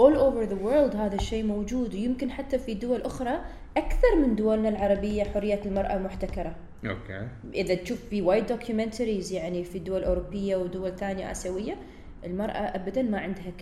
All 0.00 0.14
over 0.16 0.50
the 0.50 0.58
world 0.64 0.96
هذا 0.96 1.14
الشيء 1.14 1.44
موجود 1.44 1.94
ويمكن 1.94 2.30
حتى 2.30 2.58
في 2.58 2.74
دول 2.74 3.02
أخرى 3.02 3.40
أكثر 3.76 4.16
من 4.26 4.36
دولنا 4.36 4.68
العربية 4.68 5.24
حرية 5.24 5.60
المرأة 5.66 5.98
محتكرة. 5.98 6.56
أوكي. 6.86 7.28
إذا 7.54 7.74
تشوف 7.74 7.98
في 8.10 8.22
وايد 8.22 8.46
documentaries 8.46 9.32
يعني 9.32 9.64
في 9.64 9.78
دول 9.78 10.04
أوروبية 10.04 10.56
ودول 10.56 10.96
ثانية 10.96 11.30
آسيوية 11.30 11.76
المرأة 12.24 12.52
ابدا 12.52 13.02
ما 13.02 13.18
عندها 13.20 13.52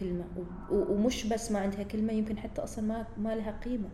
و- 0.71 0.93
ومش 0.93 1.27
بس 1.27 1.53
ما 1.53 1.59
عندها 1.59 1.83
كلمة 1.83 2.13
يمكن 2.13 2.39
حتى 2.39 2.63
أصلا 2.63 2.85
ما 2.85 3.07
ما 3.19 3.35
لها 3.35 3.61
قيمة. 3.65 3.89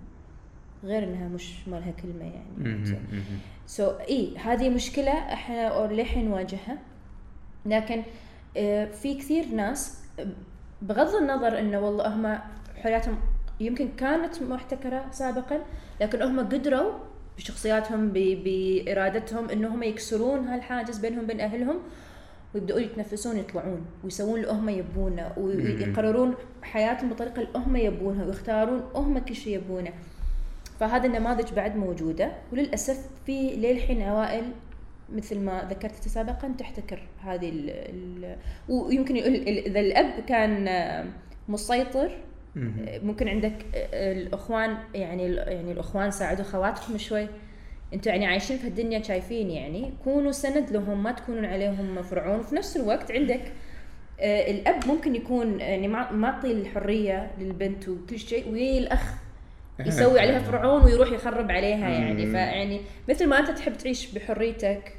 غير 0.84 1.04
إنها 1.04 1.28
مش 1.28 1.68
ما 1.68 1.76
لها 1.76 1.90
كلمة 1.90 2.24
يعني. 2.24 2.84
سو 3.66 3.86
so, 3.86 4.00
إي 4.08 4.36
هذه 4.36 4.68
مشكلة 4.70 5.12
إحنا 5.12 5.86
للحين 5.92 6.28
نواجهها. 6.28 6.78
لكن 7.66 8.02
آه، 8.56 8.84
في 8.84 9.14
كثير 9.14 9.46
ناس 9.48 9.98
بغض 10.82 11.14
النظر 11.14 11.58
إنه 11.58 11.80
والله 11.80 12.06
هم 12.14 12.38
حياتهم 12.82 13.16
يمكن 13.60 13.88
كانت 13.96 14.42
محتكرة 14.42 15.04
سابقا 15.10 15.58
لكن 16.00 16.22
هم 16.22 16.40
قدروا 16.40 16.92
بشخصياتهم 17.38 18.08
ب- 18.08 18.38
بإرادتهم 18.44 19.50
انهم 19.50 19.82
يكسرون 19.82 20.46
هالحاجز 20.48 20.98
بينهم 20.98 21.24
وبين 21.24 21.40
أهلهم 21.40 21.76
ويبدأون 22.54 22.82
يتنفسون 22.82 23.36
يطلعون 23.36 23.86
ويسوون 24.04 24.40
اللي 24.40 24.52
هم 24.52 24.68
يبونه 24.68 25.32
ويقررون 25.36 26.34
حياتهم 26.62 27.08
بالطريقة 27.08 27.36
اللي 27.42 27.48
هم 27.66 27.76
يبونها 27.76 28.24
ويختارون 28.26 28.82
هم 28.94 29.18
كل 29.18 29.34
شيء 29.34 29.54
يبونه. 29.56 29.90
فهذا 30.80 31.06
النماذج 31.06 31.52
بعد 31.52 31.76
موجودة 31.76 32.32
وللأسف 32.52 32.98
في 33.26 33.50
للحين 33.56 34.02
عوائل 34.02 34.44
مثل 35.16 35.40
ما 35.40 35.66
ذكرت 35.70 36.08
سابقا 36.08 36.54
تحتكر 36.58 37.02
هذه 37.24 37.48
ال 37.48 37.70
ال 37.70 38.36
ويمكن 38.68 39.16
يقول 39.16 39.34
ال- 39.34 39.66
إذا 39.66 39.80
الأب 39.80 40.24
كان 40.28 40.68
مسيطر 41.48 42.10
ممكن 43.02 43.28
عندك 43.28 43.54
الأخوان 43.94 44.76
يعني 44.94 45.34
يعني 45.34 45.72
الأخوان 45.72 46.10
ساعدوا 46.10 46.44
خواتكم 46.44 46.98
شوي. 46.98 47.26
أنتوا 47.94 48.12
يعني 48.12 48.26
عايشين 48.26 48.56
في 48.58 48.68
الدنيا 48.68 49.02
شايفين 49.02 49.50
يعني 49.50 49.92
كونوا 50.04 50.32
سند 50.32 50.70
لهم 50.70 51.02
ما 51.02 51.12
تكونون 51.12 51.44
عليهم 51.44 52.02
فرعون 52.02 52.38
وفي 52.40 52.54
نفس 52.54 52.76
الوقت 52.76 53.12
عندك 53.12 53.40
آه، 54.20 54.50
الأب 54.50 54.86
ممكن 54.86 55.14
يكون 55.14 55.60
يعني 55.60 55.88
مع- 55.88 56.12
معطي 56.12 56.52
الحرية 56.52 57.30
للبنت 57.38 57.88
وكل 57.88 58.18
شيء 58.18 58.52
والاخ 58.52 59.14
يسوي 59.86 60.20
عليها 60.20 60.38
فرعون 60.38 60.82
ويروح 60.84 61.12
يخرب 61.12 61.50
عليها 61.50 61.88
يعني. 61.88 62.26
فيعني 62.26 62.80
مثل 63.08 63.26
ما 63.28 63.38
أنت 63.38 63.50
تحب 63.50 63.72
تعيش 63.72 64.12
بحريتك 64.14 64.92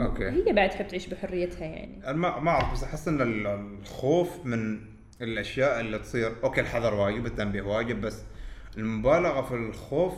أوكي. 0.00 0.28
هي 0.28 0.52
بعد 0.52 0.70
تحب 0.70 0.86
تعيش 0.88 1.06
بحريتها 1.06 1.64
يعني. 1.66 2.04
أنا 2.04 2.12
ما 2.16 2.40
ما 2.40 2.50
أعرف 2.50 2.72
بس 2.72 2.84
أحس 2.84 3.08
إن 3.08 3.20
ال- 3.22 3.46
الخوف 3.82 4.46
من 4.46 4.80
الأشياء 5.22 5.80
اللي 5.80 5.98
تصير 5.98 6.32
أوكي 6.44 6.60
الحذر 6.60 6.94
واجب 6.94 7.26
التنبيه 7.26 7.62
واجب 7.62 8.00
بس 8.00 8.22
المبالغة 8.76 9.42
في 9.42 9.54
الخوف 9.54 10.14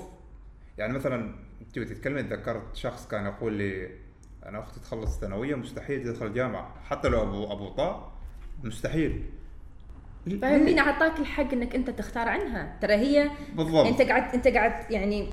يعني 0.78 0.92
مثلا 0.92 1.34
تبي 1.74 1.84
تتكلم 1.84 2.20
تذكرت 2.28 2.76
شخص 2.76 3.08
كان 3.08 3.26
يقول 3.26 3.52
لي 3.52 3.88
أنا 4.46 4.58
أختي 4.58 4.80
تخلص 4.80 5.20
ثانوية 5.20 5.54
مستحيل 5.54 6.04
تدخل 6.04 6.32
جامعة. 6.34 6.74
حتى 6.84 7.08
لو 7.08 7.22
ابو 7.22 7.52
أبو 7.52 7.68
طاء 7.68 8.12
مستحيل. 8.64 9.22
فمين 10.26 10.78
أعطاك 10.78 11.18
الحق 11.20 11.52
إنك 11.52 11.74
أنت 11.74 11.90
تختار 11.90 12.28
عنها؟ 12.28 12.78
ترى 12.82 12.94
هي 12.94 13.30
بالضبط. 13.56 13.86
أنت 13.86 14.02
قاعد 14.02 14.34
أنت 14.34 14.48
قاعد 14.48 14.90
يعني 14.92 15.28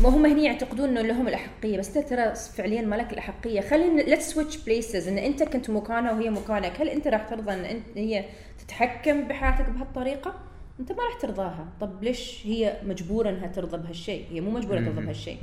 ما 0.00 0.08
هم 0.08 0.26
هني 0.26 0.44
يعتقدون 0.44 0.88
إنه 0.88 1.00
لهم 1.00 1.28
الأحقية 1.28 1.78
بس 1.78 1.92
ترى 1.94 2.34
فعليا 2.34 2.82
ما 2.82 2.96
لك 2.96 3.12
الأحقية. 3.12 3.60
خلينا 3.60 4.02
let's 4.02 4.30
switch 4.30 4.56
places 4.56 5.08
إن 5.08 5.18
أنت 5.18 5.42
كنت 5.42 5.70
مكانها 5.70 6.12
وهي 6.12 6.30
مكانك 6.30 6.80
هل 6.80 6.88
أنت 6.88 7.08
راح 7.08 7.28
ترضى 7.28 7.52
إن 7.52 7.64
أنت 7.64 7.84
هي 7.96 8.24
تتحكم 8.58 9.28
بحياتك 9.28 9.70
بهالطريقة؟ 9.70 10.34
أنت 10.80 10.92
ما 10.92 10.98
راح 10.98 11.20
ترضاها. 11.20 11.68
طب 11.80 12.04
ليش 12.04 12.46
هي 12.46 12.76
مجبورة 12.86 13.30
إنها 13.30 13.46
ترضى 13.46 13.76
بهالشيء؟ 13.76 14.26
هي 14.30 14.40
مو 14.40 14.50
مجبورة 14.50 14.80
ترضى 14.80 15.00
بهالشيء. 15.00 15.38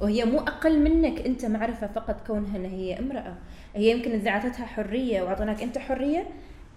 وهي 0.00 0.24
مو 0.24 0.38
أقل 0.38 0.80
منك 0.80 1.26
أنت 1.26 1.44
معرفة 1.44 1.86
فقط 1.86 2.26
كونها 2.26 2.56
إن 2.56 2.64
هي 2.64 2.98
امرأة. 2.98 3.36
هي 3.76 3.90
يمكن 3.90 4.12
إذا 4.12 4.30
أعطتها 4.30 4.66
حرية 4.66 5.22
وأعطيناك 5.22 5.62
أنت 5.62 5.78
حرية 5.78 6.26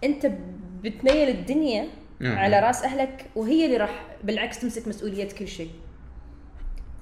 أنت 0.03 0.31
بتنيل 0.83 1.29
الدنيا. 1.29 1.87
على 2.21 2.59
رأس 2.59 2.83
أهلك 2.83 3.25
وهي 3.35 3.65
اللي 3.65 3.77
راح 3.77 4.05
بالعكس 4.23 4.59
تمسك 4.59 4.87
مسؤولية 4.87 5.27
كل 5.39 5.47
شيء. 5.47 5.69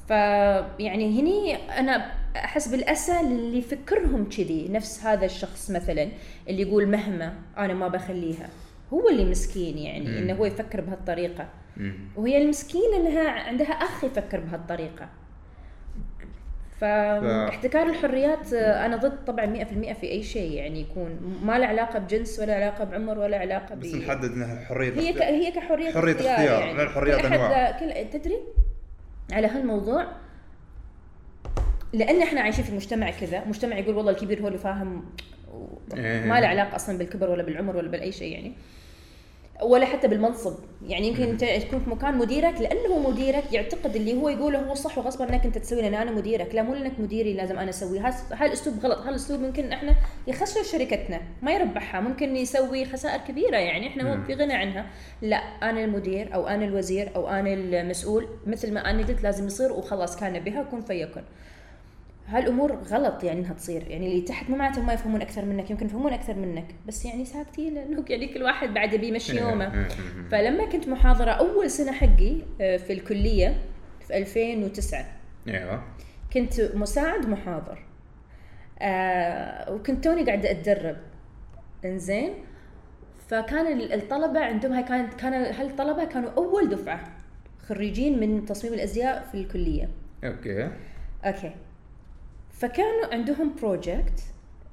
فيعني 0.10 1.22
هني 1.22 1.56
أنا 1.56 2.12
أحس 2.36 2.68
بالأسى 2.68 3.14
للي 3.24 3.58
يفكرهم 3.58 4.30
كذي 4.30 4.68
نفس 4.70 5.04
هذا 5.04 5.26
الشخص 5.26 5.72
مثلا 5.72 6.10
اللي 6.48 6.62
يقول 6.62 6.88
مهما 6.88 7.34
أنا 7.58 7.74
ما 7.74 7.88
بخليها 7.88 8.50
هو 8.94 9.10
اللي 9.10 9.26
مسكين 9.26 9.78
يعني 9.78 10.20
إنه 10.20 10.34
هو 10.34 10.46
يفكر 10.46 10.82
بهالطريقة 10.82 11.48
مم. 11.78 11.94
وهي 12.16 12.42
المسكينة 12.42 12.98
إنها 12.98 13.30
عندها 13.30 13.72
أخ 13.72 14.04
يفكر 14.04 14.40
بهالطريقة 14.40 15.10
فاحتكار 16.82 17.90
الحريات 17.90 18.54
أنا 18.54 18.96
ضد 18.96 19.26
طبعا 19.26 19.46
100% 19.46 19.94
في 19.94 20.12
أي 20.12 20.24
شيء 20.24 20.52
يعني 20.52 20.82
يكون 20.82 21.40
ما 21.44 21.60
له 21.60 21.66
علاقة 21.66 22.00
بجنس 22.00 22.40
ولا 22.40 22.56
علاقة 22.56 22.84
بعمر 22.84 23.20
ولا 23.20 23.38
علاقة 23.38 23.76
بس 23.76 23.96
نحدد 23.96 24.32
إنها 24.32 24.66
حرية 24.66 24.94
هي 24.94 25.14
ك... 25.14 25.22
هي 25.22 25.52
كحرية 25.52 25.92
حرية 25.92 26.14
اختيار، 26.14 26.62
يعني. 26.62 26.84
الحريات 26.84 27.26
أنواع. 27.26 27.80
كل 27.80 28.20
تدري 28.20 28.40
على 29.32 29.48
هالموضوع 29.48 30.08
لأن 31.94 32.22
إحنا 32.22 32.42
عايشين 32.42 32.64
في 32.64 32.76
مجتمع 32.76 33.12
كذا 33.12 33.46
مجتمع 33.46 33.78
يقول 33.78 33.96
والله 33.96 34.12
الكبير 34.12 34.42
هو 34.42 34.48
اللي 34.48 34.60
فاهم 34.60 35.06
إيه. 35.94 36.26
ما 36.26 36.40
له 36.40 36.48
علاقة 36.48 36.76
أصلا 36.76 36.98
بالكبر 36.98 37.30
ولا 37.30 37.44
بالعمر 37.44 37.78
ولا 37.78 37.92
باي 37.92 38.12
شيء 38.12 38.34
يعني 38.34 38.54
ولا 39.64 39.86
حتى 39.86 40.08
بالمنصب. 40.08 40.54
يعني 40.88 41.08
يمكن 41.08 41.24
انت 41.24 41.44
تكون 41.44 41.80
في 41.80 41.90
مكان 41.90 42.18
مديرك 42.18 42.62
لأنه 42.62 43.10
مديرك 43.10 43.44
يعتقد 43.54 43.96
اللي 43.96 44.22
هو 44.22 44.30
يقوله 44.30 44.60
هو 44.60 44.74
صح 44.74 44.98
وغصبا 44.98 45.26
عنك 45.26 45.46
أنت 45.46 45.58
تسوي 45.58 45.82
لأن 45.82 45.94
أنا 45.94 46.12
مديرك. 46.12 46.56
لا 46.56 46.62
مو 46.62 46.74
لأنك 46.74 47.00
مديري 47.00 47.34
لازم 47.34 47.60
أنا 47.60 47.70
أسوي. 47.70 48.00
هذا 48.00 48.46
الاسلوب 48.46 48.80
غلط. 48.84 49.00
هذا 49.00 49.10
الاسلوب 49.10 49.42
ممكن 49.42 49.72
إحنا 49.72 49.96
يخسر 50.28 50.64
شركتنا 50.64 51.22
ما 51.42 51.52
يربحها. 51.52 52.02
ممكن 52.02 52.36
يسوي 52.36 52.86
خسائر 52.86 53.22
كبيرة 53.28 53.58
يعني 53.58 53.88
إحنا 53.88 54.04
مو 54.04 54.24
في 54.24 54.34
غنى 54.34 54.54
عنها. 54.54 54.86
لا 55.22 55.38
أنا 55.38 55.84
المدير 55.84 56.34
أو 56.34 56.48
أنا 56.48 56.66
الوزير 56.66 57.12
أو 57.16 57.30
أنا 57.30 57.54
المسؤول 57.54 58.28
مثل 58.48 58.74
ما 58.74 58.90
أنا 58.90 59.08
قلت 59.08 59.24
لازم 59.24 59.48
يصير 59.48 59.72
وخلاص 59.72 60.20
كان 60.20 60.40
بها 60.40 60.64
كن 60.64 60.82
فيكن. 60.82 61.22
هالأمور 62.30 62.72
غلط 62.76 63.24
يعني 63.24 63.40
إنها 63.40 63.54
تصير. 63.54 63.88
يعني 63.88 64.08
اللي 64.08 64.22
تحت 64.22 64.50
مو 64.50 64.56
معناته 64.56 64.82
ما 64.82 64.94
يفهمون 64.94 65.22
أكثر 65.22 65.46
منك 65.46 65.70
يمكن 65.72 65.86
يفهمون 65.86 66.14
أكثر 66.14 66.36
منك. 66.36 66.66
بس 66.88 67.06
يعني 67.06 67.26
ساكتين 67.26 67.74
لأنه 67.74 68.06
يعني 68.10 68.28
كل 68.28 68.44
واحد 68.44 68.74
بعد 68.74 68.94
يبي 68.94 69.08
يمشي 69.08 69.38
يومه. 69.40 69.88
فلما 70.32 70.66
كنت 70.66 70.88
محاضرة 70.88 71.32
أول 71.32 71.70
سنة 71.72 71.92
حقي 71.92 72.38
آه، 72.62 72.78
في 72.78 72.94
الكلية 72.94 73.58
في 74.08 74.18
2009 74.18 75.06
إيوه. 75.48 75.84
كنت 76.34 76.62
مساعد 76.62 77.26
محاضر. 77.30 77.80
آه 78.82 79.72
وكنت 79.74 80.04
توني 80.04 80.24
قاعدة 80.26 80.52
أتدرب. 80.52 80.98
إنزين. 81.86 82.34
فكان 83.28 83.68
ال- 83.68 83.94
الطلبة 83.94 84.40
عندهم 84.40 84.72
هاي 84.74 84.84
كانت 84.84 85.14
كان 85.14 85.34
هالطلبة 85.34 86.06
كانوا 86.06 86.30
أول 86.38 86.70
دفعة 86.70 87.04
خريجين 87.68 88.20
من 88.20 88.46
تصميم 88.46 88.74
الأزياء 88.74 89.28
في 89.32 89.36
الكلية. 89.38 89.90
أوكي. 90.24 90.70
أوكي. 91.26 91.52
فكانوا 92.60 93.14
عندهم 93.14 93.56
project 93.62 94.24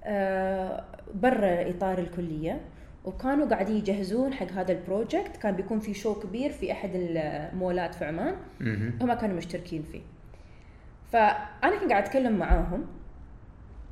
آه 0.04 0.84
برا 1.14 1.70
إطار 1.70 1.98
الكلية 1.98 2.60
وكانوا 3.04 3.46
قاعدين 3.46 3.76
يجهزون 3.76 4.32
حق 4.34 4.52
هذا 4.52 4.72
ال 4.72 4.80
project 4.80 5.36
كان 5.36 5.56
بيكون 5.56 5.80
في 5.80 5.94
show 5.94 6.14
كبير 6.14 6.52
في 6.52 6.72
أحد 6.72 6.90
المولات 6.94 7.94
في 7.94 8.04
عمان. 8.04 8.34
هم 9.00 9.12
كانوا 9.12 9.36
مشتركين 9.36 9.82
فيه. 9.92 10.00
فأنا 11.12 11.80
كنت 11.80 11.90
قاعد 11.90 12.02
أتكلم 12.02 12.32
معاهم 12.32 12.86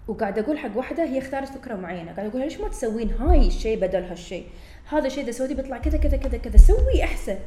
وقاعد 0.09 0.39
أقول 0.39 0.59
حق 0.59 0.77
واحدة 0.77 1.05
هي 1.05 1.19
اختارت 1.19 1.49
فكرة 1.49 1.75
معينة. 1.75 2.13
قاعد 2.13 2.27
أقول 2.27 2.41
ليش 2.41 2.61
ما 2.61 2.69
تسوين 2.69 3.11
هاي 3.11 3.47
الشيء 3.47 3.81
بدل 3.81 4.03
هالشيء؟ 4.05 4.47
هذا 4.89 5.07
الشيء 5.07 5.25
إذا 5.25 5.31
سويتي 5.31 5.55
بيطلع 5.55 5.79
كذا 5.79 5.99
كذا 5.99 6.17
كذا 6.17 6.39
كذا 6.39 6.57
سوي 6.57 7.05
أحسن. 7.05 7.39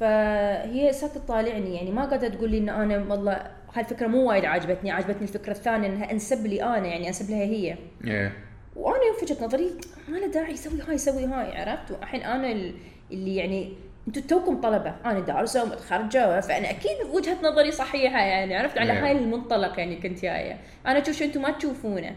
فهي 0.00 0.92
ساكت 0.92 1.14
تطالعني 1.14 1.74
يعني 1.74 1.90
ما 1.90 2.04
قاعدة 2.04 2.28
تقول 2.28 2.50
لي 2.50 2.58
إن 2.58 2.68
أنا 2.68 3.14
والله 3.14 3.50
هالفكرة 3.74 4.06
مو 4.06 4.28
وايد 4.28 4.44
عجبتني 4.44 4.90
عجبتني 4.90 5.22
الفكرة 5.22 5.52
الثانية 5.52 5.88
إنها 5.88 6.10
أنسب 6.10 6.46
لي 6.46 6.62
أنا 6.62 6.86
يعني 6.86 7.08
أنسب 7.08 7.30
لها 7.30 7.42
هي. 7.44 7.76
إيه. 8.04 8.32
وأنا 8.76 8.98
في 9.18 9.24
وجهه 9.24 9.44
نظري 9.44 9.70
ما 10.08 10.16
له 10.16 10.26
داعي 10.26 10.52
يسوي 10.52 10.80
هاي 10.88 10.94
يسوي 10.94 11.24
هاي 11.24 11.60
عرفت؟ 11.60 11.90
والحين 11.90 12.22
أنا 12.22 12.52
ال- 12.52 12.74
اللي 13.12 13.36
يعني 13.36 13.72
أنتم 14.08 14.20
توكم 14.20 14.60
طلبة 14.60 14.94
أنا 15.04 15.20
دارسة 15.20 15.62
ومتخرجة 15.62 16.40
فانا 16.40 16.70
أكيد 16.70 16.96
وجهة 17.14 17.36
نظري 17.42 17.72
صحيحة 17.72 18.18
يعني 18.18 18.56
عرفت؟ 18.56 18.78
على 18.78 18.92
نعم. 18.92 19.04
هاي 19.04 19.12
المنطلق 19.12 19.78
يعني 19.78 19.96
كنت 19.96 20.22
جاية. 20.22 20.58
أنا 20.86 21.02
أشوف 21.02 21.16
شيء 21.16 21.26
أنتم 21.26 21.42
ما 21.42 21.50
تشوفونه. 21.50 22.14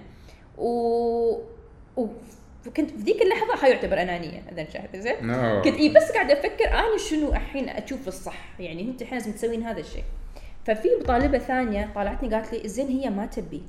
و... 0.58 0.70
و... 1.98 2.08
وكنت 2.68 2.92
في 2.92 2.98
ذيك 2.98 3.22
اللحظة 3.22 3.64
هاي 3.66 3.72
يعتبر 3.72 4.02
أنانية 4.02 4.42
إذا 4.52 4.70
شاهد 4.70 4.96
زين؟ 4.98 5.16
No. 5.16 5.64
كنت 5.64 5.76
اي 5.78 5.90
بس 5.90 6.12
قاعدة 6.12 6.34
أفكر 6.34 6.68
أنا 6.70 6.98
شنو 7.10 7.30
الحين 7.30 7.70
أشوف 7.70 8.08
الصح؟ 8.08 8.60
يعني 8.60 8.82
انت 8.82 9.02
الحين 9.02 9.18
لازم 9.18 9.32
تسوين 9.32 9.64
هذا 9.64 9.80
الشيء. 9.80 10.04
ففي 10.68 10.90
طالبه 11.08 11.38
ثانية 11.38 11.92
طالعتني 11.96 12.36
قالت 12.36 12.54
لي 12.54 12.68
زين 12.68 12.88
هي 12.88 13.10
ما 13.10 13.26
تبي. 13.26 13.64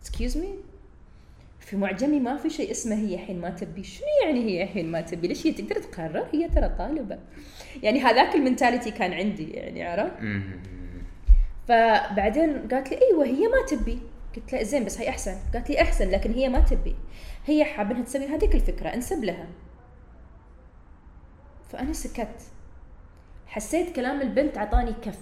excuse 0.00 0.38
me 0.38 0.54
في 1.60 1.76
معجمي 1.76 2.20
ما 2.20 2.36
في 2.36 2.50
شيء 2.50 2.70
اسمه 2.70 2.96
هي 2.96 3.14
الحين 3.14 3.40
ما 3.40 3.50
تبي. 3.50 3.84
شنو 3.84 4.06
يعني 4.24 4.44
هي 4.44 4.62
الحين 4.62 4.90
ما 4.90 5.00
تبي؟ 5.00 5.28
ليش 5.28 5.46
هي 5.46 5.52
تقدر 5.52 5.74
تقرر؟ 5.74 6.26
هي 6.32 6.48
ترى 6.48 6.68
طالبة. 6.68 7.18
يعني 7.82 8.00
هذاك 8.00 8.34
المنتاليتي 8.34 8.90
كان 8.90 9.12
عندي 9.12 9.50
يعني 9.50 9.82
عرفت؟ 9.82 10.12
فبعدين 11.68 12.68
قالت 12.68 12.90
لي 12.90 12.98
أيوه 13.02 13.26
هي 13.26 13.48
ما 13.48 13.66
تبي. 13.68 13.98
قلت 14.36 14.52
لها 14.52 14.62
زين 14.62 14.84
بس 14.84 15.00
هي 15.00 15.08
أحسن. 15.08 15.36
قالت 15.54 15.70
لي 15.70 15.82
أحسن 15.82 16.10
لكن 16.10 16.32
هي 16.32 16.48
ما 16.48 16.60
تبي. 16.60 16.96
هي 17.46 17.64
حابة 17.64 17.90
إنها 17.90 18.04
تسوي 18.04 18.26
هذيك 18.26 18.54
الفكرة 18.54 18.88
انسب 18.88 19.24
لها. 19.24 19.48
فأنا 21.68 21.92
سكت. 21.92 22.53
حسيت 23.54 23.96
كلام 23.96 24.20
البنت 24.20 24.58
عطاني 24.58 24.94
كف. 25.02 25.18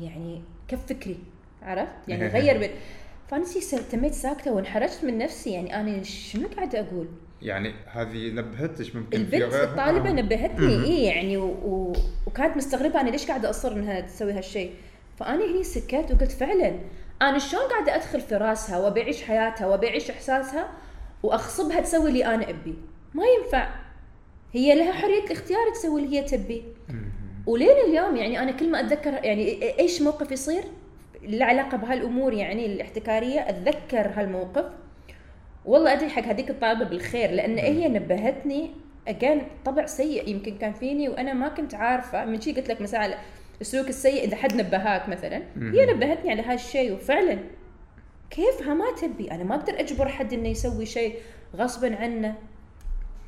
يعني 0.00 0.42
كف 0.68 0.86
فكري 0.86 1.18
عرفت؟ 1.62 2.08
يعني 2.08 2.26
غير 2.26 2.58
بين 2.58 2.70
فانا 3.28 3.44
تميت 3.92 4.14
ساكتة 4.14 4.52
وانحرجت 4.52 5.04
من 5.04 5.18
نفسي. 5.18 5.50
يعني 5.50 5.80
أنا 5.80 6.02
شنو 6.02 6.48
قاعدة 6.56 6.80
أقول؟ 6.80 7.08
يعني 7.42 7.74
هذه 7.86 8.30
نبهتش 8.30 8.96
ممكن 8.96 9.18
البنت؟ 9.18 9.54
الطالبه 9.54 10.08
آه. 10.08 10.12
نبهتني. 10.12 10.84
اي 10.84 11.04
يعني 11.04 11.36
و... 11.36 11.46
و... 11.46 11.92
وكانت 12.26 12.56
مستغربة 12.56 13.00
أنا 13.00 13.10
ليش 13.10 13.26
قاعدة 13.26 13.50
أصر 13.50 13.72
إنها 13.72 14.00
تسوي 14.00 14.32
هالشيء 14.32 14.74
فأنا 15.16 15.44
هني 15.44 15.64
سكت 15.64 16.12
وقلت 16.12 16.32
فعلا 16.32 16.78
أنا 17.22 17.38
شلون 17.38 17.62
قاعدة 17.62 17.94
أدخل 17.94 18.20
في 18.20 18.36
راسها 18.36 18.78
وابي 18.78 19.02
اعيش 19.02 19.22
حياتها 19.22 19.66
وابي 19.66 19.88
اعيش 19.88 20.10
إحساسها 20.10 20.68
واغصبها 21.22 21.80
تسوي 21.80 22.08
اللي 22.08 22.26
أنا 22.26 22.50
أبي؟ 22.50 22.74
ما 23.14 23.24
ينفع. 23.24 23.83
هي 24.54 24.74
لها 24.74 24.92
حرية 24.92 25.24
الاختيار 25.24 25.70
تسوي 25.74 26.02
اللي 26.02 26.18
هي 26.18 26.22
تبي. 26.22 26.64
ولين 27.46 27.76
اليوم 27.88 28.16
يعني 28.16 28.42
أنا 28.42 28.52
كل 28.52 28.70
ما 28.70 28.80
أتذكر 28.80 29.12
يعني 29.12 29.78
إيش 29.78 30.02
موقف 30.02 30.32
يصير 30.32 30.64
له 31.22 31.44
علاقة 31.44 31.76
بهالأمور 31.76 32.32
يعني 32.32 32.66
الاحتكارية 32.66 33.40
أتذكر 33.40 34.10
هالموقف. 34.14 34.64
والله 35.64 35.92
أدري 35.92 36.08
حق 36.08 36.22
هذيك 36.22 36.50
الطالبة 36.50 36.84
بالخير 36.84 37.30
لأن 37.30 37.58
هي 37.58 37.88
نبهتني 37.88 38.70
اجين 39.08 39.42
طبع 39.64 39.86
سيء 39.86 40.28
يمكن 40.28 40.58
كان 40.58 40.72
فيني 40.72 41.08
وأنا 41.08 41.32
ما 41.32 41.48
كنت 41.48 41.74
عارفة. 41.74 42.24
من 42.24 42.40
شي 42.40 42.52
قلت 42.52 42.68
لك 42.68 42.80
مثلا 42.80 43.14
السلوك 43.60 43.88
السيء 43.88 44.24
إذا 44.24 44.36
حد 44.36 44.54
نبهاك 44.56 45.08
مثلا. 45.08 45.42
هي 45.56 45.86
نبهتني 45.86 46.30
على 46.30 46.42
هالشيء 46.42 46.92
وفعلا 46.92 47.38
كيفها 48.30 48.74
ما 48.74 48.84
تبي. 49.02 49.30
أنا 49.30 49.44
ما 49.44 49.54
أقدر 49.54 49.80
أجبر 49.80 50.08
حد 50.08 50.32
إنه 50.32 50.48
يسوي 50.48 50.86
شيء 50.86 51.14
غصبا 51.56 51.96
عنه. 51.96 52.34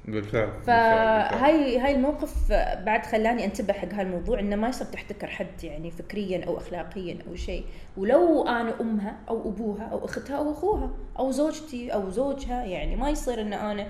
بالفعل. 0.09 0.49
فهاي 0.66 1.78
هاي 1.78 1.95
الموقف 1.95 2.53
بعد 2.87 3.07
خلاني 3.07 3.45
انتبه 3.45 3.73
حق 3.73 3.95
هالموضوع 3.95 4.41
إنه 4.41 4.57
ما 4.57 4.69
يصير 4.69 4.87
تحتكر 4.87 5.27
حد 5.27 5.65
يعني 5.65 5.91
فكريا 5.91 6.45
أو 6.45 6.57
اخلاقيا 6.57 7.19
أو 7.28 7.35
شيء. 7.35 7.65
ولو 7.97 8.49
أنا 8.49 8.81
أمها 8.81 9.16
أو 9.28 9.49
أبوها 9.49 9.85
أو 9.85 10.05
أختها 10.05 10.37
أو 10.37 10.53
أخوها 10.53 10.91
أو 11.19 11.31
زوجتي 11.31 11.95
أو 11.95 12.11
زوجها 12.11 12.65
يعني 12.65 12.97
ما 12.97 13.11
يصير 13.11 13.41
إن 13.41 13.53
أنا 13.53 13.87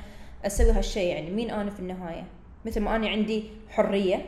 أسوي 0.46 0.70
هالشيء. 0.70 1.14
يعني 1.14 1.30
مين 1.30 1.50
أنا 1.50 1.70
في 1.70 1.80
النهاية؟ 1.80 2.24
مثل 2.66 2.80
ما 2.80 2.96
أنا 2.96 3.08
عندي 3.08 3.44
حرية 3.68 4.24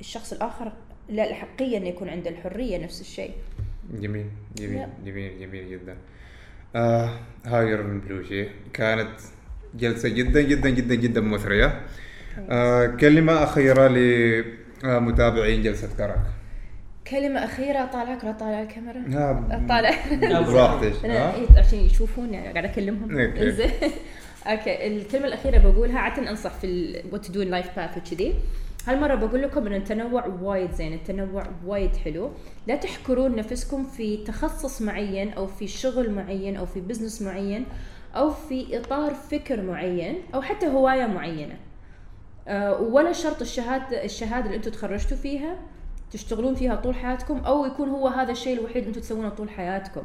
الشخص 0.00 0.32
الآخر 0.32 0.72
لا 1.08 1.30
الحقيه 1.30 1.76
إنه 1.76 1.88
يكون 1.88 2.08
عنده 2.08 2.30
الحرية 2.30 2.78
نفس 2.78 3.00
الشيء. 3.00 3.30
جميل 3.92 4.26
جميل. 4.56 4.88
جميل 5.04 5.40
جميل 5.40 5.70
جدا. 5.70 5.96
آه 6.76 7.10
هاجر 7.44 7.82
بلوشي 7.82 8.48
كانت 8.72 9.20
جلسة 9.78 10.08
جدا 10.08 10.40
جدا 10.40 10.68
جدا 10.70 10.94
جدا 10.94 11.20
مثرية. 11.20 11.80
آه 12.50 12.86
كلمة 12.86 13.42
أخيرة 13.44 13.88
لمتابعين 14.84 15.62
جلسة 15.62 15.88
كرك 15.98 16.20
كلمة 17.10 17.44
أخيرة 17.44 17.84
طالعك 17.84 18.24
ولا 18.24 18.32
طالع 18.32 18.62
الكاميرا. 18.62 19.04
آه، 19.18 19.66
طالع 19.68 19.90
براحتك. 20.50 21.04
أنا 21.04 21.18
آه. 21.28 21.34
إيه 21.34 21.58
عشان 21.58 21.78
يشوفون 21.78 22.34
يعني 22.34 22.48
قاعد 22.52 22.64
أكلمهم. 22.64 23.18
أوكي. 23.20 23.50
زين 23.50 23.70
أوكي 24.46 24.86
الكلمة 24.86 25.26
الأخيرة 25.26 25.58
بقولها 25.58 25.98
عادة 25.98 26.30
أنصح 26.30 26.50
في 26.50 26.96
what 27.12 27.26
to 27.26 27.32
do 27.32 27.42
life 27.42 27.66
path 27.76 27.96
وكذي. 27.98 28.34
هالمرة 28.86 29.14
بقول 29.14 29.42
لكم 29.42 29.66
إن 29.66 29.74
التنوع 29.74 30.26
وايد 30.26 30.72
زين 30.72 30.92
التنوع 30.92 31.46
وايد 31.66 31.96
حلو. 31.96 32.30
لا 32.66 32.76
تحكرون 32.76 33.36
نفسكم 33.36 33.84
في 33.84 34.16
تخصص 34.16 34.82
معين 34.82 35.32
أو 35.32 35.46
في 35.46 35.68
شغل 35.68 36.10
معين 36.10 36.56
أو 36.56 36.66
في 36.66 36.80
business 36.80 37.22
معين. 37.22 37.64
أو 38.16 38.30
في 38.30 38.78
إطار 38.78 39.14
فكر 39.14 39.62
معين 39.62 40.16
أو 40.34 40.42
حتى 40.42 40.66
هواية 40.66 41.06
معينة. 41.06 41.56
آه، 42.48 42.80
ولا 42.80 43.12
شرط 43.12 43.40
الشهاده 43.40 44.04
الشهادة 44.04 44.46
اللي 44.46 44.56
أنتم 44.56 44.70
تخرجتوا 44.70 45.16
فيها 45.16 45.56
تشتغلون 46.10 46.54
فيها 46.54 46.74
طول 46.74 46.94
حياتكم 46.94 47.38
أو 47.38 47.66
يكون 47.66 47.88
هو 47.88 48.08
هذا 48.08 48.32
الشيء 48.32 48.58
الوحيد 48.58 48.86
أنتم 48.86 49.00
تسوونه 49.00 49.28
طول 49.28 49.50
حياتكم. 49.50 50.02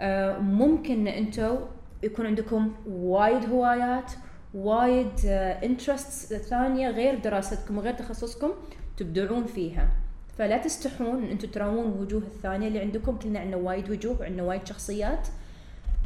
آه، 0.00 0.38
ممكن 0.38 1.06
إن 1.06 1.06
أنتم 1.06 1.58
يكون 2.02 2.26
عندكم 2.26 2.72
وايد 2.86 3.50
هوايات 3.50 4.12
وايد 4.54 5.26
interests 5.26 6.34
ثانية 6.34 6.90
غير 6.90 7.18
دراستكم 7.18 7.78
وغير 7.78 7.94
تخصصكم 7.94 8.50
تبدعون 8.96 9.44
فيها. 9.44 9.88
فلا 10.38 10.58
تستحون 10.58 11.22
إن 11.22 11.30
أنتم 11.30 11.48
تراوون 11.48 12.00
الوجوه 12.00 12.20
الثانية 12.22 12.68
اللي 12.68 12.78
عندكم 12.78 13.16
كلنا 13.16 13.38
عندنا 13.38 13.56
وايد 13.56 13.90
وجوه 13.90 14.20
وعندنا 14.20 14.42
وايد 14.42 14.66
شخصيات. 14.66 15.28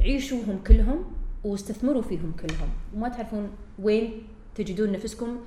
عيشوهم 0.01 0.61
كلهم. 0.67 1.20
واستثمروا 1.45 2.03
فيهم 2.03 2.33
كلهم. 2.41 2.69
وما 2.97 3.09
تعرفون 3.09 3.51
وين 3.79 4.23
تجدون 4.55 4.93
نفسكم 4.93 5.39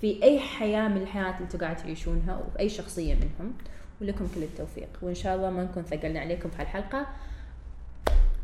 في 0.00 0.22
أي 0.22 0.40
حياة 0.40 0.88
من 0.88 1.02
الحياة 1.02 1.22
اللي 1.22 1.40
أنتم 1.40 1.58
قاعد 1.58 1.76
تعيشونها 1.76 2.36
وفي 2.36 2.60
أي 2.60 2.68
شخصية 2.68 3.14
منهم. 3.14 3.52
ولكم 4.00 4.28
كل 4.34 4.42
التوفيق. 4.42 4.88
وإن 5.02 5.14
شاء 5.14 5.36
الله 5.36 5.50
ما 5.50 5.64
نكون 5.64 5.82
ثقلنا 5.82 6.20
عليكم 6.20 6.48
في 6.48 6.62
هالحلقة. 6.62 7.06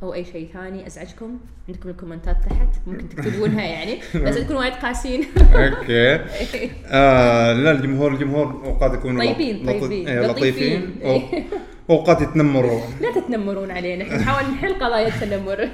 أو 0.03 0.15
أي 0.15 0.25
شيء 0.25 0.49
ثاني 0.53 0.87
أزعجكم. 0.87 1.39
عندكم 1.69 1.89
الكومنتات 1.89 2.37
تحت. 2.45 2.69
ممكن 2.87 3.09
تكتبونها 3.09 3.65
يعني. 3.65 4.01
بس 4.25 4.35
تكونوا 4.35 4.61
وايد 4.61 4.73
قاسيين. 4.73 5.25
okay. 5.39 6.15
آه 6.87 7.53
لا 7.53 7.71
الجمهور 7.71 8.13
الجمهور 8.13 8.65
اوقات 8.65 8.95
يكونوا 8.95 9.25
طيبين، 9.25 9.67
طيبين، 9.67 10.09
إيه، 10.09 10.27
لطيفين. 10.27 10.95
اوقات 11.91 12.21
يتنمروا 12.21 12.81
لا 13.01 13.13
تتنمرون 13.13 13.71
علينا 13.71 14.05
إحنا 14.05 14.17
نحاول 14.17 14.55
نحل 14.55 14.75
قضايا 14.75 15.09
التنمر. 15.09 15.69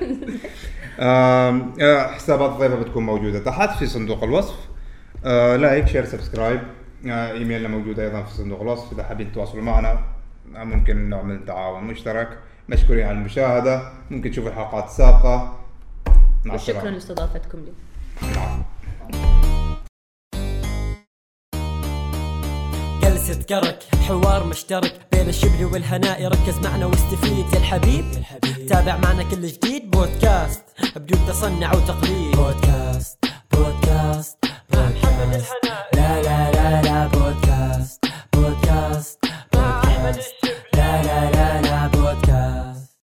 آه، 1.00 2.06
حسابات 2.06 2.50
الضيفة 2.50 2.74
بتكون 2.74 3.06
موجودة 3.06 3.38
تحت 3.38 3.78
في 3.78 3.86
صندوق 3.86 4.24
الوصف. 4.24 4.54
like 5.56 5.86
share 5.86 6.04
subscribe 6.04 6.60
إيميلنا 7.06 7.68
موجود 7.68 7.98
أيضا 7.98 8.22
في 8.22 8.34
صندوق 8.34 8.60
الوصف. 8.60 8.92
إذا 8.92 9.02
حابين 9.02 9.32
تتواصلوا 9.32 9.62
معنا 9.62 9.98
آه، 10.56 10.64
ممكن 10.64 11.10
نعمل 11.10 11.44
تعاون 11.44 11.84
مشترك. 11.84 12.38
مشكورين 12.68 13.06
على 13.06 13.18
المشاهدة. 13.18 13.92
ممكن 14.10 14.30
تشوفوا 14.30 14.50
الحلقات 14.50 14.84
السابقة 14.84 15.58
مع 16.44 16.54
وشكرا 16.54 16.76
السلامة 16.76 16.90
لاستضافتكم 16.90 17.58
لي 17.58 17.72
بس 23.24 23.30
اذكرك 23.30 23.78
حوار 24.08 24.44
مشترك 24.44 25.00
بين 25.12 25.28
الشبل 25.28 25.64
والهنائي 25.64 26.26
ركز 26.26 26.58
معنا 26.58 26.86
واستفيد. 26.86 27.52
يا 27.52 27.58
الحبيب, 27.58 28.04
الحبيب 28.16 28.66
تابع 28.66 28.96
معنا 28.96 29.22
كل 29.22 29.46
جديد. 29.46 29.90
بودكاست 29.90 30.62
بدون 30.96 31.26
تصنع 31.28 31.74
وتقليد. 31.74 32.36
بودكاست 32.36 33.24
بودكاست 33.52 34.38
بودكاست. 34.72 35.54
لا 35.94 36.22
لا 36.22 36.50
لا 36.52 36.82
لا 36.82 37.06
بودكاست 37.06 38.04
بودكاست 38.32 39.18
بودكاست. 39.52 40.34
لا 40.74 41.02
لا 41.02 41.30
لا 41.30 41.60
لا. 41.62 41.73